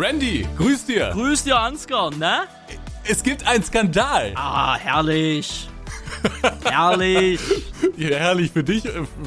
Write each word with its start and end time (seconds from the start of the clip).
Randy, 0.00 0.46
grüß 0.56 0.86
dir. 0.86 1.10
Grüß 1.12 1.42
dir, 1.42 1.58
Ansgar, 1.58 2.14
ne? 2.14 2.42
Es 3.02 3.20
gibt 3.24 3.44
einen 3.48 3.64
Skandal. 3.64 4.32
Ah, 4.36 4.78
herrlich. 4.78 5.68
herrlich. 6.64 7.40
Ja, 7.96 8.16
herrlich 8.16 8.52
für 8.52 8.62
dich 8.62 8.84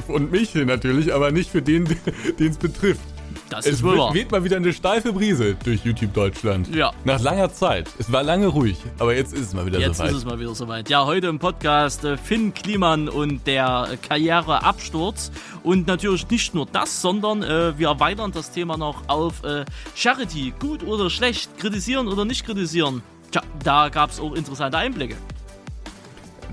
und 0.08 0.30
mich 0.30 0.54
natürlich, 0.54 1.12
aber 1.12 1.30
nicht 1.30 1.50
für 1.50 1.60
den, 1.60 1.84
den 2.38 2.50
es 2.50 2.56
betrifft. 2.56 3.02
Das 3.52 3.66
Es 3.66 3.74
ist 3.74 3.82
wohl 3.82 3.98
wahr. 3.98 4.14
weht 4.14 4.30
mal 4.32 4.42
wieder 4.44 4.56
eine 4.56 4.72
steife 4.72 5.12
Brise 5.12 5.54
durch 5.62 5.84
YouTube 5.84 6.14
Deutschland. 6.14 6.74
Ja. 6.74 6.92
Nach 7.04 7.20
langer 7.20 7.52
Zeit. 7.52 7.88
Es 7.98 8.10
war 8.10 8.22
lange 8.22 8.46
ruhig, 8.46 8.78
aber 8.98 9.14
jetzt 9.14 9.34
ist 9.34 9.40
es 9.48 9.54
mal 9.54 9.66
wieder 9.66 9.78
Jetzt 9.78 9.98
soweit. 9.98 10.10
ist 10.10 10.16
es 10.16 10.24
mal 10.24 10.40
wieder 10.40 10.54
soweit. 10.54 10.88
Ja, 10.88 11.04
heute 11.04 11.26
im 11.26 11.38
Podcast 11.38 12.04
äh, 12.04 12.16
Finn 12.16 12.54
Kliman 12.54 13.08
und 13.08 13.46
der 13.46 13.88
Karriereabsturz. 14.08 15.30
Und 15.62 15.86
natürlich 15.86 16.28
nicht 16.30 16.54
nur 16.54 16.66
das, 16.66 17.00
sondern 17.02 17.42
äh, 17.42 17.78
wir 17.78 17.88
erweitern 17.88 18.32
das 18.32 18.50
Thema 18.50 18.76
noch 18.76 19.02
auf 19.08 19.44
äh, 19.44 19.64
Charity. 19.94 20.52
Gut 20.58 20.82
oder 20.84 21.10
schlecht, 21.10 21.56
kritisieren 21.58 22.08
oder 22.08 22.24
nicht 22.24 22.44
kritisieren. 22.46 23.02
Tja, 23.30 23.42
da 23.62 23.88
gab 23.90 24.10
es 24.10 24.18
auch 24.20 24.34
interessante 24.34 24.78
Einblicke. 24.78 25.16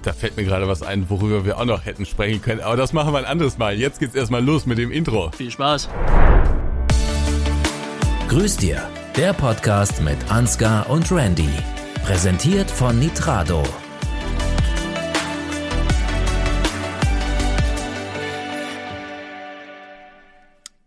Da 0.03 0.13
fällt 0.13 0.37
mir 0.37 0.45
gerade 0.45 0.67
was 0.67 0.81
ein, 0.81 1.09
worüber 1.09 1.43
wir 1.43 1.57
auch 1.57 1.65
noch 1.65 1.85
hätten 1.85 2.05
sprechen 2.05 2.41
können. 2.41 2.61
Aber 2.61 2.77
das 2.77 2.93
machen 2.93 3.11
wir 3.13 3.17
ein 3.19 3.25
anderes 3.25 3.57
Mal. 3.57 3.77
Jetzt 3.77 3.99
geht's 3.99 4.15
erstmal 4.15 4.43
los 4.43 4.65
mit 4.65 4.77
dem 4.77 4.91
Intro. 4.91 5.29
Viel 5.35 5.51
Spaß. 5.51 5.89
Grüß 8.29 8.57
dir, 8.57 8.87
der 9.17 9.33
Podcast 9.33 10.03
mit 10.03 10.15
Ansgar 10.29 10.87
und 10.91 11.11
Randy. 11.11 11.49
Präsentiert 12.05 12.69
von 12.69 12.99
Nitrado. 12.99 13.63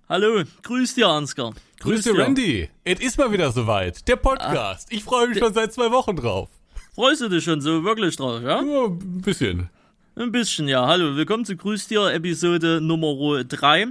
Hallo, 0.08 0.44
grüß 0.62 0.94
dir, 0.94 1.08
Ansgar. 1.08 1.52
Grüß 1.80 2.04
dir, 2.04 2.16
Randy. 2.16 2.70
Es 2.84 3.00
ist 3.00 3.18
mal 3.18 3.32
wieder 3.32 3.50
soweit. 3.50 4.06
Der 4.06 4.14
Podcast. 4.14 4.86
Ich 4.92 5.02
freue 5.02 5.26
mich 5.26 5.38
schon 5.38 5.52
seit 5.52 5.72
zwei 5.72 5.90
Wochen 5.90 6.14
drauf. 6.14 6.48
Freust 6.94 7.22
du 7.22 7.28
dich 7.28 7.42
schon 7.42 7.60
so 7.60 7.82
wirklich 7.82 8.14
drauf, 8.14 8.40
ja? 8.40 8.62
Ja, 8.62 8.84
ein 8.84 9.20
bisschen. 9.20 9.68
Ein 10.14 10.30
bisschen, 10.30 10.68
ja. 10.68 10.86
Hallo, 10.86 11.16
willkommen 11.16 11.44
zu 11.44 11.56
Grüß 11.56 11.88
dir, 11.88 12.06
Episode 12.12 12.80
Nummer 12.80 13.42
3. 13.42 13.88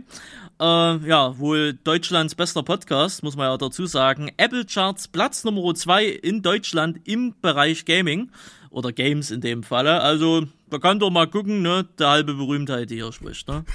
Äh, 0.62 0.98
ja, 1.08 1.38
wohl 1.40 1.73
Deutschlands 1.84 2.36
bester 2.36 2.62
Podcast, 2.62 3.23
muss 3.23 3.36
man 3.36 3.48
ja 3.48 3.58
dazu 3.58 3.88
sagen. 3.88 4.30
Apple 4.38 4.64
Charts 4.66 5.08
Platz 5.08 5.44
Nummer 5.44 5.73
2 5.73 6.06
in 6.06 6.44
Deutschland 6.44 7.00
im 7.06 7.34
Bereich 7.42 7.84
Gaming. 7.86 8.30
Oder 8.70 8.92
Games 8.94 9.31
in 9.31 9.42
dem 9.42 9.64
Falle. 9.64 10.02
Also, 10.02 10.44
da 10.70 10.78
kann 10.78 11.00
doch 11.00 11.09
mal 11.09 11.28
gucken, 11.28 11.62
ne, 11.62 11.86
der 12.00 12.09
halbe 12.09 12.36
Berühmtheit, 12.36 12.90
die 12.92 12.95
hier 12.95 13.12
spricht, 13.12 13.48
ne? 13.48 13.66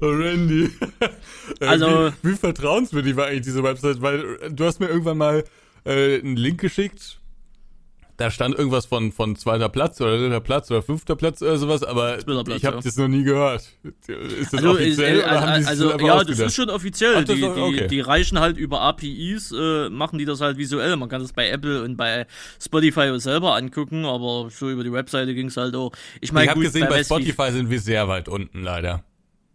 Oh, 0.00 0.06
Randy. 0.08 0.70
Äh, 1.60 1.66
Also- 1.66 2.12
Wie, 2.22 2.30
wie 2.32 2.36
vertrauenswürdig 2.36 3.16
war 3.16 3.26
eigentlich 3.26 3.42
diese 3.42 3.62
Website? 3.62 4.00
Weil 4.00 4.38
äh, 4.42 4.50
du 4.50 4.64
hast 4.64 4.80
mir 4.80 4.88
irgendwann 4.88 5.18
mal 5.18 5.44
äh, 5.84 6.18
einen 6.20 6.36
Link 6.36 6.60
geschickt. 6.60 7.18
Da 8.18 8.30
stand 8.30 8.54
irgendwas 8.56 8.86
von, 8.86 9.12
von 9.12 9.36
zweiter 9.36 9.68
Platz 9.68 10.00
oder 10.00 10.16
dritter 10.16 10.40
Platz 10.40 10.70
oder 10.70 10.82
fünfter 10.82 11.16
Platz 11.16 11.42
oder 11.42 11.58
sowas, 11.58 11.82
aber 11.82 12.16
Platz, 12.16 12.48
ich 12.48 12.64
habe 12.64 12.76
ja. 12.76 12.82
das 12.82 12.96
noch 12.96 13.08
nie 13.08 13.22
gehört. 13.24 13.70
Ist 14.06 14.52
das 14.52 14.54
Also, 14.54 14.70
offiziell 14.70 15.20
äh, 15.20 15.22
oder 15.22 15.40
haben 15.40 15.54
die 15.54 15.60
es 15.60 15.66
also, 15.66 15.92
einfach 15.92 16.06
ja, 16.06 16.24
das 16.24 16.38
ist 16.38 16.54
schon 16.54 16.70
offiziell. 16.70 17.14
Ach, 17.18 17.24
die, 17.24 17.44
okay. 17.44 17.80
die, 17.82 17.86
die 17.88 18.00
reichen 18.00 18.40
halt 18.40 18.56
über 18.56 18.80
APIs, 18.80 19.52
äh, 19.52 19.90
machen 19.90 20.18
die 20.18 20.24
das 20.24 20.40
halt 20.40 20.56
visuell. 20.56 20.96
Man 20.96 21.08
kann 21.10 21.20
das 21.20 21.32
bei 21.34 21.50
Apple 21.50 21.82
und 21.82 21.96
bei 21.96 22.26
Spotify 22.62 23.12
selber 23.20 23.54
angucken, 23.54 24.06
aber 24.06 24.48
so 24.50 24.70
über 24.70 24.82
die 24.82 24.92
Webseite 24.92 25.34
ging's 25.34 25.56
halt 25.58 25.74
auch. 25.76 25.92
Ich 26.22 26.32
meine, 26.32 26.44
Ich 26.46 26.50
habe 26.52 26.60
gesehen, 26.60 26.86
bei 26.88 27.00
wie- 27.00 27.04
Spotify 27.04 27.52
sind 27.52 27.68
wir 27.68 27.80
sehr 27.80 28.08
weit 28.08 28.28
unten, 28.28 28.62
leider. 28.62 29.04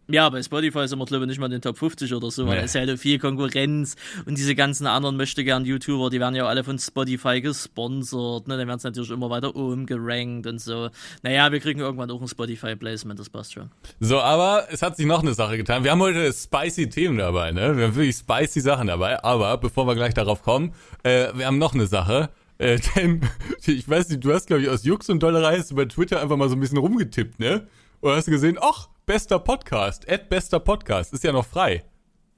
Ja, 0.09 0.27
bei 0.29 0.43
Spotify 0.43 0.87
sind 0.87 0.99
wir, 0.99 1.05
glaube 1.05 1.23
ich, 1.23 1.29
nicht 1.29 1.39
mal 1.39 1.45
in 1.45 1.53
den 1.53 1.61
Top 1.61 1.77
50 1.77 2.13
oder 2.13 2.31
so, 2.31 2.45
weil 2.45 2.57
Nee. 2.59 2.65
es 2.65 2.75
halt 2.75 2.99
viel 2.99 3.17
Konkurrenz 3.19 3.95
und 4.25 4.37
diese 4.37 4.55
ganzen 4.55 4.85
anderen 4.87 5.15
möchte 5.15 5.43
gern 5.43 5.63
YouTuber, 5.63 6.09
die 6.09 6.19
werden 6.19 6.35
ja 6.35 6.45
alle 6.47 6.63
von 6.65 6.77
Spotify 6.79 7.39
gesponsert, 7.39 8.47
ne? 8.47 8.57
Dann 8.57 8.67
werden 8.67 8.77
es 8.77 8.83
natürlich 8.83 9.11
immer 9.11 9.29
weiter 9.29 9.55
oben 9.55 9.85
gerankt 9.85 10.47
und 10.47 10.59
so. 10.59 10.89
Naja, 11.23 11.51
wir 11.51 11.59
kriegen 11.61 11.79
irgendwann 11.79 12.11
auch 12.11 12.21
ein 12.21 12.27
Spotify-Placement, 12.27 13.19
das 13.19 13.29
passt 13.29 13.53
schon. 13.53 13.71
So, 13.99 14.19
aber 14.19 14.67
es 14.71 14.81
hat 14.81 14.97
sich 14.97 15.05
noch 15.05 15.21
eine 15.21 15.33
Sache 15.33 15.55
getan. 15.57 15.83
Wir 15.83 15.91
haben 15.91 16.01
heute 16.01 16.33
spicy 16.33 16.89
Themen 16.89 17.17
dabei, 17.17 17.51
ne? 17.51 17.77
Wir 17.77 17.85
haben 17.85 17.95
wirklich 17.95 18.15
spicy 18.17 18.59
Sachen 18.59 18.87
dabei. 18.87 19.23
Aber 19.23 19.57
bevor 19.57 19.87
wir 19.87 19.95
gleich 19.95 20.13
darauf 20.13 20.41
kommen, 20.43 20.73
äh, 21.03 21.27
wir 21.35 21.45
haben 21.45 21.57
noch 21.57 21.73
eine 21.73 21.87
Sache. 21.87 22.29
Äh, 22.57 22.79
denn, 22.95 23.21
ich 23.65 23.87
weiß 23.87 24.09
nicht, 24.09 24.23
du 24.25 24.33
hast, 24.33 24.47
glaube 24.47 24.61
ich, 24.63 24.69
aus 24.69 24.83
Jux 24.83 25.09
und 25.09 25.23
Dollerei 25.23 25.57
hast 25.57 25.71
du 25.71 25.75
bei 25.75 25.85
Twitter 25.85 26.21
einfach 26.21 26.35
mal 26.37 26.49
so 26.49 26.55
ein 26.55 26.59
bisschen 26.59 26.77
rumgetippt, 26.79 27.39
ne? 27.39 27.67
Und 28.01 28.11
hast 28.13 28.25
gesehen, 28.25 28.57
ach, 28.59 28.87
bester 29.05 29.39
Podcast, 29.39 30.09
Ad 30.09 30.25
bester 30.29 30.59
Podcast, 30.59 31.13
ist 31.13 31.23
ja 31.23 31.31
noch 31.31 31.45
frei. 31.45 31.83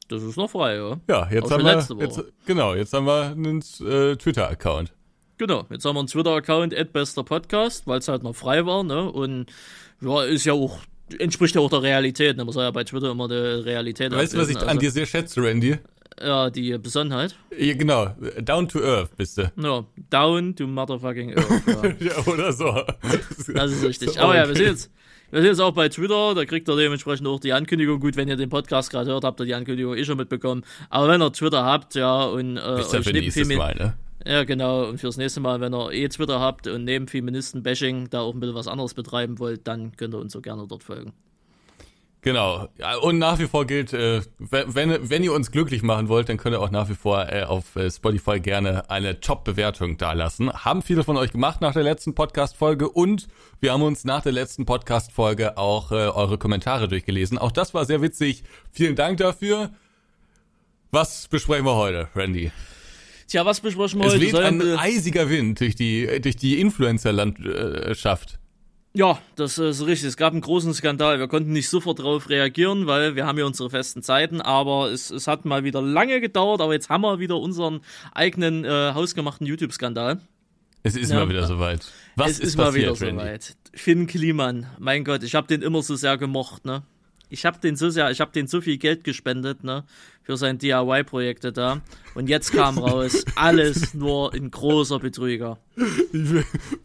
Das 0.08 0.22
ist 0.22 0.38
noch 0.38 0.50
frei, 0.50 0.76
ja. 0.76 1.00
Ja, 1.08 1.30
jetzt 1.32 1.46
Außer 1.46 1.56
haben 1.56 1.98
wir, 2.00 2.06
jetzt, 2.06 2.24
genau, 2.46 2.76
jetzt 2.76 2.94
haben 2.94 3.06
wir 3.06 3.32
einen 3.32 3.60
äh, 3.60 4.16
Twitter-Account. 4.16 4.94
Genau, 5.38 5.66
jetzt 5.70 5.86
haben 5.86 5.96
wir 5.96 6.00
einen 6.00 6.08
Twitter-Account, 6.08 6.94
@besterpodcast, 6.94 7.88
weil 7.88 8.00
es 8.00 8.08
halt 8.08 8.24
noch 8.24 8.36
frei 8.36 8.66
war, 8.66 8.84
ne? 8.84 9.12
Und 9.12 9.48
ja, 10.02 10.24
ist 10.24 10.46
ja 10.46 10.54
auch, 10.54 10.80
entspricht 11.18 11.56
ja 11.56 11.62
auch 11.62 11.70
der 11.70 11.82
Realität, 11.82 12.38
ne? 12.38 12.46
Man 12.46 12.54
soll 12.54 12.64
ja 12.64 12.72
bei 12.72 12.84
Twitter 12.84 13.12
immer 13.12 13.28
die 13.28 13.36
Realität 13.36 14.12
Weißt 14.12 14.34
du, 14.34 14.38
was 14.38 14.50
ich 14.50 14.58
ablesen, 14.58 14.70
an 14.70 14.80
dir 14.80 14.92
sehr 14.92 15.06
schätze, 15.06 15.42
Randy? 15.42 15.80
also, 16.18 16.28
Ja, 16.28 16.50
die 16.50 16.78
Besonnenheit. 16.78 17.36
Ja, 17.58 17.74
genau, 17.74 18.16
down 18.42 18.68
to 18.68 18.80
earth 18.80 19.16
bist 19.16 19.38
du. 19.38 19.52
Ja, 19.56 19.86
down 20.10 20.56
to 20.56 20.68
motherfucking 20.68 21.36
earth, 21.38 21.68
ja. 21.68 21.94
Ja, 22.08 22.26
oder 22.26 22.54
so. 22.54 22.84
Das 23.54 23.72
ist 23.72 23.84
richtig. 23.84 24.20
Aber 24.20 24.36
ja, 24.36 24.44
wir 24.44 24.52
okay. 24.52 24.58
sind 24.60 24.68
jetzt, 24.68 24.92
wir 25.34 25.42
sind 25.42 25.50
jetzt 25.50 25.60
auch 25.60 25.74
bei 25.74 25.90
Twitter, 25.90 26.36
da 26.36 26.46
kriegt 26.46 26.70
ihr 26.70 26.76
dementsprechend 26.76 27.28
auch 27.28 27.40
die 27.40 27.54
Ankündigung. 27.54 28.00
Gut, 28.00 28.16
wenn 28.16 28.28
ihr 28.28 28.38
den 28.38 28.50
Podcast 28.50 28.92
gerade 28.92 29.10
hört, 29.10 29.24
habt 29.24 29.40
ihr 29.42 29.46
die 29.46 29.56
Ankündigung 29.56 29.96
eh 29.96 30.06
schon 30.06 30.18
mitbekommen. 30.18 30.64
Aber 30.90 31.08
wenn 31.08 31.22
ihr 31.22 31.34
Twitter 31.34 31.66
habt, 31.66 31.96
ja, 31.96 32.24
und 32.24 32.58
äh, 32.58 32.80
Ist 32.80 32.94
ja 32.94 33.00
euch 33.00 33.06
für 33.06 33.14
neben 33.14 33.30
Femi- 33.32 33.58
Mal, 33.58 33.76
ne? 33.76 33.94
Ja, 34.26 34.44
genau, 34.46 34.86
und 34.88 35.00
fürs 35.00 35.18
nächste 35.18 35.40
Mal, 35.42 35.60
wenn 35.60 35.74
ihr 35.74 35.92
eh 35.92 36.08
Twitter 36.08 36.40
habt 36.40 36.68
und 36.68 36.86
neben 36.86 37.08
Feministen-Bashing 37.08 38.10
da 38.10 38.22
auch 38.22 38.34
ein 38.34 38.40
bisschen 38.40 38.56
was 38.56 38.68
anderes 38.68 38.94
betreiben 38.94 39.40
wollt, 39.40 39.68
dann 39.68 39.98
könnt 39.98 40.14
ihr 40.14 40.20
uns 40.20 40.32
so 40.34 40.40
gerne 40.40 40.66
dort 40.68 40.84
folgen. 40.84 41.14
Genau. 42.24 42.70
Und 43.02 43.20
nach 43.20 43.38
wie 43.40 43.48
vor 43.48 43.68
gilt, 43.68 43.92
äh, 43.92 44.22
wenn, 44.40 45.10
wenn 45.10 45.24
ihr 45.24 45.34
uns 45.34 45.52
glücklich 45.52 45.84
machen 45.84 46.08
wollt, 46.08 46.30
dann 46.30 46.38
könnt 46.38 46.56
ihr 46.56 46.62
auch 46.62 46.72
nach 46.72 46.88
wie 46.90 46.96
vor 46.96 47.28
äh, 47.30 47.44
auf 47.44 47.76
äh, 47.76 47.92
Spotify 47.92 48.40
gerne 48.40 48.90
eine 48.90 49.20
Top-Bewertung 49.20 49.98
dalassen. 49.98 50.52
Haben 50.52 50.82
viele 50.82 51.04
von 51.04 51.18
euch 51.18 51.32
gemacht 51.34 51.60
nach 51.60 51.74
der 51.74 51.84
letzten 51.84 52.16
Podcast-Folge 52.16 52.88
und 52.90 53.28
wir 53.60 53.74
haben 53.74 53.82
uns 53.82 54.06
nach 54.06 54.22
der 54.24 54.32
letzten 54.32 54.66
Podcast-Folge 54.66 55.58
auch 55.58 55.92
eure 55.92 56.38
Kommentare 56.38 56.88
durchgelesen. 56.88 57.38
Auch 57.38 57.52
das 57.52 57.74
war 57.74 57.84
sehr 57.86 58.02
witzig. 58.02 58.44
Vielen 58.72 58.96
Dank 58.96 59.18
dafür. 59.18 59.72
Was 60.92 61.28
besprechen 61.28 61.66
wir 61.66 61.76
heute, 61.76 62.08
Randy? 62.16 62.52
Tja, 63.28 63.46
was 63.46 63.60
besprechen 63.60 64.00
wir 64.00 64.08
Es 64.08 64.14
heute? 64.14 64.22
weht 64.24 64.32
Soll 64.32 64.44
ein 64.46 64.62
ein- 64.62 64.78
eisiger 64.80 65.30
Wind 65.30 65.60
durch 65.60 65.76
die 65.76 66.22
durch 66.22 66.36
die 66.38 66.62
Influencer-Landschaft. 66.62 68.40
Ja, 68.96 69.20
das 69.36 69.58
ist 69.58 69.86
richtig. 69.86 70.10
Es 70.10 70.18
gab 70.18 70.34
einen 70.34 70.42
großen 70.42 70.72
Skandal. 70.74 71.18
Wir 71.20 71.28
konnten 71.28 71.52
nicht 71.52 71.68
sofort 71.68 71.98
darauf 72.00 72.30
reagieren, 72.30 72.86
weil 72.86 73.16
wir 73.16 73.26
haben 73.26 73.40
ja 73.40 73.46
unsere 73.46 73.72
festen 73.72 74.04
Zeiten, 74.04 74.40
aber 74.40 74.92
es, 74.92 75.10
es 75.10 75.28
hat 75.28 75.46
mal 75.46 75.64
wieder 75.64 75.82
lange 75.82 76.22
gedauert, 76.22 76.62
aber 76.62 76.74
jetzt 76.74 76.90
haben 76.90 77.02
wir 77.02 77.18
wieder 77.18 77.38
unseren 77.38 77.82
eigenen 78.14 78.64
äh, 78.66 78.92
hausgemachten 78.94 79.48
YouTube-Skandal. 79.48 80.20
Es 80.84 80.96
ist 80.96 81.10
Ja. 81.12 81.20
mal 81.22 81.30
wieder 81.30 81.48
soweit. 81.48 81.92
Was 82.16 82.32
es 82.32 82.40
ist, 82.40 82.48
ist, 82.50 82.58
mal 82.58 82.66
passiert, 82.66 83.02
wieder 83.02 83.12
soweit. 83.12 83.56
Finn 83.74 84.06
Kliman, 84.06 84.68
mein 84.78 85.04
Gott, 85.04 85.24
ich 85.24 85.34
habe 85.34 85.48
den 85.48 85.64
immer 85.64 85.82
so 85.82 85.96
sehr 85.96 86.18
gemocht, 86.20 86.66
ne? 86.66 86.84
Ich 87.34 87.46
habe 87.46 87.58
den 87.60 87.76
so 87.76 87.90
sehr, 87.90 88.12
ich 88.12 88.22
habe 88.22 88.32
den 88.32 88.46
so 88.46 88.62
viel 88.62 88.78
Geld 88.78 89.04
gespendet, 89.04 89.64
ne, 89.64 89.86
für 90.22 90.38
sein 90.38 90.60
DIY-Projekte 90.60 91.52
da. 91.52 91.82
Und 92.14 92.30
jetzt 92.30 92.54
kam 92.54 92.78
raus, 92.78 93.26
alles 93.36 93.96
nur 93.96 94.32
ein 94.36 94.52
großer 94.52 95.00
Betrüger. 95.00 95.58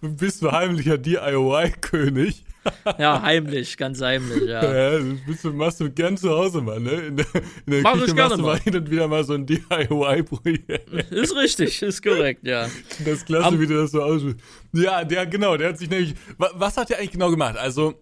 Bist 0.00 0.40
du 0.42 0.50
heimlicher 0.50 0.96
DIY-König? 0.98 2.44
Ja, 2.98 3.22
heimlich, 3.22 3.78
ganz 3.78 4.02
heimlich, 4.02 4.42
ja. 4.46 4.98
Ja, 4.98 5.04
bist 5.26 5.42
du, 5.42 5.52
machst 5.54 5.80
du 5.80 5.90
gern 5.90 6.18
zu 6.18 6.28
Hause 6.28 6.60
mal, 6.60 6.78
ne? 6.78 6.90
In 6.92 7.16
der, 7.16 7.26
in 7.64 7.72
der 7.72 7.82
Mach 7.82 7.94
ich 7.94 8.00
Küche 8.02 8.14
gerne 8.14 8.28
machst 8.36 8.38
du 8.40 8.42
mal 8.42 8.58
hin 8.58 8.76
und 8.76 8.90
wieder 8.90 9.08
mal 9.08 9.24
so 9.24 9.32
ein 9.34 9.46
DIY-Projekt. 9.46 10.92
Ist 11.10 11.34
richtig, 11.36 11.80
ist 11.80 12.02
korrekt, 12.02 12.46
ja. 12.46 12.68
Das 12.98 13.08
ist 13.18 13.26
klasse, 13.26 13.46
Am- 13.46 13.60
wie 13.60 13.66
du 13.66 13.74
das 13.74 13.92
so 13.92 14.02
aussprichst. 14.02 14.40
Ja, 14.74 15.02
der, 15.04 15.24
genau, 15.26 15.56
der 15.56 15.70
hat 15.70 15.78
sich 15.78 15.88
nämlich, 15.88 16.14
wa- 16.36 16.50
was 16.56 16.76
hat 16.76 16.90
der 16.90 16.98
eigentlich 16.98 17.12
genau 17.12 17.30
gemacht? 17.30 17.56
Also, 17.56 17.94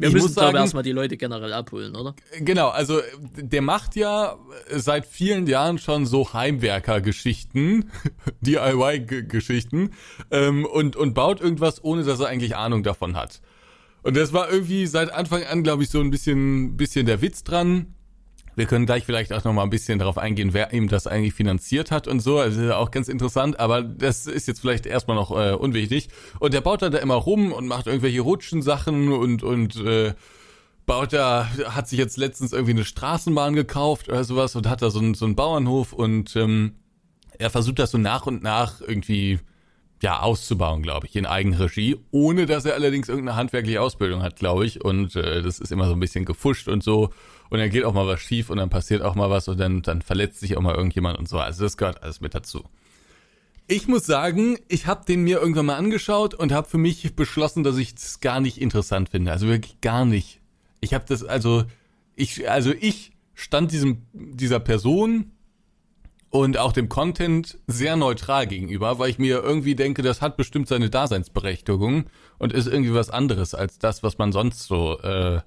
Wir 0.00 0.08
ich 0.08 0.14
müssen, 0.14 0.26
muss 0.26 0.34
glaube 0.34 0.48
ich, 0.48 0.52
sagen, 0.52 0.64
erstmal 0.64 0.82
die 0.84 0.92
Leute 0.92 1.16
generell 1.16 1.52
abholen, 1.52 1.96
oder? 1.96 2.14
Genau, 2.38 2.68
also 2.68 3.00
der 3.36 3.62
macht 3.62 3.96
ja 3.96 4.36
seit 4.70 5.06
vielen 5.06 5.46
Jahren 5.46 5.78
schon 5.78 6.06
so 6.06 6.32
Heimwerker-Geschichten, 6.32 7.90
DIY-Geschichten 8.40 9.90
ähm, 10.30 10.64
und, 10.64 10.94
und 10.94 11.14
baut 11.14 11.40
irgendwas, 11.40 11.82
ohne 11.82 12.04
dass 12.04 12.20
er 12.20 12.28
eigentlich 12.28 12.54
Ahnung 12.54 12.84
davon 12.84 13.16
hat. 13.16 13.40
Und 14.02 14.16
das 14.16 14.32
war 14.32 14.50
irgendwie 14.50 14.86
seit 14.86 15.12
Anfang 15.12 15.42
an, 15.44 15.64
glaube 15.64 15.82
ich, 15.82 15.90
so 15.90 16.00
ein 16.00 16.10
bisschen, 16.10 16.76
bisschen 16.76 17.04
der 17.04 17.20
Witz 17.20 17.42
dran. 17.42 17.94
Wir 18.58 18.66
können 18.66 18.86
gleich 18.86 19.04
vielleicht 19.04 19.32
auch 19.32 19.44
noch 19.44 19.52
mal 19.52 19.62
ein 19.62 19.70
bisschen 19.70 20.00
darauf 20.00 20.18
eingehen, 20.18 20.52
wer 20.52 20.72
ihm 20.72 20.88
das 20.88 21.06
eigentlich 21.06 21.32
finanziert 21.32 21.92
hat 21.92 22.08
und 22.08 22.18
so. 22.18 22.40
Also 22.40 22.74
auch 22.74 22.90
ganz 22.90 23.06
interessant, 23.06 23.60
aber 23.60 23.82
das 23.82 24.26
ist 24.26 24.48
jetzt 24.48 24.58
vielleicht 24.58 24.84
erstmal 24.84 25.16
noch 25.16 25.30
äh, 25.30 25.52
unwichtig. 25.52 26.08
Und 26.40 26.54
der 26.54 26.60
baut 26.60 26.82
dann 26.82 26.90
da 26.90 26.98
immer 26.98 27.14
rum 27.14 27.52
und 27.52 27.68
macht 27.68 27.86
irgendwelche 27.86 28.20
Rutschensachen 28.20 29.12
und 29.12 29.44
und 29.44 29.76
äh, 29.76 30.12
baut 30.86 31.12
da, 31.12 31.48
hat 31.66 31.86
sich 31.86 32.00
jetzt 32.00 32.16
letztens 32.16 32.52
irgendwie 32.52 32.72
eine 32.72 32.84
Straßenbahn 32.84 33.54
gekauft 33.54 34.08
oder 34.08 34.24
sowas 34.24 34.56
und 34.56 34.68
hat 34.68 34.82
da 34.82 34.90
so 34.90 34.98
einen, 34.98 35.14
so 35.14 35.26
einen 35.26 35.36
Bauernhof 35.36 35.92
und 35.92 36.34
ähm, 36.34 36.72
er 37.38 37.50
versucht 37.50 37.78
das 37.78 37.92
so 37.92 37.98
nach 37.98 38.26
und 38.26 38.42
nach 38.42 38.80
irgendwie 38.80 39.38
ja 40.02 40.20
auszubauen, 40.20 40.82
glaube 40.82 41.06
ich, 41.06 41.14
in 41.14 41.26
Eigenregie, 41.26 41.96
ohne 42.10 42.46
dass 42.46 42.64
er 42.64 42.74
allerdings 42.74 43.08
irgendeine 43.08 43.36
handwerkliche 43.36 43.80
Ausbildung 43.80 44.22
hat, 44.22 44.36
glaube 44.36 44.66
ich. 44.66 44.84
Und 44.84 45.14
äh, 45.14 45.42
das 45.42 45.60
ist 45.60 45.70
immer 45.70 45.86
so 45.86 45.92
ein 45.92 46.00
bisschen 46.00 46.24
gefuscht 46.24 46.66
und 46.66 46.82
so. 46.82 47.10
Und 47.50 47.58
dann 47.58 47.70
geht 47.70 47.84
auch 47.84 47.94
mal 47.94 48.06
was 48.06 48.20
schief 48.20 48.50
und 48.50 48.58
dann 48.58 48.70
passiert 48.70 49.02
auch 49.02 49.14
mal 49.14 49.30
was 49.30 49.48
und 49.48 49.58
dann, 49.58 49.82
dann 49.82 50.02
verletzt 50.02 50.40
sich 50.40 50.56
auch 50.56 50.60
mal 50.60 50.74
irgendjemand 50.74 51.18
und 51.18 51.28
so. 51.28 51.38
Also 51.38 51.64
das 51.64 51.76
gehört 51.76 52.02
alles 52.02 52.20
mit 52.20 52.34
dazu. 52.34 52.64
Ich 53.66 53.86
muss 53.86 54.06
sagen, 54.06 54.58
ich 54.68 54.86
habe 54.86 55.04
den 55.04 55.22
mir 55.22 55.40
irgendwann 55.40 55.66
mal 55.66 55.76
angeschaut 55.76 56.34
und 56.34 56.52
habe 56.52 56.68
für 56.68 56.78
mich 56.78 57.14
beschlossen, 57.14 57.64
dass 57.64 57.76
ich 57.76 57.94
das 57.94 58.20
gar 58.20 58.40
nicht 58.40 58.60
interessant 58.60 59.10
finde. 59.10 59.30
Also 59.30 59.46
wirklich 59.46 59.80
gar 59.80 60.04
nicht. 60.04 60.40
Ich 60.80 60.94
habe 60.94 61.04
das 61.06 61.24
also 61.24 61.64
ich 62.16 62.50
also 62.50 62.72
ich 62.72 63.12
stand 63.34 63.72
diesem 63.72 64.06
dieser 64.12 64.60
Person 64.60 65.32
und 66.30 66.58
auch 66.58 66.72
dem 66.72 66.88
Content 66.88 67.58
sehr 67.66 67.96
neutral 67.96 68.46
gegenüber, 68.46 68.98
weil 68.98 69.10
ich 69.10 69.18
mir 69.18 69.42
irgendwie 69.42 69.74
denke, 69.74 70.02
das 70.02 70.20
hat 70.20 70.36
bestimmt 70.36 70.68
seine 70.68 70.90
Daseinsberechtigung 70.90 72.04
und 72.38 72.52
ist 72.52 72.66
irgendwie 72.66 72.94
was 72.94 73.10
anderes 73.10 73.54
als 73.54 73.78
das, 73.78 74.02
was 74.02 74.18
man 74.18 74.32
sonst 74.32 74.64
so 74.64 74.98
äh, 75.00 75.40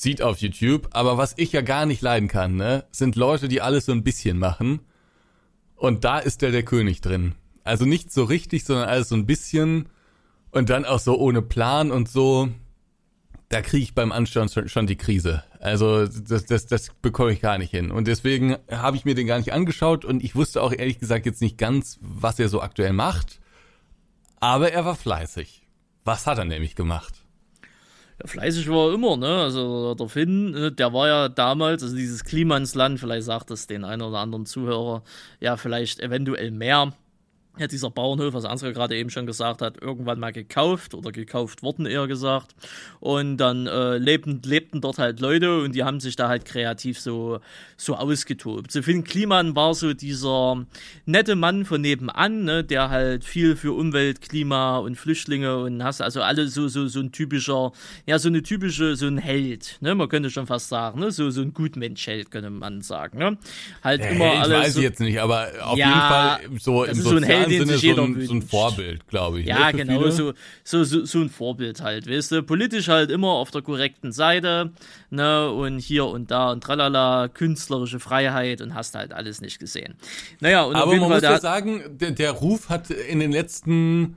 sieht 0.00 0.22
auf 0.22 0.38
YouTube. 0.38 0.88
Aber 0.92 1.18
was 1.18 1.34
ich 1.36 1.52
ja 1.52 1.60
gar 1.60 1.86
nicht 1.86 2.02
leiden 2.02 2.28
kann, 2.28 2.56
ne, 2.56 2.84
sind 2.90 3.16
Leute, 3.16 3.48
die 3.48 3.60
alles 3.60 3.86
so 3.86 3.92
ein 3.92 4.02
bisschen 4.02 4.38
machen. 4.38 4.80
Und 5.76 6.04
da 6.04 6.18
ist 6.18 6.42
der 6.42 6.50
der 6.50 6.62
König 6.62 7.00
drin. 7.00 7.34
Also 7.64 7.84
nicht 7.84 8.12
so 8.12 8.24
richtig, 8.24 8.64
sondern 8.64 8.88
alles 8.88 9.10
so 9.10 9.14
ein 9.14 9.26
bisschen 9.26 9.88
und 10.50 10.70
dann 10.70 10.84
auch 10.84 10.98
so 10.98 11.18
ohne 11.18 11.42
Plan 11.42 11.90
und 11.90 12.08
so. 12.08 12.48
Da 13.50 13.62
kriege 13.62 13.82
ich 13.82 13.94
beim 13.94 14.12
Anschauen 14.12 14.48
schon 14.48 14.86
die 14.86 14.96
Krise. 14.96 15.42
Also 15.58 16.06
das, 16.06 16.46
das, 16.46 16.66
das 16.66 16.90
bekomme 17.02 17.32
ich 17.32 17.40
gar 17.40 17.58
nicht 17.58 17.70
hin. 17.70 17.90
Und 17.90 18.06
deswegen 18.06 18.56
habe 18.70 18.96
ich 18.96 19.04
mir 19.04 19.14
den 19.14 19.26
gar 19.26 19.38
nicht 19.38 19.52
angeschaut 19.52 20.04
und 20.04 20.22
ich 20.22 20.36
wusste 20.36 20.62
auch 20.62 20.72
ehrlich 20.72 20.98
gesagt 20.98 21.26
jetzt 21.26 21.42
nicht 21.42 21.58
ganz, 21.58 21.98
was 22.00 22.38
er 22.38 22.48
so 22.48 22.62
aktuell 22.62 22.92
macht. 22.92 23.40
Aber 24.38 24.72
er 24.72 24.84
war 24.84 24.94
fleißig. 24.94 25.66
Was 26.04 26.26
hat 26.26 26.38
er 26.38 26.44
nämlich 26.44 26.76
gemacht? 26.76 27.19
Ja, 28.20 28.26
fleißig 28.26 28.68
war 28.68 28.88
er 28.88 28.94
immer, 28.94 29.16
ne? 29.16 29.42
Also 29.42 29.94
der 29.94 30.08
Finn, 30.08 30.50
ne, 30.50 30.72
der 30.72 30.92
war 30.92 31.08
ja 31.08 31.28
damals, 31.28 31.82
also 31.82 31.96
dieses 31.96 32.24
Klimansland, 32.24 33.00
vielleicht 33.00 33.24
sagt 33.24 33.50
es 33.50 33.66
den 33.66 33.84
einen 33.84 34.02
oder 34.02 34.18
anderen 34.18 34.46
Zuhörer, 34.46 35.02
ja, 35.40 35.56
vielleicht 35.56 36.00
eventuell 36.00 36.50
mehr 36.50 36.92
ja, 37.58 37.66
dieser 37.66 37.90
Bauernhof, 37.90 38.32
was 38.32 38.44
Ansgar 38.44 38.72
gerade 38.72 38.96
eben 38.96 39.10
schon 39.10 39.26
gesagt 39.26 39.60
hat, 39.60 39.82
irgendwann 39.82 40.20
mal 40.20 40.32
gekauft 40.32 40.94
oder 40.94 41.10
gekauft 41.10 41.62
worden, 41.62 41.84
eher 41.84 42.06
gesagt. 42.06 42.54
Und 43.00 43.38
dann 43.38 43.66
äh, 43.66 43.98
lebten, 43.98 44.40
lebten 44.44 44.80
dort 44.80 44.98
halt 44.98 45.20
Leute 45.20 45.60
und 45.60 45.74
die 45.74 45.82
haben 45.82 46.00
sich 46.00 46.16
da 46.16 46.28
halt 46.28 46.44
kreativ 46.44 47.00
so, 47.00 47.40
so 47.76 47.96
ausgetobt. 47.96 48.70
So 48.70 48.82
Finn 48.82 49.04
Kliman 49.04 49.56
war 49.56 49.74
so 49.74 49.92
dieser 49.92 50.64
nette 51.06 51.34
Mann 51.34 51.64
von 51.64 51.80
nebenan, 51.80 52.44
ne, 52.44 52.64
der 52.64 52.88
halt 52.88 53.24
viel 53.24 53.56
für 53.56 53.72
Umwelt, 53.72 54.20
Klima 54.22 54.78
und 54.78 54.96
Flüchtlinge 54.96 55.58
und 55.58 55.82
hast 55.82 56.00
also 56.00 56.22
alle 56.22 56.46
so, 56.48 56.68
so, 56.68 56.86
so 56.86 57.00
ein 57.00 57.10
typischer, 57.10 57.72
ja, 58.06 58.18
so 58.18 58.28
eine 58.28 58.42
typische, 58.42 58.94
so 58.96 59.06
ein 59.06 59.18
Held, 59.18 59.76
ne, 59.80 59.94
man 59.94 60.08
könnte 60.08 60.30
schon 60.30 60.46
fast 60.46 60.68
sagen, 60.68 61.00
ne, 61.00 61.10
so, 61.10 61.30
so 61.30 61.42
ein 61.42 61.52
Gutmensch-Held, 61.52 62.30
könnte 62.30 62.50
man 62.50 62.80
sagen, 62.80 63.18
ne. 63.18 63.38
Halt 63.82 64.02
Der 64.02 64.10
immer 64.12 64.26
Held 64.26 64.42
alles. 64.44 64.58
weiß 64.58 64.74
so, 64.74 64.80
ich 64.80 64.84
jetzt 64.84 65.00
nicht, 65.00 65.20
aber 65.20 65.48
auf 65.62 65.76
ja, 65.76 65.88
jeden 65.88 66.00
Fall 66.00 66.58
so 66.60 66.84
im 66.84 66.94
sozialen 66.94 67.39
den 67.48 67.60
Sinne 67.60 67.72
sich 67.72 67.82
jeder 67.82 67.96
so 67.96 68.02
ein, 68.04 68.26
so 68.26 68.34
ein 68.34 68.42
Vorbild, 68.42 69.06
glaube 69.08 69.40
ich. 69.40 69.46
Ja, 69.46 69.72
ne, 69.72 69.84
genau, 69.84 70.10
so, 70.10 70.32
so, 70.64 70.84
so, 70.84 71.18
ein 71.18 71.30
Vorbild 71.30 71.80
halt, 71.80 72.08
weißt 72.08 72.32
du, 72.32 72.42
politisch 72.42 72.88
halt 72.88 73.10
immer 73.10 73.28
auf 73.28 73.50
der 73.50 73.62
korrekten 73.62 74.12
Seite, 74.12 74.72
ne, 75.10 75.50
und 75.50 75.78
hier 75.78 76.06
und 76.06 76.30
da 76.30 76.52
und 76.52 76.62
tralala, 76.62 77.28
künstlerische 77.28 78.00
Freiheit 78.00 78.60
und 78.60 78.74
hast 78.74 78.94
halt 78.94 79.12
alles 79.12 79.40
nicht 79.40 79.58
gesehen. 79.58 79.94
Naja, 80.40 80.64
und 80.64 80.76
Aber 80.76 80.92
man 80.92 81.00
Fall, 81.00 81.08
muss 81.08 81.22
ja 81.22 81.40
sagen, 81.40 81.82
der, 81.98 82.10
der 82.10 82.32
Ruf 82.32 82.68
hat 82.68 82.90
in 82.90 83.20
den 83.20 83.32
letzten 83.32 84.16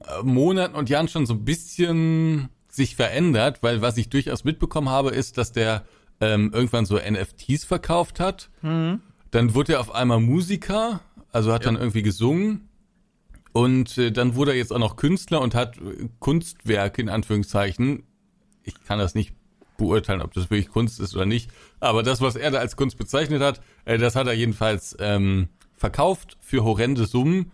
äh, 0.00 0.22
Monaten 0.22 0.74
und 0.74 0.88
Jahren 0.88 1.08
schon 1.08 1.26
so 1.26 1.34
ein 1.34 1.44
bisschen 1.44 2.48
sich 2.68 2.96
verändert, 2.96 3.62
weil 3.62 3.82
was 3.82 3.96
ich 3.96 4.08
durchaus 4.08 4.44
mitbekommen 4.44 4.88
habe, 4.88 5.10
ist, 5.10 5.38
dass 5.38 5.52
der 5.52 5.84
ähm, 6.20 6.50
irgendwann 6.52 6.86
so 6.86 6.96
NFTs 6.96 7.64
verkauft 7.64 8.20
hat. 8.20 8.50
Mhm. 8.62 9.00
Dann 9.30 9.54
wurde 9.54 9.74
er 9.74 9.80
auf 9.80 9.94
einmal 9.94 10.20
Musiker, 10.20 11.00
also 11.32 11.52
hat 11.52 11.64
ja. 11.64 11.70
dann 11.70 11.80
irgendwie 11.80 12.02
gesungen 12.02 12.68
und 13.52 13.98
äh, 13.98 14.12
dann 14.12 14.34
wurde 14.34 14.52
er 14.52 14.56
jetzt 14.56 14.72
auch 14.72 14.78
noch 14.78 14.96
Künstler 14.96 15.40
und 15.40 15.54
hat 15.54 15.78
äh, 15.78 16.08
Kunstwerke 16.18 17.02
in 17.02 17.08
Anführungszeichen. 17.08 18.04
Ich 18.62 18.74
kann 18.84 18.98
das 18.98 19.14
nicht 19.14 19.32
beurteilen, 19.76 20.22
ob 20.22 20.32
das 20.34 20.50
wirklich 20.50 20.68
Kunst 20.68 21.00
ist 21.00 21.14
oder 21.14 21.26
nicht. 21.26 21.50
Aber 21.80 22.02
das, 22.02 22.20
was 22.20 22.36
er 22.36 22.50
da 22.50 22.58
als 22.58 22.76
Kunst 22.76 22.98
bezeichnet 22.98 23.42
hat, 23.42 23.60
äh, 23.84 23.98
das 23.98 24.16
hat 24.16 24.26
er 24.26 24.34
jedenfalls 24.34 24.96
ähm, 25.00 25.48
verkauft 25.76 26.36
für 26.40 26.64
horrende 26.64 27.06
Summen. 27.06 27.52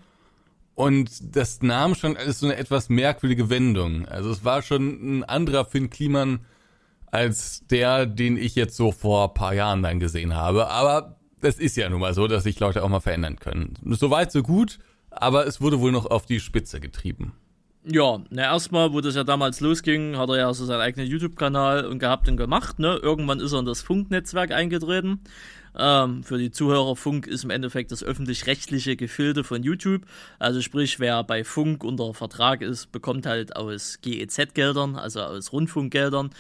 Und 0.74 1.36
das 1.36 1.62
nahm 1.62 1.94
schon 1.94 2.16
alles 2.16 2.40
so 2.40 2.46
eine 2.46 2.56
etwas 2.56 2.88
merkwürdige 2.88 3.48
Wendung. 3.48 4.06
Also 4.06 4.30
es 4.30 4.44
war 4.44 4.62
schon 4.62 5.20
ein 5.20 5.24
anderer 5.24 5.64
Finn 5.64 5.88
Kliman 5.88 6.40
als 7.12 7.64
der, 7.70 8.06
den 8.06 8.36
ich 8.36 8.56
jetzt 8.56 8.76
so 8.76 8.90
vor 8.90 9.34
paar 9.34 9.54
Jahren 9.54 9.84
dann 9.84 10.00
gesehen 10.00 10.34
habe. 10.34 10.68
Aber 10.68 11.16
das 11.44 11.58
ist 11.58 11.76
ja 11.76 11.88
nun 11.88 12.00
mal 12.00 12.14
so, 12.14 12.26
dass 12.26 12.42
sich 12.42 12.58
Leute 12.58 12.82
auch 12.82 12.88
mal 12.88 13.00
verändern 13.00 13.38
können. 13.38 13.74
Soweit, 13.84 14.32
so 14.32 14.42
gut 14.42 14.78
aber 15.16 15.46
es 15.46 15.60
wurde 15.60 15.80
wohl 15.80 15.92
noch 15.92 16.06
auf 16.06 16.26
die 16.26 16.40
Spitze 16.40 16.80
getrieben. 16.80 17.32
Ja, 17.86 18.20
na 18.30 18.42
erstmal, 18.42 18.92
wo 18.94 19.00
das 19.02 19.14
ja 19.14 19.24
damals 19.24 19.60
losging, 19.60 20.16
hat 20.16 20.30
er 20.30 20.36
ja 20.38 20.54
so 20.54 20.64
seinen 20.64 20.80
eigenen 20.80 21.06
YouTube-Kanal 21.06 21.84
und 21.84 21.98
gehabt 21.98 22.28
und 22.28 22.38
gemacht, 22.38 22.78
ne? 22.78 22.98
Irgendwann 23.02 23.40
ist 23.40 23.52
er 23.52 23.58
in 23.58 23.66
das 23.66 23.82
Funknetzwerk 23.82 24.52
eingetreten. 24.52 25.20
Ähm, 25.76 26.22
für 26.22 26.38
die 26.38 26.50
Zuhörer 26.50 26.96
Funk 26.96 27.26
ist 27.26 27.44
im 27.44 27.50
Endeffekt 27.50 27.92
das 27.92 28.02
öffentlich-rechtliche 28.02 28.96
Gefilde 28.96 29.44
von 29.44 29.62
YouTube. 29.62 30.02
Also 30.38 30.60
sprich, 30.60 31.00
wer 31.00 31.24
bei 31.24 31.44
Funk 31.44 31.84
unter 31.84 32.14
Vertrag 32.14 32.62
ist, 32.62 32.92
bekommt 32.92 33.26
halt 33.26 33.56
aus 33.56 33.98
GEZ-Geldern, 34.02 34.96
also 34.96 35.20
aus 35.20 35.52
Rundfunkgeldern, 35.52 36.30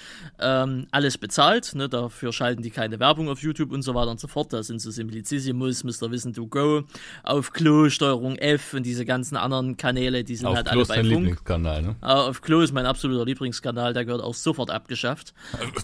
ähm, 0.40 0.86
alles 0.90 1.18
bezahlt. 1.18 1.74
Ne? 1.74 1.88
Dafür 1.88 2.32
schalten 2.32 2.62
die 2.62 2.70
keine 2.70 3.00
Werbung 3.00 3.28
auf 3.28 3.42
YouTube 3.42 3.72
und 3.72 3.82
so 3.82 3.94
weiter 3.94 4.10
und 4.10 4.20
so 4.20 4.28
fort. 4.28 4.52
Da 4.52 4.62
sind 4.62 4.80
so 4.80 4.90
Simplicissimus, 4.90 5.84
Mr. 5.84 6.10
Wissen 6.10 6.32
to 6.32 6.46
Go, 6.46 6.84
auf 7.22 7.52
Klo, 7.52 7.88
Steuerung 7.88 8.36
F 8.36 8.74
und 8.74 8.84
diese 8.84 9.04
ganzen 9.04 9.36
anderen 9.36 9.76
Kanäle, 9.76 10.24
die 10.24 10.36
sind 10.36 10.46
auf 10.46 10.56
halt 10.56 10.68
Klo 10.68 10.78
alle 10.80 10.86
bei 10.86 10.94
Funk. 10.96 11.08
Lieblingskanal, 11.08 11.82
ne? 11.82 11.96
Äh, 12.02 12.06
auf 12.06 12.40
Klo 12.42 12.60
ist 12.60 12.72
mein 12.72 12.86
absoluter 12.86 13.24
Lieblingskanal, 13.24 13.92
der 13.92 14.04
gehört 14.04 14.22
auch 14.22 14.34
sofort 14.34 14.70
abgeschafft. 14.70 15.34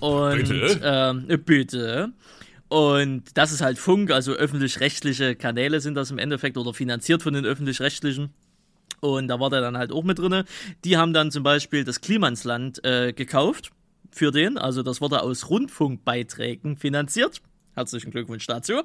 Und 0.00 0.48
bitte? 0.48 0.80
Ähm, 0.82 1.26
bitte. 1.44 2.12
Und 2.70 3.36
das 3.36 3.50
ist 3.50 3.62
halt 3.62 3.78
Funk, 3.78 4.12
also 4.12 4.32
öffentlich-rechtliche 4.32 5.34
Kanäle 5.34 5.80
sind 5.80 5.96
das 5.96 6.12
im 6.12 6.18
Endeffekt 6.18 6.56
oder 6.56 6.72
finanziert 6.72 7.20
von 7.20 7.34
den 7.34 7.44
öffentlich-rechtlichen. 7.44 8.32
Und 9.00 9.26
da 9.26 9.40
war 9.40 9.50
der 9.50 9.60
dann 9.60 9.76
halt 9.76 9.90
auch 9.90 10.04
mit 10.04 10.20
drinne. 10.20 10.44
Die 10.84 10.96
haben 10.96 11.12
dann 11.12 11.32
zum 11.32 11.42
Beispiel 11.42 11.82
das 11.82 12.00
Klimansland 12.00 12.84
äh, 12.84 13.12
gekauft 13.12 13.72
für 14.12 14.30
den. 14.30 14.56
Also 14.56 14.84
das 14.84 15.00
wurde 15.00 15.20
aus 15.22 15.50
Rundfunkbeiträgen 15.50 16.76
finanziert. 16.76 17.42
Herzlichen 17.74 18.12
Glückwunsch 18.12 18.46
dazu. 18.46 18.82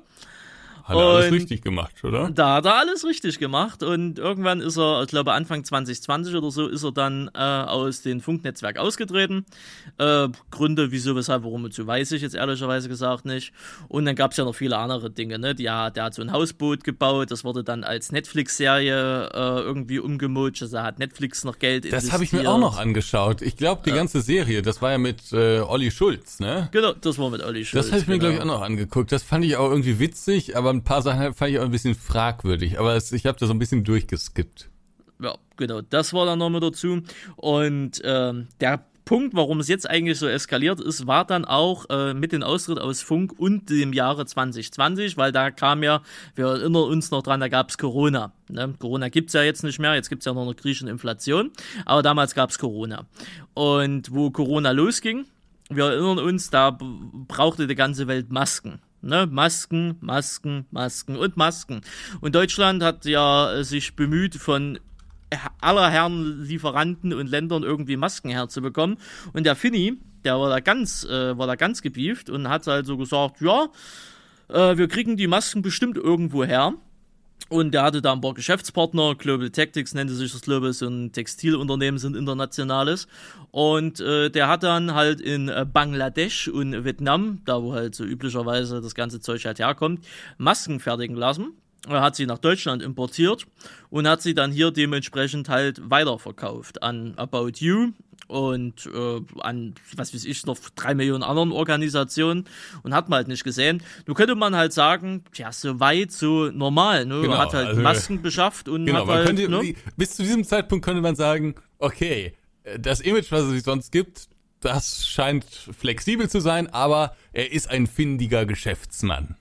Hat 0.86 0.98
er 0.98 1.04
alles 1.04 1.32
richtig 1.32 1.64
gemacht, 1.64 2.04
oder? 2.04 2.30
Da 2.30 2.58
hat 2.58 2.66
er 2.66 2.76
alles 2.76 3.04
richtig 3.06 3.40
gemacht 3.40 3.82
und 3.82 4.20
irgendwann 4.20 4.62
ist 4.62 4.78
er, 4.78 5.02
ich 5.02 5.08
glaube 5.08 5.34
Anfang 5.34 5.64
2020 5.64 6.36
oder 6.36 6.52
so, 6.52 6.68
ist 6.68 6.84
er 6.84 6.92
dann 6.92 7.28
äh, 7.34 7.40
aus 7.40 8.04
dem 8.04 8.22
Funknetzwerk 8.22 8.78
ausgetreten. 8.78 9.48
Äh, 9.98 10.28
Gründe, 10.52 10.92
wieso, 10.92 11.16
weshalb, 11.16 11.44
warum 11.44 11.64
und 11.64 11.74
so, 11.74 11.88
weiß 11.88 12.12
ich 12.12 12.22
jetzt 12.22 12.36
ehrlicherweise 12.36 12.88
gesagt 12.88 13.26
nicht. 13.26 13.52
Und 13.88 14.06
dann 14.06 14.16
gab 14.16 14.30
es 14.30 14.38
ja 14.38 14.46
noch 14.46 14.54
viele 14.54 14.78
andere 14.78 15.10
Dinge, 15.10 15.40
ne? 15.40 15.56
Ja, 15.58 15.90
der 15.90 16.04
hat 16.04 16.14
so 16.14 16.22
ein 16.22 16.32
Hausboot 16.32 16.84
gebaut, 16.84 17.32
das 17.32 17.44
wurde 17.44 17.64
dann 17.64 17.84
als 17.84 18.12
Netflix-Serie 18.12 19.30
äh, 19.34 19.62
irgendwie 19.62 19.98
umgemutscht, 19.98 20.62
also 20.62 20.82
hat 20.82 21.00
Netflix 21.00 21.44
noch 21.46 21.58
Geld 21.58 21.92
Das 21.92 22.12
habe 22.12 22.24
ich 22.24 22.32
mir 22.32 22.48
auch 22.48 22.60
noch 22.60 22.78
angeschaut. 22.78 23.42
Ich 23.42 23.58
glaube, 23.58 23.82
die 23.84 23.92
ganze 23.92 24.22
Serie, 24.22 24.62
das 24.62 24.84
war 24.84 24.92
ja 24.92 24.98
mit 25.00 25.34
äh, 25.34 25.62
Olli 25.62 25.90
Schulz, 25.90 26.40
ne? 26.40 26.70
Genau, 26.72 26.94
das 26.94 27.18
war 27.18 27.32
mit 27.32 27.44
Olli 27.44 27.66
Schulz. 27.66 27.88
Das 27.88 27.92
habe 27.92 28.02
ich 28.04 28.08
mir, 28.08 28.20
genau. 28.20 28.26
glaube 28.30 28.36
ich, 28.36 28.42
auch 28.42 28.60
noch 28.60 28.62
angeguckt. 28.62 29.12
Das 29.12 29.24
fand 29.24 29.44
ich 29.46 29.56
auch 29.58 29.72
irgendwie 29.72 29.98
witzig, 29.98 30.56
aber 30.56 30.75
ein 30.76 30.84
paar 30.84 31.02
Sachen 31.02 31.34
fand 31.34 31.52
ich 31.52 31.60
auch 31.60 31.64
ein 31.64 31.72
bisschen 31.72 31.96
fragwürdig, 31.96 32.80
aber 32.80 32.96
es, 32.96 33.12
ich 33.12 33.26
habe 33.26 33.38
da 33.40 33.48
so 33.48 33.54
ein 33.54 33.60
bisschen 33.60 33.84
durchgeskippt. 33.84 34.70
Ja, 35.20 35.36
genau, 35.58 35.82
das 35.82 36.14
war 36.14 36.26
dann 36.26 36.40
nochmal 36.40 36.62
dazu. 36.62 37.02
Und 37.38 38.02
ähm, 38.04 38.48
der 38.60 38.86
Punkt, 39.06 39.36
warum 39.36 39.60
es 39.60 39.68
jetzt 39.68 39.88
eigentlich 39.88 40.18
so 40.18 40.28
eskaliert 40.28 40.82
ist, 40.82 41.06
war 41.06 41.26
dann 41.26 41.46
auch 41.46 41.86
äh, 41.90 42.16
mit 42.16 42.32
dem 42.32 42.42
Austritt 42.42 42.80
aus 42.80 43.02
Funk 43.02 43.34
und 43.38 43.70
dem 43.70 43.94
Jahre 43.94 44.26
2020, 44.26 45.16
weil 45.16 45.32
da 45.32 45.52
kam 45.52 45.84
ja, 45.84 46.02
wir 46.34 46.48
erinnern 46.48 46.84
uns 46.84 47.12
noch 47.12 47.22
dran, 47.22 47.40
da 47.40 47.48
gab 47.48 47.70
es 47.70 47.78
Corona. 47.78 48.34
Ne? 48.50 48.74
Corona 48.80 49.08
es 49.08 49.34
ja 49.34 49.44
jetzt 49.44 49.64
nicht 49.64 49.80
mehr, 49.80 49.94
jetzt 49.94 50.10
gibt 50.10 50.24
es 50.24 50.26
ja 50.26 50.34
noch 50.34 50.42
eine 50.42 50.56
griechische 50.56 50.90
Inflation, 50.90 51.52
aber 51.86 52.02
damals 52.02 52.34
gab 52.34 52.50
es 52.50 52.58
Corona. 52.58 53.06
Und 53.54 54.12
wo 54.12 54.32
Corona 54.32 54.72
losging, 54.72 55.26
wir 55.70 55.86
erinnern 55.86 56.20
uns, 56.20 56.50
da 56.50 56.72
brauchte 56.72 57.68
die 57.68 57.76
ganze 57.76 58.08
Welt 58.08 58.32
Masken. 58.32 58.80
Ne? 59.06 59.28
Masken, 59.30 59.98
Masken, 60.02 60.66
Masken 60.72 61.16
und 61.16 61.38
Masken. 61.38 61.82
Und 62.22 62.36
Deutschland 62.36 62.84
hat 62.84 63.06
ja 63.06 63.54
äh, 63.54 63.64
sich 63.64 63.96
bemüht, 63.96 64.36
von 64.36 64.80
aller 65.62 65.90
Herren 65.90 66.44
Lieferanten 66.44 67.14
und 67.14 67.28
Ländern 67.28 67.64
irgendwie 67.64 67.98
Masken 67.98 68.30
herzubekommen. 68.30 68.98
Und 69.34 69.46
der 69.46 69.56
Finny, 69.56 70.00
der 70.24 70.40
war 70.40 70.50
da 70.50 70.60
ganz, 70.60 71.04
äh, 71.04 71.38
war 71.38 71.48
da 71.48 71.56
ganz 71.56 71.82
gebieft 71.82 72.30
und 72.30 72.50
hat 72.50 72.68
halt 72.68 72.86
so 72.86 72.98
gesagt, 72.98 73.42
ja, 73.42 73.68
äh, 74.50 74.78
wir 74.78 74.88
kriegen 74.88 75.18
die 75.18 75.28
Masken 75.28 75.62
bestimmt 75.62 75.98
irgendwo 75.98 76.44
her. 76.44 76.74
Und 77.50 77.74
der 77.74 77.84
hatte 77.84 78.02
da 78.02 78.12
ein 78.12 78.22
paar 78.22 78.34
Geschäftspartner, 78.34 79.14
Global 79.16 79.52
Tactics 79.52 79.94
nannte 79.94 80.16
sich 80.16 80.32
das, 80.32 80.48
ich, 80.48 80.78
so 80.78 80.88
ein 80.88 81.12
Textilunternehmen, 81.12 82.00
sind 82.00 82.16
internationales. 82.16 83.08
Und 83.52 84.00
äh, 84.00 84.32
der 84.32 84.48
hat 84.48 84.64
dann 84.64 84.96
halt 84.96 85.22
in 85.22 85.50
äh, 85.50 85.66
Bangladesch 85.72 86.48
und 86.48 86.84
Vietnam, 86.84 87.42
da 87.46 87.62
wo 87.62 87.74
halt 87.74 87.94
so 87.94 88.04
üblicherweise 88.04 88.82
das 88.82 88.96
ganze 88.96 89.20
Zeug 89.20 89.46
halt 89.46 89.60
herkommt, 89.60 90.04
Masken 90.38 90.80
fertigen 90.80 91.16
lassen. 91.16 91.54
Er 91.88 92.02
hat 92.02 92.16
sie 92.16 92.26
nach 92.26 92.40
Deutschland 92.40 92.82
importiert 92.82 93.46
und 93.92 94.08
hat 94.08 94.24
sie 94.24 94.34
dann 94.34 94.52
hier 94.52 94.72
dementsprechend 94.72 95.50
halt 95.50 95.88
weiterverkauft 95.88 96.82
an 96.82 97.14
About 97.16 97.52
You 97.60 97.92
und 98.28 98.88
äh, 98.94 99.22
an, 99.42 99.76
was 99.96 100.14
weiß 100.14 100.26
ich, 100.26 100.46
noch 100.46 100.58
drei 100.76 100.96
Millionen 100.96 101.24
anderen 101.24 101.52
Organisationen 101.52 102.46
und 102.84 102.94
hat 102.94 103.10
man 103.10 103.18
halt 103.18 103.28
nicht 103.28 103.44
gesehen. 103.44 103.84
Nun 104.08 104.16
könnte 104.16 104.36
man 104.36 104.56
halt 104.56 104.74
sagen, 104.74 105.24
ja, 105.36 105.52
so 105.52 105.80
weit, 105.80 106.12
so 106.12 106.50
normal, 106.52 107.06
ne? 107.06 107.22
Genau, 107.22 107.38
hat 107.38 107.54
halt 107.54 107.68
also, 107.70 107.82
Masken 107.82 108.22
beschafft 108.22 108.68
und 108.68 108.86
Genau, 108.86 109.00
hat 109.00 109.08
man 109.08 109.16
halt, 109.18 109.28
könnte, 109.28 109.50
ne? 109.50 109.76
bis 109.98 110.16
zu 110.16 110.24
diesem 110.24 110.44
Zeitpunkt 110.44 110.84
könnte 110.86 111.02
man 111.02 111.16
sagen, 111.16 111.56
okay, 111.78 112.34
das 112.80 113.00
Image, 113.00 113.32
was 113.32 113.44
es 113.44 113.50
sich 113.52 113.64
sonst 113.64 113.92
gibt, 113.92 114.28
das 114.60 115.08
scheint 115.08 115.46
flexibel 115.46 116.28
zu 116.30 116.40
sein, 116.40 116.68
aber 116.68 117.16
er 117.34 117.52
ist 117.52 117.70
ein 117.70 117.86
findiger 117.86 118.46
Geschäftsmann. 118.48 119.36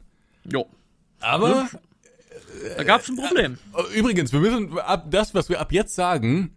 Jo. 0.50 0.67
Aber 1.21 1.69
Da 2.76 2.85
gab's 2.85 3.09
ein 3.09 3.17
Problem. 3.17 3.59
äh, 3.75 3.99
übrigens, 3.99 4.33
wir 4.33 4.41
müssen 4.41 4.79
ab 4.79 5.07
das, 5.11 5.35
was 5.35 5.49
wir 5.49 5.61
ab 5.61 5.73
jetzt 5.73 5.95
sagen, 5.95 6.53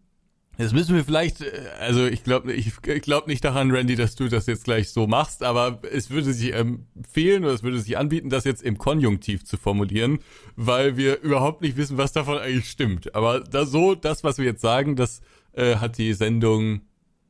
das 0.58 0.74
müssen 0.74 0.96
wir 0.96 1.04
vielleicht, 1.04 1.42
äh, 1.42 1.70
also 1.80 2.06
ich 2.06 2.24
glaube 2.24 2.54
ich, 2.54 2.72
ich 2.86 3.02
glaub 3.02 3.28
nicht 3.28 3.44
daran, 3.44 3.72
Randy, 3.72 3.96
dass 3.96 4.16
du 4.16 4.28
das 4.28 4.48
jetzt 4.48 4.64
gleich 4.64 4.90
so 4.90 5.08
machst, 5.08 5.44
aber 5.44 5.80
es 5.92 6.10
würde 6.10 6.34
sich 6.34 6.54
empfehlen 6.54 7.44
oder 7.44 7.54
es 7.54 7.64
würde 7.64 7.80
sich 7.80 7.98
anbieten, 7.98 8.30
das 8.30 8.44
jetzt 8.44 8.64
im 8.64 8.78
Konjunktiv 8.78 9.46
zu 9.46 9.58
formulieren, 9.58 10.20
weil 10.56 10.98
wir 10.98 11.22
überhaupt 11.22 11.62
nicht 11.62 11.78
wissen, 11.78 11.98
was 11.98 12.12
davon 12.12 12.38
eigentlich 12.38 12.70
stimmt. 12.70 13.14
Aber 13.16 13.40
da 13.42 13.66
so, 13.66 13.96
das, 13.96 14.24
was 14.24 14.38
wir 14.38 14.46
jetzt 14.46 14.62
sagen, 14.62 14.96
das 14.96 15.22
äh, 15.54 15.76
hat 15.76 15.98
die 15.98 16.14
Sendung 16.14 16.82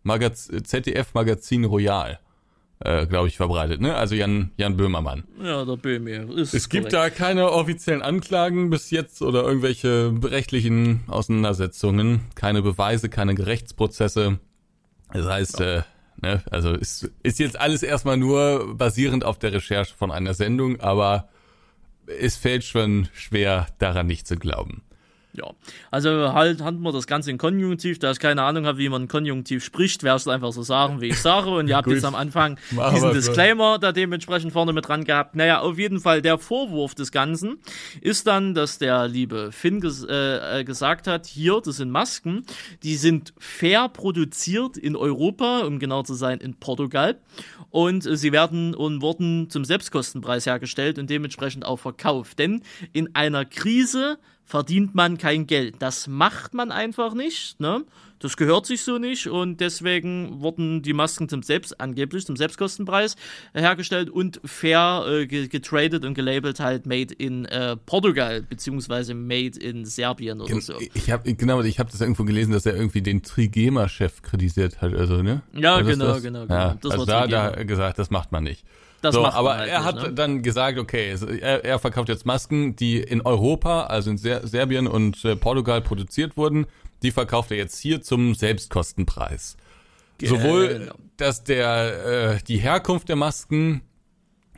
Magaz 0.04 0.50
ZDF 0.64 1.14
Magazin 1.14 1.66
Royal, 1.66 2.20
äh, 2.80 3.06
glaube 3.08 3.28
ich, 3.28 3.38
verbreitet, 3.38 3.82
ne? 3.82 3.96
Also 3.96 4.16
Jan, 4.16 4.52
Jan 4.58 4.78
Böhmermann. 4.78 5.24
Ja, 5.44 5.66
der 5.66 5.78
Böhme 5.78 6.12
ist 6.36 6.54
Es 6.54 6.70
gibt 6.70 6.92
korrekt. 6.92 6.94
da 6.94 7.10
keine 7.10 7.52
offiziellen 7.52 8.02
Anklagen 8.02 8.70
bis 8.70 8.92
jetzt 8.92 9.22
oder 9.22 9.44
irgendwelche 9.44 10.14
rechtlichen 10.24 11.02
Auseinandersetzungen, 11.08 12.22
keine 12.36 12.62
Beweise, 12.62 13.10
keine 13.10 13.34
Gerichtsprozesse. 13.36 14.40
Das 15.12 15.26
heißt, 15.26 15.62
äh, 15.62 15.82
ne, 16.22 16.44
also 16.52 16.74
ist, 16.74 17.10
ist 17.24 17.40
jetzt 17.40 17.60
alles 17.60 17.82
erstmal 17.84 18.18
nur 18.18 18.76
basierend 18.78 19.26
auf 19.26 19.40
der 19.40 19.54
Recherche 19.54 19.96
von 19.96 20.12
einer 20.12 20.34
Sendung, 20.34 20.80
aber 20.80 21.30
es 22.20 22.38
fällt 22.38 22.64
schon 22.64 23.10
schwer, 23.14 23.68
daran 23.80 24.08
nicht 24.08 24.28
zu 24.28 24.38
glauben. 24.38 24.82
Ja, 25.34 25.52
also 25.92 26.34
halt 26.34 26.64
hatten 26.64 26.82
wir 26.82 26.92
das 26.92 27.06
Ganze 27.06 27.30
in 27.30 27.38
Konjunktiv, 27.38 28.00
da 28.00 28.10
ich 28.10 28.20
keine 28.20 28.42
Ahnung 28.42 28.66
habe, 28.66 28.80
wie 28.80 28.90
man 28.90 29.08
Konjunktiv 29.08 29.64
spricht, 29.64 30.02
werde 30.02 30.18
ich 30.18 30.24
es 30.24 30.28
einfach 30.28 30.52
so 30.52 30.64
sagen, 30.64 31.00
wie 31.00 31.10
ich 31.10 31.20
sage. 31.20 31.52
Und 31.52 31.68
ihr 31.68 31.76
habt 31.76 31.88
jetzt 31.88 32.06
am 32.06 32.16
Anfang 32.16 32.58
Machen 32.72 32.96
diesen 32.96 33.10
so. 33.10 33.14
Disclaimer 33.14 33.78
da 33.78 33.92
dementsprechend 33.92 34.52
vorne 34.52 34.74
mit 34.74 34.88
dran 34.88 35.04
gehabt. 35.04 35.36
Naja, 35.36 35.60
auf 35.60 35.78
jeden 35.78 36.00
Fall 36.00 36.24
der 36.24 36.40
Vorwurf 36.40 36.96
des 36.96 37.12
Ganzen 37.12 37.60
ist 38.02 38.26
dann, 38.26 38.56
dass 38.56 38.80
der 38.80 39.08
liebe 39.08 39.52
Finn 39.52 39.80
ges 39.80 40.04
äh, 40.04 40.62
äh, 40.62 40.64
gesagt 40.64 41.06
hat, 41.06 41.28
hier, 41.28 41.62
das 41.64 41.78
sind 41.78 41.92
Masken, 41.92 42.44
die 42.82 42.96
sind 42.96 43.34
fair 43.38 43.90
produziert 43.90 44.76
in 44.76 44.96
Europa, 44.96 45.60
um 45.60 45.78
genau 45.78 46.02
zu 46.02 46.16
sein, 46.16 46.40
in 46.40 46.56
Portugal. 46.56 47.20
Und 47.70 48.08
äh, 48.08 48.18
sie 48.18 48.32
werden 48.32 48.74
und 48.74 49.04
wurden 49.04 49.52
zum 49.52 49.66
Selbstkostenpreis 49.66 50.48
hergestellt 50.48 50.98
und 50.98 51.12
dementsprechend 51.12 51.64
auch 51.64 51.78
verkauft. 51.78 52.40
Denn 52.40 52.64
in 52.92 53.14
einer 53.14 53.46
Krise 53.46 54.18
verdient 54.48 54.96
man 54.96 55.18
kein 55.18 55.46
Geld. 55.46 55.76
Das 55.80 56.08
macht 56.08 56.54
man 56.54 56.72
einfach 56.72 57.14
nicht. 57.14 57.60
Ne? 57.60 57.84
Das 58.20 58.36
gehört 58.38 58.66
sich 58.66 58.82
so 58.82 58.98
nicht 58.98 59.28
und 59.28 59.60
deswegen 59.60 60.42
wurden 60.42 60.82
die 60.82 60.94
Masken 60.94 61.28
zum 61.30 61.44
Selbst 61.44 61.80
angeblich 61.80 62.26
zum 62.26 62.36
Selbstkostenpreis 62.36 63.16
hergestellt 63.54 64.10
und 64.10 64.40
fair 64.46 65.04
äh, 65.08 65.28
ge- 65.28 65.48
getradet 65.50 66.04
und 66.06 66.14
gelabelt 66.16 66.60
halt 66.60 66.86
made 66.88 67.14
in 67.14 67.46
äh, 67.46 67.76
Portugal 67.76 68.42
beziehungsweise 68.42 69.14
made 69.14 69.60
in 69.60 69.86
Serbien 69.86 70.42
oder 70.42 70.60
so. 70.62 70.74
Ich 70.96 71.12
habe 71.12 71.32
genau, 71.36 71.62
ich 71.62 71.78
habe 71.78 71.92
das 71.92 72.02
irgendwo 72.02 72.24
gelesen, 72.24 72.54
dass 72.54 72.66
er 72.66 72.76
irgendwie 72.76 73.02
den 73.02 73.22
Trigema-Chef 73.22 74.22
kritisiert 74.24 74.82
hat, 74.82 74.94
also 74.96 75.22
ne? 75.22 75.42
Ja, 75.54 75.82
genau, 75.82 76.06
das? 76.06 76.24
genau, 76.24 76.42
genau. 76.44 76.54
Ja, 76.56 76.78
Das 76.82 76.92
also 76.94 77.06
da, 77.06 77.28
da 77.28 77.50
Trigema. 77.50 77.66
gesagt, 77.68 78.00
das 78.00 78.10
macht 78.10 78.32
man 78.32 78.44
nicht. 78.46 78.64
Das 79.02 79.14
so, 79.14 79.22
macht 79.22 79.36
aber 79.36 79.58
halt 79.58 79.70
er 79.70 79.80
nicht, 79.80 79.86
hat 79.88 79.96
ne? 79.96 80.14
dann 80.14 80.42
gesagt, 80.42 80.80
okay, 80.80 81.16
er, 81.40 81.64
er 81.64 81.80
verkauft 81.80 82.10
jetzt 82.10 82.26
Masken, 82.26 82.76
die 82.76 82.98
in 83.00 83.22
Europa, 83.22 83.84
also 83.84 84.10
in 84.10 84.18
Ser 84.18 84.48
Serbien 84.48 84.88
und 84.88 85.24
äh, 85.24 85.36
Portugal 85.36 85.82
produziert 85.82 86.36
wurden, 86.36 86.66
die 87.04 87.12
verkauft 87.12 87.52
er 87.52 87.58
jetzt 87.58 87.78
hier 87.78 88.02
zum 88.02 88.34
Selbstkostenpreis. 88.34 89.58
Sowohl, 90.22 90.80
Genau. 90.80 90.94
dass 91.18 91.44
der 91.44 92.38
äh, 92.38 92.44
die 92.48 92.58
Herkunft 92.58 93.08
der 93.10 93.16
Masken 93.16 93.82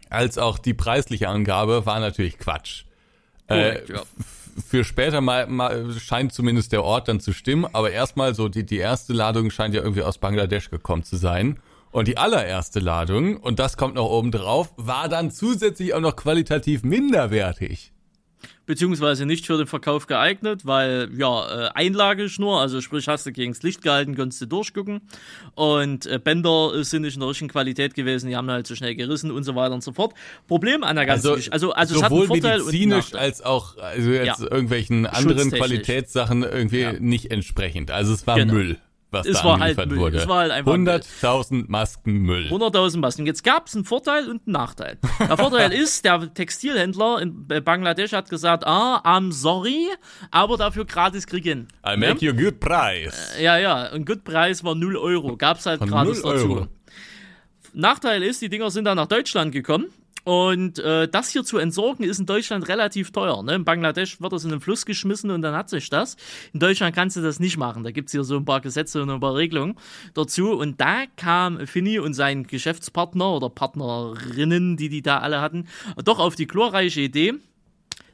als 0.10 0.38
auch 0.38 0.58
die 0.58 0.74
preisliche 0.74 1.28
Angabe 1.28 1.86
war 1.86 2.00
natürlich 2.00 2.38
Quatsch. 2.38 2.86
Korrekt, 3.48 3.90
äh, 3.90 3.94
ja. 3.94 4.02
Für 4.66 4.84
später 4.84 5.22
mal, 5.22 5.48
mal 5.48 5.94
scheint 6.00 6.34
zumindest 6.34 6.72
der 6.72 6.84
Ort 6.84 7.08
dann 7.08 7.20
zu 7.20 7.34
stimmen, 7.34 7.68
aber 7.72 7.92
erstmal 7.92 8.36
so 8.36 8.50
die, 8.50 8.66
die 8.66 8.78
erste 8.78 9.14
Ladung 9.14 9.52
scheint 9.52 9.74
ja 9.74 9.82
irgendwie 9.82 10.04
aus 10.04 10.18
Bangladesch 10.18 10.70
gekommen 10.70 11.04
zu 11.04 11.16
sein. 11.18 11.60
Und 11.92 12.08
die 12.08 12.18
allererste 12.18 12.80
Ladung, 12.80 13.38
und 13.38 13.60
das 13.60 13.76
kommt 13.78 13.96
noch 13.96 14.10
oben 14.10 14.32
drauf, 14.32 14.72
war 14.78 15.10
dann 15.10 15.32
zusätzlich 15.32 15.94
auch 15.94 16.02
noch 16.02 16.16
qualitativ 16.16 16.84
minderwertig. 16.84 17.92
beziehungsweise 18.68 19.26
nicht 19.26 19.48
für 19.48 19.58
den 19.58 19.66
Verkauf 19.66 20.06
geeignet, 20.06 20.64
weil 20.68 21.10
ja 21.18 21.66
äh, 21.68 21.70
Einlageschnur, 21.74 22.62
also 22.62 22.82
sprich 22.82 23.08
hast 23.08 23.26
du 23.26 23.32
gegens 23.32 23.64
Licht 23.64 23.82
gehalten, 23.82 24.16
konntest 24.16 24.40
du 24.42 24.46
durchgucken 24.46 25.02
und 25.56 26.06
äh, 26.06 26.20
Bänder 26.24 26.84
sind 26.84 27.02
nicht 27.02 27.16
in 27.16 27.22
der 27.22 27.30
richtigen 27.30 27.50
Qualität 27.50 27.96
gewesen, 27.96 28.30
die 28.30 28.36
haben 28.38 28.50
halt 28.52 28.68
zu 28.68 28.76
schnell 28.76 28.94
gerissen 28.94 29.32
und 29.32 29.44
so 29.44 29.56
weiter 29.56 29.74
und 29.74 29.84
so 29.84 29.92
fort. 29.92 30.14
Problem 30.48 30.84
an 30.84 30.96
der 30.98 31.08
ganzen 31.08 31.26
Also, 31.26 31.36
Geschichte, 31.38 31.54
also 31.54 31.72
also 31.74 31.96
es 31.96 32.04
hat 32.04 32.12
sowohl 32.12 32.28
medizinisch 32.28 33.16
als 33.16 33.42
auch 33.42 33.76
also 33.78 34.12
jetzt 34.12 34.40
Ja. 34.42 34.52
irgendwelchen 34.52 35.08
anderen. 35.08 35.50
Qualitätssachen 35.50 36.44
irgendwie 36.44 36.82
Ja. 36.82 36.94
nicht 36.94 37.32
entsprechend. 37.32 37.90
Also 37.90 38.14
es 38.14 38.28
war 38.28 38.36
Genau. 38.38 38.54
Müll, 38.54 38.78
was 39.12 39.26
Es 39.26 39.40
da 39.40 39.44
war 39.46 39.60
halt 39.60 39.78
Müll. 39.88 39.98
wurde. 39.98 40.18
Es 40.18 40.28
war 40.28 40.40
halt 40.40 40.52
einfach 40.52 40.72
100.000 40.74 41.66
Masken 41.68 42.14
Müll. 42.22 42.48
100.000 42.48 43.00
Masken. 43.00 43.26
Jetzt 43.26 43.44
gab 43.44 43.68
es 43.68 43.76
einen 43.76 43.86
Vorteil 43.86 44.26
und 44.30 44.46
einen 44.46 44.54
Nachteil. 44.54 44.98
Der 45.20 45.38
Vorteil 45.38 45.72
ist, 45.84 46.06
der 46.06 46.34
Textilhändler 46.34 47.22
in 47.22 47.48
Bangladesch 47.48 48.12
hat 48.14 48.30
gesagt, 48.30 48.66
ah, 48.68 49.02
I'm 49.04 49.32
sorry, 49.32 49.88
aber 50.32 50.58
dafür 50.58 50.86
gratis 50.86 51.26
kriegen. 51.28 51.68
I 51.86 51.98
make 51.98 52.24
you 52.24 52.34
good 52.34 52.60
price. 52.60 53.34
Ja, 53.40 53.58
ja, 53.58 53.90
ein 53.92 54.06
Good 54.06 54.24
Preis 54.24 54.64
war 54.64 54.76
0 54.76 54.96
Euro. 54.98 55.36
Gab's 55.38 55.66
halt 55.66 55.80
Von 55.80 55.90
gratis 55.90 56.24
0 56.24 56.34
dazu. 56.34 56.54
Euro. 56.54 56.68
Nachteil 57.74 58.24
ist, 58.24 58.42
die 58.42 58.50
Dinger 58.50 58.72
sind 58.72 58.86
dann 58.86 58.98
nach 58.98 59.08
Deutschland 59.08 59.52
gekommen. 59.52 59.88
Und 60.24 60.80
äh, 60.80 61.08
das 61.08 61.30
hier 61.30 61.44
zu 61.44 61.58
entsorgen 61.58 62.04
ist 62.04 62.20
in 62.20 62.26
Deutschland 62.26 62.68
relativ 62.68 63.12
teuer. 63.12 63.42
Ne? 63.44 63.56
In 63.56 63.66
Bangladesch 63.66 64.22
wird 64.22 64.34
das 64.34 64.44
in 64.44 64.52
den 64.52 64.60
Fluss 64.60 64.86
geschmissen 64.86 65.32
und 65.32 65.42
dann 65.42 65.56
hat 65.56 65.70
sich 65.70 65.90
das. 65.90 66.18
In 66.54 66.60
Deutschland 66.60 66.96
kannst 66.96 67.16
du 67.18 67.22
das 67.22 67.40
nicht 67.40 67.58
machen. 67.58 67.84
Da 67.84 67.92
gibt's 67.92 68.12
hier 68.12 68.24
so 68.24 68.36
ein 68.38 68.46
paar 68.46 68.62
Gesetze 68.62 69.02
und 69.02 69.10
ein 69.10 69.20
paar 69.20 69.36
Regelungen 69.36 69.76
dazu. 70.14 70.52
Und 70.52 70.80
da 70.82 71.06
kam 71.16 71.66
Finny 71.66 72.00
und 72.00 72.14
sein 72.14 72.46
Geschäftspartner 72.46 73.32
oder 73.32 73.50
Partnerinnen, 73.50 74.78
die 74.78 74.90
die 74.90 75.02
da 75.02 75.20
alle 75.20 75.42
hatten, 75.42 75.68
doch 76.04 76.20
auf 76.20 76.36
die 76.36 76.48
glorreiche 76.48 77.02
Idee, 77.02 77.36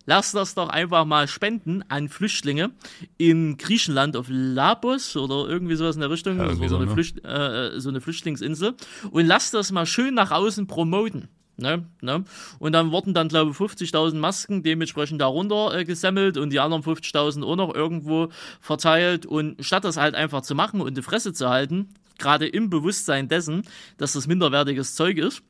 Lass 0.07 0.31
das 0.31 0.53
doch 0.53 0.69
einfach 0.69 1.03
mal 1.05 1.27
spenden 1.27 1.83
an 1.89 2.09
Flüchtlinge 2.09 2.71
in 3.17 3.57
Griechenland 3.57 4.15
auf 4.15 4.27
Labos 4.29 5.17
oder 5.17 5.49
irgendwie 5.49 5.75
sowas 5.75 5.95
in 5.95 6.01
der 6.01 6.11
Richtung. 6.11 6.37
war 6.37 6.55
so, 6.55 6.67
so, 6.67 6.75
eine 6.75 6.85
ne? 6.85 6.91
Flücht, 6.91 7.25
äh, 7.25 7.79
so 7.79 7.89
eine 7.89 8.01
Flüchtlingsinsel. 8.01 8.75
Und 9.09 9.25
lass 9.25 9.49
das 9.49 9.71
mal 9.71 9.87
schön 9.87 10.13
nach 10.13 10.29
außen 10.29 10.67
promoten. 10.67 11.27
Ne, 11.57 11.85
ne? 12.01 12.25
Und 12.59 12.73
dann 12.73 12.91
wurden 12.91 13.13
dann, 13.13 13.29
glaube 13.29 13.51
ich, 13.51 13.57
50.000 13.57 14.15
Masken 14.15 14.61
dementsprechend 14.61 15.21
darunter 15.21 15.73
äh, 15.73 15.85
gesammelt 15.85 16.37
und 16.37 16.49
die 16.49 16.59
anderen 16.59 16.83
50.000 16.83 17.45
auch 17.45 17.55
noch 17.55 17.73
irgendwo 17.73 18.27
verteilt. 18.59 19.25
Und 19.25 19.63
statt 19.63 19.85
das 19.85 19.95
halt 19.95 20.15
einfach 20.15 20.41
zu 20.41 20.53
machen 20.53 20.81
und 20.81 20.97
die 20.97 21.01
Fresse 21.01 21.31
zu 21.31 21.49
halten, 21.49 21.89
gerade 22.17 22.45
im 22.45 22.69
Bewusstsein 22.69 23.29
dessen, 23.29 23.63
dass 23.97 24.13
das 24.13 24.27
minderwertiges 24.27 24.95
Zeug 24.95 25.17
ist, 25.17 25.43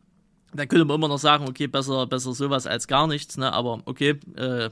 da 0.53 0.65
könnte 0.65 0.85
man 0.85 0.95
immer 0.95 1.07
noch 1.07 1.19
sagen, 1.19 1.47
okay, 1.49 1.67
besser, 1.67 2.05
besser 2.07 2.33
sowas 2.33 2.67
als 2.67 2.87
gar 2.87 3.07
nichts, 3.07 3.37
ne? 3.37 3.51
Aber 3.51 3.81
okay, 3.85 4.19
äh, 4.35 4.69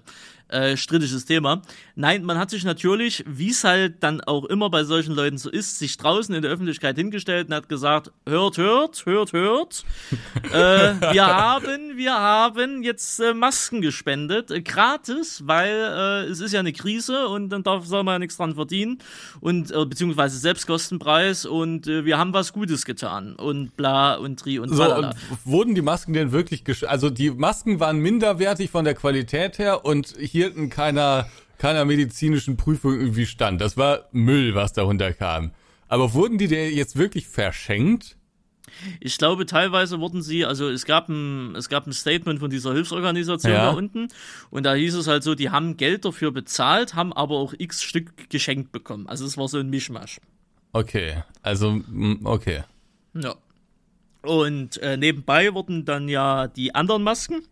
äh, 0.53 0.77
strittiges 0.77 1.25
Thema. 1.25 1.63
Nein, 1.95 2.23
man 2.23 2.37
hat 2.37 2.51
sich 2.51 2.63
natürlich, 2.63 3.23
wie 3.27 3.49
es 3.49 3.63
halt 3.63 4.03
dann 4.03 4.21
auch 4.21 4.45
immer 4.45 4.69
bei 4.69 4.83
solchen 4.83 5.15
Leuten 5.15 5.37
so 5.37 5.49
ist, 5.49 5.79
sich 5.79 5.97
draußen 5.97 6.33
in 6.33 6.43
der 6.43 6.51
Öffentlichkeit 6.51 6.95
hingestellt 6.95 7.47
und 7.47 7.55
hat 7.55 7.69
gesagt, 7.69 8.11
hört, 8.27 8.57
hört, 8.57 9.05
hört, 9.05 9.33
hört. 9.33 9.83
äh, 10.53 11.13
wir 11.13 11.25
haben, 11.25 11.97
wir 11.97 12.13
haben 12.13 12.83
jetzt 12.83 13.19
äh, 13.19 13.33
Masken 13.33 13.81
gespendet, 13.81 14.51
äh, 14.51 14.61
gratis, 14.61 15.41
weil 15.45 15.69
äh, 15.69 16.29
es 16.29 16.39
ist 16.39 16.53
ja 16.53 16.59
eine 16.59 16.73
Krise 16.73 17.27
und 17.27 17.49
dann 17.49 17.63
darf 17.63 17.85
soll 17.85 18.03
man 18.03 18.13
ja 18.13 18.19
nichts 18.19 18.37
dran 18.37 18.55
verdienen 18.55 18.99
und 19.41 19.73
beziehungsweise 19.89 20.37
Selbstkostenpreis 20.37 21.45
und 21.45 21.87
wir 21.87 22.17
haben 22.17 22.33
was 22.33 22.53
Gutes 22.53 22.85
getan 22.85 23.35
und 23.35 23.75
bla 23.75 24.15
und 24.15 24.39
tri 24.39 24.59
und 24.59 24.69
so. 24.69 24.83
Und 24.95 25.15
wurden 25.43 25.75
die 25.75 25.81
Masken 25.81 26.13
denn 26.13 26.31
wirklich, 26.31 26.63
also 26.87 27.09
die 27.09 27.31
Masken 27.31 27.79
waren 27.79 27.97
minderwertig 27.97 28.69
von 28.69 28.85
der 28.85 28.93
Qualität 28.93 29.57
her 29.57 29.85
und 29.85 30.13
hielten 30.43 30.69
keiner 30.69 31.27
keiner 31.57 31.85
medizinischen 31.85 32.57
Prüfung 32.57 32.99
irgendwie 32.99 33.25
stand. 33.25 33.61
Das 33.61 33.77
war 33.77 34.09
Müll, 34.11 34.53
was 34.53 34.73
darunter 34.73 35.13
kam. 35.13 35.51
Aber 35.87 36.13
wurden 36.13 36.37
die 36.37 36.47
dir 36.47 36.69
jetzt 36.69 36.97
wirklich 36.97 37.27
verschenkt? 37.27 38.17
Ich 38.99 39.17
glaube, 39.17 39.45
teilweise 39.45 39.99
wurden 40.01 40.21
sie, 40.21 40.43
also 40.43 40.67
es 40.67 40.85
gab 40.85 41.07
ein, 41.07 41.55
es 41.55 41.69
gab 41.69 41.87
ein 41.87 41.93
Statement 41.93 42.39
von 42.39 42.49
dieser 42.49 42.73
Hilfsorganisation 42.73 43.53
ja. 43.53 43.71
da 43.71 43.77
unten 43.77 44.09
und 44.49 44.63
da 44.63 44.73
hieß 44.73 44.95
es 44.95 45.07
halt 45.07 45.23
so, 45.23 45.35
die 45.35 45.51
haben 45.51 45.77
Geld 45.77 46.03
dafür 46.03 46.31
bezahlt, 46.31 46.95
haben 46.95 47.13
aber 47.13 47.35
auch 47.35 47.53
x 47.57 47.81
Stück 47.81 48.29
geschenkt 48.29 48.73
bekommen. 48.73 49.07
Also 49.07 49.25
es 49.25 49.37
war 49.37 49.47
so 49.47 49.59
ein 49.59 49.69
Mischmasch. 49.69 50.19
Okay, 50.73 51.23
also 51.43 51.81
okay. 52.23 52.63
Ja. 53.13 53.35
Und 54.23 54.77
äh, 54.77 54.97
nebenbei 54.97 55.53
wurden 55.53 55.85
dann 55.85 56.09
ja 56.09 56.47
die 56.47 56.75
anderen 56.75 57.03
Masken, 57.03 57.43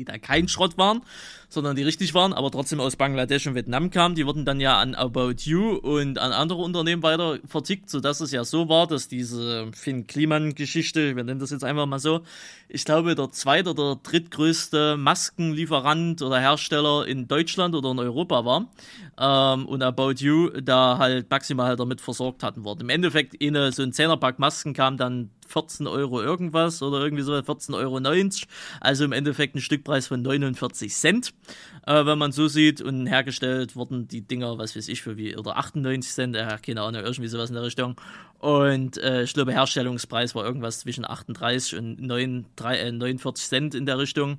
die 0.00 0.04
da 0.04 0.18
kein 0.18 0.48
Schrott 0.48 0.78
waren, 0.78 1.02
sondern 1.48 1.76
die 1.76 1.82
richtig 1.82 2.14
waren, 2.14 2.32
aber 2.32 2.50
trotzdem 2.50 2.80
aus 2.80 2.96
Bangladesch 2.96 3.46
und 3.46 3.54
Vietnam 3.54 3.90
kamen. 3.90 4.14
Die 4.14 4.24
wurden 4.26 4.44
dann 4.44 4.60
ja 4.60 4.78
an 4.78 4.94
About 4.94 5.34
You 5.44 5.74
und 5.76 6.18
an 6.18 6.32
andere 6.32 6.62
Unternehmen 6.62 7.02
weiter 7.02 7.38
vertickt, 7.46 7.90
sodass 7.90 8.20
es 8.20 8.32
ja 8.32 8.44
so 8.44 8.68
war, 8.68 8.86
dass 8.86 9.08
diese 9.08 9.70
Finn 9.72 10.06
Kliman-Geschichte, 10.06 11.16
wir 11.16 11.24
nennen 11.24 11.40
das 11.40 11.50
jetzt 11.50 11.64
einfach 11.64 11.86
mal 11.86 11.98
so, 11.98 12.22
ich 12.68 12.84
glaube, 12.84 13.14
der 13.14 13.30
zweite 13.30 13.70
oder 13.70 13.96
drittgrößte 14.02 14.96
Maskenlieferant 14.96 16.22
oder 16.22 16.38
Hersteller 16.40 17.06
in 17.06 17.28
Deutschland 17.28 17.74
oder 17.74 17.90
in 17.90 17.98
Europa 17.98 18.44
war. 18.44 18.70
Ähm, 19.18 19.66
und 19.66 19.82
About 19.82 20.14
You 20.18 20.50
da 20.62 20.98
halt 20.98 21.30
maximal 21.30 21.66
halt 21.66 21.80
damit 21.80 22.00
versorgt 22.00 22.42
hatten 22.42 22.64
worden. 22.64 22.82
Im 22.82 22.88
Endeffekt, 22.88 23.36
eine, 23.42 23.72
so 23.72 23.82
ein 23.82 23.92
Zehnerpack 23.92 24.38
Masken 24.38 24.72
kam 24.72 24.96
dann 24.96 25.30
14 25.50 25.86
Euro 25.86 26.22
irgendwas 26.22 26.82
oder 26.82 27.00
irgendwie 27.00 27.22
so 27.22 27.32
14,90 27.32 27.74
Euro. 27.74 28.00
Also 28.80 29.04
im 29.04 29.12
Endeffekt 29.12 29.54
ein 29.54 29.60
Stückpreis 29.60 30.06
von 30.06 30.22
49 30.22 30.94
Cent 30.94 31.32
äh, 31.86 32.06
wenn 32.06 32.18
man 32.18 32.32
so 32.32 32.48
sieht. 32.48 32.80
Und 32.80 33.06
hergestellt 33.06 33.76
wurden 33.76 34.08
die 34.08 34.22
Dinger, 34.22 34.58
was 34.58 34.76
weiß 34.76 34.88
ich, 34.88 35.02
für 35.02 35.16
wie, 35.16 35.36
oder 35.36 35.56
98 35.56 36.12
Cent, 36.12 36.36
äh, 36.36 36.58
keine 36.64 36.82
Ahnung, 36.82 37.02
irgendwie 37.02 37.28
sowas 37.28 37.50
in 37.50 37.54
der 37.54 37.64
Richtung. 37.64 37.96
Und 38.38 38.96
äh, 38.96 39.24
ich 39.24 39.34
glaube, 39.34 39.52
Herstellungspreis 39.52 40.34
war 40.34 40.46
irgendwas 40.46 40.80
zwischen 40.80 41.04
38 41.04 41.76
und 41.76 42.00
9, 42.00 42.46
3, 42.56 42.78
äh, 42.78 42.92
49 42.92 43.46
Cent 43.46 43.74
in 43.74 43.84
der 43.84 43.98
Richtung. 43.98 44.38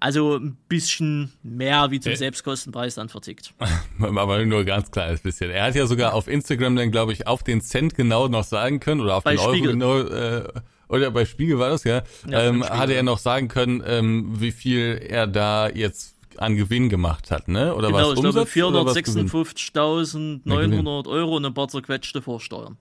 Also 0.00 0.36
ein 0.36 0.56
bisschen 0.68 1.32
mehr 1.42 1.90
wie 1.90 2.00
zum 2.00 2.14
Selbstkostenpreis 2.14 2.94
dann 2.94 3.10
vertickt. 3.10 3.52
Aber 3.98 4.44
nur 4.46 4.64
ganz 4.64 4.90
kleines 4.90 5.20
bisschen. 5.20 5.50
Er 5.50 5.64
hat 5.64 5.74
ja 5.74 5.86
sogar 5.86 6.14
auf 6.14 6.28
Instagram 6.28 6.76
dann, 6.76 6.90
glaube 6.90 7.12
ich, 7.12 7.26
auf 7.26 7.42
den 7.42 7.60
Cent 7.60 7.94
genau 7.94 8.28
noch 8.28 8.44
sagen 8.44 8.80
können 8.80 9.02
oder 9.02 9.16
auf 9.16 9.24
Bei 9.24 9.36
den 9.36 9.40
Spiegel. 9.40 9.82
Euro 9.82 10.04
genau. 10.06 10.18
Äh, 10.18 10.51
oder 10.92 11.10
bei 11.10 11.24
Spiegel 11.24 11.58
war 11.58 11.70
das 11.70 11.82
ja, 11.84 12.02
ja 12.28 12.42
ähm, 12.42 12.62
hatte 12.62 12.92
er 12.92 13.02
noch 13.02 13.16
sagen 13.18 13.48
können, 13.48 13.82
ähm, 13.86 14.38
wie 14.40 14.52
viel 14.52 15.00
er 15.08 15.26
da 15.26 15.68
jetzt 15.68 16.14
an 16.36 16.54
Gewinn 16.56 16.90
gemacht 16.90 17.30
hat, 17.30 17.48
ne? 17.48 17.74
Oder 17.74 17.88
genau, 17.88 18.10
was 18.10 18.18
ich 18.18 18.20
glaube 18.20 18.42
456.900 18.42 21.08
Euro 21.08 21.36
und 21.36 21.46
ein 21.46 21.54
paar 21.54 21.68
zerquetschte 21.68 22.20
Vorsteuern. 22.22 22.76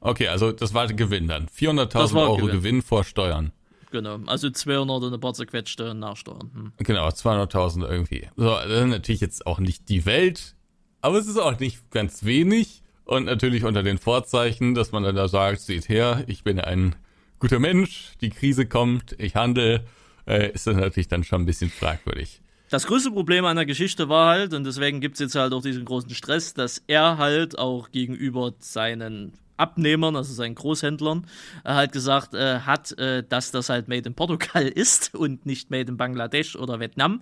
Okay, 0.00 0.28
also 0.28 0.52
das 0.52 0.72
war 0.74 0.86
Gewinn 0.86 1.26
dann. 1.28 1.48
400.000 1.48 2.20
Euro 2.20 2.36
Gewinn. 2.36 2.52
Gewinn. 2.52 2.82
vor 2.82 3.02
Steuern. 3.04 3.52
Genau, 3.90 4.18
also 4.26 4.50
200 4.50 5.04
und 5.04 5.14
ein 5.14 5.20
paar 5.20 5.32
zerquetschte 5.34 5.94
Nachsteuern. 5.94 6.50
Hm. 6.52 6.72
Genau, 6.78 7.06
200.000 7.08 7.88
irgendwie. 7.88 8.28
So, 8.36 8.50
das 8.50 8.66
ist 8.66 8.86
natürlich 8.86 9.20
jetzt 9.20 9.46
auch 9.46 9.60
nicht 9.60 9.88
die 9.88 10.04
Welt, 10.04 10.56
aber 11.00 11.18
es 11.18 11.26
ist 11.26 11.38
auch 11.38 11.58
nicht 11.58 11.90
ganz 11.90 12.24
wenig. 12.24 12.82
Und 13.04 13.24
natürlich 13.26 13.64
unter 13.64 13.82
den 13.82 13.98
Vorzeichen, 13.98 14.74
dass 14.74 14.92
man 14.92 15.02
dann 15.02 15.14
da 15.14 15.28
sagt, 15.28 15.60
seht 15.60 15.88
her, 15.88 16.24
ich 16.26 16.42
bin 16.42 16.58
ein 16.58 16.96
guter 17.38 17.58
Mensch, 17.58 18.12
die 18.20 18.30
Krise 18.30 18.66
kommt, 18.66 19.14
ich 19.18 19.36
handle, 19.36 19.84
äh, 20.26 20.52
ist 20.52 20.66
das 20.66 20.76
natürlich 20.76 21.08
dann 21.08 21.24
schon 21.24 21.42
ein 21.42 21.46
bisschen 21.46 21.70
fragwürdig. 21.70 22.40
Das 22.70 22.86
größte 22.86 23.10
Problem 23.10 23.44
an 23.44 23.56
der 23.56 23.66
Geschichte 23.66 24.08
war 24.08 24.30
halt, 24.30 24.54
und 24.54 24.64
deswegen 24.64 25.00
gibt 25.00 25.14
es 25.14 25.20
jetzt 25.20 25.34
halt 25.34 25.52
auch 25.52 25.62
diesen 25.62 25.84
großen 25.84 26.10
Stress, 26.10 26.54
dass 26.54 26.82
er 26.86 27.18
halt 27.18 27.58
auch 27.58 27.90
gegenüber 27.90 28.54
seinen 28.58 29.32
Abnehmern, 29.56 30.16
also 30.16 30.34
seinen 30.34 30.54
Großhändlern, 30.54 31.26
äh, 31.64 31.72
halt 31.72 31.92
gesagt 31.92 32.34
äh, 32.34 32.60
hat, 32.60 32.96
äh, 32.98 33.22
dass 33.22 33.50
das 33.50 33.68
halt 33.68 33.88
Made 33.88 34.08
in 34.08 34.14
Portugal 34.14 34.66
ist 34.74 35.14
und 35.14 35.46
nicht 35.46 35.70
Made 35.70 35.90
in 35.90 35.96
Bangladesch 35.96 36.56
oder 36.56 36.80
Vietnam, 36.80 37.20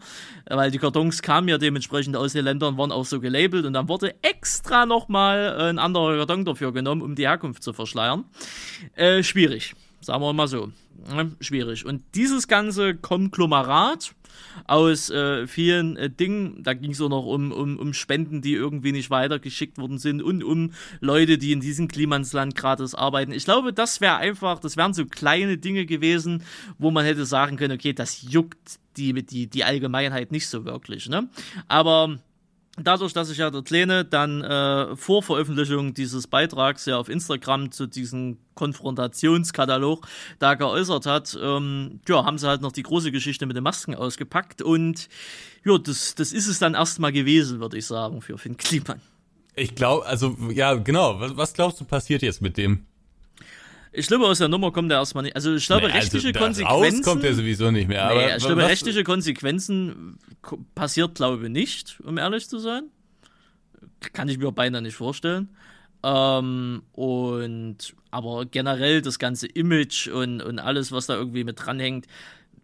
weil 0.48 0.70
die 0.70 0.78
Kartons 0.78 1.22
kamen 1.22 1.48
ja 1.48 1.58
dementsprechend 1.58 2.16
aus 2.16 2.32
den 2.32 2.44
Ländern, 2.44 2.78
waren 2.78 2.92
auch 2.92 3.04
so 3.04 3.20
gelabelt 3.20 3.66
und 3.66 3.74
dann 3.74 3.88
wurde 3.88 4.14
extra 4.22 4.86
nochmal 4.86 5.54
ein 5.60 5.78
anderer 5.78 6.16
Karton 6.16 6.44
dafür 6.44 6.72
genommen, 6.72 7.02
um 7.02 7.14
die 7.14 7.26
Herkunft 7.26 7.62
zu 7.62 7.72
verschleiern. 7.72 8.24
Äh, 8.94 9.22
schwierig, 9.22 9.74
sagen 10.02 10.22
wir 10.22 10.32
mal 10.32 10.48
so. 10.48 10.70
schwierig. 11.40 11.86
Und 11.86 12.02
dieses 12.14 12.48
ganze 12.48 12.94
Konglomerat 12.94 14.14
aus 14.66 15.10
äh, 15.10 15.46
vielen 15.46 15.96
äh, 15.96 16.10
Dingen. 16.10 16.62
Da 16.62 16.74
ging 16.74 16.92
es 16.92 17.00
auch 17.00 17.08
noch 17.08 17.26
um, 17.26 17.52
um, 17.52 17.78
um 17.78 17.94
Spenden, 17.94 18.42
die 18.42 18.54
irgendwie 18.54 18.92
nicht 18.92 19.10
weitergeschickt 19.10 19.78
worden 19.78 19.98
sind 19.98 20.22
und 20.22 20.44
um 20.44 20.72
Leute, 21.00 21.38
die 21.38 21.52
in 21.52 21.60
diesem 21.60 21.88
Klimansland 21.88 22.54
gratis 22.54 22.94
arbeiten. 22.94 23.32
Ich 23.32 23.44
glaube, 23.44 23.72
das 23.72 24.00
wäre 24.00 24.16
einfach, 24.16 24.58
das 24.58 24.76
wären 24.76 24.94
so 24.94 25.06
kleine 25.06 25.58
Dinge 25.58 25.86
gewesen, 25.86 26.42
wo 26.78 26.90
man 26.90 27.04
hätte 27.04 27.26
sagen 27.26 27.56
können, 27.56 27.74
okay, 27.74 27.92
das 27.92 28.22
juckt 28.22 28.78
die, 28.96 29.12
die, 29.24 29.46
die 29.46 29.64
Allgemeinheit 29.64 30.32
nicht 30.32 30.48
so 30.48 30.64
wirklich. 30.64 31.08
Ne? 31.08 31.28
Aber 31.68 32.18
Dadurch, 32.84 33.12
dass 33.12 33.28
sich 33.28 33.38
ja 33.38 33.50
der 33.50 33.62
Kleine 33.62 34.04
dann 34.04 34.42
äh, 34.42 34.96
vor 34.96 35.22
Veröffentlichung 35.22 35.94
dieses 35.94 36.26
Beitrags 36.26 36.86
ja 36.86 36.98
auf 36.98 37.08
Instagram 37.08 37.70
zu 37.70 37.86
diesem 37.86 38.38
Konfrontationskatalog 38.54 40.06
da 40.38 40.54
geäußert 40.54 41.06
hat, 41.06 41.38
ähm, 41.40 42.00
ja, 42.08 42.24
haben 42.24 42.38
sie 42.38 42.48
halt 42.48 42.62
noch 42.62 42.72
die 42.72 42.82
große 42.82 43.12
Geschichte 43.12 43.46
mit 43.46 43.56
den 43.56 43.64
Masken 43.64 43.94
ausgepackt 43.94 44.62
und 44.62 45.08
ja, 45.64 45.78
das, 45.78 46.14
das 46.14 46.32
ist 46.32 46.48
es 46.48 46.58
dann 46.58 46.74
erstmal 46.74 47.12
gewesen, 47.12 47.60
würde 47.60 47.78
ich 47.78 47.86
sagen, 47.86 48.20
für 48.20 48.38
Finn 48.38 48.56
Kliman. 48.56 49.00
Ich 49.54 49.74
glaube, 49.74 50.06
also 50.06 50.36
ja, 50.52 50.74
genau. 50.74 51.20
Was, 51.20 51.36
was 51.36 51.52
glaubst 51.54 51.80
du 51.80 51.84
passiert 51.84 52.22
jetzt 52.22 52.40
mit 52.40 52.56
dem? 52.56 52.86
Ich 53.94 54.06
glaube, 54.06 54.26
aus 54.26 54.38
der 54.38 54.48
Nummer 54.48 54.72
kommt 54.72 54.90
er 54.90 54.98
erstmal 54.98 55.24
nicht. 55.24 55.36
Also 55.36 55.54
ich 55.54 55.66
glaube, 55.66 55.86
nee, 55.86 55.92
also 55.92 55.98
rechtliche 55.98 56.32
Konsequenzen. 56.32 57.02
kommt 57.02 57.24
er 57.24 57.34
sowieso 57.34 57.70
nicht 57.70 57.88
mehr. 57.88 58.04
Aber 58.04 58.26
nee, 58.26 58.36
ich 58.36 58.44
glaube, 58.44 58.62
rechtliche 58.62 59.04
Konsequenzen 59.04 60.18
passiert, 60.74 61.14
glaube 61.16 61.44
ich, 61.44 61.50
nicht, 61.50 62.00
um 62.04 62.16
ehrlich 62.16 62.48
zu 62.48 62.58
sein. 62.58 62.84
Kann 64.14 64.28
ich 64.28 64.38
mir 64.38 64.50
beinahe 64.50 64.80
nicht 64.80 64.96
vorstellen. 64.96 65.50
Ähm, 66.02 66.82
und 66.92 67.94
aber 68.10 68.46
generell 68.46 69.02
das 69.02 69.18
ganze 69.18 69.46
Image 69.46 70.08
und, 70.08 70.40
und 70.40 70.58
alles, 70.58 70.90
was 70.90 71.06
da 71.06 71.14
irgendwie 71.14 71.44
mit 71.44 71.64
dranhängt, 71.64 72.06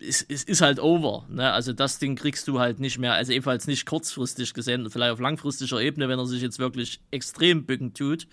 es, 0.00 0.24
es 0.28 0.44
ist 0.44 0.60
halt 0.60 0.80
over. 0.80 1.24
Ne? 1.28 1.52
Also 1.52 1.72
das 1.72 1.98
Ding 1.98 2.16
kriegst 2.16 2.48
du 2.48 2.58
halt 2.60 2.80
nicht 2.80 2.98
mehr, 2.98 3.14
also 3.14 3.32
ebenfalls 3.32 3.66
nicht 3.66 3.86
kurzfristig 3.86 4.54
gesehen, 4.54 4.88
vielleicht 4.90 5.12
auf 5.12 5.20
langfristiger 5.20 5.80
Ebene, 5.80 6.08
wenn 6.08 6.18
er 6.18 6.26
sich 6.26 6.42
jetzt 6.42 6.58
wirklich 6.58 7.00
extrem 7.10 7.64
bücken 7.64 7.94
tut, 7.94 8.26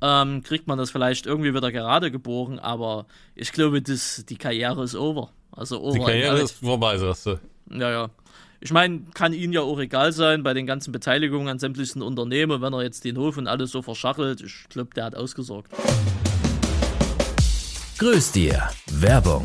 ähm, 0.00 0.42
kriegt 0.42 0.66
man 0.66 0.78
das 0.78 0.90
vielleicht 0.90 1.26
irgendwie 1.26 1.54
wieder 1.54 1.72
gerade 1.72 2.10
geboren, 2.10 2.58
aber 2.58 3.06
ich 3.34 3.52
glaube, 3.52 3.82
das, 3.82 4.24
die 4.28 4.36
Karriere 4.36 4.84
ist 4.84 4.94
over. 4.94 5.30
Also 5.50 5.80
over. 5.80 5.98
Die 5.98 6.04
Karriere 6.04 6.40
ist 6.40 6.52
vorbei, 6.52 6.96
sagst 6.96 7.26
du. 7.26 7.38
Ja, 7.70 7.90
ja. 7.90 8.10
Ich 8.60 8.72
meine, 8.72 9.02
kann 9.12 9.32
Ihnen 9.32 9.52
ja 9.52 9.60
auch 9.62 9.80
egal 9.80 10.12
sein 10.12 10.44
bei 10.44 10.54
den 10.54 10.66
ganzen 10.66 10.92
Beteiligungen 10.92 11.48
an 11.48 11.58
sämtlichen 11.58 12.00
Unternehmen, 12.00 12.62
wenn 12.62 12.72
er 12.72 12.82
jetzt 12.82 13.04
den 13.04 13.18
Hof 13.18 13.36
und 13.36 13.48
alles 13.48 13.72
so 13.72 13.82
verschachelt. 13.82 14.40
Ich 14.40 14.68
glaube, 14.68 14.90
der 14.94 15.06
hat 15.06 15.16
ausgesorgt. 15.16 15.72
Grüß 17.98 18.32
dir. 18.32 18.68
Werbung. 18.90 19.44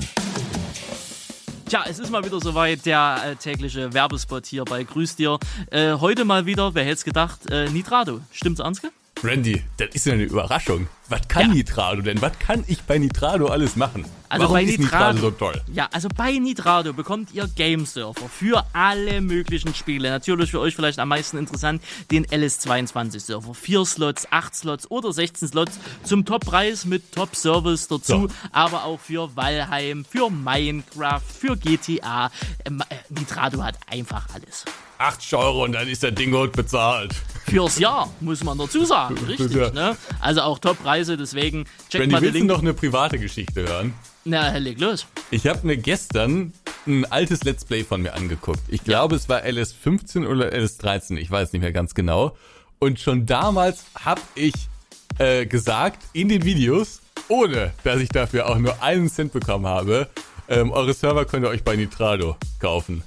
Tja, 1.67 1.83
es 1.85 1.99
ist 1.99 2.11
mal 2.11 2.23
wieder 2.23 2.39
soweit, 2.39 2.85
der 2.85 3.21
äh, 3.25 3.35
tägliche 3.35 3.93
Werbespot 3.93 4.45
hier 4.45 4.63
bei 4.63 4.83
Grüß 4.83 5.17
dir. 5.17 5.37
Äh, 5.69 5.95
heute 5.95 6.23
mal 6.23 6.45
wieder, 6.45 6.73
wer 6.73 6.83
hätte 6.83 6.93
es 6.93 7.03
gedacht, 7.03 7.51
äh, 7.51 7.67
Nitrado. 7.69 8.21
Stimmt's, 8.31 8.61
Anske? 8.61 8.89
Randy, 9.21 9.61
das 9.75 9.89
ist 9.91 10.05
ja 10.05 10.13
eine 10.13 10.23
Überraschung. 10.23 10.87
Was 11.09 11.27
kann 11.27 11.43
Ja. 11.49 11.53
Nitrado 11.53 12.01
denn? 12.01 12.21
Was 12.21 12.37
kann 12.39 12.63
ich 12.67 12.81
bei 12.81 12.97
Nitrado 12.97 13.47
alles 13.47 13.75
machen? 13.75 14.05
Also 14.29 14.43
Warum 14.43 14.55
bei 14.55 14.63
ist 14.63 14.77
Nitrado- 14.77 15.13
Nitrado 15.13 15.17
so 15.19 15.31
toll? 15.31 15.61
Ja, 15.71 15.87
also 15.93 16.09
bei 16.13 16.33
Nitrado 16.33 16.91
bekommt 16.91 17.33
ihr 17.33 17.47
Game 17.55 17.85
Surfer 17.85 18.27
für 18.27 18.65
alle 18.73 19.21
möglichen 19.21 19.73
Spiele. 19.73 20.09
Natürlich 20.09 20.51
für 20.51 20.59
euch 20.59 20.75
vielleicht 20.75 20.99
am 20.99 21.07
meisten 21.07 21.37
interessant 21.37 21.81
den 22.11 22.25
LS22 22.25 23.21
Surfer. 23.21 23.53
Vier 23.53 23.85
Slots, 23.85 24.27
acht 24.31 24.53
Slots 24.53 24.91
oder 24.91 25.13
16 25.13 25.47
Slots 25.47 25.79
zum 26.03 26.25
Top-Preis 26.25 26.83
mit 26.83 27.13
Top-Service 27.13 27.87
dazu. 27.87 28.27
So. 28.27 28.27
Aber 28.51 28.83
auch 28.83 28.99
für 28.99 29.33
Valheim, 29.37 30.03
für 30.03 30.29
Minecraft, 30.29 31.21
für 31.21 31.55
GTA. 31.55 32.29
Ähm, 32.65 32.83
äh, 32.89 32.95
Nitrado 33.17 33.63
hat 33.63 33.75
einfach 33.89 34.27
alles. 34.33 34.65
80 34.99 35.35
Euro 35.35 35.63
und 35.63 35.73
dann 35.73 35.87
ist 35.87 36.01
der 36.01 36.09
Ding 36.11 36.31
gut 36.31 36.53
bezahlt. 36.53 37.13
Fürs 37.47 37.77
Jahr, 37.77 38.09
muss 38.19 38.43
man 38.43 38.57
dazu 38.57 38.83
sagen. 38.83 39.15
Richtig, 39.27 39.53
ne? 39.73 39.95
Also 40.19 40.41
auch 40.41 40.57
Top-Preise, 40.97 41.17
deswegen 41.17 41.65
checkt 41.89 42.03
Wenn 42.03 42.11
mal 42.11 42.21
den 42.21 42.33
Link. 42.33 42.47
noch 42.47 42.61
eine 42.61 42.73
private 42.73 43.19
Geschichte 43.19 43.67
hören? 43.67 43.93
Na, 44.25 44.57
leg 44.57 44.79
los. 44.79 45.05
Ich 45.31 45.47
habe 45.47 45.65
mir 45.65 45.77
gestern 45.77 46.53
ein 46.85 47.05
altes 47.11 47.43
Let's 47.43 47.65
Play 47.65 47.83
von 47.83 48.01
mir 48.01 48.13
angeguckt. 48.13 48.61
Ich 48.67 48.83
glaube, 48.83 49.15
es 49.15 49.29
war 49.29 49.41
LS15 49.43 50.27
oder 50.27 50.49
LS13, 50.51 51.17
ich 51.17 51.29
weiß 51.29 51.53
nicht 51.53 51.61
mehr 51.61 51.71
ganz 51.71 51.93
genau. 51.93 52.35
Und 52.79 52.99
schon 52.99 53.25
damals 53.25 53.85
habe 54.03 54.21
ich 54.35 54.53
äh, 55.19 55.45
gesagt 55.45 56.01
in 56.13 56.29
den 56.29 56.43
Videos, 56.43 57.01
ohne 57.27 57.73
dass 57.83 57.99
ich 57.99 58.09
dafür 58.09 58.49
auch 58.49 58.57
nur 58.57 58.81
einen 58.81 59.09
Cent 59.09 59.33
bekommen 59.33 59.65
habe, 59.65 60.07
ähm, 60.49 60.71
eure 60.71 60.93
Server 60.93 61.25
könnt 61.25 61.45
ihr 61.45 61.49
euch 61.49 61.63
bei 61.63 61.75
Nitrado 61.75 62.37
kaufen. 62.59 63.03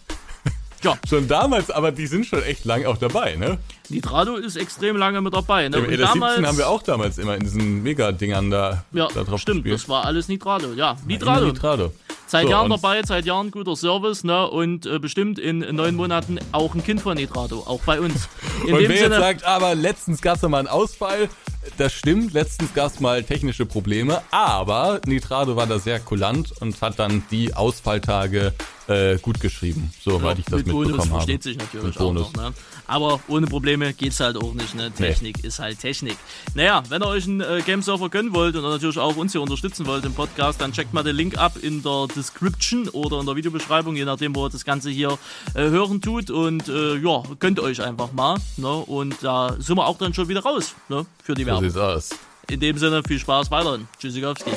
Ja. 0.85 0.97
Schon 1.09 1.29
damals, 1.29 1.71
aber 1.71 1.93
die 1.93 2.07
sind 2.07 2.25
schon 2.27 2.43
echt 2.43 2.65
lang 2.65 2.87
auch 2.87 2.97
dabei, 2.97 3.37
ne? 3.37 3.59
Nitrado 3.91 4.37
ist 4.37 4.57
extrem 4.57 4.97
lange 4.97 5.21
mit 5.21 5.35
dabei. 5.35 5.69
Ne? 5.69 5.77
Im 5.79 5.85
Und 5.85 5.91
LS17 5.91 5.99
damals- 5.99 6.47
haben 6.47 6.57
wir 6.59 6.69
auch 6.69 6.83
damals 6.83 7.19
immer 7.19 7.35
in 7.35 7.41
diesen 7.41 7.83
Mega-Dingern 7.83 8.51
da, 8.51 8.85
Ja, 8.93 9.09
da 9.13 9.25
drauf 9.25 9.41
stimmt, 9.41 9.65
gespielt. 9.65 9.75
das 9.83 9.89
war 9.89 10.05
alles 10.07 10.29
Nitrado. 10.29 10.73
Ja, 10.75 10.97
Nitrado. 11.07 11.47
Nitrado. 11.47 11.93
Seit 12.27 12.45
So, 12.45 12.51
Jahren 12.51 12.71
dabei, 12.71 13.03
seit 13.03 13.27
Jahren 13.27 13.51
guter 13.51 13.75
Service, 13.77 14.23
ne? 14.25 14.49
Und 14.49 14.87
äh, 14.87 14.99
bestimmt 15.01 15.39
in, 15.41 15.59
neun 15.59 15.97
Monaten 15.97 16.39
auch 16.53 16.75
ein 16.75 16.83
Kind 16.85 17.01
von 17.03 17.17
Nitrado, 17.17 17.59
auch 17.67 17.81
bei 17.85 18.01
uns. 18.01 18.29
In 18.67 18.75
Und 18.75 18.81
dem 18.81 18.89
wer 18.89 18.97
jetzt 18.97 19.03
Sinne, 19.05 19.19
sagt, 19.19 19.45
aber 19.45 19.75
letztens 19.75 20.23
gab 20.23 20.37
es 20.37 20.43
mal 20.43 20.59
einen 20.59 20.69
Ausfall, 20.69 21.29
das 21.77 21.93
stimmt, 21.93 22.33
letztens 22.33 22.73
gab 22.75 22.93
es 22.93 23.01
mal 23.01 23.23
technische 23.23 23.67
Probleme, 23.67 24.23
aber 24.31 25.01
Nitrado 25.07 25.57
war 25.57 25.67
da 25.67 25.79
sehr 25.79 26.01
kulant 26.01 26.53
und 26.61 26.81
hat 26.81 26.99
dann 26.99 27.23
die 27.31 27.55
Ausfalltage 27.55 28.53
äh, 28.91 29.19
gut 29.19 29.41
geschrieben, 29.41 29.93
soweit 30.03 30.39
ich 30.39 30.45
das 30.47 30.57
mit 30.57 30.67
Bonus 30.67 30.89
mitbekommen 30.89 31.11
habe. 31.11 31.19
versteht 31.21 31.43
sich 31.43 31.59
natürlich 31.59 31.87
Mit 31.87 31.99
auch 31.99 32.07
Bonus. 32.07 32.33
noch, 32.33 32.51
ne? 32.51 32.53
Aber 32.87 33.21
ohne 33.29 33.47
Probleme 33.47 33.93
geht's 33.95 34.19
halt 34.19 34.37
auch 34.37 34.53
nicht, 34.53 34.75
ne? 34.75 34.91
Technik 34.91 35.45
ist 35.45 35.61
halt 35.61 35.79
Technik. 35.79 36.17
Naja, 36.55 36.83
wenn 36.89 37.03
ihr 37.03 37.07
euch 37.07 37.25
einen 37.27 37.41
äh, 37.41 37.63
Game 37.65 37.83
Server 37.83 38.09
gönnen 38.09 38.35
wollt 38.35 38.57
und 38.57 38.63
natürlich 38.63 38.99
auch 38.99 39.17
uns 39.17 39.31
hier 39.31 39.43
unterstützen 39.43 39.87
wollt 39.87 40.05
im 40.05 40.15
Podcast, 40.15 40.61
dann 40.61 40.73
checkt 40.73 40.93
mal 40.93 41.05
den 41.05 41.15
Link 41.15 41.39
ab 41.39 41.53
in 41.63 41.85
der 41.85 42.09
Description 42.15 42.89
oder 42.89 43.21
in 43.21 43.27
der 43.27 43.37
Videobeschreibung, 43.37 43.95
je 43.95 44.05
nachdem, 44.05 44.35
wo 44.35 44.47
ihr 44.47 44.51
das 44.51 44.65
Ganze 44.65 44.91
hier 44.91 45.19
äh, 45.55 45.61
hören 45.61 46.01
tut. 46.01 46.31
Und 46.31 46.69
äh, 46.69 46.97
ja, 46.97 47.23
gönnt 47.39 47.61
euch 47.61 47.81
einfach 47.81 48.13
mal. 48.13 48.39
Ne? 48.57 48.69
Und 48.73 49.23
da 49.23 49.55
sind 49.61 49.77
wir 49.77 49.87
auch 49.87 49.99
dann 49.99 50.15
schon 50.15 50.29
wieder 50.29 50.43
raus 50.43 50.75
ne? 50.89 51.07
für 51.23 51.35
die 51.35 51.47
So 51.57 51.61
sieht's 51.61 51.77
aus. 51.77 52.11
In 52.49 52.61
dem 52.61 52.79
Sinne, 52.79 53.03
viel 53.07 53.19
Spaß 53.19 53.51
weiterhin. 53.51 53.87
Tschüssikowski. 53.99 54.51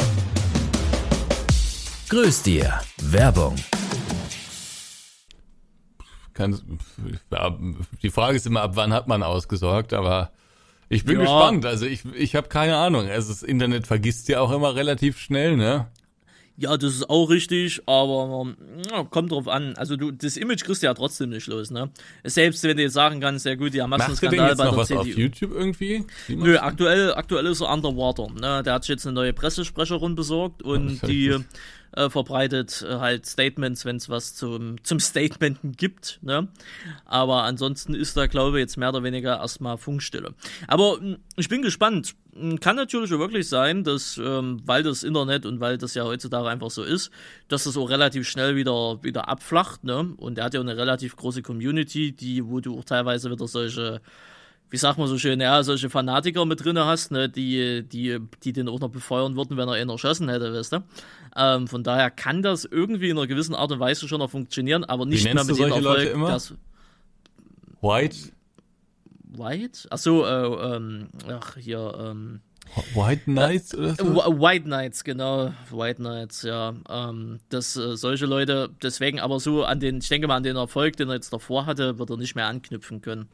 Grüß 2.10 2.44
dir. 2.44 2.80
Werbung. 3.02 3.56
Kann, 6.34 6.60
die 8.02 8.10
Frage 8.10 8.38
ist 8.38 8.48
immer, 8.48 8.62
ab 8.64 8.72
wann 8.76 8.92
hat 8.92 9.08
man 9.08 9.22
ausgesorgt, 9.22 9.94
aber 9.94 10.32
ich 10.90 11.06
bin 11.06 11.16
Ja. 11.20 11.22
gespannt. 11.22 11.66
Also 11.66 11.86
ich, 11.86 12.06
ich 12.16 12.36
habe 12.36 12.48
keine 12.50 12.76
Ahnung. 12.78 13.08
Also 13.08 13.30
das 13.32 13.44
Internet 13.44 13.86
vergisst 13.86 14.28
ja 14.30 14.40
auch 14.42 14.52
immer 14.52 14.76
relativ 14.76 15.20
schnell, 15.20 15.56
ne? 15.58 15.88
Ja, 16.56 16.78
das 16.78 16.94
ist 16.94 17.10
auch 17.10 17.32
richtig, 17.32 17.82
aber 17.88 18.54
ja, 18.92 19.04
kommt 19.06 19.32
drauf 19.32 19.48
an. 19.48 19.76
Also 19.76 19.96
du, 19.96 20.12
das 20.12 20.38
Image 20.38 20.64
kriegst 20.64 20.84
du 20.84 20.86
ja 20.86 20.94
trotzdem 20.94 21.32
nicht 21.32 21.48
los, 21.48 21.72
ne? 21.72 21.90
Selbst 22.24 22.64
wenn 22.64 22.78
du 22.78 22.84
jetzt 22.84 22.94
sagen 22.94 23.20
kannst, 23.20 23.46
ja 23.48 23.56
gut, 23.56 23.74
der 23.74 23.84
denn 23.84 23.90
Massenskandal 23.90 24.50
jetzt 24.50 24.58
bei 24.60 24.66
noch 24.66 24.74
der 24.74 24.82
was 24.82 24.92
auf 24.92 25.06
CDU. 25.08 25.20
YouTube 25.20 25.52
irgendwie? 25.52 26.06
Nö, 26.28 26.58
aktuell, 26.60 27.14
aktuell 27.16 27.48
ist 27.48 27.62
er 27.62 27.74
underwater. 27.74 28.28
Ne? 28.40 28.62
Der 28.62 28.74
hat 28.74 28.84
sich 28.84 28.90
jetzt 28.90 29.08
eine 29.08 29.16
neue 29.16 29.34
Pressesprecherin 29.34 30.14
besorgt 30.14 30.62
und 30.62 31.02
die 31.08 31.40
äh, 31.96 32.10
verbreitet 32.10 32.86
äh, 32.88 32.96
halt 32.96 33.26
Statements, 33.26 33.86
wenn 33.86 33.98
es 33.98 34.10
was 34.10 34.36
zum, 34.36 34.84
zum 34.84 35.00
Statementen 35.00 35.74
gibt. 35.74 36.20
Ne? 36.22 36.48
Aber 37.06 37.44
ansonsten 37.44 37.94
ist 37.94 38.18
da, 38.18 38.28
glaube 38.28 38.58
ich, 38.58 38.64
jetzt 38.64 38.78
mehr 38.78 38.90
oder 38.90 39.04
weniger 39.04 39.38
erstmal 39.38 39.78
Funkstille. 39.78 40.34
Aber 40.68 41.00
mh, 41.00 41.18
ich 41.36 41.50
bin 41.50 41.62
gespannt. 41.62 42.16
Mh, 42.36 42.58
Kann 42.58 42.76
natürlich 42.76 43.14
auch 43.14 43.20
wirklich 43.20 43.48
sein, 43.48 43.84
dass, 43.84 44.18
ähm, 44.18 44.62
weil 44.66 44.84
das 44.84 45.04
Internet 45.04 45.46
und 45.46 45.60
weil 45.60 45.78
das 45.78 45.94
ja 45.94 46.04
heutzutage 46.04 46.48
einfach 46.48 46.72
so 46.72 46.84
ist, 46.84 47.12
dass 47.48 47.66
das 47.66 47.78
auch 47.78 47.90
relativ 47.90 48.28
schnell 48.28 48.56
wieder, 48.56 49.04
wieder 49.04 49.30
abflacht. 49.30 49.84
Ne? 49.84 50.14
Und 50.18 50.38
er 50.38 50.46
hat 50.46 50.54
ja 50.54 50.60
auch 50.60 50.66
eine 50.66 50.78
relativ 50.78 51.16
große 51.16 51.42
Community, 51.42 52.12
die, 52.12 52.46
wo 52.46 52.60
du 52.60 52.80
auch 52.80 52.86
teilweise 52.86 53.32
wieder 53.32 53.48
solche 53.48 54.02
wie 54.74 54.78
sagt 54.78 54.98
man 54.98 55.08
so 55.08 55.20
schön, 55.20 55.40
ja, 55.40 55.62
solche 55.62 55.88
Fanatiker 55.88 56.46
mit 56.46 56.66
drinne 56.66 56.88
hast, 56.88 57.12
ne, 57.12 57.30
die, 57.30 57.84
die, 57.84 58.18
die 58.44 58.54
den 58.54 58.68
auch 58.68 58.80
noch 58.80 58.90
befeuern 58.90 59.36
würden, 59.36 59.56
wenn 59.56 59.70
er 59.70 59.80
ihn 59.80 59.88
erschossen 59.88 60.30
hätte, 60.30 60.52
weißt 60.52 60.74
du? 60.74 60.84
Ähm, 61.36 61.68
von 61.68 61.84
daher 61.84 62.10
kann 62.10 62.42
das 62.42 62.66
irgendwie 62.66 63.10
in 63.10 63.18
einer 63.20 63.28
gewissen 63.28 63.54
Art 63.54 63.72
und 63.72 63.80
Weise 63.80 64.08
schon 64.08 64.18
noch 64.18 64.32
funktionieren, 64.32 64.84
aber 64.84 65.06
nicht 65.06 65.26
mehr 65.26 65.36
mit 65.44 65.56
dem 65.56 65.66
Erfolg, 65.66 65.84
Leute 65.84 66.06
immer? 66.08 66.30
dass 66.30 66.56
White, 67.82 68.16
White? 69.38 69.92
Achso, 69.92 70.26
äh, 70.26 70.76
ähm, 70.76 71.10
ach, 71.30 71.56
hier, 71.56 71.94
ähm, 72.00 72.42
White 72.96 73.26
Knights 73.26 73.76
oder 73.76 73.94
so? 73.94 74.06
Wh- 74.06 74.40
White 74.42 74.64
Knights, 74.64 75.04
genau. 75.04 75.54
White 75.70 76.02
Knights, 76.02 76.42
ja. 76.42 76.74
Ähm, 76.90 77.42
dass 77.50 77.76
äh, 77.78 77.96
solche 77.96 78.26
Leute, 78.26 78.72
deswegen 78.82 79.20
aber 79.20 79.40
so 79.40 79.64
an 79.66 79.80
den, 79.80 80.00
ich 80.00 80.10
denke 80.10 80.28
mal, 80.28 80.38
an 80.38 80.44
den 80.44 80.56
Erfolg, 80.56 80.96
den 80.98 81.10
er 81.10 81.16
jetzt 81.16 81.32
davor 81.32 81.68
hatte, 81.68 82.00
wird 82.00 82.10
er 82.10 82.18
nicht 82.18 82.34
mehr 82.36 82.48
anknüpfen 82.48 83.02
können. 83.02 83.28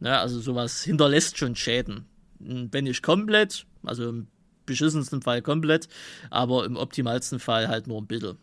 Ne? 0.00 0.18
Also 0.18 0.40
sowas 0.40 0.82
hinterlässt 0.82 1.38
schon 1.38 1.56
Schäden. 1.56 2.06
Hm, 2.44 2.68
Wenn 2.72 2.84
nicht 2.84 3.02
komplett, 3.02 3.66
also 3.84 4.08
im 4.08 4.26
beschissensten 4.66 5.22
Fall 5.22 5.42
komplett, 5.42 5.88
aber 6.30 6.64
im 6.64 6.76
optimalsten 6.76 7.38
Fall 7.38 7.68
halt 7.68 7.86
nur 7.86 8.00
ein 8.02 8.06
bisschen. 8.06 8.36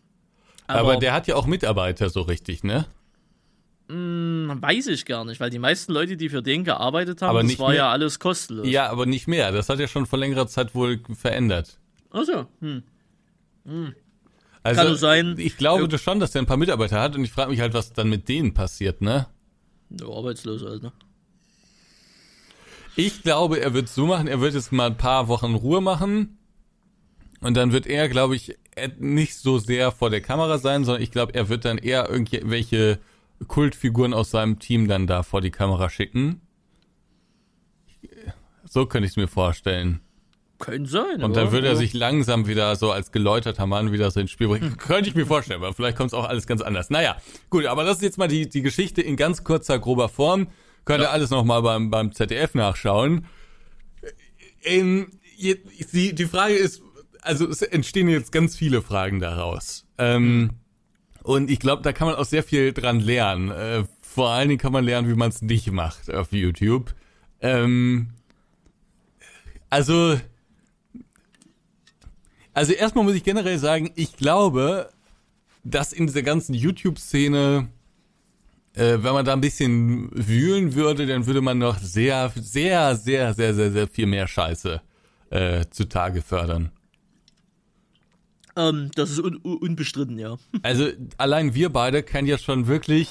Aber, 0.66 0.96
der 0.96 1.12
hat 1.12 1.26
ja 1.26 1.36
auch 1.36 1.46
Mitarbeiter 1.46 2.08
so 2.08 2.22
richtig, 2.22 2.64
ne? 2.64 2.86
hm, 3.88 4.48
weiß 4.62 4.86
ich 4.86 5.04
gar 5.04 5.26
nicht, 5.26 5.40
weil 5.40 5.50
die 5.50 5.58
meisten 5.58 5.92
Leute, 5.92 6.16
die 6.16 6.30
für 6.30 6.42
den 6.42 6.64
gearbeitet 6.64 7.20
haben, 7.20 7.28
Aber 7.30 7.42
das 7.42 7.58
war 7.58 7.68
mehr- 7.68 7.76
ja 7.76 7.90
alles 7.90 8.18
kostenlos. 8.18 8.66
Ja, 8.66 8.88
aber 8.88 9.04
nicht 9.04 9.28
mehr. 9.28 9.52
Das 9.52 9.68
hat 9.68 9.78
ja 9.78 9.86
schon 9.86 10.06
vor 10.06 10.18
längerer 10.18 10.46
Zeit 10.46 10.74
wohl 10.74 11.00
verändert. 11.14 11.78
Also, 12.10 12.46
hm. 12.60 12.82
Also, 14.62 14.80
Kann 14.80 14.96
sein. 14.96 15.34
Ich 15.38 15.58
glaube 15.58 15.82
Ja. 15.82 15.88
das 15.88 16.00
schon, 16.00 16.18
dass 16.20 16.30
der 16.32 16.40
ein 16.42 16.46
paar 16.46 16.56
Mitarbeiter 16.56 16.98
hat 17.00 17.14
und 17.14 17.24
ich 17.24 17.32
frage 17.32 17.50
mich 17.50 17.60
halt, 17.60 17.74
was 17.74 17.92
dann 17.92 18.08
mit 18.08 18.28
denen 18.28 18.54
passiert, 18.54 19.02
ne? 19.02 19.26
Ja, 19.90 20.08
arbeitslos 20.08 20.62
halt, 20.64 20.82
ne? 20.82 20.92
Ich 22.96 23.22
glaube, 23.22 23.60
er 23.60 23.74
wird 23.74 23.88
so 23.88 24.06
machen, 24.06 24.28
er 24.28 24.40
wird 24.40 24.54
jetzt 24.54 24.72
mal 24.72 24.86
ein 24.86 24.96
paar 24.96 25.28
Wochen 25.28 25.54
Ruhe 25.54 25.80
machen 25.80 26.38
und 27.40 27.56
dann 27.56 27.72
wird 27.72 27.86
er, 27.86 28.08
glaube 28.08 28.36
ich, 28.36 28.56
er- 28.76 28.92
nicht 28.98 29.34
so 29.36 29.58
sehr 29.58 29.90
vor 29.92 30.10
der 30.10 30.20
Kamera 30.20 30.58
sein, 30.58 30.84
sondern 30.84 31.02
ich 31.02 31.10
glaube, 31.10 31.34
er 31.34 31.48
wird 31.48 31.64
dann 31.64 31.78
eher 31.78 32.08
irgendwelche 32.08 32.98
Kultfiguren 33.48 34.14
aus 34.14 34.30
seinem 34.30 34.58
Team 34.60 34.86
dann 34.88 35.06
da 35.06 35.22
vor 35.22 35.40
die 35.40 35.50
Kamera 35.50 35.90
schicken. 35.90 36.40
So 38.68 38.86
könnte 38.86 39.06
ich 39.06 39.12
es 39.12 39.16
mir 39.16 39.28
vorstellen. 39.28 40.00
Könnte 40.58 40.88
sein. 40.88 41.22
Und 41.22 41.36
dann 41.36 41.50
würde 41.52 41.66
er 41.68 41.76
sich 41.76 41.92
langsam 41.94 42.46
wieder 42.46 42.76
so 42.76 42.92
als 42.92 43.12
geläuterter 43.12 43.66
Mann 43.66 43.92
wieder 43.92 44.10
so 44.10 44.20
ins 44.20 44.30
Spiel 44.30 44.48
bringen. 44.48 44.76
Könnte 44.78 45.10
ich 45.10 45.16
mir 45.16 45.26
vorstellen, 45.26 45.62
aber 45.62 45.74
vielleicht 45.74 45.96
kommt 45.96 46.08
es 46.08 46.14
auch 46.14 46.24
alles 46.24 46.46
ganz 46.46 46.62
anders. 46.62 46.90
Naja, 46.90 47.16
gut, 47.50 47.66
aber 47.66 47.82
das 47.84 47.96
ist 47.96 48.02
jetzt 48.02 48.18
mal 48.18 48.28
die, 48.28 48.48
die 48.48 48.62
Geschichte 48.62 49.02
in 49.02 49.16
ganz 49.16 49.42
kurzer, 49.44 49.78
grober 49.78 50.08
Form. 50.08 50.46
Könnt 50.84 51.02
ihr 51.02 51.10
alles 51.10 51.30
nochmal 51.30 51.62
beim, 51.62 51.90
beim 51.90 52.12
ZDF 52.12 52.54
nachschauen. 52.54 53.26
Je, 55.36 55.56
die, 55.92 56.14
die 56.14 56.26
Frage 56.26 56.54
ist, 56.54 56.82
also 57.22 57.48
es 57.48 57.62
entstehen 57.62 58.08
jetzt 58.08 58.32
ganz 58.32 58.56
viele 58.56 58.82
Fragen 58.82 59.20
daraus. 59.20 59.86
Ähm, 59.98 60.50
und 61.22 61.50
ich 61.50 61.58
glaube, 61.58 61.82
da 61.82 61.92
kann 61.92 62.06
man 62.06 62.16
auch 62.16 62.24
sehr 62.24 62.42
viel 62.42 62.72
dran 62.72 63.00
lernen. 63.00 63.50
Äh, 63.50 63.84
vor 64.02 64.30
allen 64.30 64.48
Dingen 64.48 64.60
kann 64.60 64.72
man 64.72 64.84
lernen, 64.84 65.08
wie 65.08 65.14
man 65.14 65.30
es 65.30 65.42
nicht 65.42 65.70
macht 65.72 66.12
auf 66.12 66.32
YouTube. 66.32 66.94
Ähm, 67.40 68.10
also, 69.70 70.20
also 72.52 72.72
erstmal 72.72 73.04
muss 73.04 73.14
ich 73.14 73.24
generell 73.24 73.58
sagen, 73.58 73.90
ich 73.96 74.16
glaube, 74.16 74.90
dass 75.64 75.92
in 75.92 76.06
dieser 76.06 76.22
ganzen 76.22 76.54
YouTube-Szene, 76.54 77.68
äh, 78.74 79.02
wenn 79.02 79.12
man 79.12 79.24
da 79.24 79.32
ein 79.32 79.40
bisschen 79.40 80.10
wühlen 80.12 80.74
würde, 80.74 81.06
dann 81.06 81.26
würde 81.26 81.40
man 81.40 81.58
noch 81.58 81.78
sehr, 81.78 82.32
sehr, 82.36 82.96
sehr, 82.96 83.34
sehr, 83.34 83.54
sehr, 83.54 83.72
sehr 83.72 83.88
viel 83.88 84.06
mehr 84.06 84.26
Scheiße 84.26 84.80
äh, 85.30 85.64
zutage 85.70 86.22
fördern. 86.22 86.70
Ähm, 88.56 88.90
das 88.94 89.10
ist 89.10 89.20
un 89.20 89.36
un 89.42 89.56
unbestritten, 89.58 90.18
ja. 90.18 90.36
Also 90.62 90.88
allein 91.18 91.54
wir 91.54 91.70
beide 91.70 92.02
kennen 92.02 92.28
ja 92.28 92.38
schon 92.38 92.66
wirklich, 92.66 93.10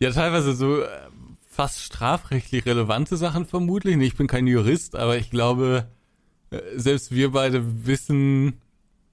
ja 0.00 0.10
teilweise 0.10 0.54
so 0.54 0.80
äh, 0.80 0.88
fast 1.48 1.80
strafrechtlich 1.80 2.66
relevante 2.66 3.16
Sachen 3.16 3.46
vermutlich. 3.46 3.96
Ich 3.98 4.16
bin 4.16 4.26
kein 4.26 4.46
Jurist, 4.46 4.96
aber 4.96 5.16
ich 5.16 5.30
glaube, 5.30 5.86
äh, 6.50 6.60
selbst 6.76 7.12
wir 7.12 7.32
beide 7.32 7.86
wissen 7.86 8.60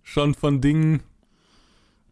schon 0.02 0.34
von 0.34 0.62
Dingen, 0.62 1.02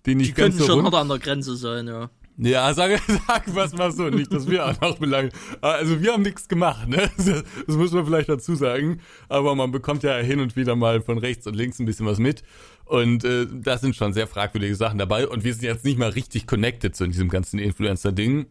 die 0.06 0.16
nicht 0.16 0.30
Die 0.30 0.34
ganz 0.34 0.56
könnten 0.56 0.60
so 0.60 0.66
schon 0.66 0.86
rund 0.86 0.94
hart 0.94 1.02
an 1.02 1.10
der 1.10 1.20
Grenze 1.20 1.56
sein, 1.56 1.88
ja. 1.88 2.10
Ja, 2.38 2.74
sag, 2.74 3.00
sag 3.28 3.56
was 3.56 3.74
mal 3.74 3.92
so, 3.92 4.10
nicht, 4.10 4.34
dass 4.34 4.50
wir 4.50 4.66
auch 4.66 4.80
noch 4.82 4.98
belangen. 4.98 5.32
Also 5.62 6.02
wir 6.02 6.14
haben 6.14 6.24
nichts 6.24 6.48
gemacht, 6.48 6.88
ne? 6.88 7.10
Das, 7.18 7.44
das 7.68 7.76
muss 7.76 7.92
man 7.92 8.06
vielleicht 8.06 8.30
dazu 8.30 8.56
sagen. 8.56 9.00
Aber 9.30 9.56
man 9.56 9.72
bekommt 9.72 10.04
ja 10.04 10.18
hin 10.18 10.40
und 10.40 10.56
wieder 10.56 10.76
mal 10.76 11.02
von 11.02 11.18
rechts 11.18 11.46
und 11.48 11.56
links 11.56 11.80
ein 11.80 11.86
bisschen 11.86 12.06
was 12.06 12.20
mit. 12.20 12.44
Und 12.86 13.24
äh, 13.24 13.48
da 13.50 13.78
sind 13.78 13.96
schon 13.96 14.14
sehr 14.14 14.28
fragwürdige 14.28 14.76
Sachen 14.76 14.98
dabei. 14.98 15.28
Und 15.28 15.44
wir 15.44 15.54
sind 15.54 15.64
jetzt 15.64 15.86
nicht 15.86 15.98
mal 15.98 16.10
richtig 16.10 16.48
connected 16.48 16.96
zu 16.96 17.08
diesem 17.08 17.30
ganzen 17.30 17.60
Influencer-Ding. 17.60 18.48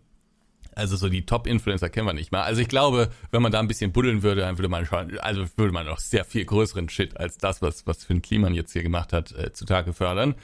Also 0.75 0.97
so 0.97 1.09
die 1.09 1.27
Top-Influencer 1.27 1.89
kennen 1.91 2.07
wir 2.07 2.13
nicht 2.13 2.33
mal. 2.33 2.43
Also 2.43 2.61
ich 2.61 2.69
glaube, 2.69 3.11
wenn 3.31 3.43
man 3.43 3.53
da 3.53 3.61
ein 3.61 3.69
bisschen 3.69 3.93
buddeln 3.93 4.23
würde, 4.23 4.43
dann 4.43 4.59
würde 4.59 4.69
man 4.69 4.87
schon, 4.87 5.19
also 5.19 5.45
würde 5.57 5.73
man 5.73 5.87
noch 5.87 5.99
sehr 5.99 6.25
viel 6.25 6.45
größeren 6.45 6.89
Shit 6.89 7.17
als 7.17 7.39
das, 7.39 7.61
was, 7.61 7.87
was 7.87 8.05
Finn 8.05 8.23
Kliman 8.23 8.55
jetzt 8.55 8.73
hier 8.73 8.83
gemacht 8.83 9.13
hat, 9.13 9.33
äh, 9.33 9.53
zutage 9.53 9.93
fördern. 9.93 10.35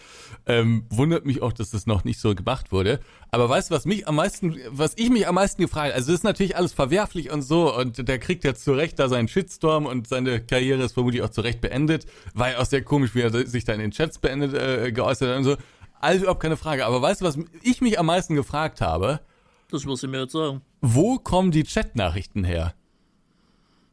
Ähm, 0.47 0.85
wundert 0.91 1.27
mich 1.27 1.43
auch, 1.43 1.53
dass 1.53 1.71
das 1.71 1.87
noch 1.87 2.05
nicht 2.05 2.21
so 2.21 2.35
gemacht 2.35 2.73
wurde. 2.73 3.01
Aber 3.31 3.49
weißt 3.49 3.71
du, 3.71 3.75
was 3.75 3.85
mich 3.85 4.09
am 4.09 4.17
meisten, 4.17 4.57
was 4.71 4.95
ich 4.97 5.11
mich 5.11 5.29
am 5.29 5.37
meisten 5.37 5.63
gefragt, 5.63 5.95
also 5.95 6.11
das 6.11 6.21
ist 6.21 6.25
natürlich 6.25 6.57
alles 6.57 6.73
verwerflich 6.73 7.31
und 7.31 7.43
so 7.43 7.77
und 7.77 8.09
der 8.09 8.19
kriegt 8.19 8.45
jetzt 8.45 8.65
zu 8.65 8.73
Recht 8.73 8.99
da 8.99 9.09
seinen 9.09 9.29
Shitstorm 9.29 9.87
und 9.87 10.09
seine 10.09 10.41
Karriere 10.41 10.83
ist 10.83 10.93
vermutlich 10.93 11.23
auch 11.23 11.31
zu 11.31 11.41
Recht 11.41 11.61
beendet. 11.61 12.07
War 12.35 12.51
ja 12.51 12.59
auch 12.59 12.67
sehr 12.67 12.83
komisch, 12.83 13.15
wie 13.15 13.21
er 13.21 13.47
sich 13.47 13.65
da 13.65 13.73
in 13.73 13.81
den 13.81 13.91
Chats 13.93 14.19
beendet, 14.19 14.55
äh, 14.55 14.93
geäußert 14.93 15.31
hat 15.31 15.37
und 15.39 15.45
so. 15.45 15.57
Also 16.01 16.23
überhaupt 16.23 16.43
keine 16.43 16.57
Frage. 16.57 16.87
Aber 16.87 17.01
weißt 17.01 17.21
du, 17.21 17.25
was 17.25 17.39
ich 17.63 17.81
mich 17.81 17.99
am 17.99 18.07
meisten 18.07 18.35
gefragt 18.35 18.81
habe? 18.81 19.21
Das 19.71 19.85
wirst 19.87 20.03
du 20.03 20.09
mir 20.09 20.23
jetzt 20.23 20.33
sagen. 20.33 20.63
Wo 20.81 21.19
kommen 21.19 21.51
die 21.51 21.65
Chatnachrichten 21.65 22.45
her? 22.45 22.75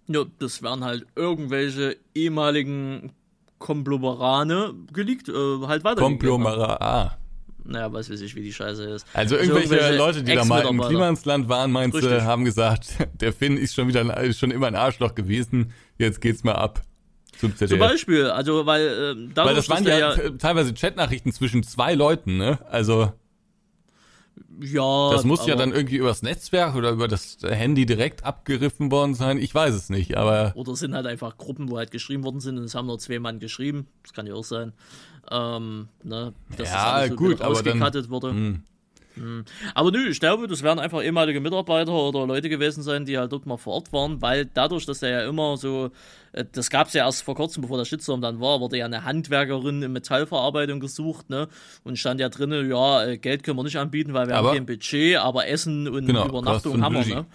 Ja, 0.08 0.26
das 0.40 0.62
wären 0.62 0.84
halt 0.84 1.06
irgendwelche 1.16 1.98
ehemaligen 2.14 3.14
Konglomerane 3.58 4.74
geleakt, 4.92 5.30
äh, 5.30 5.34
halt 5.66 5.84
weiter. 5.84 6.02
Konglomerat. 6.02 6.82
Ah. 6.82 7.18
Naja, 7.66 7.92
weiß 7.92 8.10
ich, 8.10 8.36
wie 8.36 8.42
die 8.42 8.52
Scheiße 8.52 8.84
ist. 8.84 9.08
Also 9.14 9.38
irgendwelche, 9.38 9.96
Leute, 9.96 10.22
die 10.22 10.36
da 10.36 10.44
mal 10.44 10.66
im 10.66 10.82
Klimansland 10.82 11.48
waren, 11.48 11.72
meinst 11.72 12.02
du, 12.02 12.24
haben 12.24 12.44
gesagt, 12.44 13.08
der 13.22 13.32
Finn 13.32 13.56
ist 13.56 13.74
schon 13.74 13.88
wieder 13.88 14.02
ein, 14.02 14.34
schon 14.34 14.52
immer 14.52 14.68
ein 14.68 14.76
Arschloch 14.76 15.16
gewesen, 15.16 15.72
jetzt 15.98 16.20
geht's 16.20 16.44
mal 16.44 16.56
ab. 16.56 16.82
Zum, 17.40 17.56
zum 17.56 17.80
Beispiel, 17.80 18.26
also 18.26 18.66
weil 18.66 18.88
äh, 18.88 19.30
dadurch, 19.34 19.36
Weil 19.36 19.56
das 19.56 19.70
waren 19.70 19.86
ja, 19.86 19.98
ja 19.98 20.30
teilweise 20.32 20.74
Chatnachrichten 20.74 21.32
zwischen 21.32 21.64
zwei 21.64 21.94
Leuten, 21.94 22.38
ne? 22.38 22.60
Also 22.70 23.12
ja. 24.62 25.12
Das 25.12 25.24
muss 25.24 25.46
ja 25.46 25.56
dann 25.56 25.72
irgendwie 25.72 25.98
übers 25.98 26.22
Netzwerk 26.22 26.76
oder 26.76 26.92
über 26.92 27.08
das 27.08 27.38
Handy 27.42 27.86
direkt 27.86 28.24
abgeriffen 28.24 28.92
worden 28.92 29.14
sein. 29.14 29.38
Ich 29.38 29.54
weiß 29.54 29.74
es 29.74 29.90
nicht, 29.90 30.18
aber. 30.18 30.54
Oder 30.56 30.76
sind 30.76 30.94
halt 30.94 31.06
einfach 31.06 31.38
Gruppen, 31.38 31.70
wo 31.70 31.78
halt 31.78 31.92
geschrieben 31.92 32.24
worden 32.24 32.40
sind 32.40 32.58
und 32.58 32.64
es 32.64 32.76
haben 32.76 32.88
nur 32.88 33.00
zwei 33.00 33.20
Mann 33.20 33.40
geschrieben. 33.40 33.88
Das 34.04 34.14
kann 34.14 34.28
ja 34.28 34.34
auch 34.34 34.44
sein. 34.44 34.74
Ähm, 35.32 35.88
ne, 36.04 36.34
dass 36.58 36.70
ja, 36.70 37.00
das 37.02 37.10
so 37.10 37.16
gut, 37.16 37.42
aber 37.42 37.62
dann, 37.64 38.10
wurde. 38.10 38.30
Hm. 38.30 38.64
Hm. 39.16 39.46
Aber 39.76 39.92
nö, 39.92 40.08
ich 40.10 40.20
glaube, 40.20 40.48
das 40.48 40.64
werden 40.64 40.80
einfach 40.80 41.04
ehemalige 41.04 41.40
Mitarbeiter 41.40 41.94
oder 41.94 42.26
Leute 42.26 42.50
gewesen 42.50 42.82
sein, 42.82 43.06
die 43.06 43.18
halt 43.18 43.32
dort 43.32 43.46
mal 43.46 43.58
vor 43.58 43.76
Ort 43.76 43.94
waren, 43.94 44.22
weil 44.22 44.46
dadurch, 44.46 44.86
dass 44.86 45.04
er 45.04 45.10
ja 45.10 45.30
immer 45.30 45.58
so, 45.58 45.92
äh, 46.32 46.46
das 46.52 46.70
gab 46.70 46.88
es 46.88 46.94
ja 46.94 47.06
erst 47.06 47.24
vor 47.24 47.36
kurzem, 47.36 47.62
bevor 47.62 47.78
der 47.78 47.86
Shitstorm 47.86 48.22
dann 48.22 48.40
war, 48.40 48.60
wurde 48.60 48.78
ja 48.78 48.86
eine 48.86 49.04
Handwerkerin 49.04 49.84
in 49.84 49.92
Metallverarbeitung 49.92 50.80
gesucht, 50.80 51.30
ne? 51.30 51.48
Und 51.84 52.00
stand 52.00 52.20
ja 52.20 52.30
drin, 52.30 52.70
ja, 52.70 53.06
äh, 53.06 53.18
Geld 53.18 53.44
können 53.44 53.58
wir 53.58 53.64
nicht 53.64 53.78
anbieten, 53.78 54.14
weil 54.14 54.28
wir 54.28 54.36
aber, 54.36 54.50
haben 54.50 54.56
kein 54.56 54.66
Budget, 54.66 55.18
aber 55.18 55.48
Essen 55.48 55.88
und 55.88 56.08
genau, 56.08 56.28
Übernachtung 56.28 56.82
haben 56.82 56.96
wir, 56.96 57.16
ne? 57.16 57.26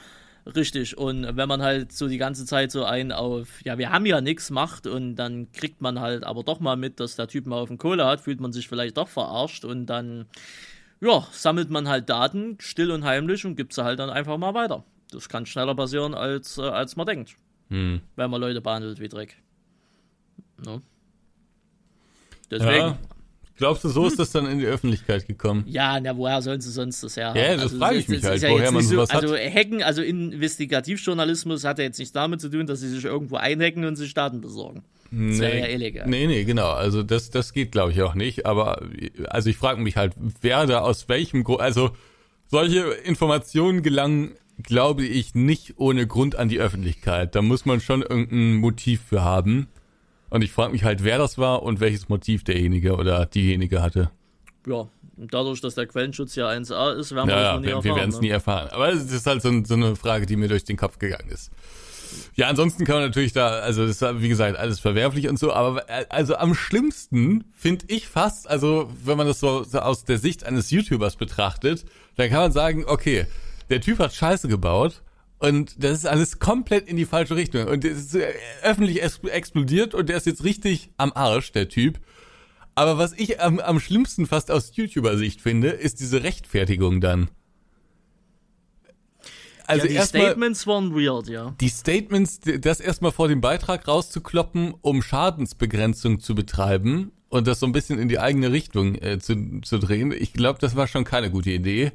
Richtig, 0.57 0.97
und 0.97 1.37
wenn 1.37 1.49
man 1.49 1.61
halt 1.61 1.93
so 1.93 2.09
die 2.09 2.17
ganze 2.17 2.47
Zeit 2.47 2.71
so 2.71 2.85
einen 2.85 3.13
auf, 3.13 3.49
ja, 3.65 3.77
wir 3.77 3.91
haben 3.91 4.07
ja 4.07 4.23
nichts 4.23 4.51
macht 4.51 4.87
und 4.87 5.17
dann 5.17 5.53
kriegt 5.53 5.83
man 5.83 6.01
halt 6.01 6.25
aber 6.25 6.43
doch 6.43 6.59
mal 6.59 6.77
mit, 6.77 7.01
dass 7.01 7.17
der 7.17 7.29
Typ 7.29 7.47
mal 7.47 7.61
auf 7.61 7.69
den 7.69 7.77
Kohle 7.77 8.07
hat, 8.07 8.23
fühlt 8.23 8.41
man 8.41 8.53
sich 8.53 8.67
vielleicht 8.67 8.97
doch 8.97 9.09
verarscht 9.09 9.67
und 9.67 9.87
dann 9.87 10.25
ja, 11.01 11.27
sammelt 11.33 11.71
man 11.71 11.89
halt 11.89 12.09
Daten 12.09 12.57
still 12.61 12.91
und 12.91 13.05
heimlich 13.05 13.45
und 13.45 13.57
gibt 13.57 13.73
sie 13.73 13.85
halt 13.85 13.99
dann 13.99 14.11
einfach 14.11 14.37
mal 14.39 14.55
weiter. 14.55 14.85
Das 15.11 15.29
kann 15.29 15.47
schneller 15.47 15.75
passieren, 15.75 16.15
als, 16.15 16.59
äh, 16.59 16.63
als 16.63 16.97
man 16.97 17.07
denkt. 17.07 17.37
Hm. 17.71 18.01
Wenn 18.17 18.31
man 18.31 18.41
Leute 18.41 18.61
behandelt 18.61 19.01
wie 19.01 19.09
Dreck. 19.09 19.37
No. 20.65 20.81
Deswegen. 22.51 22.73
Ja. 22.73 22.99
Glaubst 23.57 23.83
du, 23.83 23.89
so 23.89 24.07
ist 24.07 24.19
das 24.19 24.31
dann 24.31 24.47
in 24.47 24.61
die 24.61 24.67
Öffentlichkeit 24.67 25.27
gekommen? 25.27 25.65
Ja, 25.67 25.99
na, 25.99 26.17
woher 26.17 26.41
sollen 26.43 26.61
sie 26.61 26.71
sonst 26.71 27.03
das 27.03 27.17
her? 27.17 27.35
Ja, 27.37 27.55
das 27.55 27.63
also, 27.65 27.79
frage 27.79 27.97
ich 27.97 28.09
mich 28.09 28.23
halt, 28.23 28.41
ja 28.41 28.51
woher 28.51 28.71
man 28.71 28.85
sowas 28.85 29.09
so, 29.09 29.15
hat. 29.17 29.25
Also 29.25 29.37
Hacken, 29.37 29.83
also 29.83 30.01
Investigativjournalismus 30.01 31.65
hat 31.65 31.79
ja 31.79 31.85
jetzt 31.85 31.99
nichts 31.99 32.13
damit 32.13 32.41
zu 32.41 32.51
tun, 32.51 32.67
dass 32.67 32.81
sie 32.81 32.89
sich 32.89 33.05
irgendwo 33.05 33.35
einhacken 33.35 33.85
und 33.85 33.97
sich 33.97 34.15
Daten 34.15 34.41
besorgen. 34.41 34.85
Nee, 35.11 35.39
wäre 35.39 35.59
ja 35.61 35.67
illegal. 35.69 36.09
Nee, 36.09 36.27
nee, 36.27 36.45
genau. 36.45 36.71
Also 36.71 37.03
das, 37.03 37.31
das 37.31 37.53
geht, 37.53 37.73
glaube 37.73 37.93
ich, 37.93 38.03
auch 38.03 38.15
nicht. 38.15 38.47
Aber 38.47 38.83
also 39.29 39.49
ich 39.49 39.57
frage 39.57 39.81
mich 39.81 39.97
halt, 39.97 40.15
wer 40.41 40.67
da 40.67 40.81
aus 40.81 41.09
welchem 41.09 41.45
Grund, 41.45 41.61
also 41.61 41.91
solche 42.47 42.81
Informationen 42.81 43.83
gelangen, 43.83 44.33
glaube 44.63 45.05
ich, 45.05 45.35
nicht 45.35 45.75
ohne 45.77 46.07
Grund 46.07 46.37
an 46.37 46.49
die 46.49 46.59
Öffentlichkeit. 46.59 47.35
Da 47.35 47.43
muss 47.43 47.65
man 47.65 47.81
schon 47.81 48.03
irgendein 48.03 48.57
Motiv 48.57 49.03
für 49.09 49.23
haben. 49.23 49.69
Und 50.31 50.43
ich 50.43 50.53
frage 50.53 50.73
mich 50.73 50.85
halt, 50.85 51.05
wer 51.05 51.19
das 51.19 51.39
war 51.39 51.63
und 51.63 51.81
welches 51.81 52.09
Motiv 52.09 52.45
derjenige 52.45 52.97
oder 52.97 53.25
diejenige 53.25 53.81
hatte. 53.81 54.11
Ja, 54.67 54.89
dadurch, 55.17 55.61
dass 55.61 55.75
der 55.75 55.87
Quellenschutz 55.87 56.35
ja 56.35 56.49
1a 56.49 56.95
ist, 56.95 57.15
werden 57.15 57.29
wir 57.29 57.37
ja, 57.37 57.55
das 57.55 57.61
nie 57.63 57.69
erfahren. 57.69 57.85
Wir 57.85 57.97
werden 57.97 58.11
es 58.11 58.17
ne? 58.17 58.21
nie 58.23 58.29
erfahren. 58.29 58.69
Aber 58.71 58.93
es 58.93 59.11
ist 59.11 59.27
halt 59.27 59.41
so, 59.41 59.65
so 59.65 59.75
eine 59.75 59.97
Frage, 59.97 60.27
die 60.27 60.37
mir 60.37 60.49
durch 60.49 60.65
den 60.65 60.77
Kopf 60.77 60.99
gegangen 60.99 61.31
ist. 61.31 61.51
Ja, 62.35 62.49
ansonsten 62.49 62.85
kann 62.85 62.97
man 62.97 63.05
natürlich 63.05 63.33
da, 63.33 63.49
also 63.49 63.87
das 63.87 64.03
ist 64.03 64.23
wie 64.23 64.29
gesagt 64.29 64.57
alles 64.57 64.81
verwerflich 64.81 65.29
und 65.29 65.39
so, 65.39 65.53
aber 65.53 65.89
äh, 65.89 66.07
also 66.09 66.37
am 66.37 66.55
schlimmsten 66.55 67.45
finde 67.55 67.87
ich 67.89 68.09
fast, 68.09 68.49
also 68.49 68.91
wenn 69.05 69.17
man 69.17 69.27
das 69.27 69.41
so, 69.41 69.65
aus 69.73 70.05
der 70.05 70.19
Sicht 70.19 70.45
eines 70.45 70.71
YouTubers 70.71 71.17
betrachtet, 71.17 71.85
dann 72.17 72.29
kann 72.31 72.41
man 72.41 72.53
sagen, 72.53 72.85
okay, 72.87 73.27
der 73.71 73.81
Typ 73.81 73.99
hat 73.99 74.15
Scheiße 74.15 74.49
gebaut 74.49 75.03
und 75.39 75.83
das 75.83 75.99
ist 75.99 76.07
alles 76.07 76.39
komplett 76.39 76.89
in 76.89 76.97
die 76.97 77.07
falsche 77.07 77.37
Richtung 77.37 77.67
und 77.67 77.85
es 77.85 77.99
ist 77.99 78.15
äh, 78.15 78.33
öffentlich 78.63 79.03
explodiert 79.03 79.95
und 79.95 80.09
der 80.09 80.17
ist 80.17 80.27
jetzt 80.27 80.45
richtig 80.45 80.91
am 80.97 81.13
Arsch, 81.15 81.53
der 81.53 81.69
Typ. 81.69 81.99
Aber 82.75 82.97
was 82.97 83.13
ich 83.13 83.41
am, 83.41 83.59
am 83.59 83.81
schlimmsten 83.81 84.27
fast 84.27 84.53
aus 84.53 84.71
YouTuber-Sicht 84.77 85.41
finde, 85.41 85.71
ist 85.71 85.99
diese 85.99 86.23
Rechtfertigung 86.23 87.01
dann 87.01 87.29
also 89.69 89.87
ja, 89.87 90.01
die 90.01 90.07
Statements 90.07 90.67
waren 90.67 90.95
weird, 90.95 91.29
ja. 91.29 91.55
Die 91.61 91.69
Statements, 91.69 92.41
das 92.41 92.81
erstmal 92.81 93.13
vor 93.13 93.29
dem 93.29 93.43
Beitrag 93.43 93.87
rauszukloppen, 93.87 94.75
um 94.81 95.03
Schadensbegrenzung 95.03 96.21
zu 96.21 96.35
betreiben 96.35 97.13
und 97.29 97.47
das 97.47 97.61
so 97.61 97.67
ein 97.67 97.73
bisschen 97.73 97.99
in 97.99 98.09
die 98.09 98.19
eigene 98.19 98.51
Richtung 98.51 98.95
äh, 98.95 99.19
zu, 99.19 99.61
zu 99.61 99.79
drehen, 99.79 100.11
ich 100.13 100.33
glaube, 100.33 100.59
das 100.59 100.75
war 100.75 100.87
schon 100.87 101.05
keine 101.05 101.31
gute 101.31 101.51
Idee. 101.51 101.93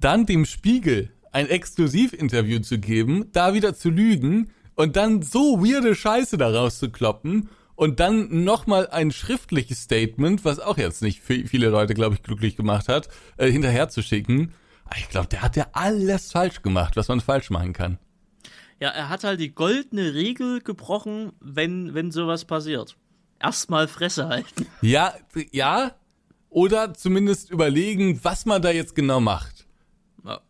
Dann 0.00 0.26
dem 0.26 0.44
Spiegel 0.44 1.10
ein 1.30 1.48
Exklusivinterview 1.48 2.58
zu 2.58 2.78
geben, 2.78 3.26
da 3.32 3.54
wieder 3.54 3.74
zu 3.74 3.90
lügen 3.90 4.50
und 4.74 4.96
dann 4.96 5.22
so 5.22 5.64
weirde 5.64 5.94
Scheiße 5.94 6.36
da 6.38 6.50
rauszukloppen 6.50 7.48
und 7.76 8.00
dann 8.00 8.42
nochmal 8.42 8.88
ein 8.88 9.12
schriftliches 9.12 9.82
Statement, 9.82 10.44
was 10.44 10.58
auch 10.58 10.76
jetzt 10.76 11.02
nicht 11.02 11.20
viele 11.22 11.68
Leute, 11.68 11.94
glaube 11.94 12.16
ich, 12.16 12.22
glücklich 12.24 12.56
gemacht 12.56 12.88
hat, 12.88 13.08
äh, 13.36 13.48
hinterher 13.48 13.88
zu 13.88 14.02
schicken 14.02 14.52
ich 14.98 15.08
glaube, 15.08 15.28
der 15.28 15.42
hat 15.42 15.56
ja 15.56 15.66
alles 15.72 16.32
falsch 16.32 16.62
gemacht, 16.62 16.96
was 16.96 17.08
man 17.08 17.20
falsch 17.20 17.50
machen 17.50 17.72
kann. 17.72 17.98
Ja, 18.80 18.88
er 18.88 19.08
hat 19.08 19.22
halt 19.22 19.38
die 19.38 19.54
goldene 19.54 20.14
Regel 20.14 20.60
gebrochen, 20.60 21.32
wenn, 21.40 21.94
wenn 21.94 22.10
sowas 22.10 22.44
passiert. 22.44 22.96
Erstmal 23.38 23.86
Fresse 23.86 24.28
halten. 24.28 24.66
Ja, 24.80 25.14
ja. 25.52 25.92
Oder 26.50 26.92
zumindest 26.92 27.50
überlegen, 27.50 28.18
was 28.22 28.44
man 28.44 28.60
da 28.60 28.70
jetzt 28.70 28.94
genau 28.94 29.20
macht. 29.20 29.66
Ja. 30.24 30.40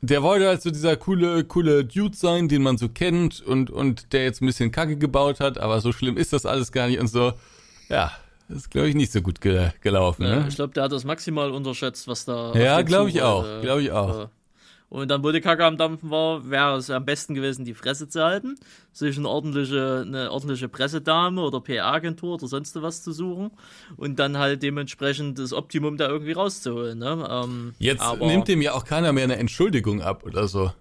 Der 0.00 0.22
wollte 0.22 0.46
halt 0.48 0.62
so 0.62 0.70
dieser 0.70 0.96
coole, 0.96 1.44
coole 1.44 1.84
Dude 1.84 2.16
sein, 2.16 2.48
den 2.48 2.62
man 2.62 2.78
so 2.78 2.88
kennt 2.88 3.40
und, 3.42 3.70
und 3.70 4.12
der 4.12 4.24
jetzt 4.24 4.42
ein 4.42 4.46
bisschen 4.46 4.72
Kacke 4.72 4.96
gebaut 4.96 5.40
hat, 5.40 5.58
aber 5.58 5.80
so 5.80 5.92
schlimm 5.92 6.16
ist 6.16 6.32
das 6.32 6.46
alles 6.46 6.72
gar 6.72 6.88
nicht 6.88 6.98
und 6.98 7.08
so. 7.08 7.34
Ja, 7.88 8.12
das 8.52 8.64
ist, 8.64 8.70
glaube 8.70 8.88
ich, 8.88 8.94
nicht 8.94 9.10
so 9.10 9.22
gut 9.22 9.40
ge 9.40 9.70
gelaufen. 9.80 10.24
Ja, 10.24 10.40
ne? 10.40 10.46
Ich 10.48 10.56
glaube, 10.56 10.74
der 10.74 10.84
hat 10.84 10.92
das 10.92 11.04
maximal 11.04 11.50
unterschätzt, 11.50 12.06
was 12.06 12.26
da. 12.26 12.52
Ja, 12.54 12.82
glaube 12.82 13.08
ich 13.08 13.22
auch. 13.22 13.46
Äh, 13.46 13.62
glaube 13.62 13.82
ich 13.82 13.90
auch. 13.90 14.24
Äh, 14.24 14.26
und 14.90 15.10
dann, 15.10 15.24
wo 15.24 15.32
die 15.32 15.40
Kacke 15.40 15.64
am 15.64 15.78
Dampfen 15.78 16.10
war, 16.10 16.50
wäre 16.50 16.76
es 16.76 16.90
am 16.90 17.06
besten 17.06 17.32
gewesen, 17.32 17.64
die 17.64 17.72
Fresse 17.72 18.08
zu 18.08 18.22
halten, 18.22 18.56
sich 18.92 19.16
eine 19.16 19.26
ordentliche, 19.26 20.04
eine 20.06 20.30
ordentliche 20.30 20.68
Pressedame 20.68 21.40
oder 21.40 21.62
PR-Agentur 21.62 22.34
oder 22.34 22.46
sonst 22.46 22.80
was 22.82 23.02
zu 23.02 23.12
suchen 23.12 23.52
und 23.96 24.18
dann 24.18 24.36
halt 24.36 24.62
dementsprechend 24.62 25.38
das 25.38 25.54
Optimum 25.54 25.96
da 25.96 26.08
irgendwie 26.08 26.32
rauszuholen. 26.32 26.98
Ne? 26.98 27.26
Ähm, 27.26 27.72
Jetzt 27.78 28.04
nimmt 28.20 28.48
dem 28.48 28.60
ja 28.60 28.74
auch 28.74 28.84
keiner 28.84 29.14
mehr 29.14 29.24
eine 29.24 29.36
Entschuldigung 29.36 30.02
ab 30.02 30.26
oder 30.26 30.46
so. 30.46 30.72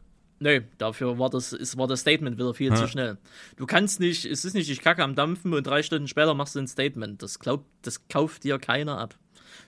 Nee, 0.43 0.63
dafür 0.79 1.19
war 1.19 1.29
das, 1.29 1.53
ist, 1.53 1.77
war 1.77 1.85
das 1.85 1.99
Statement 1.99 2.39
wieder 2.39 2.55
viel 2.55 2.71
ja. 2.71 2.75
zu 2.75 2.87
schnell. 2.87 3.19
Du 3.57 3.67
kannst 3.67 3.99
nicht, 3.99 4.25
es 4.25 4.43
ist 4.43 4.55
nicht, 4.55 4.71
ich 4.71 4.81
kacke 4.81 5.03
am 5.03 5.13
Dampfen 5.13 5.53
und 5.53 5.67
drei 5.67 5.83
Stunden 5.83 6.07
später 6.07 6.33
machst 6.33 6.55
du 6.55 6.59
ein 6.59 6.67
Statement. 6.67 7.21
Das 7.21 7.37
glaubt, 7.37 7.65
das 7.83 8.07
kauft 8.07 8.43
dir 8.43 8.57
keiner 8.57 8.97
ab. 8.97 9.19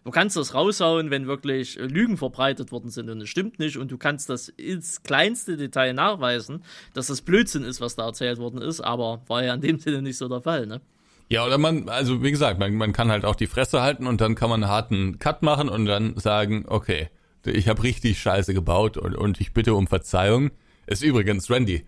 Du 0.04 0.10
kannst 0.10 0.36
das 0.36 0.56
raushauen, 0.56 1.12
wenn 1.12 1.28
wirklich 1.28 1.76
Lügen 1.76 2.18
verbreitet 2.18 2.72
worden 2.72 2.90
sind 2.90 3.12
und 3.12 3.22
es 3.22 3.30
stimmt 3.30 3.60
nicht 3.60 3.78
und 3.78 3.92
du 3.92 4.00
kannst 4.00 4.32
das 4.32 4.50
ins 4.50 5.04
kleinste 5.04 5.58
Detail 5.58 5.94
nachweisen, 5.94 6.64
dass 6.96 7.06
das 7.06 7.22
Blödsinn 7.22 7.64
ist, 7.64 7.80
was 7.80 7.96
da 7.96 8.08
erzählt 8.08 8.40
worden 8.40 8.60
ist, 8.60 8.82
aber 8.82 9.22
war 9.28 9.44
ja 9.44 9.54
in 9.54 9.62
dem 9.62 9.78
Sinne 9.78 10.02
nicht 10.02 10.18
so 10.18 10.28
der 10.28 10.42
Fall, 10.42 10.66
ne? 10.66 10.82
Ja, 11.30 11.46
oder 11.46 11.60
man, 11.60 11.88
also 11.88 12.24
wie 12.24 12.32
gesagt, 12.32 12.60
man, 12.60 12.74
man 12.74 12.94
kann 12.94 13.12
halt 13.12 13.26
auch 13.26 13.36
die 13.36 13.48
Fresse 13.48 13.84
halten 13.84 14.08
und 14.08 14.22
dann 14.22 14.34
kann 14.34 14.50
man 14.50 14.64
einen 14.64 14.72
harten 14.72 15.20
Cut 15.20 15.44
machen 15.44 15.70
und 15.70 15.86
dann 15.86 16.18
sagen, 16.18 16.66
okay, 16.68 17.10
ich 17.46 17.68
habe 17.68 17.84
richtig 17.84 18.20
Scheiße 18.20 18.54
gebaut 18.54 18.98
und, 18.98 19.16
und 19.16 19.40
ich 19.40 19.54
bitte 19.54 19.76
um 19.76 19.88
Verzeihung. 19.88 20.52
Ist 20.86 21.04
übrigens, 21.04 21.50
Randy, 21.50 21.86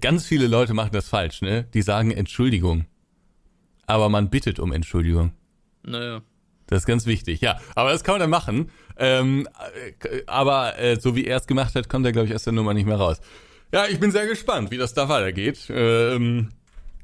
ganz 0.00 0.26
viele 0.26 0.46
Leute 0.46 0.74
machen 0.74 0.90
das 0.92 1.08
falsch, 1.08 1.42
ne? 1.42 1.66
Die 1.74 1.82
sagen 1.82 2.10
Entschuldigung. 2.10 2.86
Aber 3.86 4.08
man 4.08 4.30
bittet 4.30 4.58
um 4.58 4.72
Entschuldigung. 4.72 5.32
Naja. 5.84 6.22
Das 6.66 6.80
ist 6.80 6.86
ganz 6.86 7.06
wichtig, 7.06 7.40
ja. 7.40 7.60
Aber 7.76 7.90
das 7.90 8.02
kann 8.02 8.14
man 8.14 8.20
dann 8.20 8.30
machen. 8.30 8.70
Ähm, 8.96 9.48
äh, 10.02 10.22
aber 10.26 10.78
äh, 10.78 10.98
so 10.98 11.14
wie 11.14 11.24
er 11.24 11.36
es 11.36 11.46
gemacht 11.46 11.74
hat, 11.76 11.88
kommt 11.88 12.04
er, 12.06 12.12
glaube 12.12 12.26
ich, 12.26 12.34
aus 12.34 12.42
der 12.42 12.52
Nummer 12.52 12.74
nicht 12.74 12.86
mehr 12.86 12.96
raus. 12.96 13.20
Ja, 13.72 13.86
ich 13.86 14.00
bin 14.00 14.10
sehr 14.10 14.26
gespannt, 14.26 14.70
wie 14.70 14.76
das 14.76 14.94
da 14.94 15.08
weitergeht. 15.08 15.68
Ähm, 15.70 16.50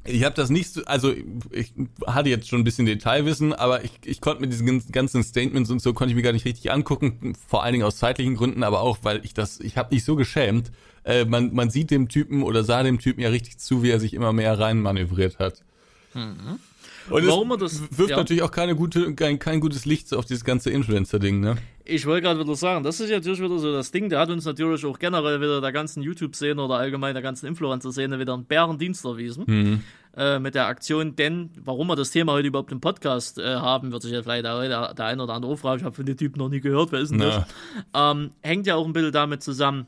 ich 0.05 0.25
habe 0.25 0.35
das 0.35 0.51
nicht 0.51 0.73
so, 0.73 0.85
also 0.85 1.12
ich 1.51 1.73
hatte 2.07 2.29
jetzt 2.29 2.49
schon 2.49 2.61
ein 2.61 2.65
bisschen 2.65 2.87
Detailwissen, 2.87 3.53
aber 3.53 3.85
ich, 3.85 3.93
ich 4.05 4.21
konnte 4.21 4.41
mit 4.41 4.53
diesen 4.53 4.91
ganzen 4.91 5.23
Statements 5.23 5.71
und 5.71 5.81
so 5.81 5.93
konnte 5.93 6.11
ich 6.11 6.17
mir 6.17 6.23
gar 6.23 6.33
nicht 6.33 6.45
richtig 6.45 6.73
angucken, 6.73 7.35
vor 7.47 7.62
allen 7.62 7.73
Dingen 7.73 7.85
aus 7.85 7.99
zeitlichen 7.99 8.35
Gründen, 8.35 8.65
aber 8.65 8.81
auch, 8.81 8.99
weil 9.03 9.25
ich 9.25 9.33
das, 9.33 9.61
ich 9.61 9.77
habe 9.77 9.95
mich 9.95 10.05
so 10.05 10.17
geschämt. 10.17 10.73
Äh, 11.05 11.25
man, 11.25 11.53
man 11.55 11.71
sieht 11.71 11.91
dem 11.91 12.09
Typen 12.09 12.43
oder 12.43 12.65
sah 12.65 12.83
dem 12.83 12.99
Typen 12.99 13.21
ja 13.21 13.29
richtig 13.29 13.59
zu, 13.59 13.83
wie 13.83 13.91
er 13.91 14.01
sich 14.01 14.15
immer 14.15 14.33
mehr 14.33 14.59
reinmanövriert 14.59 15.38
hat. 15.38 15.62
Mhm. 16.15 16.59
Und 17.11 17.27
Warum 17.27 17.51
es 17.53 17.59
das, 17.59 17.99
wirft 17.99 18.11
ja. 18.11 18.17
natürlich 18.17 18.43
auch 18.43 18.51
keine 18.51 18.77
gute, 18.77 19.15
kein, 19.15 19.38
kein 19.38 19.61
gutes 19.61 19.85
Licht 19.85 20.15
auf 20.15 20.25
dieses 20.25 20.45
ganze 20.45 20.71
Influencer-Ding, 20.71 21.41
ne? 21.41 21.57
Ich 21.85 22.07
wollte 22.07 22.23
gerade 22.23 22.40
wieder 22.40 22.55
sagen, 22.55 22.85
das 22.85 23.01
ist 23.01 23.11
ja 23.11 23.16
natürlich 23.16 23.40
wieder 23.40 23.59
so 23.59 23.73
das 23.73 23.90
Ding, 23.90 24.09
der 24.09 24.21
hat 24.21 24.31
uns 24.31 24.45
natürlich 24.45 24.85
auch 24.85 24.99
generell 24.99 25.40
wieder 25.40 25.61
der 25.61 25.73
ganzen 25.73 26.03
YouTube-Szene 26.03 26.62
oder 26.62 26.75
allgemein 26.77 27.14
der 27.14 27.23
ganzen 27.23 27.47
Influencer-Szene 27.47 28.18
wieder 28.18 28.35
einen 28.35 28.45
Bärendienst 28.45 29.05
erwiesen. 29.05 29.45
Mhm. 29.47 29.81
Äh, 30.14 30.38
mit 30.38 30.55
der 30.55 30.66
Aktion, 30.66 31.16
denn 31.16 31.49
warum 31.64 31.87
wir 31.87 31.97
das 31.97 32.11
Thema 32.11 32.33
heute 32.33 32.49
überhaupt 32.49 32.71
im 32.71 32.83
Podcast 32.83 33.38
äh, 33.38 33.55
haben, 33.55 33.92
wird 33.92 34.03
sich 34.03 34.12
ja 34.12 34.23
vielleicht 34.23 34.45
der, 34.45 34.68
der, 34.68 34.92
der 34.92 35.07
eine 35.07 35.23
oder 35.23 35.33
andere 35.33 35.57
fragen, 35.57 35.79
ich 35.79 35.85
habe 35.85 35.95
von 35.97 36.05
dem 36.05 36.18
Typ 36.18 36.37
noch 36.37 36.51
nie 36.51 36.61
gehört, 36.61 36.92
wer 36.92 37.01
ist 37.01 37.12
denn 37.12 37.21
das? 37.21 37.47
Ähm, 37.95 38.31
hängt 38.42 38.66
ja 38.66 38.75
auch 38.75 38.85
ein 38.85 38.92
bisschen 38.92 39.12
damit 39.12 39.42
zusammen, 39.42 39.87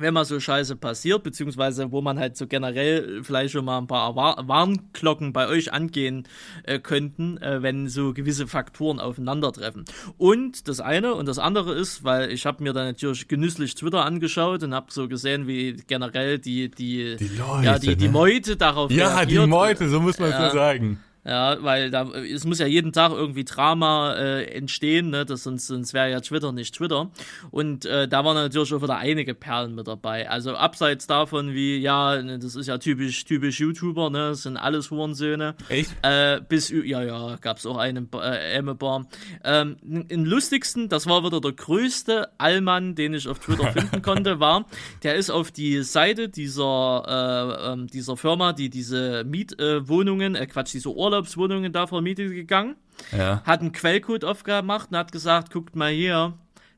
wenn 0.00 0.14
mal 0.14 0.24
so 0.24 0.40
Scheiße 0.40 0.76
passiert, 0.76 1.22
beziehungsweise 1.22 1.92
wo 1.92 2.00
man 2.00 2.18
halt 2.18 2.36
so 2.36 2.46
generell 2.46 3.22
vielleicht 3.22 3.52
schon 3.52 3.64
mal 3.64 3.78
ein 3.78 3.86
paar 3.86 4.16
Warnglocken 4.16 5.32
bei 5.32 5.48
euch 5.48 5.72
angehen 5.72 6.26
äh, 6.64 6.78
könnten, 6.78 7.38
äh, 7.38 7.62
wenn 7.62 7.88
so 7.88 8.12
gewisse 8.12 8.46
Faktoren 8.46 9.00
aufeinandertreffen. 9.00 9.84
Und 10.18 10.68
das 10.68 10.80
eine 10.80 11.14
und 11.14 11.26
das 11.26 11.38
andere 11.38 11.74
ist, 11.74 12.04
weil 12.04 12.30
ich 12.30 12.46
habe 12.46 12.62
mir 12.62 12.72
dann 12.72 12.86
natürlich 12.86 13.28
genüsslich 13.28 13.74
Twitter 13.74 14.04
angeschaut 14.04 14.62
und 14.62 14.74
habe 14.74 14.86
so 14.90 15.08
gesehen, 15.08 15.46
wie 15.46 15.76
generell 15.86 16.38
die 16.38 16.70
die, 16.70 17.16
die 17.16 17.28
Leute, 17.28 17.64
ja 17.64 17.78
die, 17.78 17.96
die 17.96 18.06
ne? 18.06 18.12
Meute 18.12 18.56
darauf 18.56 18.90
ja 18.90 19.16
reagiert. 19.16 19.44
die 19.44 19.46
Meute, 19.46 19.88
so 19.88 20.00
muss 20.00 20.18
man 20.18 20.30
es 20.30 20.34
ja, 20.34 20.50
sagen. 20.50 21.00
Ja, 21.24 21.62
weil 21.62 21.90
da 21.90 22.08
es 22.12 22.46
muss 22.46 22.58
ja 22.58 22.66
jeden 22.66 22.92
Tag 22.92 23.12
irgendwie 23.12 23.44
Drama 23.44 24.14
äh, 24.14 24.44
entstehen, 24.44 25.10
ne? 25.10 25.26
Das 25.26 25.42
sonst, 25.42 25.66
sonst 25.66 25.92
wäre 25.92 26.10
ja 26.10 26.20
Twitter 26.20 26.52
nicht 26.52 26.74
Twitter. 26.74 27.10
Und 27.50 27.84
äh, 27.84 28.08
da 28.08 28.24
waren 28.24 28.36
natürlich 28.36 28.72
auch 28.72 28.82
wieder 28.82 28.96
einige 28.96 29.34
Perlen 29.34 29.74
mit 29.74 29.86
dabei. 29.86 30.30
Also 30.30 30.54
abseits 30.54 31.06
davon, 31.06 31.52
wie, 31.52 31.76
ja, 31.76 32.22
ne, 32.22 32.38
das 32.38 32.56
ist 32.56 32.68
ja 32.68 32.78
typisch, 32.78 33.24
typisch 33.26 33.60
YouTuber, 33.60 34.08
ne? 34.08 34.30
Das 34.30 34.42
sind 34.44 34.56
alles 34.56 34.90
Hurensöhne. 34.90 35.56
Echt? 35.68 35.90
Äh, 36.02 36.40
bis 36.48 36.70
ja, 36.70 37.02
ja, 37.02 37.36
gab's 37.36 37.66
auch 37.66 37.76
einen 37.76 38.08
äh, 38.14 38.54
Emmebar. 38.54 39.06
Ähm, 39.44 39.76
den 39.82 40.24
lustigsten, 40.24 40.88
das 40.88 41.06
war 41.06 41.22
wieder 41.22 41.42
der 41.42 41.52
größte 41.52 42.30
Allmann, 42.38 42.94
den 42.94 43.12
ich 43.12 43.28
auf 43.28 43.40
Twitter 43.40 43.70
finden 43.72 44.00
konnte, 44.00 44.40
war, 44.40 44.64
der 45.02 45.16
ist 45.16 45.28
auf 45.28 45.50
die 45.50 45.82
Seite 45.82 46.30
dieser, 46.30 47.58
äh, 47.66 47.72
ähm, 47.72 47.88
dieser 47.88 48.16
Firma, 48.16 48.54
die 48.54 48.70
diese 48.70 49.22
Mietwohnungen, 49.24 50.34
äh, 50.34 50.46
Quatsch, 50.46 50.72
diese 50.72 50.94
Ohr 50.94 51.09
Urlaubswohnungen 51.10 51.72
da 51.72 51.88
vermietet 51.88 52.30
gegangen, 52.30 52.76
ja. 53.16 53.42
hat 53.44 53.60
einen 53.60 53.72
Quellcode 53.72 54.24
aufgemacht 54.24 54.90
und 54.90 54.96
hat 54.96 55.10
gesagt, 55.10 55.52
guckt 55.52 55.74
mal 55.74 55.90
hier, 55.90 56.34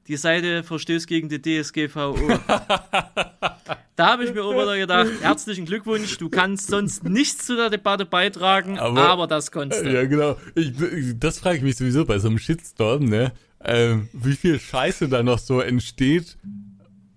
die 0.09 0.17
Seite 0.17 0.63
verstößt 0.63 1.07
gegen 1.07 1.29
die 1.29 1.41
DSGVO. 1.41 2.17
da 3.97 4.07
habe 4.07 4.25
ich 4.25 4.33
mir 4.33 4.43
auch 4.43 4.53
wieder 4.53 4.79
gedacht, 4.79 5.11
herzlichen 5.21 5.67
Glückwunsch, 5.67 6.17
du 6.17 6.31
kannst 6.31 6.69
sonst 6.69 7.05
nichts 7.05 7.47
zu 7.47 7.57
der 7.57 7.69
Debatte 7.69 8.07
beitragen, 8.07 8.79
aber, 8.79 9.07
aber 9.07 9.27
das 9.27 9.53
konntest 9.53 9.85
du. 9.85 9.93
Ja, 9.93 10.07
genau. 10.07 10.37
Ich, 10.55 10.73
das 11.19 11.39
frage 11.39 11.59
ich 11.59 11.63
mich 11.63 11.77
sowieso 11.77 12.07
bei 12.07 12.19
so 12.19 12.29
einem 12.29 12.39
Shitstorm, 12.39 13.05
ne? 13.05 13.33
Ähm, 13.65 14.09
wie 14.13 14.35
viel 14.35 14.59
Scheiße 14.59 15.09
da 15.09 15.23
noch 15.23 15.39
so 15.39 15.61
entsteht 15.61 16.37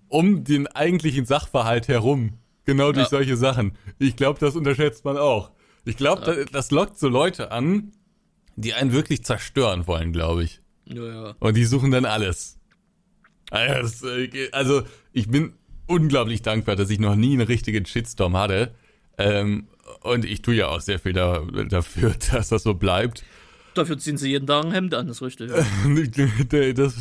um 0.08 0.44
den 0.44 0.68
eigentlichen 0.68 1.26
Sachverhalt 1.26 1.88
herum. 1.88 2.34
Genau 2.64 2.92
durch 2.92 3.06
ja. 3.06 3.10
solche 3.10 3.36
Sachen. 3.36 3.72
Ich 3.98 4.16
glaube, 4.16 4.38
das 4.38 4.54
unterschätzt 4.56 5.04
man 5.04 5.16
auch. 5.16 5.50
Ich 5.86 5.96
glaube, 5.96 6.22
ja. 6.26 6.34
das, 6.34 6.46
das 6.50 6.70
lockt 6.72 6.98
so 6.98 7.08
Leute 7.08 7.52
an, 7.52 7.92
die 8.56 8.74
einen 8.74 8.92
wirklich 8.92 9.24
zerstören 9.24 9.86
wollen, 9.86 10.12
glaube 10.12 10.44
ich. 10.44 10.60
Ja, 10.84 11.04
ja. 11.04 11.36
Und 11.38 11.56
die 11.56 11.64
suchen 11.64 11.90
dann 11.92 12.04
alles. 12.04 12.58
Also, 13.50 14.08
also, 14.50 14.82
ich 15.12 15.28
bin 15.28 15.54
unglaublich 15.86 16.42
dankbar, 16.42 16.74
dass 16.74 16.90
ich 16.90 16.98
noch 16.98 17.14
nie 17.14 17.34
einen 17.34 17.46
richtigen 17.46 17.86
Shitstorm 17.86 18.36
hatte. 18.36 18.74
Ähm, 19.16 19.68
und 20.02 20.24
ich 20.24 20.42
tue 20.42 20.56
ja 20.56 20.68
auch 20.68 20.80
sehr 20.80 20.98
viel 20.98 21.12
da, 21.12 21.42
dafür, 21.68 22.14
dass 22.32 22.48
das 22.48 22.64
so 22.64 22.74
bleibt. 22.74 23.22
Dafür 23.74 23.98
ziehen 23.98 24.16
sie 24.16 24.30
jeden 24.30 24.46
Tag 24.46 24.64
ein 24.64 24.72
Hemd 24.72 24.94
an, 24.94 25.06
das 25.06 25.18
ist 25.18 25.22
richtig. 25.22 25.52
das, 26.74 26.96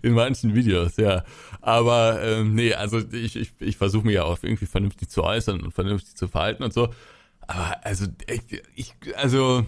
in 0.00 0.12
manchen 0.12 0.54
Videos, 0.54 0.96
ja. 0.96 1.24
Aber 1.60 2.22
ähm, 2.22 2.54
nee, 2.54 2.72
also 2.72 3.00
ich, 3.12 3.36
ich, 3.36 3.52
ich 3.58 3.76
versuche 3.76 4.06
mich 4.06 4.14
ja 4.14 4.22
auch 4.22 4.38
irgendwie 4.42 4.66
vernünftig 4.66 5.10
zu 5.10 5.24
äußern 5.24 5.60
und 5.60 5.74
vernünftig 5.74 6.14
zu 6.14 6.28
verhalten 6.28 6.62
und 6.62 6.72
so. 6.72 6.88
Aber 7.50 7.84
also, 7.84 8.06
ich, 8.28 8.62
ich 8.76 8.94
also, 9.16 9.66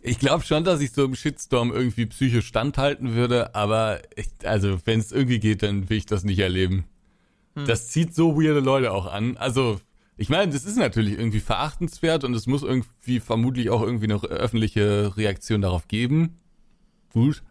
ich 0.00 0.18
glaube 0.18 0.44
schon, 0.44 0.64
dass 0.64 0.80
ich 0.80 0.92
so 0.92 1.04
im 1.04 1.14
Shitstorm 1.14 1.70
irgendwie 1.70 2.06
psychisch 2.06 2.46
standhalten 2.46 3.12
würde, 3.14 3.54
aber 3.54 4.00
ich, 4.16 4.28
also, 4.44 4.78
wenn 4.86 4.98
es 4.98 5.12
irgendwie 5.12 5.38
geht, 5.38 5.62
dann 5.62 5.90
will 5.90 5.98
ich 5.98 6.06
das 6.06 6.24
nicht 6.24 6.38
erleben. 6.38 6.84
Hm. 7.56 7.66
Das 7.66 7.90
zieht 7.90 8.14
so 8.14 8.40
weirde 8.40 8.60
Leute 8.60 8.92
auch 8.92 9.04
an. 9.04 9.36
Also, 9.36 9.78
ich 10.16 10.30
meine, 10.30 10.50
das 10.50 10.64
ist 10.64 10.78
natürlich 10.78 11.18
irgendwie 11.18 11.40
verachtenswert 11.40 12.24
und 12.24 12.32
es 12.32 12.46
muss 12.46 12.62
irgendwie 12.62 13.20
vermutlich 13.20 13.68
auch 13.68 13.82
irgendwie 13.82 14.06
noch 14.06 14.24
öffentliche 14.24 15.14
Reaktion 15.14 15.60
darauf 15.60 15.88
geben. 15.88 16.38
Gut. 17.12 17.42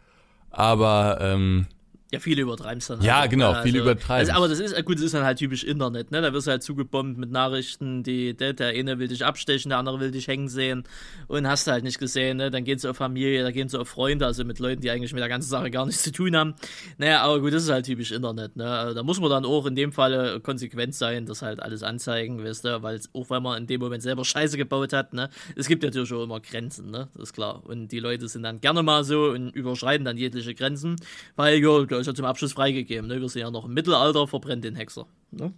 Aber 0.49 1.19
ähm, 1.21 1.67
ja, 2.11 2.19
viele 2.19 2.43
übertreiben 2.43 2.77
es 2.77 2.87
dann. 2.87 3.01
Ja, 3.01 3.19
halt. 3.19 3.31
genau, 3.31 3.51
also, 3.51 3.63
viele 3.63 3.79
übertreiben. 3.79 4.29
Also, 4.29 4.31
aber 4.31 4.47
das 4.47 4.59
ist, 4.61 4.85
gut, 4.85 4.95
das 4.95 5.03
ist 5.03 5.13
dann 5.13 5.25
halt 5.25 5.39
typisch 5.39 5.65
Internet, 5.65 6.09
ne? 6.11 6.21
Da 6.21 6.31
wirst 6.31 6.47
du 6.47 6.51
halt 6.51 6.63
zugebombt 6.63 7.17
mit 7.17 7.31
Nachrichten, 7.31 8.01
die, 8.01 8.33
der, 8.33 8.53
der 8.53 8.69
eine 8.69 8.97
will 8.97 9.09
dich 9.09 9.25
abstechen, 9.25 9.69
der 9.69 9.79
andere 9.79 9.99
will 9.99 10.11
dich 10.11 10.29
hängen 10.29 10.47
sehen 10.47 10.83
und 11.27 11.47
hast 11.47 11.67
du 11.67 11.71
halt 11.71 11.83
nicht 11.83 11.99
gesehen, 11.99 12.37
ne? 12.37 12.49
Dann 12.49 12.63
gehen 12.63 12.79
sie 12.79 12.89
auf 12.89 12.95
Familie, 12.95 13.43
da 13.43 13.51
gehen 13.51 13.67
sie 13.67 13.77
auf 13.77 13.89
Freunde, 13.89 14.25
also 14.25 14.45
mit 14.45 14.59
Leuten, 14.59 14.81
die 14.81 14.89
eigentlich 14.89 15.11
mit 15.11 15.19
der 15.19 15.27
ganzen 15.27 15.49
Sache 15.49 15.69
gar 15.69 15.85
nichts 15.85 16.03
zu 16.03 16.13
tun 16.13 16.33
haben. 16.37 16.55
Naja, 16.97 17.23
aber 17.23 17.41
gut, 17.41 17.51
das 17.51 17.63
ist 17.63 17.69
halt 17.69 17.85
typisch 17.85 18.11
Internet, 18.13 18.55
ne? 18.55 18.69
Also, 18.69 18.93
da 18.93 19.03
muss 19.03 19.19
man 19.19 19.29
dann 19.29 19.43
auch 19.43 19.65
in 19.65 19.75
dem 19.75 19.91
Fall 19.91 20.39
konsequent 20.39 20.95
sein, 20.95 21.25
das 21.25 21.41
halt 21.41 21.61
alles 21.61 21.83
anzeigen, 21.83 22.41
weißt 22.41 22.63
du, 22.63 22.83
weil 22.83 23.01
auch 23.11 23.29
wenn 23.29 23.43
man 23.43 23.57
in 23.57 23.67
dem 23.67 23.81
Moment 23.81 24.01
selber 24.01 24.23
Scheiße 24.23 24.55
gebaut 24.55 24.93
hat, 24.93 25.13
ne? 25.13 25.29
Es 25.57 25.67
gibt 25.67 25.83
natürlich 25.83 26.13
auch 26.13 26.23
immer 26.23 26.39
Grenzen, 26.39 26.89
ne? 26.89 27.09
Das 27.15 27.23
ist 27.29 27.33
klar. 27.33 27.63
Und 27.65 27.91
die 27.91 27.99
Leute 27.99 28.29
sind 28.29 28.43
dann 28.43 28.61
gerne 28.61 28.81
mal 28.81 29.03
so 29.03 29.25
und 29.25 29.49
überschreiten 29.49 30.05
dann 30.05 30.15
jegliche 30.15 30.55
Grenzen, 30.55 30.95
weil, 31.35 31.57
ja, 31.61 31.96
ist 31.99 32.07
ja 32.07 32.13
zum 32.13 32.25
Abschluss 32.25 32.53
freigegeben. 32.53 33.07
Ne? 33.07 33.21
Wir 33.21 33.29
sind 33.29 33.41
ja 33.41 33.51
noch 33.51 33.65
im 33.65 33.73
Mittelalter, 33.73 34.27
verbrennt 34.27 34.63
den 34.63 34.75
Hexer. 34.75 35.07
Ne? 35.31 35.53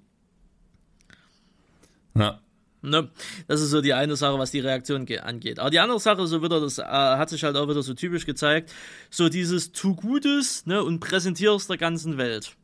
Ja. 2.16 2.40
Ne? 2.82 3.10
Das 3.48 3.62
ist 3.62 3.72
so 3.72 3.82
die 3.82 3.94
eine 3.94 4.16
Sache, 4.16 4.40
was 4.40 4.52
die 4.52 4.62
Reaktion 4.62 5.06
angeht. 5.22 5.60
Aber 5.60 5.70
die 5.70 5.80
andere 5.80 6.00
Sache, 6.00 6.26
so 6.28 6.42
wieder, 6.42 6.62
das 6.62 6.78
äh, 6.78 6.84
hat 6.84 7.30
sich 7.30 7.44
halt 7.44 7.58
auch 7.58 7.68
wieder 7.68 7.84
so 7.84 7.94
typisch 7.94 8.26
gezeigt, 8.26 8.72
so 9.10 9.28
dieses 9.28 9.74
tu 9.74 9.96
Gutes 9.96 10.66
ne, 10.66 10.82
und 10.82 11.00
präsentierst 11.00 11.70
der 11.70 11.78
ganzen 11.78 12.18
Welt. 12.18 12.56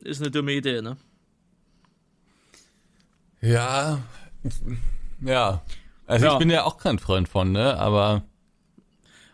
Ist 0.00 0.20
eine 0.20 0.30
dumme 0.30 0.52
Idee, 0.52 0.82
ne? 0.82 0.98
Ja, 3.40 4.02
ja. 5.20 5.62
Also 6.06 6.26
ja. 6.26 6.32
ich 6.32 6.38
bin 6.38 6.50
ja 6.50 6.64
auch 6.64 6.76
kein 6.76 6.98
Freund 6.98 7.28
von, 7.28 7.52
ne? 7.52 7.78
Aber 7.78 8.22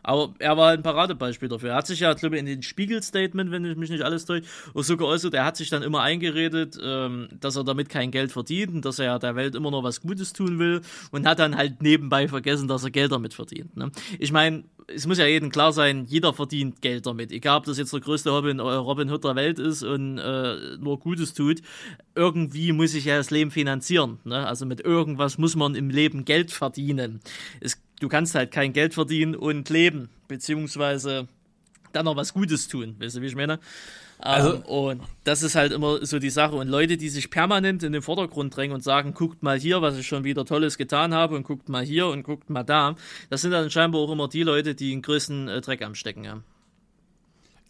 aber 0.03 0.35
er 0.39 0.57
war 0.57 0.71
ein 0.71 0.83
Paradebeispiel 0.83 1.49
dafür. 1.49 1.71
Er 1.71 1.77
hat 1.77 1.87
sich 1.87 2.01
ja, 2.01 2.13
glaube 2.15 2.37
ich, 2.37 2.41
in 2.41 2.47
den 2.47 2.63
Spiegel-Statement, 2.63 3.51
wenn 3.51 3.65
ich 3.65 3.77
mich 3.77 3.91
nicht 3.91 4.03
alles 4.03 4.25
täusche, 4.25 4.45
so 4.75 4.97
geäußert, 4.97 5.35
er 5.35 5.45
hat 5.45 5.57
sich 5.57 5.71
dann 5.71 5.83
immer 5.83 6.03
eingeredet, 6.03 6.79
ähm, 6.83 7.29
dass 7.41 7.57
er 7.57 7.65
damit 7.65 7.89
kein 7.89 8.11
Geld 8.11 8.33
verdient 8.33 8.75
und 8.75 8.85
dass 8.85 8.99
er 8.99 9.07
ja 9.07 9.19
der 9.19 9.37
Welt 9.37 9.55
immer 9.55 9.71
noch 9.71 9.83
was 9.83 10.01
Gutes 10.01 10.33
tun 10.33 10.59
will 10.59 10.81
und 11.11 11.27
hat 11.27 11.39
dann 11.39 11.57
halt 11.57 11.83
nebenbei 11.83 12.29
vergessen, 12.29 12.69
dass 12.69 12.85
er 12.85 12.91
Geld 12.91 13.13
damit 13.13 13.35
verdient. 13.35 13.77
Ne? 13.77 13.91
Ich 14.19 14.33
meine, 14.33 14.65
es 14.95 15.07
muss 15.07 15.19
ja 15.19 15.27
jedem 15.27 15.51
klar 15.51 15.73
sein, 15.73 16.05
jeder 16.07 16.33
verdient 16.33 16.83
Geld 16.83 17.07
damit. 17.07 17.33
Egal, 17.33 17.59
ob 17.59 17.65
das 17.65 17.79
jetzt 17.79 17.93
der 17.93 18.01
größte 18.01 18.31
Robin, 18.31 18.59
äh, 18.59 18.63
Robin 18.63 19.11
Hood 19.11 19.25
der 19.25 19.37
Welt 19.37 19.59
ist 19.59 19.83
und 19.83 20.19
äh, 20.19 20.77
nur 20.79 20.99
Gutes 20.99 21.35
tut. 21.35 21.63
Irgendwie 22.15 22.73
muss 22.73 22.93
sich 22.93 23.05
ja 23.05 23.17
das 23.17 23.31
Leben 23.31 23.51
finanzieren. 23.51 24.19
Ne? 24.25 24.47
Also 24.47 24.67
mit 24.67 24.81
irgendwas 24.81 25.39
muss 25.39 25.57
man 25.57 25.75
im 25.75 25.91
Leben 25.91 26.25
Geld 26.25 26.51
verdienen. 26.51 27.21
Es, 27.61 27.81
du 28.01 28.09
kannst 28.09 28.35
halt 28.35 28.51
kein 28.51 28.73
Geld 28.73 28.95
verdienen 28.95 29.35
und 29.35 29.69
leben, 29.69 30.09
beziehungsweise 30.29 31.29
dann 31.93 32.05
noch 32.05 32.17
was 32.17 32.35
Gutes 32.35 32.69
tun. 32.69 32.97
Weißt 32.99 33.17
du, 33.17 33.23
wie 33.23 33.27
ich 33.27 33.37
meine? 33.37 33.59
Also, 34.23 34.55
ähm, 34.55 34.63
und 34.63 35.03
das 35.25 35.43
ist 35.43 35.55
halt 35.55 35.73
immer 35.73 36.05
so 36.05 36.19
die 36.19 36.31
Sache. 36.31 36.55
Und 36.55 36.69
Leute, 36.69 36.97
die 36.97 37.09
sich 37.09 37.31
permanent 37.31 37.83
in 37.83 37.93
den 37.93 38.03
Vordergrund 38.03 38.55
drängen 38.55 38.75
und 38.75 38.83
sagen, 38.83 39.15
guckt 39.15 39.43
mal 39.43 39.59
hier, 39.59 39.81
was 39.81 39.97
ich 39.97 40.07
schon 40.07 40.25
wieder 40.25 40.45
Tolles 40.45 40.77
getan 40.77 41.15
habe 41.15 41.37
und 41.37 41.45
guckt 41.45 41.69
mal 41.69 41.85
hier 41.85 42.07
und 42.07 42.23
guckt 42.23 42.51
mal 42.51 42.63
da, 42.63 42.97
das 43.31 43.43
sind 43.43 43.53
dann 43.53 43.71
scheinbar 43.71 44.03
auch 44.03 44.13
immer 44.13 44.29
die 44.29 44.43
Leute, 44.43 44.75
die 44.75 44.91
den 44.91 45.03
größten 45.03 45.49
äh, 45.49 45.61
Dreck 45.61 45.83
am 45.83 45.95
Stecken 45.95 46.29
haben. 46.29 46.45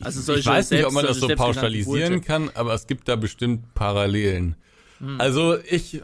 Also 0.02 0.20
solche 0.20 0.40
ich 0.40 0.46
weiß 0.46 0.70
nicht, 0.70 0.84
ob 0.86 0.92
man 0.92 1.04
das 1.04 1.18
so 1.18 1.28
pauschalisieren 1.28 2.22
kann, 2.22 2.50
aber 2.54 2.74
es 2.74 2.86
gibt 2.86 3.08
da 3.08 3.16
bestimmt 3.16 3.74
Parallelen. 3.74 4.56
Hm. 4.98 5.20
Also 5.20 5.58
ich, 5.58 6.02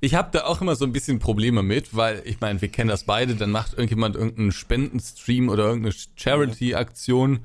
ich 0.00 0.14
habe 0.14 0.30
da 0.32 0.44
auch 0.44 0.62
immer 0.62 0.74
so 0.74 0.86
ein 0.86 0.92
bisschen 0.92 1.18
Probleme 1.18 1.62
mit, 1.62 1.94
weil 1.94 2.22
ich 2.24 2.40
meine, 2.40 2.60
wir 2.62 2.68
kennen 2.68 2.88
das 2.88 3.04
beide, 3.04 3.36
dann 3.36 3.50
macht 3.50 3.72
irgendjemand 3.72 4.16
irgendeinen 4.16 4.52
Spendenstream 4.52 5.50
oder 5.50 5.64
irgendeine 5.64 5.94
Charity-Aktion 6.16 7.40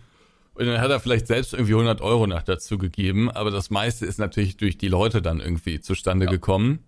und 0.55 0.65
dann 0.65 0.79
hat 0.79 0.89
er 0.89 0.99
vielleicht 0.99 1.27
selbst 1.27 1.53
irgendwie 1.53 1.73
100 1.73 2.01
Euro 2.01 2.27
nach 2.27 2.43
dazu 2.43 2.77
gegeben, 2.77 3.29
aber 3.29 3.51
das 3.51 3.69
meiste 3.69 4.05
ist 4.05 4.19
natürlich 4.19 4.57
durch 4.57 4.77
die 4.77 4.87
Leute 4.87 5.21
dann 5.21 5.39
irgendwie 5.39 5.81
zustande 5.81 6.25
ja. 6.25 6.31
gekommen. 6.31 6.79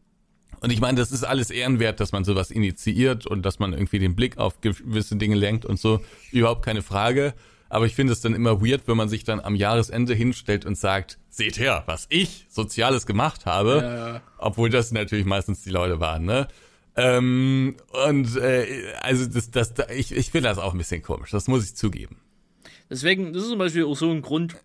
Und 0.62 0.72
ich 0.72 0.80
meine, 0.80 0.98
das 0.98 1.12
ist 1.12 1.24
alles 1.24 1.52
ehrenwert, 1.52 2.00
dass 2.00 2.12
man 2.12 2.24
sowas 2.24 2.50
initiiert 2.50 3.28
und 3.28 3.44
dass 3.44 3.60
man 3.60 3.74
irgendwie 3.74 4.00
den 4.00 4.16
Blick 4.16 4.38
auf 4.38 4.60
gewisse 4.62 5.16
Dinge 5.18 5.36
lenkt 5.36 5.66
und 5.66 5.80
so. 5.80 6.02
Überhaupt 6.32 6.66
keine 6.66 6.82
Frage. 6.82 7.34
Aber 7.70 7.86
ich 7.86 7.94
finde 7.94 8.14
es 8.14 8.22
dann 8.22 8.34
immer 8.34 8.62
weird, 8.62 8.88
wenn 8.88 8.98
man 8.98 9.10
sich 9.10 9.24
dann 9.24 9.40
am 9.40 9.56
Jahresende 9.56 10.14
hinstellt 10.14 10.66
und 10.66 10.78
sagt, 10.78 11.20
seht 11.30 11.60
her, 11.60 11.84
was 11.86 12.08
ich 12.10 12.46
Soziales 12.50 13.06
gemacht 13.06 13.46
habe. 13.46 13.82
Ja. 13.84 14.22
Obwohl 14.38 14.70
das 14.70 14.92
natürlich 14.92 15.26
meistens 15.26 15.64
die 15.64 15.70
Leute 15.70 16.00
waren, 16.00 16.26
ne? 16.26 16.48
Ähm, 16.96 17.76
und 18.08 18.36
äh, 18.38 18.66
also 19.02 19.28
das, 19.28 19.52
das, 19.52 19.74
ich, 19.96 20.12
ich 20.12 20.32
finde 20.32 20.50
das 20.50 20.58
auch 20.58 20.72
ein 20.72 20.80
bisschen 20.80 21.04
komisch, 21.04 21.30
das 21.30 21.48
muss 21.48 21.64
ich 21.64 21.76
zugeben. 21.76 22.18
Deswegen, 22.90 23.34
das 23.34 23.44
ist 23.44 23.50
zum 23.50 23.60
Beispiel 23.60 23.86
auch 23.86 23.96
so 23.96 24.10
ein 24.10 24.22
Grund, 24.22 24.56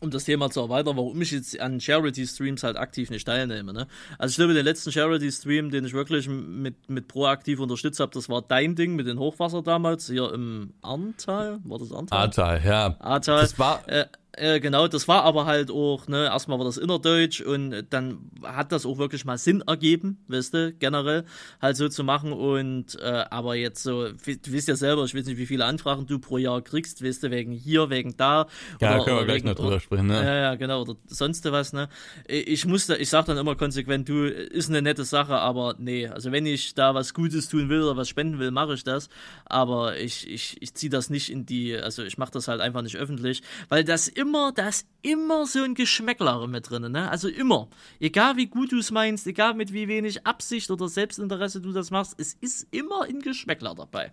um 0.00 0.10
das 0.10 0.24
Thema 0.24 0.50
zu 0.50 0.60
erweitern, 0.60 0.96
warum 0.96 1.20
ich 1.22 1.30
jetzt 1.30 1.58
an 1.58 1.80
Charity-Streams 1.80 2.62
halt 2.62 2.76
aktiv 2.76 3.08
nicht 3.08 3.26
teilnehme. 3.26 3.72
Ne? 3.72 3.86
Also 4.18 4.32
ich 4.32 4.36
glaube, 4.36 4.52
den 4.52 4.64
letzten 4.64 4.92
Charity-Stream, 4.92 5.70
den 5.70 5.86
ich 5.86 5.94
wirklich 5.94 6.28
mit, 6.28 6.90
mit 6.90 7.08
proaktiv 7.08 7.60
unterstützt 7.60 8.00
habe, 8.00 8.12
das 8.12 8.28
war 8.28 8.42
dein 8.42 8.74
Ding 8.74 8.94
mit 8.94 9.06
den 9.06 9.18
Hochwasser 9.18 9.62
damals, 9.62 10.08
hier 10.08 10.32
im 10.34 10.74
Arntal. 10.82 11.60
War 11.64 11.78
das 11.78 11.92
Arntal? 11.92 12.18
Arntal, 12.18 12.62
ja. 12.64 12.96
Arntal. 12.98 13.40
Das 13.40 13.58
war... 13.58 13.88
Äh, 13.88 14.06
äh, 14.36 14.60
genau, 14.60 14.86
das 14.86 15.08
war 15.08 15.24
aber 15.24 15.46
halt 15.46 15.70
auch, 15.70 16.08
ne, 16.08 16.24
erstmal 16.24 16.58
war 16.58 16.66
das 16.66 16.76
innerdeutsch 16.76 17.40
und 17.40 17.86
dann 17.90 18.18
hat 18.42 18.70
das 18.70 18.84
auch 18.84 18.98
wirklich 18.98 19.24
mal 19.24 19.38
Sinn 19.38 19.62
ergeben, 19.66 20.18
weißt 20.28 20.52
du, 20.52 20.72
generell 20.72 21.24
halt 21.62 21.76
so 21.76 21.88
zu 21.88 22.04
machen 22.04 22.32
und 22.32 22.98
äh, 23.00 23.24
aber 23.30 23.54
jetzt 23.54 23.82
so, 23.82 24.08
du 24.08 24.52
wisst 24.52 24.68
ja 24.68 24.76
selber, 24.76 25.04
ich 25.04 25.14
weiß 25.14 25.24
nicht, 25.24 25.38
wie 25.38 25.46
viele 25.46 25.64
Anfragen 25.64 26.06
du 26.06 26.18
pro 26.18 26.36
Jahr 26.36 26.60
kriegst, 26.60 27.02
weißt 27.02 27.22
du, 27.22 27.30
wegen 27.30 27.52
hier, 27.52 27.88
wegen 27.88 28.16
da. 28.16 28.46
Ja, 28.80 28.96
oder, 28.96 29.04
können 29.04 29.16
wir 29.16 29.24
gleich 29.24 29.44
noch 29.44 29.54
drüber 29.54 29.80
sprechen, 29.80 30.08
ne? 30.08 30.22
Ja, 30.22 30.34
ja, 30.34 30.54
genau, 30.56 30.82
oder 30.82 30.96
sonst 31.06 31.44
was, 31.50 31.72
ne. 31.72 31.88
Ich 32.28 32.66
musste, 32.66 32.96
ich 32.96 33.08
sag 33.08 33.24
dann 33.24 33.38
immer 33.38 33.56
konsequent, 33.56 34.08
du, 34.08 34.26
ist 34.26 34.68
eine 34.68 34.82
nette 34.82 35.04
Sache, 35.04 35.34
aber 35.34 35.76
nee, 35.78 36.08
also 36.08 36.30
wenn 36.30 36.44
ich 36.44 36.74
da 36.74 36.94
was 36.94 37.14
Gutes 37.14 37.48
tun 37.48 37.68
will 37.70 37.82
oder 37.82 37.96
was 37.96 38.08
spenden 38.08 38.38
will, 38.38 38.50
mache 38.50 38.74
ich 38.74 38.84
das, 38.84 39.08
aber 39.46 39.96
ich, 39.96 40.28
ich, 40.28 40.60
ich 40.60 40.74
ziehe 40.74 40.90
das 40.90 41.08
nicht 41.08 41.30
in 41.30 41.46
die, 41.46 41.74
also 41.76 42.02
ich 42.02 42.18
mache 42.18 42.32
das 42.32 42.48
halt 42.48 42.60
einfach 42.60 42.82
nicht 42.82 42.96
öffentlich, 42.96 43.42
weil 43.70 43.82
das 43.82 44.08
immer 44.08 44.25
immer, 44.26 44.52
da 44.52 44.68
ist 44.68 44.86
immer 45.02 45.46
so 45.46 45.62
ein 45.62 45.74
Geschmäckler 45.74 46.46
mit 46.46 46.68
drin, 46.68 46.90
ne? 46.90 47.10
Also 47.10 47.28
immer. 47.28 47.68
Egal 48.00 48.36
wie 48.36 48.46
gut 48.46 48.72
du 48.72 48.78
es 48.78 48.90
meinst, 48.90 49.26
egal 49.26 49.54
mit 49.54 49.72
wie 49.72 49.88
wenig 49.88 50.26
Absicht 50.26 50.70
oder 50.70 50.88
Selbstinteresse 50.88 51.60
du 51.60 51.72
das 51.72 51.90
machst, 51.90 52.14
es 52.18 52.34
ist 52.34 52.66
immer 52.72 53.02
ein 53.02 53.20
Geschmäckler 53.20 53.74
dabei. 53.74 54.12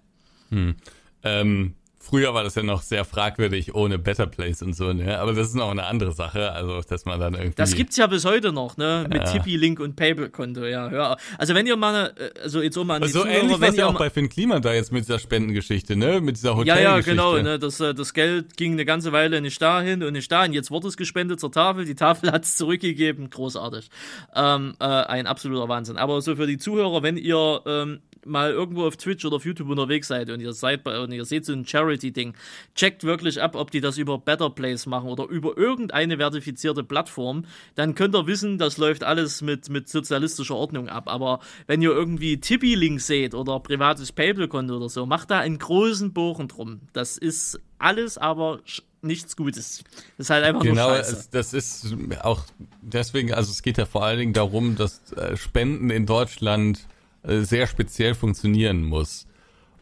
Hm. 0.50 0.76
Ähm, 1.24 1.76
Früher 2.04 2.34
war 2.34 2.44
das 2.44 2.56
ja 2.56 2.64
noch 2.64 2.82
sehr 2.82 3.06
fragwürdig 3.06 3.74
ohne 3.76 3.98
Better 3.98 4.28
Place 4.28 4.62
und 4.62 4.76
so, 4.76 4.92
ne? 4.92 5.18
Aber 5.20 5.32
das 5.32 5.48
ist 5.48 5.56
noch 5.56 5.72
eine 5.72 5.86
andere 5.86 6.12
Sache, 6.12 6.52
also 6.52 6.82
dass 6.82 7.06
man 7.06 7.18
dann 7.18 7.34
irgendwie. 7.34 7.56
Das 7.56 7.76
gibt's 7.76 7.96
ja 7.96 8.08
bis 8.08 8.26
heute 8.26 8.52
noch, 8.52 8.76
ne? 8.76 9.06
Mit 9.10 9.24
ja. 9.24 9.32
Tippy-Link 9.32 9.80
und 9.80 9.96
PayPal-Konto, 9.96 10.66
ja, 10.66 10.92
ja. 10.92 11.18
Also 11.38 11.56
wenn 11.56 11.66
ihr 11.66 11.78
mal, 11.78 12.14
äh, 12.18 12.42
also 12.42 12.62
jetzt 12.62 12.78
auch 12.78 12.84
mal 12.84 12.96
an 12.96 13.04
die 13.04 13.06
also 13.08 13.26
ähnlich 13.26 13.62
wenn 13.62 13.74
ja 13.76 13.88
auch 13.88 13.98
bei 13.98 14.10
Finn 14.10 14.28
Klima 14.28 14.60
da 14.60 14.74
jetzt 14.74 14.92
mit 14.92 15.06
dieser 15.06 15.18
Spendengeschichte, 15.18 15.96
ne? 15.96 16.20
Mit 16.20 16.36
dieser 16.36 16.58
Hotel. 16.58 16.68
Ja, 16.68 16.78
ja, 16.78 17.00
genau, 17.00 17.38
ne? 17.38 17.58
Das, 17.58 17.80
äh, 17.80 17.94
das 17.94 18.14
Geld 18.14 18.58
ging 18.58 18.74
eine 18.74 18.84
ganze 18.84 19.14
Weile 19.14 19.40
nicht 19.40 19.62
dahin 19.62 20.04
und 20.04 20.12
nicht 20.12 20.30
dahin. 20.30 20.52
Jetzt 20.52 20.72
wurde 20.72 20.90
es 20.90 20.98
gespendet 20.98 21.40
zur 21.40 21.54
Tafel. 21.54 21.86
Die 21.86 21.96
Tafel 21.96 22.32
hat 22.34 22.44
es 22.44 22.58
zurückgegeben. 22.58 23.30
Großartig. 23.30 23.90
Ähm, 24.36 24.76
äh, 24.82 24.84
ein 24.84 25.26
absoluter 25.26 25.70
Wahnsinn. 25.70 25.96
Aber 25.96 26.20
so 26.22 26.36
für 26.36 26.48
die 26.48 26.58
Zuhörer, 26.58 27.02
wenn 27.02 27.16
ihr 27.16 27.62
ähm, 27.66 28.02
mal 28.26 28.52
irgendwo 28.52 28.86
auf 28.86 28.98
Twitch 28.98 29.26
oder 29.26 29.38
auf 29.38 29.46
YouTube 29.46 29.70
unterwegs 29.70 30.08
seid 30.08 30.30
und 30.30 30.40
ihr 30.40 30.54
seid 30.54 30.84
bei, 30.84 31.00
und 31.00 31.12
ihr 31.12 31.26
seht 31.26 31.46
so 31.46 31.54
ein 31.54 31.66
Charity-Ding, 31.66 32.34
checkt 32.76 33.04
wirklich 33.04 33.42
ab, 33.42 33.56
ob 33.56 33.72
die 33.72 33.82
das 33.82 33.98
über 33.98 34.18
Better 34.18 34.50
Place 34.50 34.86
machen 34.86 35.10
oder 35.10 35.28
über 35.28 35.58
irgendeine 35.58 36.18
verifizierte 36.18 36.84
Plattform. 36.84 37.46
Dann 37.76 37.96
könnt 37.96 38.16
ihr 38.16 38.28
wissen, 38.28 38.58
das 38.58 38.78
läuft 38.78 39.04
alles 39.04 39.42
mit, 39.42 39.70
mit 39.70 39.90
sozialistischer 39.90 40.56
Ordnung 40.56 40.90
ab. 40.90 41.08
Aber 41.08 41.40
wenn 41.68 41.82
ihr 41.82 41.92
irgendwie 41.92 42.40
Tippy-Link 42.40 43.02
seht 43.02 43.34
oder 43.34 43.60
privates 43.60 44.12
PayPal-Konto 44.12 44.76
oder 44.76 44.90
so, 44.90 45.06
macht 45.06 45.32
da 45.32 45.40
einen 45.40 45.60
großen 45.60 46.14
Bogen 46.14 46.48
drum. 46.48 46.82
Das 46.94 47.18
ist 47.18 47.60
alles 47.80 48.18
aber 48.18 48.62
nichts 49.04 49.36
Gutes. 49.36 49.84
Das 50.18 50.28
ist 50.28 50.30
halt 50.30 50.46
einfach 50.46 50.62
genau, 50.62 50.88
nur 50.88 50.98
Scheiße. 50.98 51.28
das 51.32 51.54
ist 51.54 51.96
auch 52.22 52.44
deswegen, 52.82 53.34
also 53.34 53.52
es 53.52 53.62
geht 53.62 53.78
ja 53.78 53.86
vor 53.86 54.04
allen 54.04 54.20
Dingen 54.20 54.34
darum, 54.34 54.76
dass 54.76 55.12
äh, 55.14 55.36
Spenden 55.36 55.90
in 55.90 56.06
Deutschland 56.06 56.88
sehr 57.24 57.68
speziell 57.68 58.16
funktionieren 58.16 58.84
muss. 58.84 59.28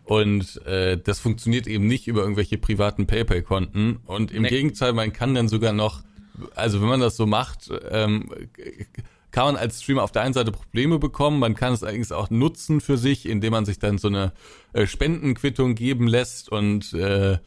Und 0.03 0.65
äh, 0.65 0.97
das 0.97 1.19
funktioniert 1.19 1.67
eben 1.67 1.87
nicht 1.87 2.07
über 2.07 2.21
irgendwelche 2.21 2.57
privaten 2.57 3.07
PayPal-Konten. 3.07 3.99
Und 4.05 4.31
im 4.31 4.43
nee. 4.43 4.49
Gegenteil, 4.49 4.93
man 4.93 5.13
kann 5.13 5.35
dann 5.35 5.47
sogar 5.47 5.73
noch, 5.73 6.03
also 6.55 6.81
wenn 6.81 6.89
man 6.89 6.99
das 6.99 7.15
so 7.15 7.25
macht, 7.25 7.69
ähm, 7.89 8.29
kann 9.31 9.45
man 9.45 9.55
als 9.55 9.81
Streamer 9.81 10.03
auf 10.03 10.11
der 10.11 10.23
einen 10.23 10.33
Seite 10.33 10.51
Probleme 10.51 10.99
bekommen, 10.99 11.39
man 11.39 11.55
kann 11.55 11.73
es 11.73 11.83
eigentlich 11.83 12.11
auch 12.11 12.29
nutzen 12.29 12.81
für 12.81 12.97
sich, 12.97 13.25
indem 13.25 13.51
man 13.51 13.65
sich 13.65 13.79
dann 13.79 13.97
so 13.97 14.09
eine 14.09 14.33
äh, 14.73 14.85
Spendenquittung 14.85 15.75
geben 15.75 16.07
lässt 16.07 16.49
und 16.49 16.93
äh, 16.93 17.37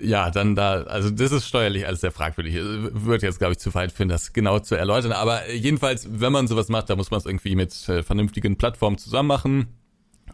ja, 0.00 0.30
dann 0.30 0.54
da, 0.54 0.82
also 0.82 1.10
das 1.10 1.32
ist 1.32 1.46
steuerlich 1.46 1.86
alles 1.86 2.00
sehr 2.00 2.12
fragwürdig. 2.12 2.54
Wird 2.54 3.22
jetzt, 3.22 3.38
glaube 3.38 3.52
ich, 3.52 3.58
zu 3.58 3.74
weit 3.74 3.92
führen, 3.92 4.08
das 4.08 4.32
genau 4.32 4.58
zu 4.58 4.74
erläutern. 4.74 5.12
Aber 5.12 5.50
jedenfalls, 5.50 6.08
wenn 6.10 6.32
man 6.32 6.46
sowas 6.46 6.68
macht, 6.68 6.90
da 6.90 6.96
muss 6.96 7.10
man 7.10 7.18
es 7.18 7.26
irgendwie 7.26 7.56
mit 7.56 7.88
äh, 7.88 8.02
vernünftigen 8.02 8.56
Plattformen 8.56 8.98
zusammen 8.98 9.28
machen, 9.28 9.66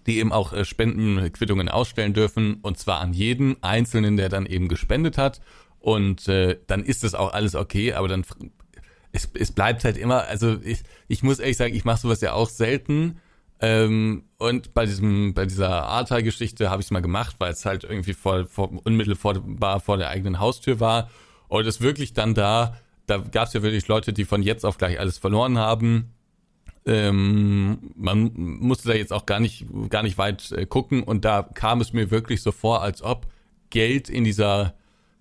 die 0.07 0.19
eben 0.19 0.33
auch 0.33 0.53
äh, 0.53 0.65
Spendenquittungen 0.65 1.69
ausstellen 1.69 2.15
dürfen. 2.15 2.59
Und 2.63 2.79
zwar 2.79 3.01
an 3.01 3.13
jeden 3.13 3.63
Einzelnen, 3.63 4.17
der 4.17 4.29
dann 4.29 4.47
eben 4.47 4.69
gespendet 4.69 5.19
hat. 5.19 5.41
Und 5.79 6.29
äh, 6.29 6.59
dann 6.67 6.83
ist 6.83 7.05
das 7.05 7.15
auch 7.15 7.33
alles 7.33 7.55
okay, 7.55 7.93
aber 7.93 8.09
dann 8.09 8.25
es, 9.13 9.29
es 9.35 9.53
bleibt 9.53 9.85
halt 9.85 9.97
immer, 9.97 10.25
also 10.25 10.57
ich, 10.63 10.83
ich 11.07 11.23
muss 11.23 11.39
ehrlich 11.39 11.57
sagen, 11.57 11.75
ich 11.75 11.85
mache 11.85 12.01
sowas 12.01 12.21
ja 12.21 12.33
auch 12.33 12.49
selten 12.49 13.21
ähm, 13.61 14.25
und 14.39 14.75
bei 14.75 14.85
diesem, 14.85 15.33
bei 15.35 15.47
dieser 15.47 15.85
Ahrtal-Geschichte 15.85 16.71
habe 16.71 16.81
ich 16.81 16.89
es 16.89 16.91
mal 16.91 17.01
gemacht, 17.01 17.37
weil 17.39 17.53
es 17.53 17.65
halt 17.65 17.85
irgendwie 17.85 18.13
vor, 18.13 18.47
vor, 18.47 18.71
unmittelbar 18.85 19.81
vor 19.81 19.97
der 19.97 20.11
eigenen 20.11 20.41
Haustür 20.41 20.81
war. 20.81 21.11
Und 21.49 21.67
es 21.67 21.81
wirklich 21.81 22.13
dann 22.13 22.35
da, 22.35 22.77
da 23.07 23.19
gab 23.19 23.49
es 23.49 23.55
ja 23.55 23.63
wirklich 23.63 23.87
Leute, 23.89 24.13
die 24.13 24.25
von 24.25 24.43
jetzt 24.43 24.65
auf 24.65 24.77
gleich 24.77 24.99
alles 24.99 25.19
verloren 25.19 25.59
haben. 25.59 26.11
Ähm, 26.87 27.93
man 27.97 28.33
musste 28.35 28.89
da 28.89 28.95
jetzt 28.95 29.13
auch 29.13 29.25
gar 29.25 29.41
nicht, 29.41 29.67
gar 29.89 30.03
nicht 30.03 30.19
weit 30.19 30.53
äh, 30.53 30.67
gucken 30.67 31.03
und 31.03 31.25
da 31.25 31.43
kam 31.43 31.81
es 31.81 31.95
mir 31.95 32.11
wirklich 32.11 32.43
so 32.43 32.53
vor, 32.53 32.83
als 32.83 33.01
ob 33.03 33.27
Geld 33.71 34.11
in 34.11 34.25
dieser 34.25 34.75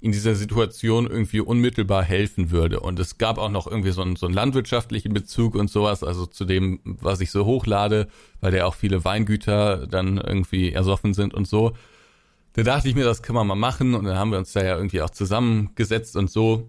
in 0.03 0.11
dieser 0.11 0.35
Situation 0.35 1.07
irgendwie 1.07 1.39
unmittelbar 1.39 2.03
helfen 2.03 2.51
würde. 2.51 2.81
Und 2.81 2.99
es 2.99 3.17
gab 3.17 3.37
auch 3.37 3.49
noch 3.49 3.67
irgendwie 3.67 3.91
so 3.91 4.01
einen, 4.01 4.17
so 4.17 4.25
einen 4.25 4.35
landwirtschaftlichen 4.35 5.13
Bezug 5.13 5.55
und 5.55 5.69
sowas, 5.69 6.03
also 6.03 6.25
zu 6.25 6.43
dem, 6.43 6.81
was 6.83 7.21
ich 7.21 7.31
so 7.31 7.45
hochlade, 7.45 8.09
weil 8.41 8.53
ja 8.53 8.65
auch 8.65 8.75
viele 8.75 9.05
Weingüter 9.05 9.87
dann 9.87 10.17
irgendwie 10.17 10.73
ersoffen 10.73 11.13
sind 11.13 11.33
und 11.33 11.47
so. 11.47 11.71
Da 12.51 12.63
dachte 12.63 12.89
ich 12.89 12.95
mir, 12.95 13.05
das 13.05 13.23
kann 13.23 13.33
man 13.33 13.47
mal 13.47 13.55
machen 13.55 13.95
und 13.95 14.03
dann 14.03 14.17
haben 14.17 14.31
wir 14.31 14.39
uns 14.39 14.51
da 14.51 14.61
ja 14.61 14.75
irgendwie 14.75 15.01
auch 15.01 15.09
zusammengesetzt 15.09 16.17
und 16.17 16.29
so. 16.29 16.67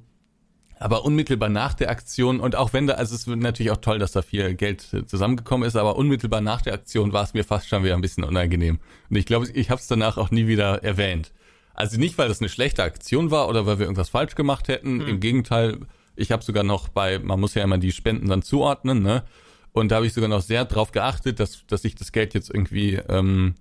Aber 0.79 1.05
unmittelbar 1.05 1.49
nach 1.49 1.75
der 1.75 1.91
Aktion 1.91 2.39
und 2.39 2.55
auch 2.55 2.73
wenn 2.73 2.87
da, 2.87 2.95
also 2.95 3.17
es 3.17 3.23
ist 3.23 3.27
natürlich 3.27 3.73
auch 3.73 3.79
toll, 3.79 3.99
dass 3.99 4.13
da 4.13 4.23
viel 4.23 4.55
Geld 4.55 4.87
zusammengekommen 5.07 5.67
ist, 5.67 5.75
aber 5.75 5.97
unmittelbar 5.97 6.41
nach 6.41 6.63
der 6.63 6.75
Aktion 6.75 7.13
war 7.13 7.25
es 7.25 7.35
mir 7.35 7.43
fast 7.43 7.67
schon 7.67 7.83
wieder 7.83 7.97
ein 7.97 8.01
bisschen 8.01 8.23
unangenehm. 8.23 8.79
Und 9.11 9.17
ich 9.17 9.27
glaube, 9.27 9.49
ich 9.53 9.71
habe 9.71 9.81
es 9.81 9.89
danach 9.89 10.19
auch 10.19 10.31
nie 10.31 10.47
wieder 10.47 10.85
erwähnt. 10.85 11.33
Also 11.75 11.99
nicht, 11.99 12.17
weil 12.19 12.29
das 12.29 12.41
eine 12.41 12.49
schlechte 12.49 12.83
Aktion 12.83 13.31
war 13.31 13.49
oder 13.49 13.67
weil 13.67 13.79
wir 13.79 13.87
irgendwas 13.87 14.09
falsch 14.09 14.35
gemacht 14.35 14.69
hätten. 14.69 14.99
Mhm. 14.99 15.09
Im 15.09 15.21
Gegenteil, 15.21 15.81
ich 16.17 16.33
habe 16.33 16.43
sogar 16.43 16.63
noch 16.63 16.89
bei, 16.89 17.19
man 17.19 17.41
muss 17.41 17.55
ja 17.55 17.63
immer 17.63 17.79
die 17.79 17.93
Spenden 17.93 18.29
dann 18.29 18.43
zuordnen, 18.43 19.03
ne? 19.03 19.25
Und 19.73 19.91
da 19.91 19.97
habe 19.97 20.07
ich 20.07 20.13
sogar 20.13 20.31
noch 20.31 20.41
sehr 20.41 20.65
drauf 20.65 20.93
geachtet, 20.93 21.41
dass, 21.41 21.67
dass 21.67 21.85
ich 21.85 21.97
das 21.97 22.13
Geld 22.13 22.33
jetzt 22.33 22.49
irgendwie 22.49 22.95
ähm, 23.09 23.57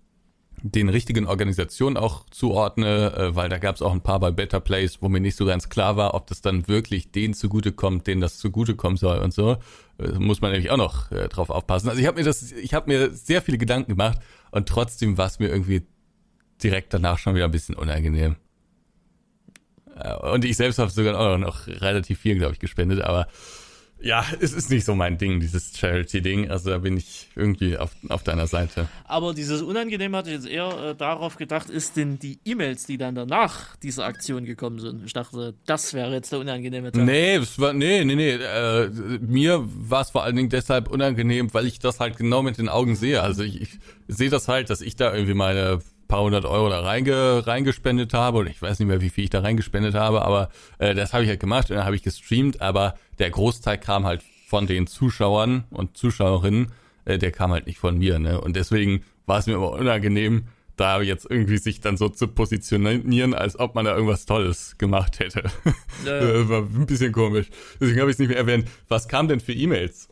den 0.62 0.90
richtigen 0.90 1.26
Organisationen 1.26 1.98
auch 1.98 2.26
zuordne, 2.30 3.14
äh, 3.16 3.36
weil 3.36 3.50
da 3.50 3.58
gab 3.58 3.76
es 3.76 3.82
auch 3.82 3.92
ein 3.92 4.02
paar 4.02 4.20
bei 4.20 4.32
Better 4.32 4.60
Place, 4.60 5.02
wo 5.02 5.10
mir 5.10 5.20
nicht 5.20 5.36
so 5.36 5.46
ganz 5.46 5.70
klar 5.70 5.98
war, 5.98 6.14
ob 6.14 6.28
das 6.28 6.42
dann 6.42 6.68
wirklich 6.68 7.12
denen 7.12 7.34
zugutekommt, 7.34 8.06
denen 8.06 8.22
das 8.22 8.38
zugutekommen 8.38 8.98
soll 8.98 9.18
und 9.18 9.34
so. 9.34 9.58
Äh, 9.98 10.12
muss 10.20 10.40
man 10.40 10.52
nämlich 10.52 10.72
auch 10.72 10.78
noch 10.78 11.12
äh, 11.12 11.28
drauf 11.28 11.50
aufpassen. 11.50 11.90
Also 11.90 12.00
ich 12.00 12.08
habe 12.08 12.20
mir 12.20 12.24
das, 12.24 12.52
ich 12.52 12.74
habe 12.74 12.90
mir 12.90 13.12
sehr 13.12 13.42
viele 13.42 13.58
Gedanken 13.58 13.92
gemacht 13.92 14.20
und 14.52 14.70
trotzdem 14.70 15.18
war 15.18 15.26
es 15.26 15.40
mir 15.40 15.50
irgendwie 15.50 15.82
direkt 16.64 16.94
danach 16.94 17.18
schon 17.18 17.36
wieder 17.36 17.46
ein 17.46 17.52
bisschen 17.52 17.76
unangenehm. 17.76 18.36
Äh, 19.96 20.16
und 20.16 20.46
ich 20.46 20.58
selbst 20.58 20.80
habe 20.80 20.90
sogar 20.90 21.20
auch 21.20 21.38
noch 21.38 21.68
relativ 21.68 22.20
viel, 22.20 22.38
glaube 22.38 22.54
ich, 22.54 22.60
gespendet, 22.60 23.02
aber 23.02 23.28
ja, 24.04 24.26
es 24.42 24.52
ist 24.52 24.70
nicht 24.70 24.84
so 24.84 24.96
mein 24.96 25.18
Ding, 25.18 25.40
dieses 25.40 25.78
Charity-Ding. 25.78 26.52
Also 26.52 26.72
da 26.72 26.80
bin 26.80 26.98
ich 26.98 27.30
irgendwie 27.36 27.78
auf, 27.78 27.92
auf 28.10 28.22
deiner 28.22 28.48
Seite. 28.48 28.90
Aber 29.06 29.34
dieses 29.34 29.62
Unangenehm 29.62 30.14
hatte 30.14 30.30
ich 30.30 30.36
jetzt 30.36 30.48
eher 30.48 30.90
äh, 30.90 30.96
darauf 30.96 31.38
gedacht, 31.38 31.70
ist 31.70 31.96
denn 31.96 32.20
die 32.20 32.38
E-Mails, 32.44 32.86
die 32.86 32.98
dann 32.98 33.16
danach 33.16 33.78
dieser 33.78 34.06
Aktion 34.06 34.44
gekommen 34.44 34.80
sind. 34.80 35.06
Ich 35.06 35.14
dachte, 35.14 35.54
das 35.66 35.94
wäre 35.94 36.12
jetzt 36.12 36.34
der 36.34 36.40
unangenehme 36.40 36.92
Teil. 36.92 37.06
Nee, 37.06 37.36
es 37.36 37.58
war, 37.60 37.72
nee, 37.72 38.04
nee, 38.04 38.16
nee. 38.16 38.32
Äh, 38.32 38.90
mir 39.22 39.64
war 39.64 40.02
es 40.02 40.10
vor 40.10 40.24
allen 40.24 40.36
Dingen 40.36 40.50
deshalb 40.50 40.90
unangenehm, 40.90 41.54
weil 41.54 41.66
ich 41.66 41.80
das 41.80 42.02
halt 42.02 42.18
genau 42.18 42.44
mit 42.44 42.58
den 42.58 42.68
Augen 42.68 42.98
sehe. 42.98 43.22
Also 43.22 43.44
ich, 43.44 43.62
ich 43.62 43.70
sehe 44.10 44.30
das 44.30 44.50
halt, 44.50 44.70
dass 44.70 44.82
ich 44.82 44.98
da 44.98 45.14
irgendwie 45.14 45.34
meine 45.34 45.80
paar 46.14 46.22
hundert 46.22 46.46
Euro 46.46 46.70
da 46.70 46.82
reinge, 46.82 47.48
reingespendet 47.48 48.14
habe 48.14 48.38
oder 48.38 48.50
ich 48.52 48.62
weiß 48.62 48.78
nicht 48.78 48.88
mehr, 48.88 49.02
wie 49.02 49.10
viel 49.10 49.24
ich 49.24 49.32
da 49.32 49.40
reingespendet 49.40 49.96
habe, 49.96 50.22
aber 50.22 50.50
äh, 50.78 50.94
das 50.94 51.12
habe 51.12 51.24
ich 51.24 51.30
halt 51.30 51.40
gemacht 51.40 51.72
und 51.72 51.78
dann 51.78 51.86
habe 51.86 51.96
ich 51.96 52.04
gestreamt, 52.04 52.62
aber 52.62 52.94
der 53.18 53.32
Großteil 53.32 53.80
kam 53.80 54.06
halt 54.06 54.22
von 54.46 54.68
den 54.68 54.86
Zuschauern 54.86 55.64
und 55.72 55.98
Zuschauerinnen, 55.98 56.72
äh, 57.06 57.18
der 57.18 57.32
kam 57.32 57.52
halt 57.52 57.66
nicht 57.66 57.80
von 57.80 57.98
mir, 57.98 58.20
ne? 58.20 58.40
Und 58.40 58.56
deswegen 58.56 59.04
war 59.26 59.40
es 59.40 59.48
mir 59.48 59.54
immer 59.54 59.72
unangenehm, 59.72 60.44
da 60.76 61.02
jetzt 61.02 61.26
irgendwie 61.28 61.58
sich 61.58 61.82
dann 61.82 61.98
so 61.98 62.10
zu 62.10 62.28
positionieren, 62.28 63.34
als 63.34 63.58
ob 63.58 63.74
man 63.74 63.86
da 63.86 63.96
irgendwas 63.96 64.28
Tolles 64.28 64.78
gemacht 64.78 65.18
hätte. 65.18 65.50
Ja, 66.06 66.24
ja. 66.24 66.48
war 66.48 66.60
ein 66.60 66.86
bisschen 66.86 67.12
komisch. 67.12 67.48
Deswegen 67.82 68.00
habe 68.00 68.12
ich 68.12 68.16
es 68.18 68.20
nicht 68.20 68.30
mehr 68.30 68.38
erwähnt. 68.38 68.70
Was 68.88 69.08
kam 69.08 69.28
denn 69.28 69.40
für 69.40 69.54
E-Mails? 69.54 70.10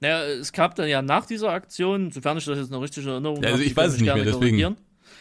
Naja, 0.00 0.24
es 0.24 0.52
gab 0.52 0.74
dann 0.74 0.88
ja 0.88 1.00
nach 1.00 1.26
dieser 1.26 1.50
Aktion, 1.50 2.10
sofern 2.10 2.38
ich 2.38 2.44
das 2.44 2.58
jetzt 2.58 2.72
noch 2.72 2.82
richtig 2.82 3.06
Erinnerung 3.06 3.36
habe. 3.36 3.46
Also 3.46 3.62
ich 3.62 3.76
weiß 3.76 3.92
es 3.92 4.00
nicht 4.00 4.12
mehr, 4.12 4.24
deswegen. 4.24 4.76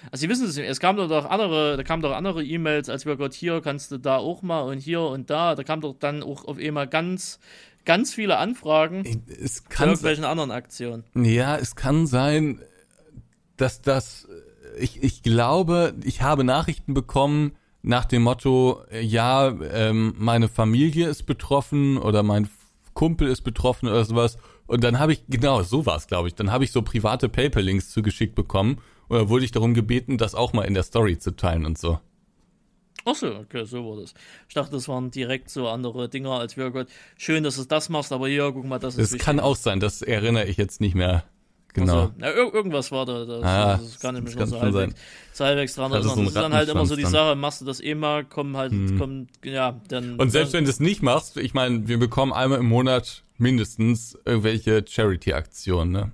Also 0.10 0.22
Sie 0.22 0.30
wissen 0.30 0.48
es, 0.48 0.58
es 0.58 0.80
kamen 0.80 0.98
doch 1.10 1.30
andere, 1.30 1.78
da 1.78 1.84
kamen 1.84 2.02
doch 2.02 2.16
andere 2.16 2.44
E-Mails, 2.44 2.90
als 2.90 3.06
wir 3.06 3.16
Gott 3.18 3.34
hier 3.34 3.62
kannst 3.62 3.92
du 3.92 3.98
da 3.98 4.18
auch 4.18 4.42
mal 4.42 4.62
und 4.62 4.80
hier 4.80 5.02
und 5.02 5.30
da. 5.30 5.56
Da 5.56 5.64
kam 5.64 5.82
doch 5.82 5.96
dann 6.00 6.24
auch 6.24 6.46
auf 6.46 6.58
einmal 6.58 6.88
ganz, 6.88 7.40
ganz 7.86 8.14
viele 8.14 8.38
Anfragen 8.38 9.04
es 9.42 9.66
kann 9.66 9.86
zu 9.86 9.92
irgendwelchen 9.92 10.26
anderen 10.26 10.52
Aktionen. 10.52 11.04
Ja, 11.14 11.58
es 11.58 11.76
kann 11.76 12.08
sein, 12.08 12.62
dass 13.58 13.82
das, 13.82 14.28
ich, 14.80 15.04
ich 15.04 15.22
glaube, 15.24 15.94
ich 16.04 16.22
habe 16.22 16.44
Nachrichten 16.44 16.94
bekommen 16.94 17.54
nach 17.84 18.06
dem 18.06 18.24
Motto, 18.24 18.84
ja, 19.02 19.50
ähm, 19.74 20.14
meine 20.18 20.48
Familie 20.48 21.08
ist 21.08 21.24
betroffen 21.24 21.98
oder 21.98 22.24
mein 22.24 22.50
Kumpel 22.94 23.28
ist 23.28 23.42
betroffen 23.42 23.88
oder 23.88 24.06
sowas. 24.06 24.38
Und 24.68 24.84
dann 24.84 25.00
habe 25.00 25.14
ich, 25.14 25.24
genau, 25.28 25.64
so 25.64 25.86
war 25.86 25.98
es, 25.98 26.08
glaube 26.08 26.28
ich. 26.28 26.36
Dann 26.36 26.52
habe 26.52 26.64
ich 26.64 26.72
so 26.72 26.82
private 26.82 27.28
PayPal-Links 27.28 27.90
zugeschickt 27.90 28.36
bekommen 28.36 28.78
oder 29.12 29.28
wurde 29.28 29.44
ich 29.44 29.52
darum 29.52 29.74
gebeten, 29.74 30.18
das 30.18 30.36
auch 30.36 30.54
mal 30.54 30.64
in 30.64 30.74
der 30.74 30.84
Story 30.84 31.20
zu 31.20 31.36
teilen 31.36 31.66
und 31.66 31.78
so. 31.78 32.00
Ach 33.04 33.16
so, 33.16 33.28
okay, 33.36 33.66
so 33.66 33.84
war 33.90 34.00
das. 34.00 34.14
Ich 34.48 34.54
dachte, 34.54 34.72
das 34.72 34.88
waren 34.88 35.12
direkt 35.12 35.50
so 35.50 35.68
andere 35.68 36.08
Dinger, 36.08 36.32
als 36.32 36.56
wir 36.56 36.68
oh 36.68 36.72
Gott, 36.72 36.88
schön, 37.18 37.44
dass 37.44 37.58
du 37.58 37.66
das 37.66 37.90
machst, 37.90 38.14
aber 38.14 38.30
hier, 38.30 38.50
guck 38.54 38.64
mal, 38.66 38.80
das 38.80 38.96
ist. 38.96 39.14
Das 39.14 39.20
kann 39.20 39.40
auch 39.40 39.56
sein, 39.56 39.80
das 39.80 40.02
erinnere 40.02 40.46
ich 40.46 40.56
jetzt 40.56 40.80
nicht 40.80 40.96
mehr. 40.96 41.26
Genau. 41.74 41.94
Also, 41.94 42.14
ja, 42.20 42.32
irgendwas 42.32 42.92
war 42.92 43.06
da. 43.06 43.26
Das, 43.26 43.44
ah, 43.44 43.78
das 43.78 44.00
kann 44.00 44.16
ich 44.16 44.24
mich 44.24 44.36
noch 44.36 44.46
so 44.46 44.62
halbwegs, 44.62 44.94
so 45.34 45.46
halbwegs 45.46 45.76
dran 45.76 45.92
erinnern. 45.92 46.18
Das 46.18 46.28
ist 46.28 46.36
dann 46.36 46.54
halt 46.54 46.70
immer 46.70 46.86
so 46.86 46.96
die 46.96 47.06
Sache, 47.06 47.36
machst 47.36 47.62
du 47.62 47.66
das 47.66 47.82
eh 47.82 47.96
mal, 47.96 48.24
kommen 48.24 48.56
halt, 48.56 48.72
hm. 48.72 48.98
kommen, 48.98 49.28
ja, 49.44 49.80
dann. 49.90 50.18
Und 50.18 50.30
selbst 50.30 50.54
dann, 50.54 50.60
wenn 50.60 50.66
du 50.66 50.72
es 50.72 50.80
nicht 50.80 51.02
machst, 51.02 51.38
ich 51.38 51.54
meine, 51.54 51.88
wir 51.88 51.98
bekommen 51.98 52.32
einmal 52.32 52.60
im 52.60 52.68
Monat 52.68 53.24
mindestens 53.38 54.18
irgendwelche 54.26 54.86
Charity-Aktionen, 54.88 55.92
ne? 55.92 56.12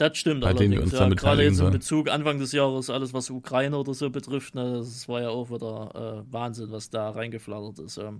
Das 0.00 0.16
stimmt 0.16 0.40
Bei 0.40 0.54
denen 0.54 0.72
wir 0.72 0.82
uns 0.82 0.92
ja, 0.92 1.06
gerade 1.10 1.42
jetzt 1.42 1.60
in 1.60 1.70
Bezug 1.70 2.08
Anfang 2.08 2.38
des 2.38 2.52
Jahres, 2.52 2.88
alles 2.88 3.12
was 3.12 3.28
Ukraine 3.28 3.76
oder 3.76 3.92
so 3.92 4.08
betrifft, 4.08 4.54
ne, 4.54 4.78
das 4.78 5.06
war 5.10 5.20
ja 5.20 5.28
auch 5.28 5.50
wieder 5.50 6.24
äh, 6.26 6.32
Wahnsinn, 6.32 6.70
was 6.70 6.88
da 6.88 7.10
reingeflattert 7.10 7.80
ist. 7.80 7.98
Ja. 7.98 8.14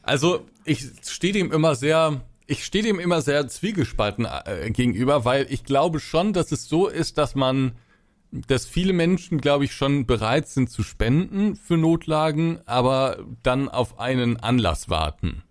Also 0.00 0.46
ich 0.64 0.86
stehe 1.06 1.34
dem 1.34 1.52
immer 1.52 1.74
sehr, 1.74 2.22
ich 2.46 2.64
stehe 2.64 2.82
dem 2.82 2.98
immer 2.98 3.20
sehr 3.20 3.46
zwiegespalten 3.46 4.24
äh, 4.24 4.70
gegenüber, 4.70 5.26
weil 5.26 5.46
ich 5.50 5.64
glaube 5.64 6.00
schon, 6.00 6.32
dass 6.32 6.50
es 6.50 6.66
so 6.66 6.88
ist, 6.88 7.18
dass 7.18 7.34
man, 7.34 7.72
dass 8.30 8.64
viele 8.64 8.94
Menschen, 8.94 9.38
glaube 9.42 9.66
ich, 9.66 9.74
schon 9.74 10.06
bereit 10.06 10.48
sind 10.48 10.70
zu 10.70 10.82
spenden 10.82 11.56
für 11.56 11.76
Notlagen, 11.76 12.58
aber 12.64 13.18
dann 13.42 13.68
auf 13.68 13.98
einen 13.98 14.38
Anlass 14.38 14.88
warten. 14.88 15.42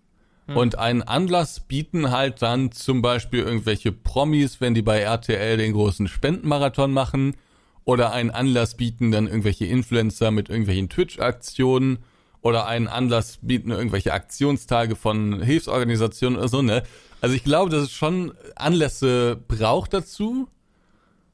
Hm. 0.50 0.56
Und 0.56 0.78
einen 0.78 1.02
Anlass 1.02 1.60
bieten 1.60 2.10
halt 2.10 2.42
dann 2.42 2.72
zum 2.72 3.02
Beispiel 3.02 3.40
irgendwelche 3.40 3.92
Promis, 3.92 4.60
wenn 4.60 4.74
die 4.74 4.82
bei 4.82 5.00
RTL 5.00 5.56
den 5.56 5.72
großen 5.72 6.08
Spendenmarathon 6.08 6.92
machen. 6.92 7.36
Oder 7.84 8.12
einen 8.12 8.30
Anlass 8.30 8.76
bieten 8.76 9.10
dann 9.10 9.26
irgendwelche 9.26 9.66
Influencer 9.66 10.30
mit 10.30 10.48
irgendwelchen 10.48 10.88
Twitch-Aktionen. 10.88 11.98
Oder 12.42 12.66
einen 12.66 12.88
Anlass 12.88 13.38
bieten 13.42 13.70
irgendwelche 13.70 14.12
Aktionstage 14.12 14.96
von 14.96 15.42
Hilfsorganisationen 15.42 16.38
oder 16.38 16.48
so, 16.48 16.62
ne? 16.62 16.82
Also 17.20 17.36
ich 17.36 17.44
glaube, 17.44 17.70
dass 17.70 17.82
es 17.82 17.92
schon 17.92 18.32
Anlässe 18.56 19.38
braucht 19.46 19.92
dazu. 19.92 20.48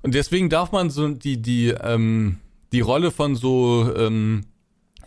Und 0.02 0.14
deswegen 0.14 0.50
darf 0.50 0.72
man 0.72 0.90
so 0.90 1.08
die, 1.08 1.40
die, 1.40 1.68
ähm, 1.68 2.38
die 2.72 2.80
Rolle 2.80 3.12
von 3.12 3.36
so 3.36 3.92
ähm, 3.96 4.46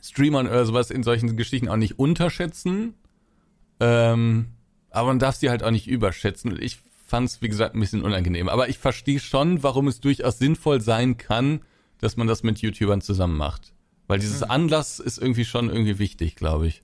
Streamern 0.01 0.47
oder 0.47 0.65
sowas 0.65 0.89
in 0.89 1.03
solchen 1.03 1.35
Geschichten 1.35 1.67
auch 1.67 1.75
nicht 1.75 1.99
unterschätzen. 1.99 2.95
Ähm, 3.79 4.49
aber 4.89 5.07
man 5.07 5.19
darf 5.19 5.35
sie 5.35 5.49
halt 5.49 5.63
auch 5.63 5.71
nicht 5.71 5.87
überschätzen. 5.87 6.57
Ich 6.59 6.79
fand 7.05 7.29
es, 7.29 7.41
wie 7.41 7.49
gesagt, 7.49 7.75
ein 7.75 7.79
bisschen 7.79 8.03
unangenehm. 8.03 8.49
Aber 8.49 8.69
ich 8.69 8.77
verstehe 8.77 9.19
schon, 9.19 9.63
warum 9.63 9.87
es 9.87 9.99
durchaus 9.99 10.37
sinnvoll 10.39 10.81
sein 10.81 11.17
kann, 11.17 11.61
dass 11.99 12.17
man 12.17 12.27
das 12.27 12.43
mit 12.43 12.59
YouTubern 12.59 13.01
zusammen 13.01 13.37
macht. 13.37 13.73
Weil 14.07 14.19
dieses 14.19 14.41
mhm. 14.41 14.51
Anlass 14.51 14.99
ist 14.99 15.17
irgendwie 15.17 15.45
schon 15.45 15.69
irgendwie 15.69 15.99
wichtig, 15.99 16.35
glaube 16.35 16.67
ich. 16.67 16.83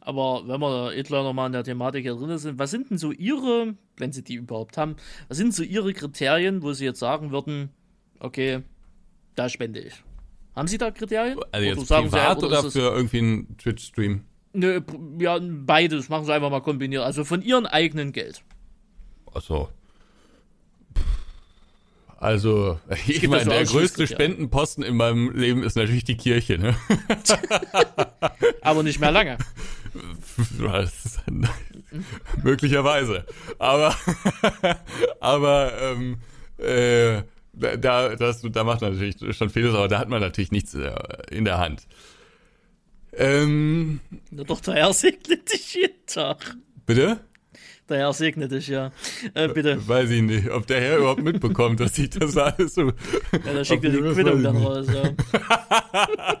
Aber 0.00 0.48
wenn 0.48 0.60
wir 0.60 0.94
etwa 0.94 1.22
nochmal 1.22 1.46
in 1.46 1.52
der 1.52 1.64
Thematik 1.64 2.02
hier 2.02 2.14
drin 2.14 2.38
sind, 2.38 2.58
was 2.58 2.70
sind 2.70 2.90
denn 2.90 2.98
so 2.98 3.12
Ihre, 3.12 3.74
wenn 3.98 4.12
Sie 4.12 4.24
die 4.24 4.34
überhaupt 4.34 4.78
haben, 4.78 4.96
was 5.28 5.36
sind 5.36 5.54
so 5.54 5.62
Ihre 5.62 5.92
Kriterien, 5.92 6.62
wo 6.62 6.72
Sie 6.72 6.86
jetzt 6.86 7.00
sagen 7.00 7.30
würden, 7.30 7.68
okay, 8.18 8.62
da 9.34 9.48
spende 9.48 9.80
ich? 9.80 10.02
Haben 10.56 10.68
Sie 10.68 10.78
da 10.78 10.90
Kriterien? 10.90 11.38
Also 11.52 11.66
jetzt 11.66 11.88
privat 11.88 12.42
oder, 12.42 12.60
oder 12.60 12.70
für 12.70 12.94
irgendwie 12.94 13.18
einen 13.18 13.58
Twitch-Stream? 13.58 14.24
Ne, 14.52 14.84
ja, 15.18 15.38
beides. 15.40 16.08
Machen 16.08 16.24
sie 16.24 16.32
einfach 16.32 16.50
mal 16.50 16.60
kombiniert. 16.60 17.04
Also 17.04 17.24
von 17.24 17.42
ihrem 17.42 17.66
eigenen 17.66 18.12
Geld. 18.12 18.42
Achso. 19.32 19.68
Also, 22.16 22.78
ich 23.06 23.26
meine, 23.28 23.46
der 23.46 23.64
größte 23.64 24.06
Spendenposten 24.06 24.84
in 24.84 24.94
meinem 24.94 25.30
Leben 25.30 25.62
ist 25.62 25.76
natürlich 25.76 26.04
die 26.04 26.18
Kirche, 26.18 26.58
ne? 26.58 26.76
Aber 28.60 28.82
nicht 28.82 29.00
mehr 29.00 29.10
lange. 29.10 29.38
möglicherweise. 32.42 33.24
Aber, 33.58 33.94
aber, 35.20 35.72
ähm, 35.80 36.18
äh, 36.58 37.22
da, 37.52 38.14
das, 38.14 38.42
da 38.42 38.64
macht 38.64 38.80
man 38.82 38.92
natürlich 38.92 39.16
schon 39.36 39.50
vieles, 39.50 39.74
aber 39.74 39.88
da 39.88 39.98
hat 39.98 40.08
man 40.08 40.20
natürlich 40.20 40.52
nichts 40.52 40.74
äh, 40.74 40.92
in 41.30 41.44
der 41.44 41.58
Hand. 41.58 41.86
Ähm, 43.12 44.00
Na 44.30 44.44
doch, 44.44 44.60
der 44.60 44.74
Herr 44.74 44.92
segnet 44.92 45.52
dich 45.52 45.74
jeden 45.74 46.06
Tag. 46.06 46.56
Bitte? 46.86 47.20
Der 47.88 47.98
Herr 47.98 48.12
segnet 48.12 48.52
dich, 48.52 48.68
ja. 48.68 48.92
Äh, 49.34 49.48
bitte. 49.48 49.86
Weiß 49.88 50.10
ich 50.10 50.22
nicht, 50.22 50.48
ob 50.50 50.66
der 50.68 50.80
Herr 50.80 50.98
überhaupt 50.98 51.22
mitbekommt, 51.22 51.80
dass 51.80 51.98
ich 51.98 52.10
das 52.10 52.36
alles 52.36 52.74
so. 52.74 52.92
Ja, 53.32 53.52
da 53.52 53.64
schickt 53.64 53.84
er 53.84 53.90
die 53.90 53.98
Quittung 53.98 54.42
dann 54.42 54.56
raus, 54.56 54.86
ja. 54.92 55.10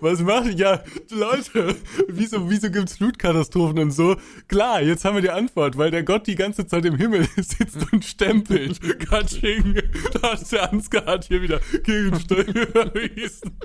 Was 0.00 0.20
mache 0.20 0.50
ich? 0.50 0.58
Ja, 0.58 0.82
Leute, 1.10 1.76
wieso, 2.08 2.50
wieso 2.50 2.70
gibt's 2.70 2.96
Flutkatastrophen 2.96 3.78
und 3.78 3.90
so? 3.90 4.16
Klar, 4.48 4.82
jetzt 4.82 5.04
haben 5.04 5.14
wir 5.14 5.22
die 5.22 5.30
Antwort, 5.30 5.78
weil 5.78 5.90
der 5.90 6.02
Gott 6.02 6.26
die 6.26 6.34
ganze 6.34 6.66
Zeit 6.66 6.84
im 6.84 6.96
Himmel 6.96 7.26
sitzt 7.36 7.92
und 7.92 8.04
stempelt. 8.04 8.80
Katsching, 9.08 9.80
da 10.12 10.32
hat 10.32 10.52
der 10.52 10.72
Ansgar 10.72 11.20
hier 11.26 11.42
wieder 11.42 11.60
Gegensteuer 11.82 12.46
überwiesen. 12.48 13.58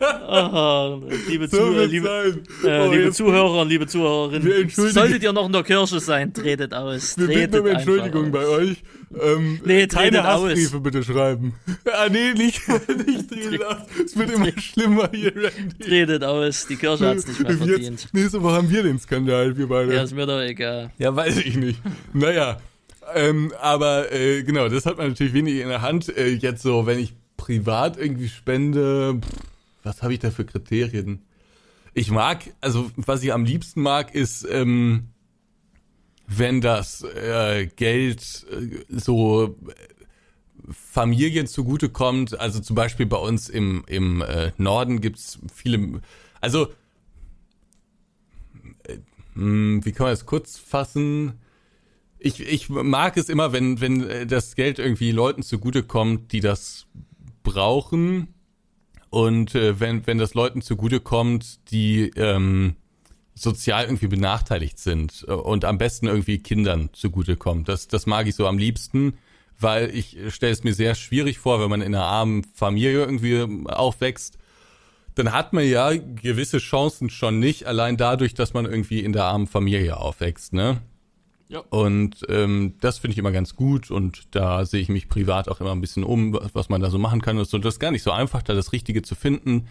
Aha, 0.00 1.00
liebe, 1.28 1.48
so 1.48 1.56
Zuh 1.56 1.84
liebe, 1.84 2.42
äh, 2.64 2.80
oh, 2.80 2.92
liebe 2.92 3.12
Zuhörer 3.12 3.62
und 3.62 3.68
liebe 3.68 3.86
Zuhörerinnen, 3.86 4.68
solltet 4.70 5.22
ihr 5.22 5.32
noch 5.32 5.46
in 5.46 5.52
der 5.52 5.62
Kirche 5.62 6.00
sein, 6.00 6.32
tretet 6.32 6.74
aus. 6.74 7.16
Wir 7.18 7.26
bitten 7.26 7.60
um 7.60 7.66
Entschuldigung 7.66 8.30
bei 8.30 8.46
euch. 8.46 8.82
Ähm, 9.20 9.60
nee, 9.64 9.86
keine 9.86 10.22
Hassbriefe 10.22 10.76
aus. 10.76 10.82
bitte 10.82 11.04
schreiben. 11.04 11.54
ah, 11.92 12.08
nee, 12.10 12.32
nicht, 12.32 12.62
nicht 13.06 13.28
tretet 13.28 13.64
aus. 13.64 13.76
Es 14.04 14.16
wird 14.16 14.30
immer 14.30 14.58
schlimmer 14.58 15.10
hier, 15.12 15.34
Randy. 15.34 15.84
Tretet 15.84 16.24
aus, 16.24 16.66
die 16.66 16.76
Kirche 16.76 17.06
hat 17.06 17.18
es 17.18 17.26
nicht 17.26 17.40
mehr 17.40 17.56
verdient. 17.56 18.00
Jetzt, 18.02 18.14
nächste 18.14 18.42
Woche 18.42 18.54
haben 18.54 18.70
wir 18.70 18.82
den 18.82 18.98
Skandal, 18.98 19.56
wir 19.56 19.68
beide. 19.68 19.94
Ja, 19.94 20.02
ist 20.02 20.14
mir 20.14 20.26
doch 20.26 20.40
egal. 20.40 20.90
Ja, 20.98 21.14
weiß 21.14 21.38
ich 21.38 21.56
nicht. 21.56 21.80
Naja, 22.14 22.58
ähm, 23.14 23.52
aber 23.60 24.12
äh, 24.12 24.42
genau, 24.42 24.68
das 24.68 24.86
hat 24.86 24.98
man 24.98 25.08
natürlich 25.08 25.34
wenig 25.34 25.60
in 25.60 25.68
der 25.68 25.82
Hand. 25.82 26.16
Äh, 26.16 26.28
jetzt 26.28 26.62
so, 26.62 26.86
wenn 26.86 26.98
ich 26.98 27.14
privat 27.36 27.98
irgendwie 27.98 28.28
spende, 28.28 29.20
pff, 29.20 29.51
was 29.82 30.02
habe 30.02 30.14
ich 30.14 30.20
da 30.20 30.30
für 30.30 30.44
Kriterien? 30.44 31.22
Ich 31.94 32.10
mag, 32.10 32.54
also 32.60 32.90
was 32.96 33.22
ich 33.22 33.32
am 33.32 33.44
liebsten 33.44 33.82
mag, 33.82 34.14
ist, 34.14 34.46
ähm, 34.50 35.08
wenn 36.26 36.60
das 36.60 37.02
äh, 37.02 37.66
Geld 37.66 38.46
äh, 38.50 38.84
so 38.88 39.56
Familien 40.70 41.46
zugutekommt. 41.46 42.38
Also 42.38 42.60
zum 42.60 42.76
Beispiel 42.76 43.06
bei 43.06 43.16
uns 43.16 43.48
im, 43.48 43.84
im 43.86 44.22
äh, 44.22 44.52
Norden 44.56 45.00
gibt's 45.00 45.38
viele, 45.52 46.00
also 46.40 46.68
äh, 48.84 48.98
hm, 49.34 49.84
wie 49.84 49.92
kann 49.92 50.04
man 50.04 50.12
das 50.12 50.26
kurz 50.26 50.58
fassen? 50.58 51.40
Ich, 52.18 52.40
ich 52.40 52.68
mag 52.68 53.16
es 53.16 53.28
immer, 53.28 53.52
wenn, 53.52 53.80
wenn 53.80 54.08
äh, 54.08 54.26
das 54.26 54.54
Geld 54.54 54.78
irgendwie 54.78 55.10
Leuten 55.10 55.42
zugutekommt, 55.42 56.32
die 56.32 56.40
das 56.40 56.86
brauchen. 57.42 58.28
Und 59.12 59.54
äh, 59.54 59.78
wenn, 59.78 60.04
wenn 60.08 60.18
das 60.18 60.34
Leuten 60.34 60.60
zugutekommt, 60.60 61.70
die 61.70 62.10
ähm, 62.16 62.74
sozial 63.34 63.84
irgendwie 63.84 64.08
benachteiligt 64.08 64.80
sind 64.80 65.24
äh, 65.28 65.32
und 65.32 65.64
am 65.64 65.78
besten 65.78 66.08
irgendwie 66.08 66.38
Kindern 66.38 66.90
zugutekommt. 66.92 67.68
Das, 67.68 67.86
das 67.86 68.06
mag 68.06 68.26
ich 68.26 68.34
so 68.34 68.48
am 68.48 68.58
liebsten 68.58 69.14
weil 69.62 69.94
ich 69.94 70.16
stelle 70.28 70.52
es 70.52 70.64
mir 70.64 70.74
sehr 70.74 70.94
schwierig 70.94 71.38
vor, 71.38 71.60
wenn 71.60 71.70
man 71.70 71.82
in 71.82 71.94
einer 71.94 72.04
armen 72.04 72.44
Familie 72.54 73.04
irgendwie 73.04 73.40
aufwächst, 73.70 74.38
dann 75.14 75.32
hat 75.32 75.52
man 75.52 75.64
ja 75.64 75.92
gewisse 75.92 76.58
Chancen 76.58 77.10
schon 77.10 77.38
nicht, 77.38 77.66
allein 77.66 77.96
dadurch, 77.96 78.34
dass 78.34 78.54
man 78.54 78.64
irgendwie 78.64 79.00
in 79.00 79.12
der 79.12 79.24
armen 79.24 79.46
Familie 79.46 79.98
aufwächst, 79.98 80.52
ne? 80.52 80.80
Ja. 81.52 81.60
Und 81.68 82.24
ähm, 82.30 82.74
das 82.80 82.98
finde 82.98 83.12
ich 83.12 83.18
immer 83.18 83.30
ganz 83.30 83.54
gut 83.54 83.90
und 83.90 84.22
da 84.30 84.64
sehe 84.64 84.80
ich 84.80 84.88
mich 84.88 85.10
privat 85.10 85.48
auch 85.48 85.60
immer 85.60 85.72
ein 85.72 85.82
bisschen 85.82 86.02
um, 86.02 86.32
was 86.54 86.70
man 86.70 86.80
da 86.80 86.88
so 86.88 86.98
machen 86.98 87.20
kann. 87.20 87.36
Und 87.36 87.46
so. 87.46 87.58
das 87.58 87.74
ist 87.74 87.80
gar 87.80 87.90
nicht 87.90 88.02
so 88.02 88.10
einfach, 88.10 88.40
da 88.42 88.54
das 88.54 88.72
Richtige 88.72 89.02
zu 89.02 89.14
finden. 89.14 89.68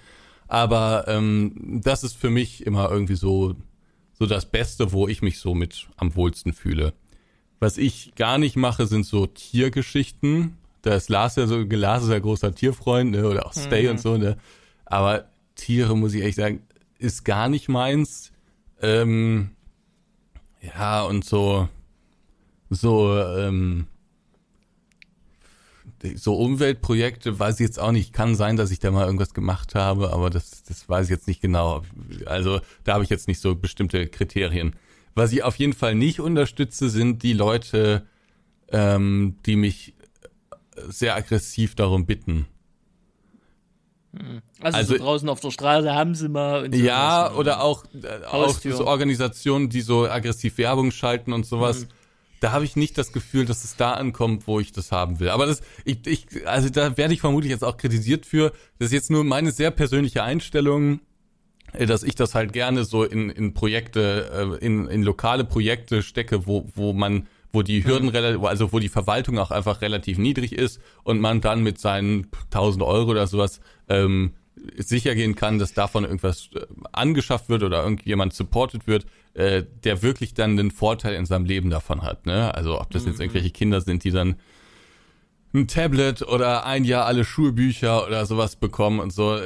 Aber 0.48 1.06
ähm, 1.08 1.82
das 1.84 2.04
ist 2.04 2.16
für 2.16 2.30
mich 2.30 2.68
immer 2.68 2.92
irgendwie 2.92 3.16
so, 3.16 3.56
so 4.14 4.28
das 4.28 4.46
Beste, 4.46 4.92
wo 4.92 5.08
ich 5.08 5.24
mich 5.24 5.40
so 5.40 5.56
mit 5.56 5.88
am 5.98 6.16
wohlsten 6.16 6.54
fühle. 6.54 6.94
Was 7.60 7.80
ich 7.80 8.14
gar 8.16 8.38
nicht 8.38 8.56
mache, 8.56 8.86
sind 8.86 9.08
so 9.08 9.26
Tiergeschichten. 9.26 10.58
Da 10.84 10.94
ist 10.94 11.10
Lars 11.10 11.36
ja 11.36 11.48
so, 11.48 11.62
Lars 11.62 12.04
ist 12.04 12.10
ja 12.10 12.20
großer 12.20 12.54
Tierfreund, 12.54 13.12
ne? 13.12 13.28
oder 13.28 13.48
auch 13.48 13.54
Stay 13.54 13.86
mhm. 13.86 13.90
und 13.92 14.00
so, 14.00 14.18
ne? 14.18 14.38
Aber 14.86 15.26
Tiere, 15.56 15.98
muss 15.98 16.14
ich 16.14 16.22
ehrlich 16.22 16.36
sagen, 16.36 16.62
ist 17.00 17.26
gar 17.26 17.50
nicht 17.50 17.70
meins. 17.70 18.32
Ähm, 18.82 19.52
ja, 20.62 21.04
und 21.04 21.26
so, 21.26 21.68
so, 22.70 23.18
ähm, 23.20 23.88
so 26.16 26.36
Umweltprojekte 26.36 27.40
weiß 27.40 27.60
ich 27.60 27.66
jetzt 27.66 27.80
auch 27.80 27.92
nicht. 27.92 28.14
Kann 28.14 28.36
sein, 28.36 28.58
dass 28.58 28.72
ich 28.72 28.80
da 28.80 28.92
mal 28.92 29.06
irgendwas 29.06 29.34
gemacht 29.34 29.76
habe, 29.76 30.14
aber 30.14 30.30
das, 30.30 30.64
das 30.64 30.88
weiß 30.88 31.06
ich 31.06 31.12
jetzt 31.12 31.28
nicht 31.28 31.42
genau. 31.42 31.84
Also 32.26 32.62
da 32.84 32.94
habe 32.94 33.04
ich 33.04 33.10
jetzt 33.10 33.28
nicht 33.28 33.40
so 33.40 33.56
bestimmte 33.56 34.08
Kriterien. 34.08 34.76
Was 35.14 35.34
ich 35.34 35.44
auf 35.44 35.58
jeden 35.58 35.74
Fall 35.74 35.96
nicht 35.96 36.20
unterstütze, 36.20 36.90
sind 36.90 37.24
die 37.24 37.34
Leute, 37.34 38.08
ähm, 38.70 39.36
die 39.46 39.56
mich 39.56 39.94
sehr 40.88 41.16
aggressiv 41.16 41.76
darum 41.76 42.06
bitten. 42.06 42.46
Hm. 44.18 44.42
Also, 44.60 44.78
also 44.78 44.94
so 44.94 45.04
draußen 45.04 45.30
auf 45.30 45.40
der 45.40 45.52
Straße 45.52 45.94
haben 45.94 46.16
sie 46.16 46.30
mal. 46.30 46.66
Und 46.66 46.76
ja, 46.76 47.30
was, 47.30 47.38
oder 47.38 47.62
auch, 47.64 47.86
äh, 47.94 48.26
auch 48.26 48.50
so 48.50 48.86
Organisationen, 48.86 49.70
die 49.70 49.82
so 49.82 50.08
aggressiv 50.08 50.58
Werbung 50.58 50.92
schalten 50.92 51.34
und 51.34 51.46
sowas. 51.46 51.82
Mhm. 51.82 51.88
Da 52.42 52.52
habe 52.52 52.66
ich 52.66 52.76
nicht 52.76 52.98
das 52.98 53.14
Gefühl, 53.14 53.46
dass 53.46 53.64
es 53.64 53.76
da 53.76 53.92
ankommt, 53.92 54.48
wo 54.48 54.60
ich 54.60 54.72
das 54.72 54.92
haben 54.92 55.20
will. 55.20 55.30
Aber 55.30 55.46
das, 55.46 55.62
ich, 55.86 56.08
ich, 56.08 56.48
also 56.48 56.70
da 56.70 56.98
werde 56.98 57.14
ich 57.14 57.22
vermutlich 57.22 57.52
jetzt 57.52 57.64
auch 57.64 57.78
kritisiert 57.78 58.26
für. 58.26 58.52
Das 58.80 58.88
ist 58.88 58.94
jetzt 58.94 59.12
nur 59.12 59.24
meine 59.24 59.52
sehr 59.52 59.70
persönliche 59.70 60.24
Einstellung. 60.24 61.02
Äh, 61.74 61.86
dass 61.86 62.04
ich 62.04 62.16
das 62.16 62.36
halt 62.36 62.54
gerne 62.54 62.84
so 62.84 63.04
in, 63.04 63.30
in 63.30 63.54
Projekte, 63.54 64.58
äh, 64.60 64.66
in, 64.66 64.88
in 64.88 65.04
lokale 65.04 65.44
Projekte 65.44 66.04
stecke, 66.04 66.46
wo, 66.46 66.68
wo 66.76 66.94
man, 66.94 67.28
wo 67.52 67.62
die 67.62 67.84
Hürden 67.84 68.10
mhm. 68.10 68.16
relativ, 68.16 68.44
also 68.44 68.72
wo 68.72 68.80
die 68.80 68.90
Verwaltung 68.90 69.38
auch 69.38 69.52
einfach 69.52 69.82
relativ 69.82 70.18
niedrig 70.18 70.54
ist 70.54 70.80
und 71.04 71.20
man 71.20 71.42
dann 71.42 71.64
mit 71.64 71.80
seinen 71.80 72.28
1000 72.46 72.84
Euro 72.84 73.12
oder 73.12 73.28
sowas 73.28 73.60
ähm, 73.90 74.34
sicher 74.78 75.16
gehen 75.16 75.36
kann, 75.36 75.60
dass 75.60 75.74
davon 75.74 76.04
irgendwas 76.04 76.50
äh, 76.54 76.66
angeschafft 76.92 77.50
wird 77.50 77.64
oder 77.64 77.84
irgendjemand 77.84 78.34
supported 78.34 78.88
wird, 78.88 79.06
äh, 79.34 79.64
der 79.84 80.02
wirklich 80.02 80.34
dann 80.34 80.58
den 80.58 80.72
Vorteil 80.72 81.16
in 81.16 81.26
seinem 81.26 81.46
Leben 81.46 81.70
davon 81.70 82.04
hat. 82.04 82.26
Ne? 82.26 82.54
Also 82.54 82.80
ob 82.80 82.90
das 82.92 83.06
jetzt 83.06 83.16
mhm. 83.16 83.24
irgendwelche 83.24 83.52
Kinder 83.52 83.82
sind, 83.82 84.04
die 84.04 84.12
dann 84.12 84.36
ein 85.54 85.68
Tablet 85.68 86.22
oder 86.22 86.66
ein 86.66 86.86
Jahr 86.86 87.06
alle 87.06 87.26
Schulbücher 87.26 88.08
oder 88.08 88.26
sowas 88.26 88.56
bekommen 88.56 89.00
und 89.00 89.12
so. 89.12 89.38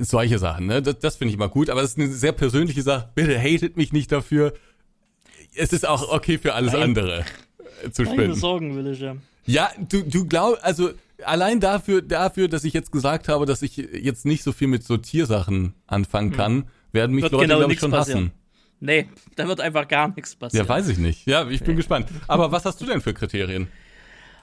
Solche 0.00 0.38
Sachen, 0.38 0.66
ne? 0.66 0.80
Das, 0.80 0.98
das 0.98 1.16
finde 1.16 1.32
ich 1.32 1.38
mal 1.38 1.48
gut, 1.48 1.68
aber 1.68 1.82
das 1.82 1.90
ist 1.90 1.98
eine 1.98 2.08
sehr 2.08 2.32
persönliche 2.32 2.82
Sache. 2.82 3.10
Bitte 3.14 3.38
hatet 3.38 3.76
mich 3.76 3.92
nicht 3.92 4.10
dafür. 4.10 4.54
Es 5.58 5.72
ist 5.72 5.86
auch 5.86 6.10
okay 6.10 6.38
für 6.38 6.54
alles 6.54 6.72
Nein. 6.72 6.82
andere 6.82 7.24
zu 7.92 8.04
spenden. 8.04 8.20
Keine 8.20 8.34
Sorgen 8.34 8.76
will 8.76 8.86
ich 8.88 9.00
ja. 9.00 9.16
Ja, 9.46 9.70
du, 9.88 10.02
du 10.02 10.26
glaubst, 10.26 10.62
also 10.62 10.90
allein 11.24 11.60
dafür, 11.60 12.02
dafür, 12.02 12.48
dass 12.48 12.64
ich 12.64 12.74
jetzt 12.74 12.92
gesagt 12.92 13.28
habe, 13.28 13.46
dass 13.46 13.62
ich 13.62 13.76
jetzt 13.76 14.26
nicht 14.26 14.42
so 14.42 14.52
viel 14.52 14.68
mit 14.68 14.84
so 14.84 14.96
Tiersachen 14.96 15.74
anfangen 15.86 16.30
hm. 16.30 16.36
kann, 16.36 16.52
hm. 16.52 16.64
werden 16.92 17.14
mich 17.14 17.22
wird 17.22 17.32
Leute, 17.32 17.46
genau 17.46 17.58
glaube 17.58 17.72
ich, 17.72 17.80
schon 17.80 17.90
passieren. 17.90 18.26
hassen. 18.26 18.32
Nee, 18.80 19.08
da 19.34 19.48
wird 19.48 19.60
einfach 19.60 19.88
gar 19.88 20.14
nichts 20.14 20.36
passieren. 20.36 20.66
Ja, 20.66 20.68
weiß 20.68 20.88
ich 20.88 20.98
nicht. 20.98 21.26
Ja, 21.26 21.48
ich 21.48 21.60
bin 21.60 21.70
nee. 21.70 21.76
gespannt. 21.76 22.08
Aber 22.28 22.52
was 22.52 22.64
hast 22.64 22.80
du 22.80 22.86
denn 22.86 23.00
für 23.00 23.12
Kriterien? 23.12 23.66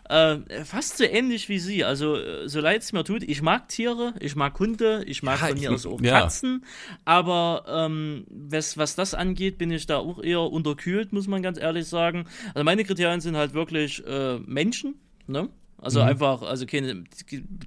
Äh, 0.07 0.65
fast 0.65 0.97
so 0.97 1.03
ähnlich 1.03 1.49
wie 1.49 1.57
sie. 1.57 1.83
Also, 1.83 2.15
äh, 2.15 2.47
so 2.47 2.59
leid 2.59 2.83
es 2.83 2.93
mir 2.93 3.03
tut, 3.03 3.23
ich 3.23 3.41
mag 3.41 3.69
Tiere, 3.69 4.13
ich 4.19 4.35
mag 4.35 4.57
Hunde, 4.59 5.03
ich 5.07 5.23
mag 5.23 5.41
ja, 5.41 5.47
von 5.47 5.59
mir 5.59 5.71
aus 5.71 5.85
auch 5.87 5.99
ja. 5.99 6.21
Katzen, 6.21 6.63
aber 7.05 7.65
ähm, 7.67 8.25
was, 8.29 8.77
was 8.77 8.95
das 8.95 9.15
angeht, 9.15 9.57
bin 9.57 9.71
ich 9.71 9.87
da 9.87 9.97
auch 9.97 10.21
eher 10.21 10.41
unterkühlt, 10.41 11.11
muss 11.11 11.27
man 11.27 11.41
ganz 11.41 11.57
ehrlich 11.57 11.87
sagen. 11.87 12.25
Also, 12.53 12.63
meine 12.63 12.83
Kriterien 12.83 13.19
sind 13.19 13.35
halt 13.35 13.55
wirklich 13.55 14.05
äh, 14.05 14.37
Menschen, 14.39 14.95
ne? 15.25 15.49
Also 15.77 16.01
mhm. 16.01 16.09
einfach, 16.09 16.41
also 16.41 16.65
keine, 16.65 17.03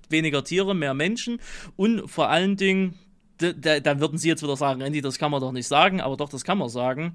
weniger 0.09 0.43
Tiere, 0.43 0.74
mehr 0.74 0.95
Menschen 0.95 1.41
und 1.76 2.09
vor 2.09 2.28
allen 2.28 2.57
Dingen, 2.57 2.99
da, 3.39 3.53
da, 3.53 3.80
da 3.80 4.01
würden 4.01 4.18
Sie 4.18 4.28
jetzt 4.28 4.43
wieder 4.43 4.57
sagen, 4.57 4.80
Andy, 4.80 5.01
das 5.01 5.18
kann 5.18 5.30
man 5.30 5.41
doch 5.41 5.53
nicht 5.53 5.68
sagen, 5.68 6.01
aber 6.01 6.16
doch, 6.16 6.28
das 6.28 6.45
kann 6.45 6.59
man 6.59 6.68
sagen. 6.68 7.14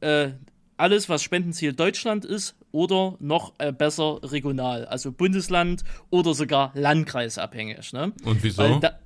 Äh, 0.00 0.30
alles, 0.76 1.08
was 1.08 1.22
Spendenziel 1.22 1.72
Deutschland 1.72 2.24
ist 2.24 2.54
oder 2.72 3.16
noch 3.20 3.54
äh, 3.58 3.72
besser 3.72 4.20
regional, 4.22 4.84
also 4.86 5.12
Bundesland 5.12 5.84
oder 6.10 6.34
sogar 6.34 6.72
landkreisabhängig. 6.74 7.92
Ne? 7.92 8.12
Und 8.24 8.42
wieso? 8.42 8.62
Weil, 8.62 8.80
da, 8.80 8.98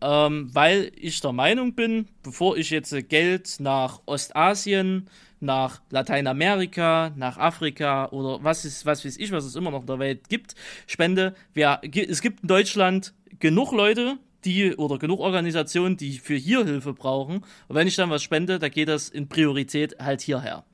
ähm, 0.00 0.50
weil 0.52 0.92
ich 0.96 1.20
der 1.20 1.32
Meinung 1.32 1.74
bin, 1.74 2.06
bevor 2.22 2.56
ich 2.56 2.70
jetzt 2.70 2.94
Geld 3.08 3.56
nach 3.58 4.00
Ostasien, 4.06 5.08
nach 5.40 5.80
Lateinamerika, 5.90 7.12
nach 7.16 7.38
Afrika 7.38 8.08
oder 8.10 8.42
was 8.42 8.64
ist, 8.64 8.86
was 8.86 9.04
weiß 9.04 9.16
ich, 9.16 9.32
was 9.32 9.44
es 9.44 9.56
immer 9.56 9.70
noch 9.70 9.82
in 9.82 9.86
der 9.86 9.98
Welt 9.98 10.28
gibt, 10.28 10.54
spende, 10.86 11.34
wer, 11.54 11.80
es 11.82 12.20
gibt 12.20 12.42
in 12.42 12.48
Deutschland 12.48 13.14
genug 13.38 13.72
Leute, 13.72 14.18
die 14.44 14.74
oder 14.76 14.98
genug 14.98 15.20
Organisationen, 15.20 15.96
die 15.96 16.18
für 16.18 16.36
hier 16.36 16.64
Hilfe 16.64 16.92
brauchen. 16.92 17.44
Und 17.68 17.76
wenn 17.76 17.88
ich 17.88 17.96
dann 17.96 18.10
was 18.10 18.22
spende, 18.22 18.58
da 18.58 18.68
geht 18.68 18.88
das 18.88 19.08
in 19.08 19.28
Priorität 19.28 19.96
halt 19.98 20.20
hierher. 20.20 20.64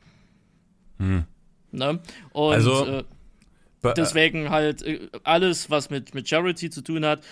Hm. 0.98 1.24
Ne? 1.74 2.00
Und 2.32 2.54
also, 2.54 2.86
äh, 2.86 3.04
deswegen 3.96 4.50
halt 4.50 4.82
äh, 4.82 5.08
alles, 5.24 5.70
was 5.70 5.90
mit, 5.90 6.14
mit 6.14 6.28
Charity 6.28 6.70
zu 6.70 6.82
tun 6.82 7.04
hat, 7.04 7.22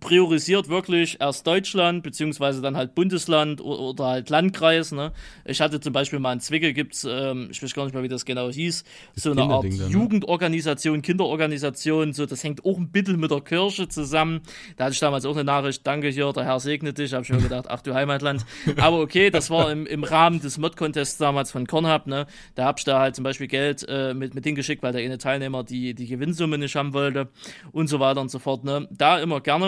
priorisiert 0.00 0.68
wirklich 0.68 1.20
erst 1.20 1.46
Deutschland, 1.46 2.02
beziehungsweise 2.02 2.60
dann 2.60 2.76
halt 2.76 2.94
Bundesland 2.94 3.60
oder, 3.60 4.06
halt 4.06 4.30
Landkreis. 4.30 4.92
Ne? 4.92 5.12
Ich 5.44 5.60
hatte 5.60 5.80
zum 5.80 5.92
Beispiel 5.92 6.18
mal 6.18 6.32
in 6.32 6.40
Zwickel 6.40 6.72
gibt's, 6.72 7.06
ähm, 7.08 7.48
ich 7.50 7.62
weiß 7.62 7.74
gar 7.74 7.84
nicht 7.84 7.94
mehr, 7.94 8.02
wie 8.02 8.08
das 8.08 8.24
genau 8.24 8.50
hieß, 8.50 8.84
das 9.14 9.24
so 9.24 9.30
eine 9.30 9.42
Art 9.42 9.64
dann, 9.64 9.76
ne? 9.76 9.86
Jugendorganisation, 9.86 11.02
Kinderorganisation, 11.02 12.12
so 12.12 12.26
das 12.26 12.44
hängt 12.44 12.64
auch 12.64 12.78
ein 12.78 12.90
bisschen 12.90 13.20
mit 13.20 13.30
der 13.30 13.40
Kirche 13.40 13.88
zusammen. 13.88 14.40
Da 14.76 14.84
hatte 14.84 14.94
ich 14.94 15.00
damals 15.00 15.24
auch 15.24 15.34
eine 15.34 15.44
Nachricht, 15.44 15.86
danke 15.86 16.08
hier, 16.08 16.32
der 16.32 16.44
Herr 16.44 16.60
segne 16.60 16.92
dich, 16.92 17.12
habe 17.12 17.24
ich 17.24 17.30
mir 17.30 17.38
gedacht, 17.38 17.66
ach 17.68 17.82
du 17.82 17.94
Heimatland. 17.94 18.44
Aber 18.76 19.00
okay, 19.00 19.30
das 19.30 19.50
war 19.50 19.70
im, 19.70 19.86
im 19.86 20.04
Rahmen 20.04 20.40
des 20.40 20.58
Mod-Contests 20.58 21.18
damals 21.18 21.50
von 21.50 21.66
Kornhub, 21.66 22.06
ne? 22.06 22.26
Da 22.54 22.64
hab 22.64 22.78
ich 22.78 22.84
da 22.84 23.00
halt 23.00 23.16
zum 23.16 23.24
Beispiel 23.24 23.46
Geld 23.46 23.86
äh, 23.88 24.14
mit, 24.14 24.34
mit 24.34 24.44
geschickt, 24.54 24.82
weil 24.82 24.92
der 24.92 25.02
eine 25.02 25.18
Teilnehmer 25.18 25.64
die, 25.64 25.94
die 25.94 26.06
Gewinnsumme 26.06 26.58
nicht 26.58 26.76
haben 26.76 26.92
wollte 26.92 27.28
und 27.72 27.88
so 27.88 28.00
weiter 28.00 28.20
und 28.20 28.30
so 28.30 28.38
fort. 28.38 28.64
Ne? 28.64 28.88
Da 28.90 29.18
immer 29.18 29.40
gerne 29.40 29.67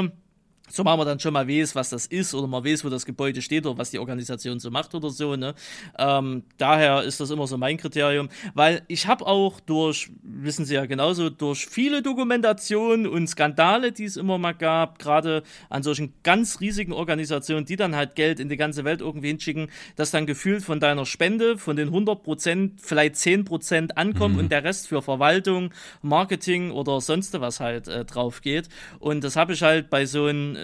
so 0.71 0.85
man 0.85 0.99
dann 1.01 1.21
schon 1.21 1.33
mal 1.33 1.49
weiß, 1.49 1.75
was 1.75 1.91
das 1.91 2.07
ist 2.07 2.35
oder 2.35 2.47
man 2.47 2.65
weiß, 2.65 2.85
wo 2.85 2.89
das 2.89 3.05
Gebäude 3.05 3.43
steht 3.43 3.67
oder 3.67 3.79
was 3.79 3.91
die 3.91 3.99
Organisation 3.99 4.61
so 4.61 4.71
macht 4.71 4.95
oder 4.95 5.11
so. 5.11 5.37
Ne? 5.37 5.55
Ähm, 5.99 6.45
daher 6.59 7.03
ist 7.03 7.21
das 7.21 7.31
immer 7.31 7.47
so 7.47 7.59
mein 7.59 7.77
Kriterium, 7.77 8.29
weil 8.55 8.83
ich 8.89 9.07
habe 9.07 9.27
auch 9.27 9.61
durch, 9.61 10.11
wissen 10.23 10.65
Sie 10.65 10.75
ja 10.75 10.87
genauso, 10.87 11.31
durch 11.31 11.67
viele 11.67 12.03
Dokumentationen 12.03 13.07
und 13.07 13.29
Skandale, 13.29 13.93
die 13.93 14.05
es 14.05 14.17
immer 14.17 14.39
mal 14.39 14.53
gab, 14.53 14.99
gerade 14.99 15.43
an 15.69 15.83
solchen 15.83 16.15
ganz 16.23 16.61
riesigen 16.61 16.93
Organisationen, 16.93 17.67
die 17.67 17.77
dann 17.77 17.97
halt 17.97 18.15
Geld 18.15 18.41
in 18.41 18.49
die 18.49 18.57
ganze 18.57 18.85
Welt 18.85 19.01
irgendwie 19.01 19.29
hinschicken, 19.29 19.71
dass 19.97 20.11
dann 20.11 20.27
gefühlt 20.27 20.63
von 20.63 20.81
deiner 20.81 21.07
Spende, 21.07 21.59
von 21.59 21.77
den 21.77 21.89
100 21.89 22.23
Prozent, 22.23 22.81
vielleicht 22.81 23.17
10 23.17 23.45
Prozent 23.45 23.97
ankommt 23.97 24.35
mhm. 24.35 24.41
und 24.41 24.53
der 24.53 24.65
Rest 24.65 24.89
für 24.89 25.03
Verwaltung, 25.03 25.71
Marketing 26.03 26.71
oder 26.71 27.01
sonst 27.01 27.39
was 27.41 27.61
halt 27.61 27.89
äh, 27.89 28.05
drauf 28.05 28.43
geht. 28.43 28.69
Und 28.99 29.25
das 29.25 29.37
habe 29.37 29.53
ich 29.53 29.63
halt 29.63 29.91
bei 29.91 30.07
so 30.07 30.27
einem 30.27 30.57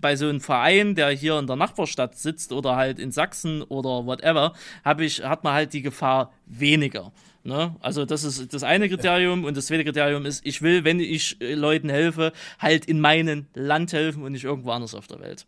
bei 0.00 0.16
so 0.16 0.28
einem 0.28 0.40
Verein, 0.40 0.94
der 0.94 1.10
hier 1.10 1.38
in 1.38 1.46
der 1.46 1.56
Nachbarstadt 1.56 2.16
sitzt 2.16 2.52
oder 2.52 2.76
halt 2.76 2.98
in 2.98 3.12
Sachsen 3.12 3.62
oder 3.62 4.06
whatever, 4.06 4.52
habe 4.84 5.04
ich, 5.04 5.22
hat 5.22 5.44
man 5.44 5.52
halt 5.54 5.72
die 5.72 5.82
Gefahr 5.82 6.32
weniger. 6.46 7.12
Ne? 7.44 7.74
Also 7.80 8.04
das 8.04 8.24
ist 8.24 8.52
das 8.52 8.62
eine 8.62 8.88
Kriterium 8.88 9.44
und 9.44 9.56
das 9.56 9.66
zweite 9.66 9.84
Kriterium 9.84 10.26
ist, 10.26 10.44
ich 10.44 10.60
will, 10.60 10.84
wenn 10.84 11.00
ich 11.00 11.40
äh, 11.40 11.54
Leuten 11.54 11.88
helfe, 11.88 12.32
halt 12.58 12.84
in 12.84 13.00
meinem 13.00 13.46
Land 13.54 13.92
helfen 13.92 14.22
und 14.22 14.32
nicht 14.32 14.44
irgendwo 14.44 14.70
anders 14.72 14.94
auf 14.94 15.06
der 15.06 15.20
Welt. 15.20 15.46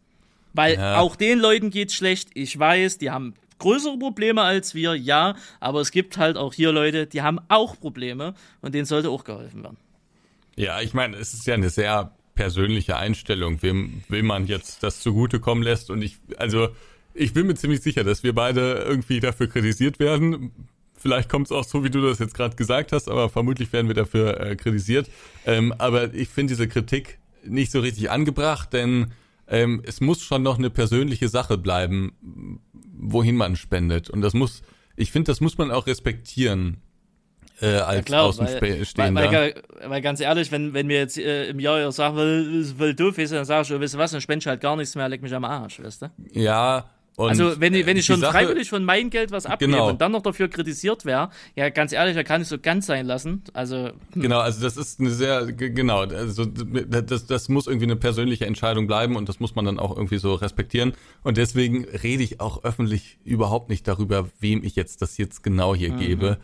Weil 0.55 0.75
Ja. 0.75 1.01
auch 1.01 1.17
den 1.17 1.39
Leuten 1.39 1.71
geht's 1.71 1.95
schlecht. 1.95 2.31
Ich 2.35 2.59
weiß, 2.59 2.99
die 2.99 3.11
haben 3.11 3.35
größere 3.59 3.99
Probleme 3.99 4.43
als 4.43 4.75
wir, 4.75 4.95
ja, 4.95 5.35
aber 5.61 5.81
es 5.81 5.91
gibt 5.93 6.17
halt 6.19 6.37
auch 6.37 6.53
hier 6.55 6.73
Leute, 6.73 7.07
die 7.07 7.23
haben 7.23 7.39
auch 7.49 7.79
Probleme 7.79 8.35
und 8.61 8.75
denen 8.75 8.87
sollte 8.87 9.11
auch 9.11 9.25
geholfen 9.25 9.63
werden. 9.63 9.77
Ja, 10.57 10.81
ich 10.81 10.95
meine, 10.95 11.17
es 11.17 11.33
ist 11.33 11.47
ja 11.47 11.55
eine 11.55 11.71
sehr 11.71 12.11
persönliche 12.43 12.97
Einstellung, 12.97 13.63
wem 13.63 14.03
will 14.09 14.25
man 14.25 14.49
jetzt 14.49 14.83
das 14.83 15.01
zugutekommen 15.01 15.63
lässt. 15.63 15.91
Und 15.91 16.03
ich, 16.03 16.17
also, 16.39 16.71
ich 17.15 17.33
bin 17.33 17.47
mir 17.47 17.55
ziemlich 17.55 17.83
sicher, 17.83 18.03
dass 18.03 18.25
wir 18.25 18.35
beide 18.35 18.85
irgendwie 18.85 19.21
dafür 19.21 19.47
kritisiert 19.47 20.01
werden. 20.01 20.51
Vielleicht 20.97 21.29
kommt 21.29 21.47
es 21.47 21.53
auch 21.53 21.63
so, 21.63 21.85
wie 21.85 21.91
du 21.91 22.01
das 22.01 22.19
jetzt 22.19 22.35
gerade 22.35 22.57
gesagt 22.57 22.91
hast, 22.91 23.09
aber 23.09 23.29
vermutlich 23.29 23.73
werden 23.73 23.87
wir 23.87 23.95
dafür 23.95 24.41
äh, 24.41 24.57
kritisiert. 24.57 25.09
Ähm, 25.47 25.73
aber 25.79 26.13
ich 26.15 26.31
finde 26.31 26.55
diese 26.55 26.67
Kritik 26.67 27.19
nicht 27.45 27.71
so 27.71 27.79
richtig 27.79 28.11
angebracht, 28.11 28.73
denn 28.73 29.13
ähm, 29.47 29.81
es 29.87 30.01
muss 30.01 30.25
schon 30.25 30.43
noch 30.43 30.59
eine 30.59 30.71
persönliche 30.71 31.29
Sache 31.29 31.59
bleiben, 31.59 32.59
wohin 32.99 33.37
man 33.37 33.55
spendet. 33.55 34.11
Und 34.11 34.21
das 34.21 34.35
muss, 34.35 34.63
ich 34.97 35.13
finde, 35.13 35.31
das 35.31 35.41
muss 35.41 35.59
man 35.59 35.71
auch 35.71 35.87
respektieren 35.87 36.79
äh, 37.63 37.77
als 37.77 38.11
weil, 38.11 38.19
Außenstehender. 38.19 39.23
weil, 39.23 39.33
weil, 39.33 39.63
weil 39.91 40.03
ganz 40.03 40.21
ehrlich, 40.21 40.51
wenn, 40.53 40.75
wenn 40.75 40.87
mir 40.87 40.99
jetzt 40.99 41.17
äh, 41.19 41.47
im 41.49 41.61
Jahr 41.61 41.81
ja 41.81 41.91
sagen 41.93 42.17
will, 42.17 42.65
voll 42.77 42.95
doof 42.95 43.19
ist, 43.19 43.33
dann 43.33 43.45
sag 43.45 43.65
ich, 43.65 43.73
oh, 43.73 43.81
weißt 43.81 43.95
du 43.95 43.99
was, 43.99 44.11
dann 44.11 44.21
spende 44.21 44.43
ich 44.43 44.47
halt 44.47 44.61
gar 44.61 44.77
nichts 44.77 44.95
mehr, 44.95 45.09
leck 45.09 45.23
mich 45.23 45.35
am 45.35 45.45
Arsch, 45.45 45.81
weißt 45.83 46.03
du? 46.03 46.07
Ja, 46.33 46.87
und 47.15 47.29
Also 47.29 47.61
wenn 47.61 47.75
ich, 47.75 47.85
wenn 47.85 47.99
ich 47.99 48.07
schon 48.07 48.21
Sache- 48.21 48.33
freiwillig 48.33 48.71
von 48.71 48.85
meinem 48.87 49.11
Geld 49.11 49.33
was 49.33 49.45
abgebe 49.45 49.71
Genau. 49.73 49.91
und 49.91 50.01
dann 50.01 50.13
noch 50.13 50.23
dafür 50.23 50.49
kritisiert 50.49 51.05
wäre, 51.05 51.29
ja 51.55 51.69
ganz 51.69 51.93
ehrlich, 51.93 52.15
da 52.15 52.23
kann 52.23 52.41
ich 52.41 52.49
so 52.49 52.59
ganz 52.59 52.87
sein 52.87 53.05
lassen. 53.05 53.43
Also 53.53 53.91
hm, 54.15 54.23
Genau, 54.23 54.41
also 54.41 54.63
das 54.63 54.79
ist 54.79 54.99
eine 54.99 55.11
sehr, 55.11 55.45
genau, 55.53 56.01
also 56.01 56.47
das, 56.47 57.27
das 57.27 57.49
muss 57.51 57.67
irgendwie 57.67 57.85
eine 57.85 57.97
persönliche 57.97 58.47
Entscheidung 58.47 58.87
bleiben 58.87 59.17
und 59.17 59.29
das 59.29 59.41
muss 59.41 59.55
man 59.55 59.67
dann 59.67 59.79
auch 59.79 59.95
irgendwie 59.95 60.17
so 60.17 60.33
respektieren. 60.35 60.95
Und 61.23 61.37
deswegen 61.37 61.85
rede 61.85 62.23
ich 62.23 62.41
auch 62.41 62.65
öffentlich 62.65 63.19
überhaupt 63.25 63.69
nicht 63.69 63.87
darüber, 63.87 64.31
wem 64.41 64.65
ich 64.65 64.75
jetzt 64.75 65.03
das 65.03 65.19
jetzt 65.19 65.43
genau 65.43 65.75
hier 65.75 65.91
gebe. 65.91 66.39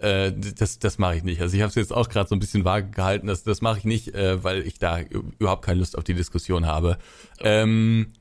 Äh, 0.00 0.32
das 0.32 0.78
das 0.78 0.98
mache 0.98 1.16
ich 1.16 1.24
nicht. 1.24 1.40
Also 1.40 1.56
ich 1.56 1.62
habe 1.62 1.70
es 1.70 1.74
jetzt 1.74 1.92
auch 1.92 2.08
gerade 2.08 2.28
so 2.28 2.36
ein 2.36 2.38
bisschen 2.38 2.64
vage 2.64 2.90
gehalten, 2.90 3.26
das, 3.26 3.42
das 3.42 3.60
mache 3.62 3.78
ich 3.78 3.84
nicht, 3.84 4.14
äh, 4.14 4.42
weil 4.44 4.66
ich 4.66 4.78
da 4.78 5.00
überhaupt 5.00 5.64
keine 5.64 5.80
Lust 5.80 5.98
auf 5.98 6.04
die 6.04 6.14
Diskussion 6.14 6.66
habe. 6.66 6.98
Ähm, 7.40 8.12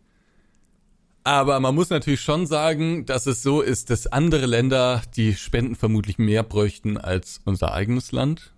aber 1.23 1.59
man 1.59 1.75
muss 1.75 1.89
natürlich 1.89 2.21
schon 2.21 2.47
sagen, 2.47 3.05
dass 3.05 3.27
es 3.27 3.43
so 3.43 3.61
ist, 3.61 3.89
dass 3.89 4.07
andere 4.07 4.45
Länder 4.45 5.01
die 5.15 5.35
Spenden 5.35 5.75
vermutlich 5.75 6.17
mehr 6.17 6.41
bräuchten 6.43 6.97
als 6.97 7.41
unser 7.45 7.73
eigenes 7.73 8.11
Land. 8.11 8.53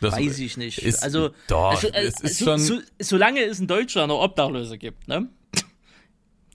Das 0.00 0.14
weiß 0.14 0.38
ich 0.38 0.56
nicht. 0.56 0.78
ist- 0.78 1.02
also 1.02 1.30
doch, 1.48 1.70
also, 1.70 1.88
äh, 1.88 2.02
es 2.04 2.20
ist 2.20 2.38
so, 2.38 2.44
schon- 2.44 2.58
so, 2.60 2.78
solange 3.00 3.40
es 3.44 3.58
in 3.60 3.66
Deutschland 3.66 4.08
noch 4.08 4.20
Obdachlose 4.22 4.78
gibt, 4.78 5.08
ne, 5.08 5.28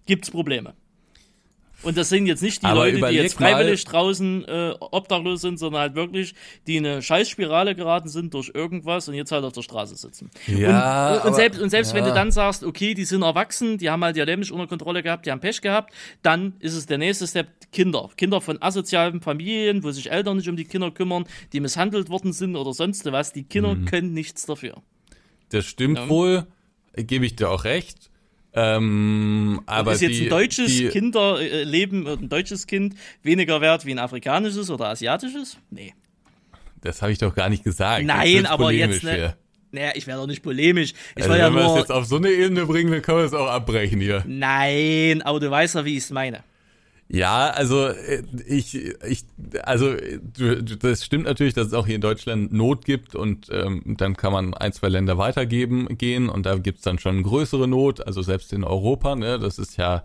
gibt's 0.06 0.32
Probleme. 0.32 0.76
Und 1.84 1.98
das 1.98 2.10
sind 2.10 2.26
jetzt 2.28 2.42
nicht 2.42 2.62
die 2.62 2.66
Aber 2.66 2.80
Leute, 2.86 2.98
die 2.98 3.16
jetzt 3.16 3.36
freiwillig 3.36 3.84
draußen 3.86 4.46
äh, 4.46 4.74
obdachlos 4.80 5.42
sind, 5.42 5.60
sondern 5.60 5.82
halt 5.82 5.96
wirklich, 5.96 6.34
die 6.66 6.78
in 6.78 6.86
eine 6.86 7.02
Scheißspirale 7.02 7.76
geraten 7.76 8.08
sind 8.10 8.34
durch 8.34 8.52
irgendwas 8.54 9.08
und 9.10 9.16
jetzt 9.16 9.32
halt 9.32 9.44
auf 9.44 9.54
der 9.54 9.62
Straße 9.64 9.96
sitzen. 9.96 10.32
Ja, 10.48 10.56
und, 11.10 11.16
und, 11.18 11.22
aber- 11.28 11.34
selbst, 11.34 11.62
und 11.62 11.70
selbst 11.70 11.94
wenn 11.94 12.04
du 12.04 12.10
ja. 12.10 12.16
dann 12.16 12.32
sagst, 12.32 12.64
okay, 12.64 12.94
die 12.94 13.06
sind 13.06 13.22
erwachsen, 13.22 13.78
die 13.78 13.90
haben 13.90 14.04
halt 14.04 14.16
ihr 14.18 14.26
Leben 14.26 14.40
nicht 14.40 14.52
unter 14.52 14.68
Kontrolle 14.68 15.04
gehabt, 15.04 15.26
die 15.26 15.32
haben 15.32 15.42
Pech 15.42 15.62
gehabt, 15.62 15.94
dann 16.22 16.54
ist 16.60 16.74
es 16.74 16.86
der 16.86 16.98
nächste 16.98 17.28
Step 17.28 17.48
Kinder. 17.72 18.10
Kinder 18.16 18.40
von 18.40 18.62
asozialen 18.62 19.20
Familien, 19.22 19.84
wo 19.84 19.92
sich 19.92 20.12
Eltern 20.12 20.38
nicht 20.38 20.48
um 20.48 20.56
die 20.56 20.66
Kinder 20.66 20.92
kümmern, 20.92 21.26
die 21.52 21.60
misshandelt 21.60 22.10
worden 22.10 22.32
sind 22.32 22.56
oder 22.56 22.74
sonst 22.74 23.06
was. 23.12 23.34
Die 23.34 23.44
Kinder 23.44 23.76
Mhm. 23.76 23.86
können 23.86 24.14
nichts 24.14 24.46
dafür. 24.46 24.82
Das 25.50 25.66
stimmt 25.66 25.98
Ja. 25.98 26.08
wohl, 26.10 26.48
gebe 26.96 27.26
ich 27.26 27.36
dir 27.36 27.50
auch 27.50 27.64
recht. 27.66 28.10
Ähm, 28.56 29.62
aber 29.66 29.93
ist 29.93 30.01
jetzt 30.01 30.20
die, 30.20 30.24
ein 30.24 30.30
deutsches 30.30 30.78
die, 30.78 30.89
Kinderleben, 30.89 32.08
ein 32.08 32.30
deutsches 32.30 32.68
Kind 32.68 32.95
weniger 33.24 33.62
wert 33.62 33.86
wie 33.86 33.91
ein 33.91 33.99
afrikanisches 33.99 34.70
oder 34.70 34.89
asiatisches? 34.89 35.58
Nee. 35.72 35.93
Das 36.82 37.01
habe 37.01 37.12
ich 37.12 37.18
doch 37.18 37.34
gar 37.34 37.49
nicht 37.49 37.64
gesagt. 37.64 38.06
Nein, 38.06 38.45
aber 38.45 38.72
jetzt, 38.72 39.04
ne. 39.04 39.36
Naja, 39.72 39.91
ich 39.95 40.06
wäre 40.06 40.20
doch 40.20 40.28
nicht 40.28 40.43
polemisch. 40.43 40.93
Ich 41.16 41.24
Also 41.24 41.30
war 41.30 41.38
ja 41.38 41.47
wenn 41.47 41.56
wir 41.56 41.66
es 41.66 41.80
jetzt 41.80 41.91
auf 41.91 42.06
so 42.06 42.18
eine 42.18 42.30
Ebene 42.30 42.68
bringen, 42.68 42.91
dann 42.91 43.01
können 43.01 43.18
wir 43.18 43.26
es 43.26 43.34
auch 43.34 43.47
abbrechen 43.47 43.99
hier. 43.99 44.24
Nein, 44.28 45.24
aber 45.24 45.39
du 45.39 45.49
weißt 45.49 45.74
ja, 45.74 45.84
wie 45.84 45.97
ich 45.97 46.04
es 46.04 46.12
meine. 46.12 46.43
Ja, 47.14 47.51
also 47.51 47.89
äh, 47.89 48.24
ich, 48.47 48.74
ich, 48.76 49.24
also 49.61 49.93
das 50.80 51.05
stimmt 51.05 51.26
natürlich, 51.26 51.53
dass 51.53 51.68
es 51.68 51.74
auch 51.74 51.86
hier 51.86 51.93
in 51.93 52.01
Deutschland 52.01 52.51
Not 52.51 52.86
gibt 52.86 53.16
und 53.16 53.49
ähm, 53.51 53.84
dann 53.86 54.18
kann 54.18 54.34
man 54.34 54.55
ein, 54.55 54.74
zwei 54.74 54.89
Länder 54.89 55.20
weitergeben 55.20 55.95
gehen 55.95 56.28
und 56.28 56.47
da 56.47 56.55
gibt's 56.55 56.82
dann 56.82 56.97
schon 56.97 57.22
größere 57.22 57.68
Not, 57.68 58.07
also 58.07 58.24
selbst 58.24 58.51
in 58.51 58.64
Europa, 58.64 59.16
ne, 59.16 59.38
das 59.38 59.59
ist 59.59 59.78
ja 59.78 60.03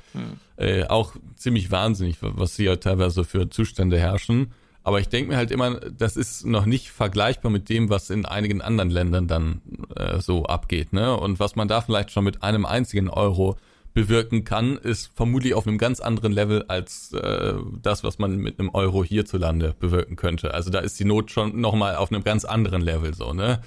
äh, 0.59 0.85
auch 0.85 1.15
ziemlich 1.35 1.71
wahnsinnig, 1.71 2.19
was 2.21 2.57
hier 2.57 2.79
teilweise 2.79 3.25
für 3.25 3.49
Zustände 3.49 3.99
herrschen. 3.99 4.53
Aber 4.83 5.01
ich 5.01 5.09
denke 5.09 5.31
mir 5.31 5.39
halt 5.39 5.51
immer, 5.51 5.81
das 5.81 6.15
ist 6.15 6.45
noch 6.45 6.67
nicht 6.67 6.91
vergleichbar 6.91 7.51
mit 7.51 7.71
dem, 7.71 7.89
was 7.89 8.11
in 8.11 8.27
einigen 8.27 8.61
anderen 8.61 8.91
Ländern 8.91 9.27
dann 9.29 9.63
äh, 9.97 10.19
so 10.21 10.45
abgeht, 10.45 10.93
ne? 10.93 11.17
Und 11.17 11.41
was 11.41 11.57
man 11.57 11.69
da 11.69 11.81
vielleicht 11.81 12.11
schon 12.11 12.25
mit 12.25 12.43
einem 12.43 12.67
einzigen 12.67 13.09
Euro 13.09 13.57
bewirken 13.99 14.45
kann, 14.45 14.77
ist 14.77 15.11
vermutlich 15.17 15.55
auf 15.55 15.67
einem 15.67 15.77
ganz 15.77 15.99
anderen 15.99 16.31
Level 16.31 16.65
als 16.69 17.13
äh, 17.15 17.55
das, 17.83 18.05
was 18.05 18.21
man 18.21 18.37
mit 18.37 18.61
einem 18.61 18.69
Euro 18.69 19.03
hierzulande 19.03 19.75
bewirken 19.81 20.15
könnte. 20.15 20.55
Also 20.55 20.71
da 20.71 20.79
ist 20.79 21.01
die 21.01 21.05
Not 21.05 21.33
schon 21.33 21.61
nochmal 21.61 21.97
auf 21.97 22.13
einem 22.13 22.23
ganz 22.23 22.45
anderen 22.45 22.81
Level 22.81 23.13
so, 23.13 23.33
ne? 23.33 23.61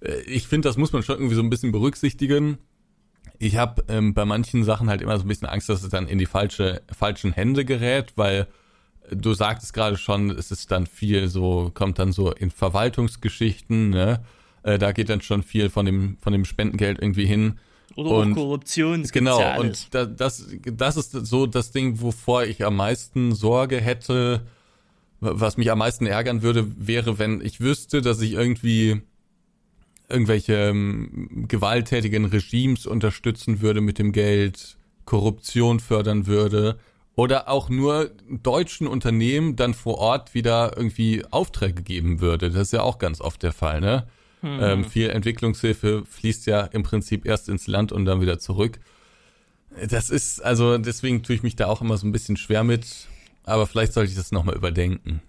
Äh, 0.00 0.22
Ich 0.22 0.48
finde, 0.48 0.68
das 0.68 0.76
muss 0.76 0.92
man 0.92 1.04
schon 1.04 1.18
irgendwie 1.18 1.36
so 1.36 1.42
ein 1.42 1.50
bisschen 1.50 1.70
berücksichtigen. 1.70 2.58
Ich 3.38 3.58
habe 3.58 3.84
ähm, 3.86 4.12
bei 4.12 4.24
manchen 4.24 4.64
Sachen 4.64 4.90
halt 4.90 5.02
immer 5.02 5.16
so 5.16 5.24
ein 5.24 5.28
bisschen 5.28 5.46
Angst, 5.46 5.68
dass 5.68 5.84
es 5.84 5.88
dann 5.88 6.08
in 6.08 6.18
die 6.18 6.26
falsche, 6.26 6.82
falschen 6.90 7.32
Hände 7.32 7.64
gerät, 7.64 8.14
weil 8.16 8.48
du 9.12 9.34
sagtest 9.34 9.72
gerade 9.72 9.96
schon, 9.96 10.30
es 10.30 10.50
ist 10.50 10.72
dann 10.72 10.88
viel 10.88 11.28
so, 11.28 11.70
kommt 11.72 12.00
dann 12.00 12.10
so 12.10 12.32
in 12.32 12.50
Verwaltungsgeschichten, 12.50 13.90
ne? 13.90 14.24
Äh, 14.64 14.78
da 14.80 14.90
geht 14.90 15.10
dann 15.10 15.20
schon 15.20 15.44
viel 15.44 15.70
von 15.70 15.86
dem, 15.86 16.16
von 16.20 16.32
dem 16.32 16.44
Spendengeld 16.44 16.98
irgendwie 17.00 17.26
hin. 17.26 17.60
Oder 18.00 18.10
Und- 18.10 18.32
auch 18.32 18.36
Korruption. 18.36 19.02
Genau, 19.12 19.40
ja 19.40 19.58
und 19.58 19.94
da, 19.94 20.06
das, 20.06 20.46
das 20.64 20.96
ist 20.96 21.12
so 21.12 21.46
das 21.46 21.70
Ding, 21.70 22.00
wovor 22.00 22.44
ich 22.44 22.64
am 22.64 22.76
meisten 22.76 23.34
Sorge 23.34 23.80
hätte, 23.80 24.42
was 25.20 25.56
mich 25.58 25.70
am 25.70 25.78
meisten 25.78 26.06
ärgern 26.06 26.40
würde, 26.42 26.66
wäre, 26.78 27.18
wenn 27.18 27.40
ich 27.42 27.60
wüsste, 27.60 28.00
dass 28.00 28.20
ich 28.22 28.32
irgendwie 28.32 29.02
irgendwelche 30.08 30.54
ähm, 30.54 31.44
gewalttätigen 31.46 32.24
Regimes 32.24 32.86
unterstützen 32.86 33.60
würde 33.60 33.80
mit 33.80 33.98
dem 33.98 34.12
Geld, 34.12 34.76
Korruption 35.04 35.80
fördern 35.80 36.26
würde 36.26 36.78
oder 37.16 37.48
auch 37.48 37.68
nur 37.68 38.10
deutschen 38.28 38.86
Unternehmen 38.86 39.56
dann 39.56 39.74
vor 39.74 39.98
Ort 39.98 40.34
wieder 40.34 40.72
irgendwie 40.76 41.24
Aufträge 41.30 41.82
geben 41.82 42.20
würde. 42.20 42.50
Das 42.50 42.62
ist 42.62 42.72
ja 42.72 42.82
auch 42.82 42.98
ganz 42.98 43.20
oft 43.20 43.42
der 43.42 43.52
Fall, 43.52 43.80
ne? 43.80 44.06
Ähm, 44.42 44.84
viel 44.84 45.10
Entwicklungshilfe 45.10 46.04
fließt 46.06 46.46
ja 46.46 46.62
im 46.62 46.82
Prinzip 46.82 47.26
erst 47.26 47.48
ins 47.48 47.66
Land 47.66 47.92
und 47.92 48.04
dann 48.04 48.20
wieder 48.20 48.38
zurück. 48.38 48.80
Das 49.88 50.10
ist, 50.10 50.42
also 50.42 50.78
deswegen 50.78 51.22
tue 51.22 51.36
ich 51.36 51.42
mich 51.42 51.56
da 51.56 51.66
auch 51.66 51.80
immer 51.80 51.96
so 51.96 52.06
ein 52.06 52.12
bisschen 52.12 52.36
schwer 52.36 52.64
mit, 52.64 52.86
aber 53.44 53.66
vielleicht 53.66 53.92
sollte 53.92 54.10
ich 54.10 54.16
das 54.16 54.32
nochmal 54.32 54.56
überdenken. 54.56 55.22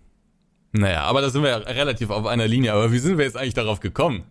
Naja, 0.71 1.03
aber 1.03 1.21
da 1.21 1.29
sind 1.29 1.43
wir 1.43 1.49
ja 1.49 1.57
relativ 1.57 2.09
auf 2.09 2.25
einer 2.25 2.47
Linie, 2.47 2.73
aber 2.73 2.91
wie 2.91 2.99
sind 2.99 3.17
wir 3.17 3.25
jetzt 3.25 3.37
eigentlich 3.37 3.53
darauf 3.53 3.81
gekommen? 3.81 4.23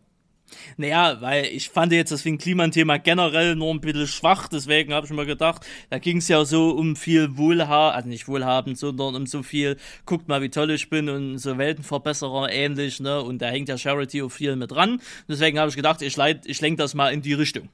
Naja, 0.77 1.21
weil 1.21 1.47
ich 1.47 1.69
fand 1.69 1.93
jetzt 1.93 2.13
das 2.13 2.25
wegen 2.25 2.39
Klimathema 2.39 2.99
generell 2.99 3.57
nur 3.57 3.71
ein 3.73 3.81
bisschen 3.81 4.07
schwach, 4.07 4.49
deswegen 4.49 4.93
habe 4.93 5.07
ich 5.07 5.13
mir 5.13 5.27
gedacht, 5.27 5.67
da 5.91 5.99
ging 5.99 6.19
es 6.19 6.29
ja 6.29 6.45
so 6.45 6.71
um 6.71 6.97
viel 6.97 7.37
Wohlhaben, 7.37 7.97
also 7.97 8.09
nicht 8.09 8.29
wohlhabend, 8.29 8.79
sondern 8.79 9.15
um 9.15 9.27
so 9.27 9.43
viel, 9.43 9.77
guckt 10.07 10.29
mal, 10.29 10.43
wie 10.43 10.51
toll 10.51 10.71
ich 10.71 10.91
bin 10.91 11.09
und 11.09 11.39
so 11.39 11.59
Weltenverbesserer 11.59 12.51
ähnlich, 12.51 13.01
ne? 13.01 13.23
Und 13.23 13.43
da 13.43 13.49
hängt 13.49 13.69
ja 13.69 13.79
Charity 13.79 14.23
auch 14.23 14.31
viel 14.31 14.57
mit 14.57 14.71
dran. 14.71 15.01
Deswegen 15.29 15.59
habe 15.59 15.71
ich 15.71 15.77
gedacht, 15.77 16.03
ich, 16.03 16.17
ich 16.19 16.61
lenke 16.61 16.79
das 16.79 16.95
mal 16.95 17.13
in 17.13 17.23
die 17.23 17.35
Richtung. 17.35 17.69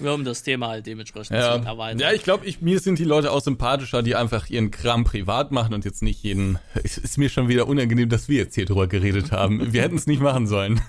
Ja, 0.00 0.12
um 0.12 0.24
das 0.24 0.42
Thema 0.42 0.68
halt 0.68 0.86
dementsprechend 0.86 1.36
Ja, 1.36 1.60
zu 1.60 1.66
erweitern. 1.66 1.98
ja 1.98 2.12
ich 2.12 2.22
glaube, 2.22 2.46
ich, 2.46 2.60
mir 2.60 2.80
sind 2.80 2.98
die 2.98 3.04
Leute 3.04 3.30
auch 3.30 3.40
sympathischer, 3.40 4.02
die 4.02 4.14
einfach 4.16 4.50
ihren 4.50 4.70
Kram 4.70 5.04
privat 5.04 5.52
machen 5.52 5.74
und 5.74 5.84
jetzt 5.84 6.02
nicht 6.02 6.22
jeden. 6.22 6.58
Es 6.82 6.98
ist 6.98 7.18
mir 7.18 7.28
schon 7.28 7.48
wieder 7.48 7.68
unangenehm, 7.68 8.08
dass 8.08 8.28
wir 8.28 8.38
jetzt 8.38 8.54
hier 8.54 8.66
drüber 8.66 8.86
geredet 8.86 9.32
haben. 9.32 9.72
Wir 9.72 9.82
hätten 9.82 9.96
es 9.96 10.06
nicht 10.06 10.20
machen 10.22 10.46
sollen. 10.46 10.80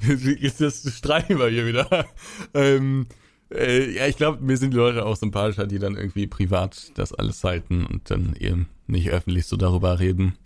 Jetzt 0.00 0.60
das 0.60 0.90
streiten 0.96 1.38
wir 1.38 1.48
hier 1.48 1.66
wieder. 1.66 2.06
Ähm, 2.54 3.06
äh, 3.52 3.90
ja, 3.96 4.06
ich 4.06 4.16
glaube, 4.16 4.42
mir 4.42 4.56
sind 4.56 4.72
die 4.72 4.76
Leute 4.78 5.04
auch 5.04 5.16
sympathischer, 5.16 5.66
die 5.66 5.78
dann 5.78 5.96
irgendwie 5.96 6.26
privat 6.26 6.90
das 6.94 7.12
alles 7.12 7.42
halten 7.44 7.86
und 7.86 8.10
dann 8.10 8.34
eben 8.38 8.68
nicht 8.86 9.10
öffentlich 9.10 9.46
so 9.46 9.56
darüber 9.56 10.00
reden. 10.00 10.36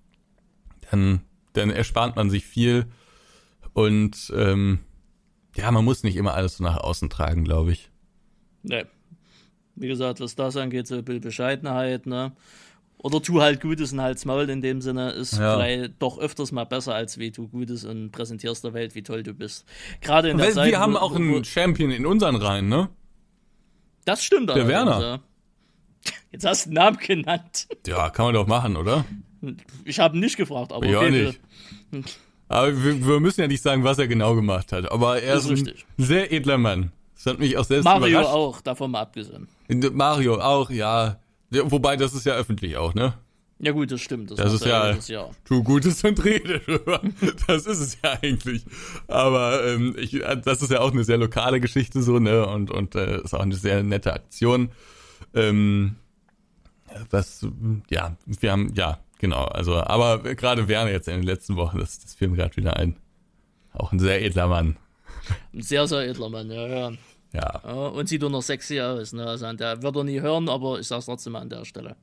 Dann, 0.91 1.21
dann 1.53 1.71
erspart 1.71 2.17
man 2.17 2.31
sich 2.31 2.45
viel 2.45 2.87
und 3.73 4.33
ähm, 4.35 4.81
ja, 5.57 5.71
man 5.71 5.85
muss 5.85 6.03
nicht 6.03 6.17
immer 6.17 6.35
alles 6.35 6.59
so 6.59 6.65
nach 6.65 6.77
außen 6.77 7.11
tragen, 7.11 7.45
glaube 7.45 7.73
ich. 7.73 7.91
Nee. 8.63 8.85
Wie 9.77 9.89
gesagt, 9.89 10.21
was 10.21 10.35
das 10.35 10.57
angeht, 10.57 10.87
so 10.87 10.97
ein 10.97 11.05
bisschen 11.05 11.21
Bescheidenheit, 11.21 12.07
ne? 12.07 12.33
Oder 13.01 13.23
tu 13.23 13.41
halt 13.41 13.61
Gutes 13.61 13.93
und 13.93 14.01
halt's 14.01 14.25
Maul 14.25 14.51
in 14.51 14.61
dem 14.61 14.81
Sinne 14.81 15.11
ist 15.13 15.39
Ja. 15.39 15.55
vielleicht 15.57 16.03
doch 16.03 16.19
öfters 16.19 16.51
mal 16.51 16.65
besser, 16.65 16.95
als 16.97 17.19
wie 17.19 17.31
du 17.31 17.47
Gutes 17.47 17.85
und 17.85 18.11
präsentierst 18.11 18.65
der 18.65 18.75
Welt, 18.75 18.97
wie 18.97 19.03
toll 19.05 19.23
du 19.23 19.35
bist. 19.35 19.65
Gerade 20.01 20.31
in 20.31 20.37
der 20.39 20.49
Weil 20.49 20.55
Zeit, 20.55 20.71
wir 20.73 20.81
haben 20.81 20.95
wo- 20.95 20.99
auch 20.99 21.13
wo- 21.13 21.17
einen 21.17 21.45
Champion 21.45 21.93
in 21.93 22.07
unseren 22.07 22.35
Reihen, 22.35 22.69
ne? 22.69 22.89
Das 24.05 24.25
stimmt 24.25 24.49
Der 24.49 24.57
allerdings, 24.57 24.73
Werner. 24.73 25.01
Ja. 25.01 25.21
Jetzt 26.33 26.45
hast 26.45 26.65
du 26.67 26.71
einen 26.71 26.75
Namen 26.75 26.97
genannt. 26.99 27.69
Ja, 27.87 28.11
kann 28.11 28.25
man 28.27 28.35
doch 28.35 28.47
machen, 28.49 28.77
oder? 28.77 29.05
Ich 29.85 30.01
habe 30.01 30.17
ihn 30.17 30.21
nicht 30.21 30.37
gefragt, 30.37 30.73
aber 30.73 30.85
Ja, 30.87 30.99
okay, 30.99 31.35
nicht. 31.93 32.19
Aber 32.49 32.83
wir, 32.83 33.07
wir 33.07 33.21
müssen 33.21 33.41
ja 33.43 33.47
nicht 33.47 33.63
sagen, 33.63 33.85
was 33.85 33.99
er 34.01 34.09
genau 34.09 34.35
gemacht 34.35 34.73
hat. 34.73 34.91
Aber 34.91 35.23
er 35.23 35.35
Ist 35.37 35.45
ist, 35.45 35.51
ein 35.51 35.67
richtig. 35.69 35.87
sehr 35.99 36.33
edler 36.33 36.59
Mann. 36.59 36.91
Das 37.19 37.27
hat 37.27 37.41
mich 37.41 37.57
auch 37.59 37.65
selbst 37.65 37.85
Mario 37.85 38.21
überrascht. 38.21 38.31
auch, 38.31 38.61
davon 38.61 38.93
mal 38.93 39.01
abgesehen. 39.01 39.49
Mario 39.93 40.41
auch, 40.41 40.71
ja. 40.71 41.19
Wobei, 41.51 41.97
das 41.97 42.15
ist 42.15 42.25
ja 42.27 42.35
öffentlich 42.35 42.77
auch, 42.77 42.95
ne? 42.95 43.15
Ja 43.59 43.73
gut, 43.73 43.91
das 43.91 44.01
stimmt. 44.01 44.31
Das 44.31 44.39
macht 44.39 44.53
ist 44.55 44.65
ja- 44.65 44.93
Jahr. 44.95 45.31
Tu 45.45 45.65
Gutes 45.65 46.05
und 46.05 46.25
rede 46.25 46.61
drüber. 46.61 47.01
Das 47.49 47.67
ist 47.67 47.81
es 47.81 47.99
ja 48.03 48.17
eigentlich. 48.23 48.65
Aber 49.09 49.67
ähm, 49.67 49.97
ich, 49.99 50.23
das 50.45 50.63
ist 50.63 50.71
ja 50.71 50.79
auch 50.81 50.93
eine 50.93 51.03
sehr 51.03 51.17
lokale 51.19 51.59
Geschichte 51.61 52.01
so, 52.03 52.21
ne? 52.21 52.47
Und, 52.47 52.71
und 52.71 52.95
äh, 52.95 53.21
ist 53.21 53.35
auch 53.35 53.41
eine 53.41 53.57
sehr 53.57 53.83
nette 53.83 54.13
Aktion. 54.13 54.71
Ähm, 55.35 55.97
was, 57.11 57.45
ja, 57.91 58.17
wir 58.27 58.53
haben, 58.53 58.73
ja, 58.75 58.99
genau. 59.19 59.45
Also, 59.47 59.75
aber 59.83 60.19
gerade 60.37 60.69
Werner 60.69 60.93
jetzt 60.93 61.09
in 61.09 61.15
den 61.15 61.25
letzten 61.25 61.57
Wochen, 61.57 61.79
das, 61.79 61.99
das 61.99 62.15
fiel 62.15 62.29
mir 62.29 62.37
gerade 62.37 62.57
wieder 62.57 62.77
ein. 62.77 62.95
Auch 63.73 63.91
ein 63.91 63.99
sehr 63.99 64.23
edler 64.25 64.47
Mann. 64.47 64.77
Ein 65.55 65.63
sehr, 65.63 65.87
sehr 65.87 66.09
edler 66.09 66.29
Mann, 66.29 66.51
ja, 66.51 66.67
ja. 66.67 66.93
Ja. 67.33 67.61
ja 67.65 67.73
und 67.73 68.09
sieht 68.09 68.23
doch 68.23 68.31
noch 68.31 68.43
sexy 68.43 68.81
aus. 68.81 69.13
Ne? 69.13 69.25
Also 69.27 69.53
der 69.53 69.83
wird 69.83 69.97
er 69.97 70.05
nie 70.05 70.21
hören, 70.21 70.49
aber 70.49 70.79
ich 70.81 70.87
sag's 70.87 71.07
trotzdem 71.07 71.37
an 71.37 71.49
der 71.49 71.65
Stelle. 71.65 71.97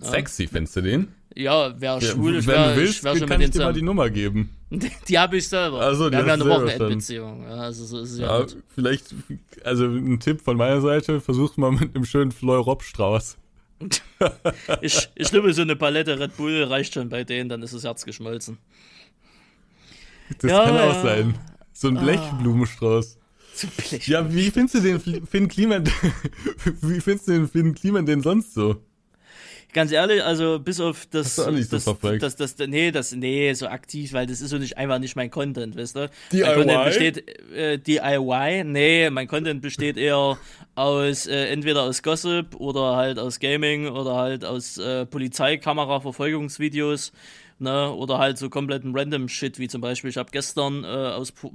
Sexy, 0.00 0.46
findest 0.46 0.76
du 0.76 0.82
den? 0.82 1.08
Ja, 1.34 1.78
wäre 1.80 2.00
Ja, 2.00 2.12
schwul, 2.12 2.36
ich 2.36 2.46
Wenn 2.46 2.54
wäre 2.54 2.74
du 2.74 2.80
willst, 2.80 3.04
wär 3.04 3.16
schon 3.16 3.28
kann 3.28 3.40
ich 3.40 3.50
dir 3.50 3.60
mal 3.60 3.72
die. 3.72 3.82
Nummer 3.82 4.10
geben. 4.10 4.50
Die 5.08 5.18
habe 5.18 5.36
ich 5.36 5.48
selber. 5.48 5.80
Ach 5.80 5.94
so, 5.94 6.10
die 6.10 6.12
Wir 6.12 6.18
haben 6.18 6.26
ja 6.26 6.34
eine 6.34 6.44
Wochenendbeziehung. 6.44 7.42
Ja, 7.44 7.56
also 7.56 7.84
so 7.84 8.00
ist 8.00 8.12
es 8.12 8.18
ja. 8.18 8.40
Ja, 8.40 8.46
vielleicht, 8.74 9.14
also 9.62 9.84
ein 9.84 10.18
Tipp 10.18 10.40
von 10.42 10.56
meiner 10.56 10.80
Seite, 10.80 11.20
versuch's 11.20 11.56
mal 11.56 11.70
mit 11.70 11.94
einem 11.94 12.04
schönen 12.04 12.32
Fleur-Rob-Strauß. 12.32 13.36
Ich, 14.80 15.08
ich 15.14 15.30
glaube, 15.30 15.52
so 15.54 15.62
eine 15.62 15.76
Palette 15.76 16.18
Red 16.18 16.36
Bull 16.36 16.64
reicht 16.64 16.94
schon 16.94 17.08
bei 17.08 17.22
denen, 17.22 17.48
dann 17.48 17.62
ist 17.62 17.74
das 17.74 17.84
Herz 17.84 18.04
geschmolzen. 18.04 18.58
Das 20.40 20.50
Ja, 20.50 20.64
kann 20.64 20.74
ja. 20.74 20.90
auch 20.90 21.02
sein. 21.02 21.38
So 21.78 21.88
ein 21.88 21.98
Blechblumenstrauß. 21.98 23.18
Zu 23.54 23.66
Blech. 23.68 24.08
Ja, 24.08 24.32
wie 24.32 24.50
findest 24.50 24.76
du 24.76 24.80
den 24.80 25.26
Finn 25.26 25.46
Kliman, 25.48 25.84
wie 26.80 27.00
findest 27.00 27.28
du 27.28 27.32
den 27.32 27.48
Finn 27.48 27.74
Kliman 27.74 28.06
denn 28.06 28.22
sonst 28.22 28.54
so? 28.54 28.76
Ganz 29.74 29.92
ehrlich, 29.92 30.24
also 30.24 30.58
bis 30.58 30.80
auf 30.80 31.04
das, 31.10 31.26
Hast 31.26 31.38
du 31.38 31.42
auch 31.42 31.50
nicht 31.50 31.68
so 31.68 31.76
das, 31.76 31.84
verfolgt? 31.84 32.22
das, 32.22 32.36
das, 32.36 32.56
nee, 32.56 32.90
das, 32.90 33.12
nee, 33.12 33.52
so 33.52 33.66
aktiv, 33.66 34.14
weil 34.14 34.26
das 34.26 34.40
ist 34.40 34.48
so 34.48 34.56
nicht 34.56 34.78
einfach 34.78 34.98
nicht 34.98 35.16
mein 35.16 35.30
Content, 35.30 35.76
weißt 35.76 35.96
du? 35.96 36.10
DIY? 36.32 36.44
Mein 36.44 36.54
Content 36.54 36.84
besteht 36.86 37.52
äh, 37.52 37.78
DIY, 37.78 38.64
nee, 38.64 39.10
mein 39.10 39.28
Content 39.28 39.60
besteht 39.60 39.98
eher 39.98 40.38
aus 40.76 41.26
äh, 41.26 41.48
entweder 41.48 41.82
aus 41.82 42.02
Gossip 42.02 42.54
oder 42.56 42.96
halt 42.96 43.18
aus 43.18 43.38
Gaming 43.38 43.88
oder 43.88 44.14
halt 44.14 44.46
aus 44.46 44.78
äh, 44.78 45.04
Polizeikamera 45.04 46.00
Verfolgungsvideos. 46.00 47.12
Ne, 47.58 47.90
oder 47.90 48.18
halt 48.18 48.36
so 48.36 48.50
kompletten 48.50 48.94
random 48.94 49.30
Shit, 49.30 49.58
wie 49.58 49.66
zum 49.66 49.80
Beispiel, 49.80 50.10
ich 50.10 50.18
habe 50.18 50.28
gestern 50.30 50.84
äh, 50.84 50.88
aus, 50.88 51.32
wo, 51.40 51.50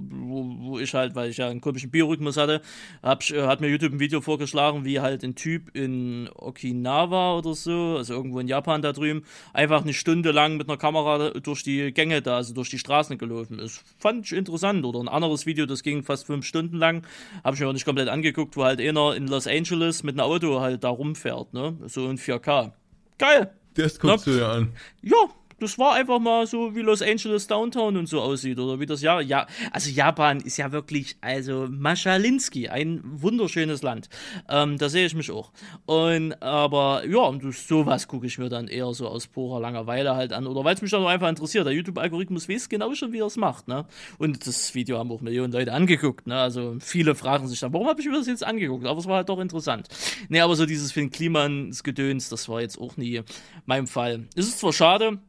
wo 0.58 0.80
ich 0.80 0.95
halt, 0.95 1.14
weil 1.14 1.30
ich 1.30 1.38
ja 1.38 1.47
einen 1.47 1.62
komischen 1.62 1.91
Biorhythmus 1.91 2.38
hatte, 2.38 2.62
hab, 3.04 3.30
äh, 3.30 3.43
hat 3.43 3.62
mir 3.62 3.68
YouTube 3.68 3.93
ein 3.93 3.99
Video 3.99 4.20
vorgeschlagen, 4.20 4.84
wie 4.84 4.99
halt 4.99 5.24
ein 5.24 5.36
Typ 5.36 5.76
in 5.76 6.28
Okinawa 6.34 7.38
oder 7.38 7.54
so, 7.54 7.97
also 7.97 8.16
irgendwo 8.16 8.39
in 8.39 8.47
Japan 8.47 8.82
da 8.82 8.93
drüben, 8.93 9.22
einfach 9.54 9.84
eine 9.84 9.93
Stunde 9.93 10.32
lang 10.32 10.58
mit 10.58 10.68
einer 10.68 10.78
Kamera 10.78 11.30
durch 11.39 11.62
die 11.62 11.91
Gänge 11.91 12.24
da, 12.24 12.38
also 12.38 12.56
durch 12.56 12.72
die 12.72 12.80
Straßen 12.80 13.20
gelaufen 13.20 13.60
ist. 13.60 13.84
Fand 13.99 14.26
ich 14.26 14.32
interessant. 14.32 14.84
Oder 14.84 15.02
ein 15.02 15.08
anderes 15.08 15.45
Video, 15.45 15.68
das 15.68 15.84
ging 15.84 16.02
fast 16.02 16.26
fünf 16.26 16.47
Stunden 16.47 16.78
lang, 16.78 17.06
habe 17.43 17.54
ich 17.54 17.62
mir 17.62 17.68
auch 17.68 17.74
nicht 17.74 17.86
komplett 17.86 18.10
angeguckt, 18.10 18.58
wo 18.58 18.64
halt 18.64 18.82
einer 18.82 19.14
in 19.14 19.28
Los 19.28 19.45
Angeles 19.45 20.02
mit 20.02 20.16
einem 20.20 20.28
Auto 20.28 20.62
halt 20.62 20.84
da 20.84 20.89
rumfährt, 20.89 21.54
ne, 21.54 21.78
so 21.86 22.10
in 22.10 22.18
4K. 22.18 22.72
Geil! 23.20 23.52
Das 23.76 23.99
guckst 23.99 24.28
du 24.28 24.32
dir 24.32 24.47
an. 24.47 24.74
Ja, 25.02 25.30
das 25.62 25.78
war 25.78 25.93
einfach 25.93 26.20
mal 26.20 26.47
so, 26.47 26.76
wie 26.76 26.82
Los 26.82 27.01
Angeles 27.01 27.47
Downtown 27.47 27.95
und 27.95 28.07
so 28.07 28.20
aussieht 28.20 28.57
oder 28.57 28.80
wie 28.80 28.86
das 28.86 29.01
ja, 29.01 29.22
ja, 29.22 29.45
also 29.72 29.91
Japan 29.91 30.39
ist 30.39 30.57
ja 30.57 30.72
wirklich, 30.72 31.18
also 31.22 31.68
Maschalinski, 31.70 32.68
ein 32.70 33.01
wunderschönes 33.03 33.84
Land. 33.84 34.09
Ähm, 34.49 34.78
da 34.78 34.89
sehe 34.89 35.05
ich 35.05 35.14
mich 35.14 35.30
auch. 35.32 35.51
Und 35.86 36.41
aber 36.41 37.05
ja, 37.07 37.20
und 37.20 37.53
sowas 37.53 38.07
gucke 38.07 38.26
ich 38.26 38.39
mir 38.39 38.49
dann 38.49 38.68
eher 38.68 38.91
so 38.93 39.07
aus 39.07 39.28
purer 39.28 39.59
Langeweile 39.59 40.16
halt 40.16 40.34
an 40.34 40.47
oder 40.47 40.64
weil 40.64 40.76
es 40.76 40.82
mich 40.82 40.91
dann 40.91 41.03
auch 41.03 41.09
einfach 41.09 41.30
interessiert. 41.30 41.68
Der 41.68 41.74
YouTube-Algorithmus 41.74 42.49
weiß 42.49 42.68
genau 42.68 42.93
schon, 42.95 43.14
wie 43.14 43.20
er 43.20 43.28
es 43.28 43.38
macht, 43.38 43.68
ne? 43.68 43.86
Und 44.18 44.47
das 44.47 44.74
Video 44.74 44.97
haben 44.97 45.12
auch 45.12 45.22
Millionen 45.22 45.53
Leute 45.53 45.74
angeguckt, 45.74 46.26
ne? 46.26 46.39
Also 46.39 46.78
viele 46.80 47.14
fragen 47.14 47.47
sich 47.47 47.59
dann, 47.59 47.72
warum 47.72 47.88
habe 47.88 48.01
ich 48.01 48.07
mir 48.07 48.18
das 48.18 48.28
jetzt 48.28 48.43
angeguckt? 48.43 48.86
Aber 48.88 48.99
es 48.99 49.05
war 49.05 49.18
halt 49.18 49.30
doch 49.30 49.39
interessant. 49.39 49.88
Nee, 50.30 50.39
aber 50.41 50.55
so 50.55 50.66
dieses 50.66 50.91
Finn 50.91 51.12
Klimans 51.12 51.84
Gedöns, 51.84 52.30
das 52.30 52.49
war 52.49 52.62
jetzt 52.62 52.80
auch 52.80 52.97
nie 52.97 53.22
mein 53.66 53.86
Fall. 53.86 54.28
Es 54.36 54.47
ist 54.47 54.59
zwar 54.59 54.74
schade, 54.74 55.20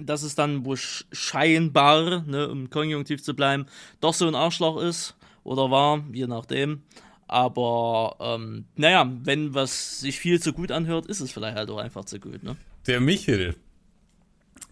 dass 0.00 0.22
es 0.22 0.34
dann 0.34 0.64
wohl 0.64 0.76
sch- 0.76 1.04
scheinbar, 1.12 2.22
ne, 2.26 2.48
um 2.48 2.70
konjunktiv 2.70 3.22
zu 3.22 3.34
bleiben, 3.34 3.66
doch 4.00 4.14
so 4.14 4.26
ein 4.26 4.34
Arschloch 4.34 4.80
ist 4.80 5.14
oder 5.44 5.70
war, 5.70 6.04
je 6.12 6.26
nachdem. 6.26 6.82
Aber 7.28 8.16
ähm, 8.20 8.66
naja, 8.76 9.10
wenn 9.24 9.54
was 9.54 10.00
sich 10.00 10.18
viel 10.18 10.40
zu 10.40 10.52
gut 10.52 10.70
anhört, 10.70 11.06
ist 11.06 11.20
es 11.20 11.32
vielleicht 11.32 11.56
halt 11.56 11.70
auch 11.70 11.78
einfach 11.78 12.04
zu 12.04 12.20
gut, 12.20 12.42
ne? 12.42 12.56
Der 12.86 13.00
Michel. 13.00 13.56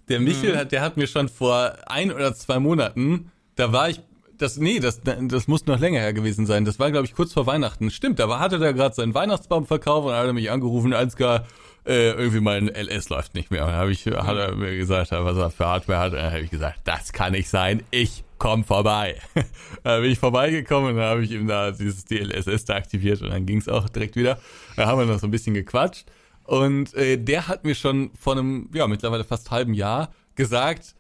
Der. 0.09 0.21
Michel, 0.21 0.57
hat, 0.57 0.71
der 0.71 0.83
hat 0.83 0.97
mir 0.97 1.07
schon 1.07 1.29
vor 1.29 1.77
ein 1.87 2.13
oder 2.13 2.35
zwei 2.35 2.61
Monaten, 2.61 3.31
da 3.57 3.73
war 3.73 3.89
ich, 3.89 4.01
das, 4.39 4.57
nee, 4.57 4.81
das, 4.81 5.01
das 5.03 5.49
muss 5.49 5.67
noch 5.67 5.79
länger 5.79 6.01
her 6.01 6.13
gewesen 6.13 6.47
sein. 6.47 6.65
Das 6.65 6.79
war, 6.79 6.91
glaube 6.91 7.07
ich, 7.07 7.15
kurz 7.15 7.33
vor 7.33 7.47
Weihnachten. 7.47 7.91
Stimmt, 7.91 8.19
da 8.19 8.39
hatte 8.39 8.59
der 8.59 8.73
gerade 8.73 8.95
seinen 8.95 9.15
Weihnachtsbaum 9.15 9.67
verkauft 9.67 10.07
und 10.07 10.13
dann 10.13 10.21
hat 10.21 10.27
er 10.27 10.33
mich 10.33 10.51
angerufen, 10.51 10.93
Ansgar, 10.93 11.47
äh, 11.87 12.11
irgendwie 12.11 12.41
mein 12.41 12.69
LS 12.69 13.09
läuft 13.09 13.35
nicht 13.35 13.51
mehr. 13.51 13.63
Und 13.65 13.71
dann 13.71 13.79
habe 13.79 13.93
ich, 13.93 14.07
hat 14.07 14.37
er 14.37 14.55
mir 14.55 14.77
gesagt, 14.77 15.13
was 15.13 15.37
er 15.37 15.51
für 15.51 15.67
Hardware 15.67 15.99
hat. 15.99 16.13
Und 16.13 16.19
dann 16.19 16.33
habe 16.33 16.43
ich 16.43 16.51
gesagt, 16.51 16.81
das 16.85 17.13
kann 17.13 17.33
nicht 17.33 17.49
sein, 17.49 17.83
ich 17.91 18.25
komm 18.39 18.65
vorbei. 18.65 19.21
da 19.85 20.01
bin 20.01 20.11
ich 20.11 20.19
vorbeigekommen 20.19 20.91
und 20.91 20.97
dann 20.97 21.07
habe 21.07 21.25
ich 21.25 21.31
ihm 21.31 21.47
da 21.47 21.71
dieses 21.71 22.05
DLSS 22.05 22.65
da 22.65 22.75
aktiviert 22.75 23.23
und 23.23 23.31
dann 23.31 23.47
ging 23.47 23.59
es 23.59 23.69
auch 23.69 23.89
direkt 23.89 24.17
wieder. 24.17 24.39
Da 24.77 24.87
haben 24.87 24.99
wir 24.99 25.07
noch 25.07 25.19
so 25.19 25.27
ein 25.27 25.31
bisschen 25.31 25.55
gequatscht. 25.55 26.07
Und 26.45 26.93
äh, 26.95 27.17
der 27.17 27.49
hat 27.49 27.65
mir 27.65 27.75
schon 27.75 28.11
vor 28.19 28.35
einem, 28.35 28.69
ja, 28.75 28.87
mittlerweile 28.87 29.25
fast 29.25 29.51
halben 29.51 29.73
Jahr 29.73 30.13
gesagt, 30.35 30.95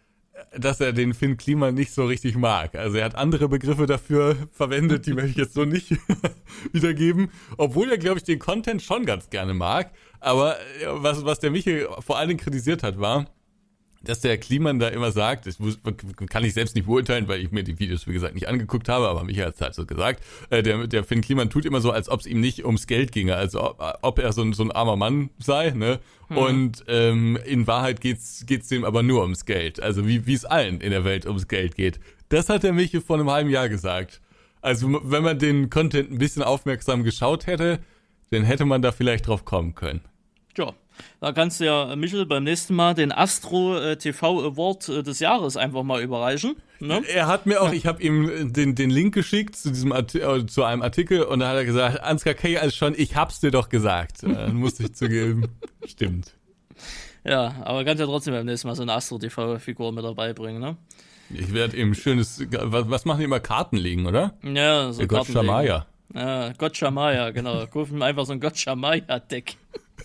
dass 0.56 0.80
er 0.80 0.92
den 0.92 1.14
Finn 1.14 1.36
Klima 1.36 1.70
nicht 1.72 1.92
so 1.92 2.06
richtig 2.06 2.36
mag. 2.36 2.74
Also 2.74 2.98
er 2.98 3.04
hat 3.04 3.14
andere 3.14 3.48
Begriffe 3.48 3.86
dafür 3.86 4.36
verwendet, 4.52 5.06
die 5.06 5.12
möchte 5.12 5.30
ich 5.30 5.36
jetzt 5.36 5.54
so 5.54 5.64
nicht 5.64 5.96
wiedergeben. 6.72 7.30
Obwohl 7.56 7.90
er, 7.90 7.98
glaube 7.98 8.18
ich, 8.18 8.24
den 8.24 8.38
Content 8.38 8.82
schon 8.82 9.04
ganz 9.04 9.30
gerne 9.30 9.54
mag. 9.54 9.90
Aber 10.20 10.56
äh, 10.56 10.86
was, 10.86 11.24
was 11.24 11.40
der 11.40 11.50
Michael 11.50 11.88
vor 12.00 12.18
allen 12.18 12.28
Dingen 12.28 12.40
kritisiert 12.40 12.82
hat, 12.82 12.98
war, 12.98 13.26
dass 14.04 14.20
der 14.20 14.38
Kliman 14.38 14.78
da 14.78 14.88
immer 14.88 15.10
sagt, 15.12 15.46
das 15.46 15.58
muss, 15.58 15.78
kann 16.28 16.44
ich 16.44 16.54
selbst 16.54 16.74
nicht 16.74 16.86
beurteilen, 16.86 17.28
weil 17.28 17.40
ich 17.40 17.50
mir 17.50 17.64
die 17.64 17.78
Videos, 17.78 18.06
wie 18.06 18.12
gesagt, 18.12 18.34
nicht 18.34 18.48
angeguckt 18.48 18.88
habe, 18.88 19.08
aber 19.08 19.24
Michael 19.24 19.46
hat 19.46 19.54
es 19.54 19.60
halt 19.60 19.74
so 19.74 19.86
gesagt, 19.86 20.22
äh, 20.50 20.62
der, 20.62 20.86
der 20.86 21.04
Finn 21.04 21.20
Kliman 21.20 21.50
tut 21.50 21.64
immer 21.64 21.80
so, 21.80 21.90
als 21.90 22.08
ob 22.08 22.20
es 22.20 22.26
ihm 22.26 22.40
nicht 22.40 22.64
ums 22.64 22.86
Geld 22.86 23.12
ginge, 23.12 23.36
also 23.36 23.62
ob, 23.62 23.98
ob 24.02 24.18
er 24.18 24.32
so 24.32 24.42
ein, 24.42 24.52
so 24.52 24.62
ein 24.62 24.72
armer 24.72 24.96
Mann 24.96 25.30
sei, 25.38 25.70
ne? 25.70 26.00
Und 26.30 26.84
ähm, 26.88 27.38
in 27.44 27.66
Wahrheit 27.66 28.00
geht's 28.00 28.44
geht's 28.46 28.68
dem 28.68 28.84
aber 28.84 29.02
nur 29.02 29.22
ums 29.22 29.44
Geld, 29.44 29.80
also 29.80 30.06
wie 30.06 30.26
wie 30.26 30.34
es 30.34 30.44
allen 30.44 30.80
in 30.80 30.90
der 30.90 31.04
Welt 31.04 31.26
ums 31.26 31.48
Geld 31.48 31.76
geht. 31.76 32.00
Das 32.28 32.48
hat 32.48 32.62
der 32.62 32.72
Michael 32.72 33.02
vor 33.02 33.16
einem 33.16 33.30
halben 33.30 33.50
Jahr 33.50 33.68
gesagt. 33.68 34.20
Also 34.60 35.00
wenn 35.04 35.22
man 35.22 35.38
den 35.38 35.68
Content 35.68 36.10
ein 36.10 36.18
bisschen 36.18 36.42
aufmerksam 36.42 37.04
geschaut 37.04 37.46
hätte, 37.46 37.80
dann 38.30 38.44
hätte 38.44 38.64
man 38.64 38.82
da 38.82 38.92
vielleicht 38.92 39.26
drauf 39.26 39.44
kommen 39.44 39.74
können. 39.74 40.00
Tja, 40.54 40.72
da 41.20 41.32
kannst 41.32 41.60
du 41.60 41.64
ja, 41.64 41.94
Michel, 41.96 42.26
beim 42.26 42.44
nächsten 42.44 42.74
Mal 42.74 42.94
den 42.94 43.12
Astro 43.12 43.76
äh, 43.78 43.96
TV 43.96 44.44
Award 44.44 44.88
äh, 44.88 45.02
des 45.02 45.20
Jahres 45.20 45.56
einfach 45.56 45.82
mal 45.82 46.02
überreichen. 46.02 46.56
Ne? 46.80 47.02
Er 47.08 47.26
hat 47.26 47.46
mir 47.46 47.62
auch, 47.62 47.72
ich 47.72 47.86
habe 47.86 48.02
ihm 48.02 48.52
den, 48.52 48.74
den 48.74 48.90
Link 48.90 49.14
geschickt 49.14 49.56
zu 49.56 49.70
diesem 49.70 49.92
äh, 49.92 50.06
zu 50.46 50.64
einem 50.64 50.82
Artikel 50.82 51.22
und 51.22 51.40
da 51.40 51.48
hat 51.48 51.56
er 51.56 51.64
gesagt, 51.64 52.02
Ansgar 52.02 52.34
K. 52.34 52.58
als 52.58 52.76
schon, 52.76 52.94
ich 52.96 53.16
hab's 53.16 53.40
dir 53.40 53.50
doch 53.50 53.68
gesagt. 53.68 54.22
Äh, 54.22 54.32
Dann 54.32 54.56
musste 54.56 54.84
ich 54.84 54.94
zugeben. 54.94 55.48
Stimmt. 55.86 56.34
Ja, 57.24 57.54
aber 57.64 57.84
kannst 57.84 58.00
ja 58.00 58.06
trotzdem 58.06 58.34
beim 58.34 58.46
nächsten 58.46 58.68
Mal 58.68 58.74
so 58.74 58.82
eine 58.82 58.92
Astro 58.92 59.18
TV 59.18 59.58
Figur 59.58 59.92
mit 59.92 60.04
dabei 60.04 60.32
bringen, 60.32 60.60
ne? 60.60 60.76
Ich 61.30 61.54
werde 61.54 61.76
ihm 61.76 61.94
schönes, 61.94 62.44
was, 62.50 62.90
was 62.90 63.04
machen 63.06 63.18
die 63.20 63.24
immer? 63.24 63.40
Karten 63.40 63.76
legen, 63.78 64.06
oder? 64.06 64.34
Ja, 64.42 64.92
so 64.92 64.98
Der 64.98 65.08
Gott. 65.08 65.26
Shamaya. 65.26 65.86
Ja, 66.14 66.52
Gotcha 66.52 66.90
Maya, 66.90 67.30
genau. 67.30 67.66
Kaufen 67.66 68.02
einfach 68.02 68.24
so 68.26 68.32
ein 68.32 68.40
Gotcha 68.40 68.76
Maya 68.76 69.18
Deck. 69.18 69.56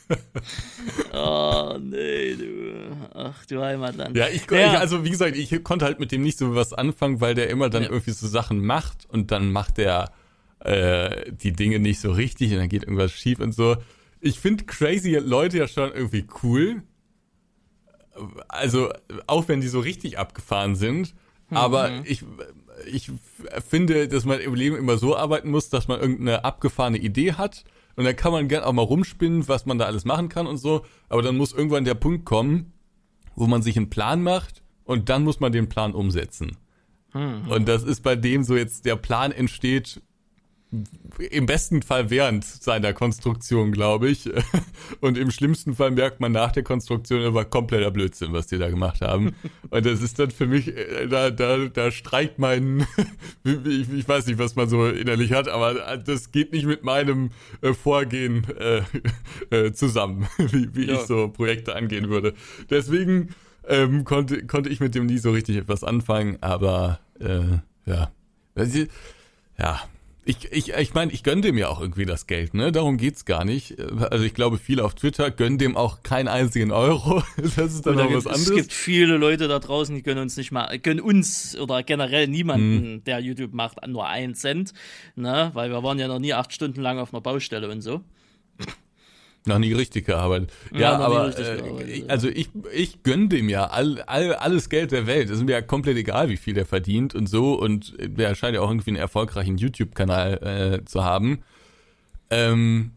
oh, 1.13 1.77
nee, 1.79 2.35
du. 2.35 2.97
Ach, 3.13 3.45
du 3.45 3.61
Heimatland. 3.61 4.15
Ja, 4.17 4.27
ich, 4.27 4.49
Ja. 4.49 4.73
ich, 4.73 4.79
also 4.79 5.03
wie 5.03 5.09
gesagt, 5.09 5.35
ich 5.35 5.63
konnte 5.63 5.85
halt 5.85 5.99
mit 5.99 6.11
dem 6.11 6.21
nicht 6.23 6.37
so 6.37 6.55
was 6.55 6.73
anfangen, 6.73 7.21
weil 7.21 7.35
der 7.35 7.49
immer 7.49 7.69
dann 7.69 7.83
Ja. 7.83 7.89
irgendwie 7.89 8.11
so 8.11 8.27
Sachen 8.27 8.63
macht 8.65 9.05
und 9.09 9.31
dann 9.31 9.51
macht 9.51 9.77
der 9.77 10.11
äh, 10.61 11.31
die 11.31 11.53
Dinge 11.53 11.79
nicht 11.79 11.99
so 12.01 12.11
richtig 12.11 12.51
und 12.51 12.57
dann 12.57 12.69
geht 12.69 12.83
irgendwas 12.83 13.11
schief 13.11 13.39
und 13.39 13.53
so. 13.53 13.77
Ich 14.19 14.39
finde 14.39 14.65
crazy 14.65 15.15
Leute 15.15 15.57
ja 15.57 15.67
schon 15.67 15.91
irgendwie 15.93 16.25
cool, 16.43 16.83
also 18.49 18.91
auch 19.27 19.47
wenn 19.47 19.61
die 19.61 19.69
so 19.69 19.79
richtig 19.79 20.17
abgefahren 20.19 20.75
sind, 20.75 21.13
aber 21.51 21.89
Mhm. 21.89 22.01
ich, 22.05 22.25
ich 22.91 23.11
finde, 23.67 24.07
dass 24.09 24.25
man 24.25 24.39
im 24.41 24.53
Leben 24.55 24.75
immer 24.75 24.97
so 24.97 25.15
arbeiten 25.15 25.49
muss, 25.49 25.69
dass 25.69 25.87
man 25.87 25.99
irgendeine 26.01 26.43
abgefahrene 26.43 26.97
Idee 26.97 27.33
hat 27.33 27.63
und 27.99 28.05
dann 28.05 28.15
kann 28.15 28.31
man 28.31 28.47
gern 28.47 28.63
auch 28.63 28.71
mal 28.71 28.81
rumspinnen, 28.81 29.49
was 29.49 29.65
man 29.65 29.77
da 29.77 29.83
alles 29.83 30.05
machen 30.05 30.29
kann 30.29 30.47
und 30.47 30.55
so, 30.55 30.85
aber 31.09 31.21
dann 31.21 31.35
muss 31.35 31.51
irgendwann 31.51 31.83
der 31.83 31.95
Punkt 31.95 32.23
kommen, 32.23 32.71
wo 33.35 33.45
man 33.45 33.61
sich 33.61 33.75
einen 33.75 33.89
Plan 33.89 34.23
macht 34.23 34.63
und 34.85 35.09
dann 35.09 35.25
muss 35.25 35.41
man 35.41 35.51
den 35.51 35.67
Plan 35.67 35.93
umsetzen. 35.93 36.55
Und 37.49 37.67
das 37.67 37.83
ist 37.83 38.01
bei 38.01 38.15
dem 38.15 38.45
so 38.45 38.55
jetzt, 38.55 38.85
der 38.85 38.95
Plan 38.95 39.33
entsteht 39.33 40.01
im 41.31 41.47
besten 41.47 41.81
Fall 41.81 42.11
während 42.11 42.45
seiner 42.45 42.93
Konstruktion, 42.93 43.71
glaube 43.71 44.09
ich. 44.09 44.29
Und 45.01 45.17
im 45.17 45.31
schlimmsten 45.31 45.73
Fall 45.75 45.91
merkt 45.91 46.19
man 46.19 46.31
nach 46.31 46.51
der 46.51 46.63
Konstruktion, 46.63 47.33
war 47.33 47.45
kompletter 47.45 47.89
Blödsinn, 47.89 48.33
was 48.33 48.47
die 48.47 48.57
da 48.59 48.69
gemacht 48.69 49.01
haben. 49.01 49.33
Und 49.71 49.85
das 49.85 50.01
ist 50.01 50.19
dann 50.19 50.29
für 50.29 50.45
mich, 50.45 50.67
äh, 50.75 51.07
da, 51.07 51.31
da, 51.31 51.57
da 51.67 51.91
streikt 51.91 52.37
mein, 52.37 52.85
ich, 53.43 53.91
ich 53.91 54.07
weiß 54.07 54.27
nicht, 54.27 54.37
was 54.37 54.55
man 54.55 54.69
so 54.69 54.87
innerlich 54.87 55.33
hat, 55.33 55.47
aber 55.47 55.97
das 55.97 56.31
geht 56.31 56.53
nicht 56.53 56.65
mit 56.65 56.83
meinem 56.83 57.31
äh, 57.61 57.73
Vorgehen 57.73 58.45
äh, 58.59 58.81
äh, 59.49 59.73
zusammen, 59.73 60.27
wie, 60.37 60.75
wie 60.75 60.85
Ja. 60.85 60.93
ich 60.95 61.01
so 61.01 61.29
Projekte 61.29 61.75
angehen 61.75 62.09
würde. 62.09 62.33
Deswegen 62.69 63.29
ähm, 63.67 64.03
konnte, 64.03 64.45
konnte 64.45 64.69
ich 64.69 64.79
mit 64.79 64.93
dem 64.93 65.07
nie 65.07 65.17
so 65.17 65.31
richtig 65.31 65.57
etwas 65.57 65.83
anfangen, 65.83 66.37
aber 66.41 66.99
äh, 67.19 67.57
ja. 67.85 68.11
Ja, 69.57 69.79
ich, 70.29 70.51
ich, 70.51 70.73
ich 70.73 70.93
meine, 70.93 71.11
ich 71.11 71.23
gönne 71.23 71.41
dem 71.41 71.57
ja 71.57 71.67
auch 71.69 71.81
irgendwie 71.81 72.05
das 72.05 72.27
Geld, 72.27 72.53
ne? 72.53 72.71
Darum 72.71 72.97
geht's 72.97 73.25
gar 73.25 73.43
nicht. 73.45 73.79
Also 73.79 74.23
ich 74.23 74.33
glaube, 74.33 74.57
viele 74.57 74.83
auf 74.85 74.93
Twitter 74.95 75.31
gönnen 75.31 75.57
dem 75.57 75.75
auch 75.75 76.03
keinen 76.03 76.27
einzigen 76.27 76.71
Euro. 76.71 77.23
Das 77.55 77.73
ist 77.73 77.85
dann 77.85 77.95
noch 77.95 78.05
was 78.13 78.23
gibt- 78.25 78.35
Es 78.35 78.41
anderes. 78.41 78.55
gibt 78.55 78.73
viele 78.73 79.17
Leute 79.17 79.47
da 79.47 79.59
draußen, 79.59 79.95
die 79.95 80.03
gönnen 80.03 80.21
uns 80.21 80.37
nicht 80.37 80.51
mal, 80.51 80.77
gönnen 80.79 81.01
uns 81.01 81.57
oder 81.57 81.83
generell 81.83 82.27
niemanden, 82.27 82.93
Mhm. 82.95 83.03
der 83.05 83.19
YouTube 83.19 83.53
macht, 83.53 83.85
nur 83.87 84.07
einen 84.07 84.35
Cent, 84.35 84.73
ne? 85.15 85.51
Weil 85.53 85.71
wir 85.71 85.81
waren 85.83 85.97
ja 85.99 86.07
noch 86.07 86.19
nie 86.19 86.33
acht 86.33 86.53
Stunden 86.53 86.81
lang 86.81 86.99
auf 86.99 87.13
einer 87.13 87.21
Baustelle 87.21 87.69
und 87.69 87.81
so. 87.81 88.01
Noch 89.45 89.59
nie 89.59 89.73
richtig 89.73 90.05
gearbeitet. 90.05 90.51
Ja, 90.71 90.79
Ja, 90.79 90.97
noch 90.97 91.09
nie 91.09 91.15
aber 91.15 91.39
äh, 91.39 91.61
gearbeitet, 91.61 91.97
ja. 91.97 92.05
also 92.07 92.27
ich, 92.27 92.49
ich 92.73 93.03
gönne 93.03 93.29
dem 93.29 93.49
ja 93.49 93.65
all, 93.67 94.01
all, 94.03 94.33
alles 94.33 94.69
Geld 94.69 94.91
der 94.91 95.07
Welt. 95.07 95.29
Es 95.29 95.37
ist 95.37 95.45
mir 95.45 95.53
ja 95.53 95.61
komplett 95.61 95.97
egal, 95.97 96.29
wie 96.29 96.37
viel 96.37 96.53
der 96.53 96.65
verdient 96.65 97.15
und 97.15 97.27
so. 97.27 97.53
Und 97.53 97.93
der 97.99 98.35
scheint 98.35 98.55
ja 98.55 98.61
auch 98.61 98.69
irgendwie 98.69 98.91
einen 98.91 98.97
erfolgreichen 98.97 99.57
YouTube-Kanal 99.57 100.81
äh, 100.81 100.85
zu 100.85 101.03
haben. 101.03 101.39
Ähm, 102.29 102.91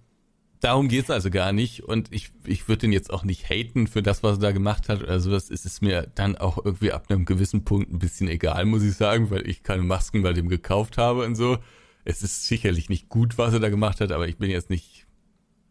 darum 0.61 0.89
geht's 0.89 1.11
also 1.11 1.31
gar 1.31 1.53
nicht. 1.53 1.85
Und 1.85 2.13
ich, 2.13 2.31
ich 2.45 2.69
würde 2.69 2.83
den 2.83 2.93
jetzt 2.93 3.13
auch 3.13 3.25
nicht 3.25 3.49
haten 3.49 3.87
für 3.87 4.03
das, 4.03 4.23
was 4.23 4.39
er 4.39 4.41
da 4.41 4.53
gemacht 4.53 4.89
hat 4.89 5.03
oder 5.03 5.21
sowas. 5.21 5.51
Es 5.51 5.65
ist 5.65 5.81
mir 5.81 6.09
dann 6.15 6.37
auch 6.37 6.59
irgendwie 6.65 6.93
ab 6.93 7.07
einem 7.09 7.25
gewissen 7.25 7.65
Punkt 7.65 7.93
ein 7.93 7.99
bisschen 7.99 8.29
egal, 8.29 8.65
muss 8.65 8.83
ich 8.83 8.97
sagen, 8.97 9.31
weil 9.31 9.49
ich 9.49 9.63
keine 9.63 9.83
Masken 9.83 10.23
bei 10.23 10.33
dem 10.33 10.49
gekauft 10.49 10.99
habe 10.99 11.25
und 11.25 11.35
so. 11.35 11.59
Es 12.05 12.23
ist 12.23 12.47
sicherlich 12.47 12.89
nicht 12.89 13.09
gut, 13.09 13.39
was 13.39 13.53
er 13.55 13.61
da 13.61 13.69
gemacht 13.69 14.01
hat, 14.01 14.11
aber 14.11 14.27
ich 14.27 14.37
bin 14.37 14.51
jetzt 14.51 14.71
nicht 14.71 14.92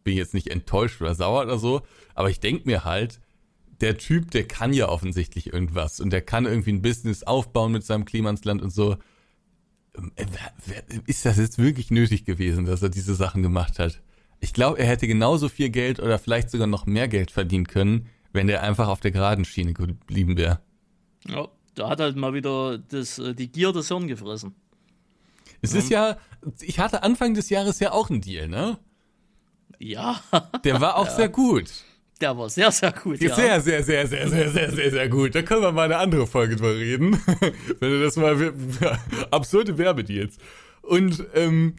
bin 0.04 0.16
jetzt 0.16 0.34
nicht 0.34 0.48
enttäuscht 0.48 1.02
oder 1.02 1.16
sauer 1.16 1.44
oder 1.44 1.58
so, 1.58 1.82
aber 2.16 2.30
ich 2.30 2.40
denk 2.40 2.66
mir 2.66 2.84
halt, 2.84 3.20
der 3.82 3.98
Typ, 3.98 4.32
der 4.32 4.48
kann 4.48 4.74
ja 4.74 4.90
offensichtlich 4.90 5.52
irgendwas 5.52 6.00
und 6.00 6.12
der 6.12 6.22
kann 6.22 6.46
irgendwie 6.46 6.72
ein 6.72 6.82
Business 6.82 7.24
aufbauen 7.24 7.72
mit 7.72 7.84
seinem 7.84 8.06
Klimansland 8.06 8.62
und 8.62 8.72
so. 8.72 8.98
Ähm, 9.98 10.12
äh, 10.16 10.26
Ist 11.08 11.26
das 11.26 11.38
jetzt 11.38 11.58
wirklich 11.58 11.92
nötig 11.92 12.26
gewesen, 12.26 12.66
dass 12.66 12.82
er 12.84 12.90
diese 12.90 13.16
Sachen 13.16 13.42
gemacht 13.42 13.80
hat? 13.80 14.02
Ich 14.40 14.54
glaube, 14.54 14.80
er 14.80 14.88
hätte 14.88 15.08
genauso 15.08 15.50
viel 15.50 15.70
Geld 15.70 16.00
oder 16.00 16.20
vielleicht 16.20 16.50
sogar 16.50 16.68
noch 16.68 16.86
mehr 16.86 17.08
Geld 17.08 17.32
verdienen 17.32 17.68
können, 17.68 18.08
wenn 18.34 18.48
der 18.48 18.64
einfach 18.64 18.88
auf 18.88 19.00
der 19.00 19.12
geraden 19.12 19.46
Schiene 19.46 19.74
geblieben 19.74 20.38
wäre. 20.38 20.60
Ja, 21.28 21.48
da 21.76 21.90
hat 21.90 22.00
halt 22.00 22.16
mal 22.16 22.34
wieder 22.34 22.78
das, 22.78 23.20
äh, 23.20 23.34
die 23.34 23.52
Gier 23.52 23.72
des 23.72 23.88
Hirn 23.88 24.08
gefressen. 24.08 24.56
Es 25.62 25.74
ist 25.74 25.90
ja, 25.90 26.18
ich 26.60 26.80
hatte 26.80 27.04
Anfang 27.04 27.36
des 27.36 27.50
Jahres 27.50 27.80
ja 27.80 27.92
auch 27.92 28.10
einen 28.10 28.22
Deal, 28.22 28.48
ne? 28.48 28.80
Ja, 29.84 30.22
Der 30.64 30.80
war 30.80 30.96
auch 30.96 31.10
sehr 31.10 31.30
gut. 31.30 31.66
der 32.20 32.38
war 32.38 32.50
sehr, 32.50 32.72
sehr 32.72 32.92
gut. 32.92 33.20
Ja. 33.20 33.36
Sehr, 33.36 33.60
sehr, 33.62 33.84
sehr, 33.84 34.08
sehr, 34.08 34.30
sehr, 34.30 34.50
sehr, 34.52 34.72
sehr, 34.72 34.92
sehr 34.92 35.10
gut. 35.10 35.34
Da 35.34 35.42
können 35.42 35.62
wir 35.64 35.72
mal 35.72 35.86
eine 35.86 35.98
andere 35.98 36.28
Folge 36.28 36.56
drüber 36.56 36.76
reden. 36.76 37.20
Wenn 37.80 37.90
du 37.90 38.04
das 38.04 38.16
mal, 38.16 38.54
absurde 39.32 39.78
Werbedeals. 39.80 40.38
Und 40.84 41.26
ähm, 41.34 41.76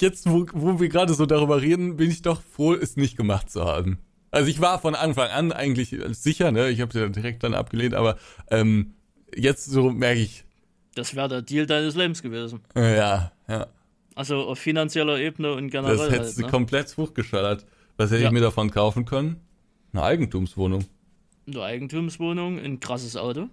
jetzt, 0.00 0.28
wo, 0.30 0.46
wo 0.54 0.80
wir 0.80 0.88
gerade 0.88 1.12
so 1.14 1.26
darüber 1.26 1.60
reden, 1.60 1.96
bin 1.96 2.10
ich 2.10 2.22
doch 2.22 2.40
froh, 2.40 2.72
es 2.74 2.96
nicht 2.96 3.16
gemacht 3.16 3.50
zu 3.50 3.64
haben. 3.64 3.98
Also 4.30 4.48
ich 4.48 4.60
war 4.60 4.80
von 4.80 4.94
Anfang 4.94 5.28
an 5.30 5.52
eigentlich 5.52 5.96
sicher, 6.12 6.50
ne? 6.50 6.70
Ich 6.70 6.80
habe 6.80 6.98
ja 6.98 7.08
direkt 7.08 7.42
dann 7.42 7.54
abgelehnt, 7.54 7.94
aber 7.94 8.16
ähm, 8.50 8.94
jetzt 9.34 9.66
so 9.66 9.90
merke 9.90 10.20
ich, 10.20 10.44
Das 10.94 11.14
wäre 11.14 11.28
der 11.28 11.42
Deal 11.42 11.66
deines 11.66 11.94
Lebens 11.94 12.22
gewesen. 12.22 12.60
ja, 12.74 13.32
ja, 13.48 13.66
Also 14.16 14.38
auf 14.44 14.58
finanzieller 14.58 15.18
Ebene 15.20 15.52
und 15.52 15.70
generell. 15.70 15.96
das 15.96 16.10
hättest 16.10 16.24
halt, 16.30 16.38
du 16.38 16.42
ne? 16.42 16.50
komplett 16.50 16.96
hochgeschallert. 16.96 17.64
Was 17.98 18.10
hätte 18.10 18.22
Ja. 18.22 18.28
ich 18.28 18.32
mir 18.32 18.40
davon 18.40 18.70
kaufen 18.70 19.04
können? 19.04 19.36
Eine 19.92 20.02
Eigentumswohnung. 20.02 20.84
Eine 21.46 21.62
Eigentumswohnung, 21.62 22.58
ein 22.58 22.80
krasses 22.80 23.16
Auto. 23.16 23.48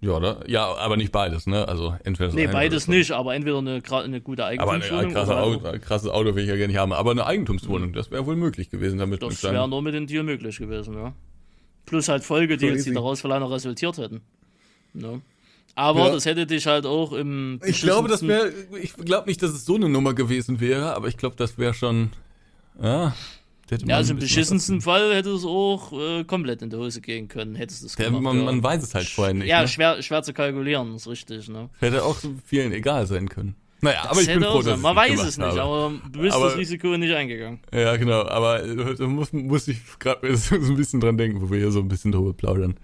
Ja, 0.00 0.12
oder? 0.12 0.48
Ja, 0.48 0.72
aber 0.76 0.96
nicht 0.96 1.10
beides, 1.10 1.48
ne? 1.48 1.66
Also 1.66 1.96
entweder 2.04 2.32
Nee, 2.32 2.46
beides 2.46 2.86
nicht, 2.86 3.10
aber 3.10 3.34
entweder 3.34 3.58
eine, 3.58 3.82
eine 3.90 4.20
gute 4.20 4.44
Aber 4.44 4.52
ein 4.52 4.60
Eigentumswohnung 4.60 5.12
krasses 5.12 5.28
oder 5.30 5.42
Auto, 5.42 5.66
ein 5.66 5.80
krasses 5.80 6.08
Auto 6.10 6.34
will 6.36 6.44
ich 6.44 6.48
ja 6.48 6.54
gerne 6.54 6.68
nicht 6.68 6.78
haben. 6.80 6.92
Aber 6.92 7.10
eine 7.10 7.26
Eigentumswohnung, 7.26 7.92
das 7.92 8.10
wäre 8.12 8.24
wohl 8.24 8.36
möglich 8.36 8.70
gewesen, 8.70 8.98
damit 8.98 9.20
das 9.22 9.42
wäre 9.42 9.68
nur 9.68 9.82
mit 9.82 9.94
dem 9.94 10.06
Deal 10.06 10.22
möglich 10.22 10.58
gewesen, 10.58 10.94
ja. 10.94 11.12
Plus 11.86 12.08
halt 12.08 12.22
Folgedeals, 12.22 12.80
easy. 12.80 12.90
die 12.90 12.94
daraus 12.94 13.20
vielleicht 13.20 13.40
noch 13.40 13.50
resultiert 13.50 13.98
hätten. 13.98 14.20
Ne? 14.94 15.20
Aber 15.78 16.06
Ja. 16.06 16.10
das 16.12 16.26
hätte 16.26 16.44
dich 16.44 16.66
halt 16.66 16.86
auch 16.86 17.12
im 17.12 17.60
Ich 17.64 17.80
glaube, 17.82 18.08
das 18.08 18.26
wäre, 18.26 18.52
ich 18.82 18.94
glaube 18.94 19.28
nicht, 19.28 19.40
dass 19.44 19.52
es 19.52 19.64
so 19.64 19.76
eine 19.76 19.88
Nummer 19.88 20.12
gewesen 20.12 20.58
wäre, 20.58 20.92
aber 20.96 21.06
ich 21.06 21.16
glaube, 21.16 21.36
das 21.36 21.56
wäre 21.56 21.72
schon, 21.72 22.10
ja. 22.82 23.14
Ja, 23.86 23.96
also 23.96 24.14
im 24.14 24.18
beschissensten 24.18 24.80
Fall 24.80 25.14
hätte 25.14 25.28
es 25.30 25.44
auch 25.44 25.92
äh, 25.92 26.24
komplett 26.24 26.62
in 26.62 26.70
die 26.70 26.76
Hose 26.76 27.00
gehen 27.00 27.28
können, 27.28 27.54
hättest 27.54 27.82
du 27.82 27.86
es 27.86 27.94
gemacht. 27.96 28.22
man, 28.22 28.38
ja. 28.38 28.44
man 28.44 28.60
weiß 28.62 28.82
es 28.82 28.92
halt 28.94 29.06
vorher 29.06 29.34
nicht. 29.34 29.46
ja, 29.46 29.60
ne? 29.60 29.68
schwer, 29.68 30.02
schwer 30.02 30.22
zu 30.24 30.32
kalkulieren, 30.32 30.96
ist 30.96 31.06
richtig, 31.06 31.48
ne? 31.48 31.68
Hätte 31.78 32.02
auch 32.02 32.16
vielen 32.44 32.72
egal 32.72 33.06
sein 33.06 33.28
können. 33.28 33.54
Naja, 33.80 34.00
aber 34.06 34.14
Das 34.14 34.22
ich 34.22 34.34
bin 34.34 34.42
froh, 34.42 34.62
dass 34.62 34.80
Man 34.80 34.96
weiß 34.96 35.22
es 35.22 35.36
nicht, 35.38 35.46
habe. 35.46 35.60
aber 35.62 35.92
du 36.10 36.20
bist 36.22 36.34
Aber- 36.34 36.46
das 36.46 36.56
Risiko 36.56 36.96
nicht 36.96 37.14
eingegangen. 37.14 37.60
Ja, 37.72 37.94
genau, 37.96 38.22
aber 38.26 38.64
äh, 38.64 38.94
da 38.96 39.06
muss, 39.06 39.32
muss 39.32 39.68
ich 39.68 39.78
gerade 40.00 40.36
so 40.36 40.56
ein 40.56 40.74
bisschen 40.76 40.98
dran 41.00 41.16
denken, 41.18 41.40
wo 41.40 41.50
wir 41.52 41.58
hier 41.58 41.70
so 41.70 41.78
ein 41.78 41.86
bisschen 41.88 42.10
drüber 42.10 42.32
plaudern. 42.32 42.74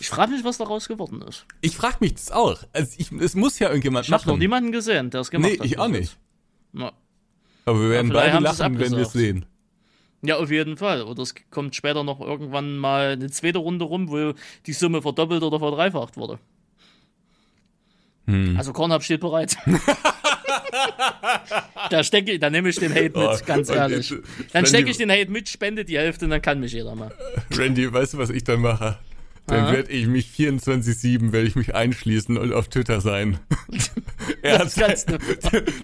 Ich 0.00 0.08
frage 0.08 0.32
mich, 0.32 0.44
was 0.44 0.58
daraus 0.58 0.88
geworden 0.88 1.22
ist. 1.22 1.46
Ich 1.60 1.76
frage 1.76 1.96
mich 2.00 2.14
das 2.14 2.32
auch. 2.32 2.62
Also 2.72 2.92
ich, 2.96 3.12
es 3.12 3.34
muss 3.34 3.58
ja 3.58 3.68
irgendjemand 3.68 4.06
Ich 4.06 4.12
habe 4.12 4.22
noch 4.22 4.26
machen. 4.28 4.38
niemanden 4.38 4.72
gesehen, 4.72 5.10
der 5.10 5.20
es 5.20 5.30
gemacht 5.30 5.52
nee, 5.52 5.58
hat. 5.58 5.66
ich 5.66 5.78
auch 5.78 5.88
bis 5.88 6.00
nicht. 6.00 6.18
Ja. 6.72 6.92
Aber 7.66 7.82
wir 7.82 7.90
werden 7.90 8.10
beide 8.10 8.38
lachen, 8.38 8.78
wenn 8.78 8.92
wir 8.92 9.00
es 9.00 9.12
sehen. 9.12 9.44
Ja, 10.22 10.38
auf 10.38 10.50
jeden 10.50 10.76
Fall. 10.76 11.02
Oder 11.02 11.22
es 11.22 11.34
kommt 11.50 11.76
später 11.76 12.02
noch 12.02 12.20
irgendwann 12.20 12.78
mal 12.78 13.12
eine 13.12 13.30
zweite 13.30 13.58
Runde 13.58 13.84
rum, 13.84 14.10
wo 14.10 14.32
die 14.66 14.72
Summe 14.72 15.02
verdoppelt 15.02 15.42
oder 15.42 15.58
verdreifacht 15.58 16.16
wurde. 16.16 16.38
Hm. 18.26 18.56
Also 18.56 18.72
Kornhub 18.72 19.02
steht 19.02 19.20
bereit. 19.20 19.56
da 21.90 22.04
stecke 22.04 22.32
ich, 22.32 22.40
da 22.40 22.50
nehme 22.50 22.68
ich 22.68 22.76
den 22.76 22.92
Hate 22.92 23.04
mit, 23.04 23.16
Oh, 23.16 23.36
ganz 23.46 23.70
und 23.70 23.76
ehrlich. 23.76 24.10
jetzt, 24.10 24.22
Dann 24.52 24.66
stecke 24.66 24.90
ich 24.90 24.96
den 24.96 25.10
Hate 25.10 25.30
mit, 25.30 25.48
spende 25.48 25.84
die 25.84 25.98
Hälfte 25.98 26.26
und 26.26 26.30
dann 26.30 26.42
kann 26.42 26.60
mich 26.60 26.72
jeder 26.72 26.94
mal. 26.94 27.12
Randy, 27.52 27.92
weißt 27.92 28.14
du, 28.14 28.18
was 28.18 28.30
ich 28.30 28.44
dann 28.44 28.60
mache? 28.60 28.98
Dann 29.50 29.64
Aha. 29.64 29.72
werde 29.72 29.90
ich 29.90 30.06
mich 30.06 30.28
24-7 30.28 31.32
werde 31.32 31.48
ich 31.48 31.56
mich 31.56 31.74
einschließen 31.74 32.36
und 32.38 32.52
auf 32.52 32.68
Twitter 32.68 33.00
sein. 33.00 33.40
er 34.42 34.60
hat 34.60 34.76
Das 34.80 35.06
der, 35.06 35.18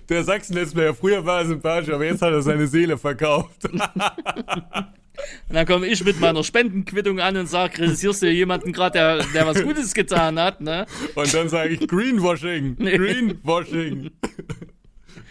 der 0.08 0.22
Sachsen-Netzplayer, 0.24 0.94
früher 0.94 1.26
war 1.26 1.40
er 1.40 1.46
sympathisch, 1.46 1.92
aber 1.92 2.04
jetzt 2.04 2.22
hat 2.22 2.32
er 2.32 2.42
seine 2.42 2.68
Seele 2.68 2.96
verkauft. 2.96 3.64
Und 3.64 3.82
dann 5.48 5.66
komme 5.66 5.88
ich 5.88 6.04
mit 6.04 6.20
meiner 6.20 6.44
Spendenquittung 6.44 7.18
an 7.18 7.36
und 7.36 7.48
sage, 7.48 7.74
kritisierst 7.74 8.22
du 8.22 8.30
jemanden 8.30 8.72
gerade, 8.72 8.92
der, 8.92 9.24
der 9.34 9.46
was 9.48 9.60
Gutes 9.60 9.94
getan 9.94 10.38
hat, 10.38 10.60
ne? 10.60 10.86
Und 11.16 11.34
dann 11.34 11.48
sage 11.48 11.74
ich 11.74 11.88
Greenwashing, 11.88 12.76
Greenwashing. 12.76 14.10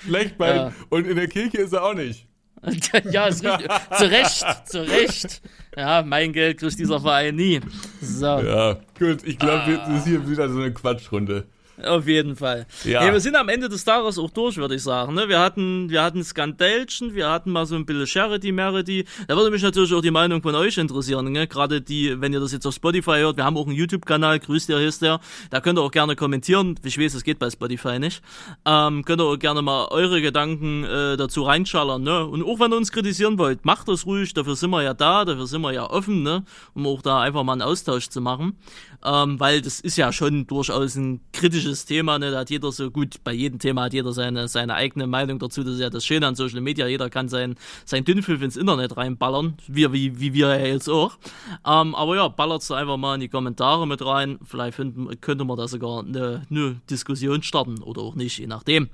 Schlecht 0.04 0.38
bei, 0.38 0.56
Ja. 0.56 0.74
und 0.90 1.08
in 1.08 1.16
der 1.16 1.28
Kirche 1.30 1.60
ist 1.60 1.72
er 1.72 1.84
auch 1.86 1.94
nicht. 1.94 2.28
ja, 3.12 3.28
ist 3.28 3.44
richtig. 3.44 3.72
zu 3.98 4.06
Recht, 4.10 4.46
zu 4.68 4.82
Recht. 4.82 5.42
Ja, 5.76 6.04
mein 6.04 6.34
Geld 6.34 6.60
kriegt 6.60 6.80
dieser 6.80 7.00
Verein 7.02 7.36
nie. 7.36 7.60
So. 8.02 8.26
Ja, 8.26 8.78
gut, 8.98 9.24
ich 9.26 9.38
glaube, 9.38 9.78
das 9.86 10.00
ist 10.00 10.08
hier 10.08 10.30
wieder 10.30 10.50
so 10.50 10.60
eine 10.60 10.74
Quatschrunde. 10.74 11.46
Auf 11.84 12.08
jeden 12.08 12.36
Fall. 12.36 12.66
Ja. 12.84 13.02
Hey, 13.02 13.12
wir 13.12 13.20
sind 13.20 13.36
am 13.36 13.50
Ende 13.50 13.68
des 13.68 13.84
Tages 13.84 14.18
auch 14.18 14.30
durch, 14.30 14.58
würde 14.58 14.76
ich 14.76 14.84
sagen. 14.84 15.14
Ne? 15.14 15.28
Wir 15.28 15.40
hatten, 15.40 15.90
wir 15.90 16.04
hatten 16.04 16.24
Skandälchen, 16.24 17.16
wir 17.16 17.30
hatten 17.30 17.52
mal 17.52 17.66
so 17.66 17.76
ein 17.76 17.86
bisschen 17.86 18.08
Charity, 18.08 18.52
Merity. 18.52 19.06
Da 19.28 19.36
würde 19.36 19.52
mich 19.52 19.62
natürlich 19.62 19.94
auch 19.94 20.02
die 20.02 20.12
Meinung 20.12 20.42
von 20.42 20.56
euch 20.56 20.78
interessieren. 20.78 21.32
Ne? 21.32 21.48
Gerade 21.48 21.82
die, 21.82 22.20
wenn 22.22 22.32
ihr 22.34 22.40
das 22.40 22.54
jetzt 22.54 22.66
auf 22.66 22.74
Spotify 22.74 23.18
hört, 23.18 23.38
wir 23.38 23.44
haben 23.44 23.58
auch 23.58 23.68
einen 23.68 23.76
YouTube-Kanal, 23.76 24.40
grüßt 24.40 24.70
ihr, 24.70 24.78
heißt 24.78 25.02
der. 25.02 25.20
Da 25.50 25.60
könnt 25.60 25.78
ihr 25.78 25.82
auch 25.82 25.92
gerne 25.92 26.16
kommentieren. 26.16 26.80
Ich 26.84 26.98
weiß, 26.98 27.14
es 27.14 27.24
geht 27.24 27.40
bei 27.40 27.50
Spotify 27.50 28.00
nicht. 28.00 28.22
Ähm, 28.66 29.04
könnt 29.04 29.22
ihr 29.22 29.26
auch 29.26 29.38
gerne 29.38 29.62
mal 29.62 29.88
eure 29.92 30.22
Gedanken 30.22 30.86
äh, 30.86 31.18
dazu 31.18 31.44
reinschallern. 31.44 32.02
Ne? 32.02 32.26
Und 32.26 32.44
auch 32.44 32.60
wenn 32.60 32.72
ihr 32.72 32.78
uns 32.78 32.92
kritisieren 32.92 33.38
wollt, 33.38 33.66
macht 33.66 33.90
das 33.90 34.06
ruhig. 34.06 34.34
Dafür 34.34 34.56
sind 34.56 34.70
wir 34.70 34.84
ja 34.84 34.94
da, 34.94 35.26
dafür 35.26 35.48
sind 35.48 35.62
wir 35.62 35.74
ja 35.74 35.90
offen, 35.90 36.24
ne? 36.24 36.44
um 36.74 36.88
auch 36.88 37.02
da 37.02 37.22
einfach 37.22 37.44
mal 37.44 37.54
einen 37.54 37.62
Austausch 37.62 38.08
zu 38.10 38.22
machen. 38.22 38.58
Ähm, 39.06 39.40
weil 39.40 39.62
das 39.62 39.80
ist 39.80 39.98
ja 39.98 40.12
schon 40.12 40.48
durchaus 40.48 40.96
ein 40.96 41.22
kritisches 41.32 41.86
Thema. 41.86 42.18
Ne? 42.18 42.32
Da 42.32 42.40
hat 42.40 42.50
jeder 42.50 42.72
so 42.72 42.90
gut, 42.90 43.24
bei 43.24 43.34
jedem 43.34 43.60
Thema 43.60 43.84
hat 43.84 43.94
jeder 43.94 44.12
seine, 44.14 44.48
seine 44.48 44.74
eigene 44.74 45.06
Meinung 45.06 45.38
dazu. 45.38 45.64
Das 45.64 45.76
ist 45.76 45.80
ja 45.80 45.92
das 45.92 46.06
Schöne 46.06 46.26
an 46.26 46.36
Social 46.36 46.62
Media. 46.62 46.88
Jeder 46.88 47.10
kann 47.10 47.30
sein, 47.30 47.56
sein 47.86 48.04
Dünnpfiff 48.04 48.42
ins 48.42 48.58
Internet 48.58 48.98
reinballern, 48.98 49.58
wie, 49.68 49.92
wie, 49.94 50.20
wie 50.20 50.34
wir 50.34 50.58
ja 50.58 50.66
jetzt 50.66 50.90
auch. 50.90 51.18
Ähm, 51.66 51.94
aber 51.94 52.16
ja, 52.16 52.28
ballert 52.28 52.70
einfach 52.72 52.98
mal 52.98 53.16
in 53.16 53.22
die 53.22 53.30
Kommentare 53.30 53.88
mit 53.88 54.04
rein. 54.04 54.40
Vielleicht 54.44 54.76
finden, 54.76 55.22
könnte 55.22 55.46
man 55.46 55.58
da 55.58 55.68
sogar 55.68 56.04
eine, 56.04 56.48
eine 56.50 56.82
Diskussion 56.90 57.44
starten 57.44 57.84
oder 57.84 58.02
auch 58.02 58.16
nicht, 58.16 58.40
je 58.40 58.48
nachdem. 58.48 58.90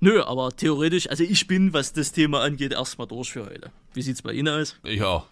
Nö, 0.00 0.22
aber 0.22 0.52
theoretisch, 0.52 1.10
also 1.10 1.24
ich 1.24 1.46
bin, 1.48 1.72
was 1.72 1.92
das 1.92 2.12
Thema 2.12 2.42
angeht, 2.42 2.72
erstmal 2.72 3.08
durch 3.08 3.32
für 3.32 3.46
heute. 3.46 3.70
Wie 3.94 4.02
sieht's 4.02 4.22
bei 4.22 4.32
Ihnen 4.32 4.48
aus? 4.48 4.76
Ja. 4.84 5.24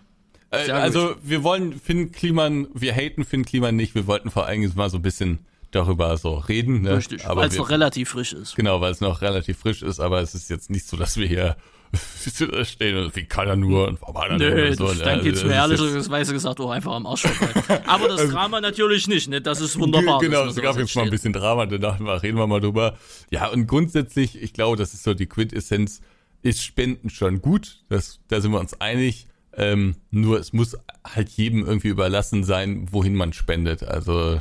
Äh, 0.57 0.71
also 0.73 1.15
wir 1.23 1.43
wollen 1.43 1.79
Finn 1.81 2.13
Kliman, 2.13 2.69
wir 2.75 2.95
haten 2.95 3.25
Finn 3.25 3.45
Kliman 3.45 3.77
nicht, 3.77 3.95
wir 3.95 4.07
wollten 4.07 4.31
vor 4.31 4.47
allem 4.47 4.71
mal 4.75 4.91
so 4.91 4.99
ein 4.99 5.03
bisschen 5.03 5.41
darüber 5.71 6.17
so 6.17 6.35
reden. 6.35 6.83
Ne? 6.83 6.97
Richtig, 6.99 7.25
aber 7.27 7.43
weil 7.43 7.49
es 7.49 7.57
noch 7.57 7.71
relativ 7.71 8.11
frisch 8.11 8.33
ist. 8.33 8.55
Genau, 8.57 8.81
weil 8.81 8.93
es 8.93 9.01
noch 9.01 9.23
relativ 9.23 9.59
frisch 9.59 9.83
ist, 9.83 10.01
aber 10.01 10.21
es 10.21 10.35
ist 10.35 10.49
jetzt 10.51 10.71
nicht 10.71 10.87
so, 10.87 10.97
dass 10.97 11.17
wir 11.17 11.27
hier 11.27 11.57
stehen 12.65 12.97
und 12.97 13.15
wie 13.17 13.25
kann 13.25 13.49
er 13.49 13.57
nur 13.57 13.89
und 13.89 14.01
warum 14.01 14.17
hat 14.19 14.31
er 14.31 14.39
nur 14.39 14.69
und 14.69 14.77
so. 14.77 14.87
das, 14.89 14.99
dann 14.99 15.23
geht's 15.23 15.43
Also, 15.45 15.49
mir 15.49 15.55
das 15.95 16.07
ist 16.07 16.13
ehrlich 16.13 16.29
gesagt 16.31 16.61
auch 16.61 16.71
einfach 16.71 16.93
am 16.93 17.07
Arsch 17.07 17.23
vorbei. 17.23 17.83
Aber 17.87 18.09
das 18.09 18.29
Drama 18.31 18.61
natürlich 18.61 19.07
nicht, 19.09 19.29
ne? 19.29 19.41
Das 19.41 19.61
ist 19.61 19.79
wunderbar. 19.79 20.19
Ge- 20.21 20.29
Genau, 20.29 20.45
es 20.47 20.57
gab 20.57 20.77
jetzt 20.79 20.95
mal 20.97 21.03
ein 21.05 21.11
bisschen 21.11 21.33
Drama, 21.33 21.67
da 21.67 21.79
dachten 21.79 22.05
wir, 22.05 22.23
reden 22.23 22.39
wir 22.39 22.47
mal 22.47 22.61
drüber. 22.61 22.97
Ja, 23.31 23.49
und 23.49 23.67
grundsätzlich, 23.67 24.41
ich 24.41 24.53
glaube, 24.53 24.77
das 24.77 24.95
ist 24.95 25.03
so 25.05 25.15
die 25.15 25.27
Quintessenz, 25.27 26.01
ist 26.43 26.63
Spenden 26.63 27.11
schon 27.11 27.41
gut, 27.41 27.81
das, 27.89 28.21
da 28.29 28.41
sind 28.41 28.53
wir 28.53 28.61
uns 28.61 28.81
einig. 28.81 29.27
Ähm, 29.57 29.97
nur 30.11 30.39
es 30.39 30.53
muss 30.53 30.77
halt 31.05 31.29
jedem 31.31 31.65
irgendwie 31.65 31.89
überlassen 31.89 32.45
sein, 32.45 32.89
wohin 32.91 33.15
man 33.15 33.33
spendet. 33.33 33.83
Also 33.83 34.41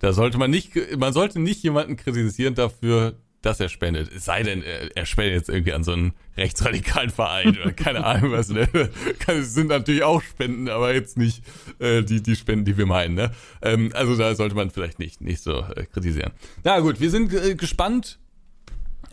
da 0.00 0.12
sollte 0.12 0.38
man 0.38 0.50
nicht, 0.50 0.72
man 0.96 1.12
sollte 1.12 1.40
nicht 1.40 1.62
jemanden 1.62 1.96
kritisieren 1.96 2.54
dafür, 2.54 3.14
dass 3.42 3.60
er 3.60 3.68
spendet. 3.68 4.10
Es 4.12 4.24
sei 4.24 4.42
denn, 4.42 4.62
er, 4.62 5.06
spendet 5.06 5.34
jetzt 5.34 5.48
irgendwie 5.48 5.72
an 5.72 5.84
so 5.84 5.92
einen 5.92 6.12
rechtsradikalen 6.36 7.10
Verein 7.10 7.56
oder 7.60 7.72
keine 7.72 8.04
Ahnung 8.04 8.32
was. 8.32 8.48
Ne? 8.48 8.68
Es 9.26 9.54
sind 9.54 9.68
natürlich 9.68 10.02
auch 10.02 10.22
Spenden, 10.22 10.68
aber 10.68 10.92
jetzt 10.92 11.16
nicht 11.16 11.42
äh, 11.78 12.02
die, 12.02 12.22
die 12.22 12.34
Spenden, 12.34 12.64
die 12.64 12.76
wir 12.76 12.86
meinen. 12.86 13.14
Ne? 13.14 13.30
Ähm, 13.62 13.90
also 13.94 14.16
da 14.16 14.34
sollte 14.34 14.56
man 14.56 14.70
vielleicht 14.70 14.98
nicht, 14.98 15.20
nicht 15.20 15.42
so 15.42 15.60
äh, 15.60 15.86
kritisieren. 15.86 16.32
Na 16.64 16.80
gut, 16.80 17.00
wir 17.00 17.10
sind 17.10 17.32
äh, 17.32 17.54
gespannt 17.54 18.18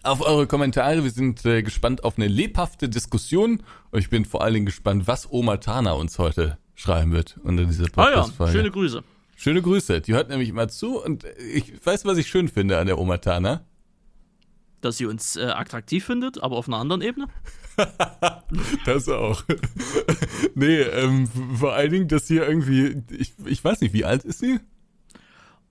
auf 0.06 0.22
eure 0.22 0.47
Kommentare. 0.47 1.03
Wir 1.03 1.12
sind 1.12 1.45
äh, 1.45 1.64
gespannt 1.64 2.03
auf 2.03 2.18
eine 2.18 2.28
lebhafte 2.28 2.89
Diskussion. 2.89 3.64
Und 3.91 3.99
ich 3.99 4.10
bin 4.10 4.26
vor 4.26 4.43
allen 4.43 4.53
Dingen 4.53 4.66
gespannt, 4.66 5.08
was 5.08 5.32
Oma 5.32 5.58
Tana 5.58 5.93
uns 5.93 6.20
heute 6.20 6.58
schreiben 6.76 7.12
wird 7.12 7.38
unter 7.43 7.66
dieser 7.66 7.86
Ah 7.95 8.10
ja, 8.10 8.16
Podcast-Folge. 8.22 8.51
schöne 8.53 8.72
Grüße. 8.72 9.03
Schöne 9.38 9.62
Grüße. 9.62 10.01
Die 10.01 10.14
hört 10.14 10.30
nämlich 10.30 10.49
immer 10.49 10.68
zu 10.68 11.01
und 11.03 11.26
ich 11.53 11.74
weiß, 11.86 12.06
was 12.06 12.18
ich 12.18 12.28
schön 12.28 12.47
finde 12.47 12.78
an 12.78 12.88
der 12.88 12.97
Oma 12.99 13.18
Tana. 13.18 13.66
Dass 14.82 14.97
sie 14.97 15.06
uns 15.06 15.36
äh, 15.36 15.45
attraktiv 15.45 16.06
findet, 16.06 16.41
aber 16.41 16.58
auf 16.58 16.68
einer 16.68 16.78
anderen 16.78 17.01
Ebene. 17.01 17.28
Das 18.86 19.10
auch. 19.10 19.43
nee, 20.56 20.80
ähm, 20.80 21.28
vor 21.60 21.74
allen 21.74 21.91
Dingen, 21.91 22.08
dass 22.08 22.26
sie 22.26 22.38
irgendwie, 22.38 23.03
ich, 23.12 23.34
ich 23.45 23.62
weiß 23.62 23.82
nicht, 23.82 23.93
wie 23.93 24.06
alt 24.06 24.24
ist 24.24 24.39
sie? 24.39 24.60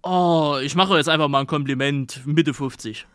Oh, 0.03 0.59
ich 0.63 0.75
mache 0.75 0.97
jetzt 0.97 1.09
einfach 1.09 1.29
mal 1.29 1.41
ein 1.41 1.47
Kompliment. 1.47 2.21
Mitte 2.27 2.53
50. 2.53 3.07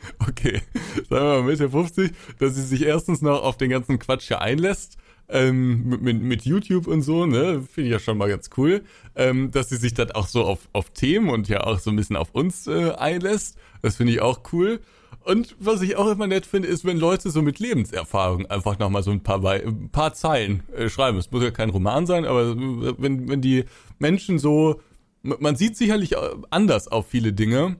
Okay, 0.18 0.60
sagen 1.08 1.08
wir 1.10 1.20
mal 1.20 1.42
Mitte 1.42 1.70
50, 1.70 2.12
dass 2.38 2.54
sie 2.54 2.62
sich 2.62 2.82
erstens 2.82 3.22
noch 3.22 3.42
auf 3.42 3.56
den 3.56 3.70
ganzen 3.70 3.98
Quatsch 3.98 4.28
hier 4.28 4.40
einlässt. 4.40 4.96
Ähm, 5.32 6.00
mit, 6.00 6.20
mit, 6.20 6.44
YouTube 6.44 6.88
und 6.88 7.02
so, 7.02 7.24
ne, 7.24 7.62
finde 7.62 7.88
ich 7.88 7.92
ja 7.92 8.00
schon 8.00 8.18
mal 8.18 8.28
ganz 8.28 8.50
cool, 8.56 8.82
ähm, 9.14 9.52
dass 9.52 9.68
sie 9.68 9.76
sich 9.76 9.94
dann 9.94 10.10
auch 10.10 10.26
so 10.26 10.42
auf, 10.44 10.68
auf 10.72 10.90
Themen 10.90 11.28
und 11.28 11.48
ja 11.48 11.60
auch 11.60 11.78
so 11.78 11.90
ein 11.90 11.96
bisschen 11.96 12.16
auf 12.16 12.30
uns 12.32 12.66
äh, 12.66 12.90
einlässt. 12.92 13.56
Das 13.80 13.94
finde 13.94 14.12
ich 14.12 14.20
auch 14.20 14.40
cool. 14.52 14.80
Und 15.22 15.54
was 15.60 15.82
ich 15.82 15.96
auch 15.96 16.10
immer 16.10 16.26
nett 16.26 16.46
finde, 16.46 16.66
ist, 16.66 16.84
wenn 16.84 16.98
Leute 16.98 17.30
so 17.30 17.42
mit 17.42 17.60
Lebenserfahrung 17.60 18.46
einfach 18.46 18.80
nochmal 18.80 19.04
so 19.04 19.12
ein 19.12 19.22
paar, 19.22 19.44
ein 19.44 19.90
paar 19.90 20.14
Zeilen 20.14 20.64
äh, 20.74 20.88
schreiben. 20.88 21.18
Es 21.18 21.30
muss 21.30 21.44
ja 21.44 21.52
kein 21.52 21.70
Roman 21.70 22.06
sein, 22.06 22.24
aber 22.24 22.56
wenn, 22.56 23.28
wenn 23.28 23.40
die 23.40 23.66
Menschen 24.00 24.40
so, 24.40 24.80
man 25.22 25.54
sieht 25.54 25.76
sicherlich 25.76 26.14
äh, 26.14 26.30
anders 26.50 26.88
auf 26.88 27.06
viele 27.06 27.32
Dinge, 27.32 27.76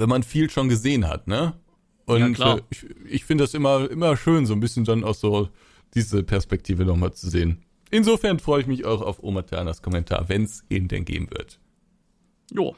wenn 0.00 0.08
man 0.08 0.22
viel 0.22 0.50
schon 0.50 0.68
gesehen 0.68 1.06
hat, 1.06 1.28
ne? 1.28 1.54
Und 2.06 2.38
Ja, 2.38 2.56
äh, 2.56 2.60
ich, 2.70 2.86
ich 3.08 3.24
finde 3.24 3.44
das 3.44 3.54
immer, 3.54 3.88
immer 3.90 4.16
schön, 4.16 4.46
so 4.46 4.54
ein 4.54 4.60
bisschen 4.60 4.84
dann 4.84 5.04
auch 5.04 5.14
so 5.14 5.48
diese 5.94 6.22
Perspektive 6.24 6.84
nochmal 6.84 7.12
zu 7.12 7.28
sehen. 7.30 7.62
Insofern 7.90 8.38
freue 8.38 8.62
ich 8.62 8.66
mich 8.66 8.84
auch 8.84 9.02
auf 9.02 9.22
Oma 9.22 9.42
Ternas 9.42 9.82
Kommentar, 9.82 10.28
wenn 10.28 10.44
es 10.44 10.64
ihn 10.68 10.88
denn 10.88 11.04
geben 11.04 11.28
wird. 11.30 11.58
Jo. 12.52 12.74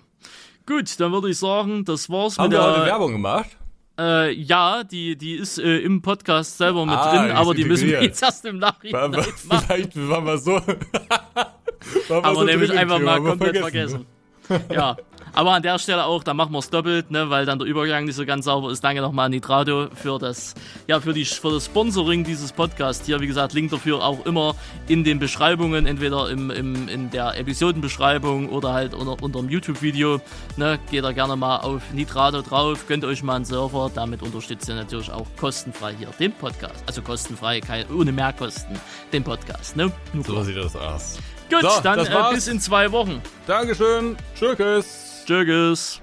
Gut, 0.67 0.99
dann 1.01 1.13
würde 1.13 1.31
ich 1.31 1.39
sagen, 1.39 1.85
das 1.85 2.09
war's 2.11 2.39
Haben 2.39 2.51
mit 2.51 2.59
wir 2.59 2.65
heute 2.65 2.81
der. 2.81 2.87
Werbung 2.87 3.13
gemacht? 3.13 3.57
Äh, 3.99 4.33
ja, 4.33 4.85
die, 4.85 5.17
die 5.17 5.35
ist 5.35 5.59
äh, 5.59 5.79
im 5.79 6.01
Podcast 6.01 6.57
selber 6.57 6.87
mit 6.87 6.95
Ah, 6.95 7.25
drin, 7.27 7.37
aber 7.37 7.55
die 7.55 7.65
müssen 7.65 7.89
wir 7.89 8.03
jetzt 8.03 8.23
erst 8.23 8.45
im 8.47 8.59
Nachhinein 8.59 9.13
War, 9.13 9.27
war, 9.49 9.63
vielleicht 9.63 9.97
waren 10.09 10.25
wir 10.25 10.39
so. 10.39 10.53
wir 12.09 12.25
Aber 12.25 12.35
so 12.35 12.47
im 12.47 12.71
einfach 12.71 12.99
mal 13.01 13.21
komplett 13.23 13.59
vergessen. 13.59 14.07
ja, 14.73 14.97
aber 15.35 15.53
an 15.53 15.63
der 15.63 15.79
Stelle 15.79 16.05
auch, 16.05 16.23
da 16.23 16.35
machen 16.35 16.53
wir 16.53 16.59
es 16.59 16.69
doppelt, 16.69 17.11
ne, 17.11 17.31
weil 17.31 17.47
dann 17.47 17.59
der 17.59 17.67
Übergang 17.67 18.05
nicht 18.05 18.17
so 18.17 18.27
ganz 18.27 18.45
sauber 18.45 18.71
ist. 18.71 18.85
Danke 18.85 19.01
nochmal 19.01 19.27
an 19.27 19.31
Nitrado 19.31 19.89
für 19.95 20.19
das, 20.19 20.55
ja, 20.89 21.01
für 21.01 21.15
die, 21.15 21.25
für 21.25 21.53
das 21.53 21.67
Sponsoring 21.67 22.23
dieses 22.23 22.53
Podcasts 22.53 23.07
hier. 23.07 23.19
Wie 23.21 23.27
gesagt, 23.27 23.55
Link 23.55 23.71
dafür 23.71 24.05
auch 24.05 24.27
immer 24.27 24.55
in 24.89 25.05
den 25.05 25.19
Beschreibungen, 25.19 25.87
entweder 25.87 26.29
im, 26.29 26.51
im, 26.51 26.87
in 26.89 27.11
der 27.11 27.39
Episodenbeschreibung 27.39 28.51
oder 28.51 28.75
halt 28.75 28.95
unter, 28.95 29.23
unter 29.23 29.41
dem 29.41 29.49
YouTube-Video. 29.49 30.21
Ne, 30.57 30.79
geht 30.91 31.05
da 31.05 31.13
gerne 31.13 31.37
mal 31.37 31.59
auf 31.59 31.81
Nitrado 31.95 32.43
drauf, 32.43 32.87
gönnt 32.87 33.05
euch 33.05 33.23
mal 33.23 33.37
einen 33.37 33.47
Server. 33.47 33.91
Damit 33.95 34.23
unterstützt 34.23 34.69
ihr 34.69 34.75
natürlich 34.75 35.11
auch 35.11 35.27
kostenfrei 35.39 35.95
hier 35.99 36.09
den 36.21 36.33
Podcast. 36.33 36.85
Also 36.87 37.01
kostenfrei, 37.01 37.61
kein, 37.61 37.91
ohne 37.91 38.13
Mehrkosten, 38.13 38.79
den 39.15 39.25
Podcast, 39.25 39.77
ne? 39.77 39.91
Nur 40.13 40.25
So 40.25 40.43
sieht 40.43 40.59
das 40.59 40.77
aus. 40.77 41.19
Gut, 41.53 41.63
So, 41.71 41.81
dann 41.83 41.99
äh, 41.99 42.35
bis 42.35 42.49
in 42.49 42.61
zwei 42.61 42.91
Wochen. 42.93 43.21
Dankeschön. 43.47 44.17
Tschüss. 44.35 45.25
Tschüss. 45.27 46.01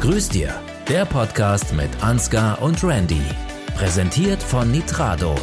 Grüß 0.00 0.28
dir, 0.28 0.54
der 0.88 1.04
Podcast 1.04 1.72
mit 1.74 1.90
Ansgar 2.02 2.62
und 2.62 2.82
Randy. 2.84 3.22
Präsentiert 3.76 4.42
von 4.42 4.70
Nitrado. 4.70 5.34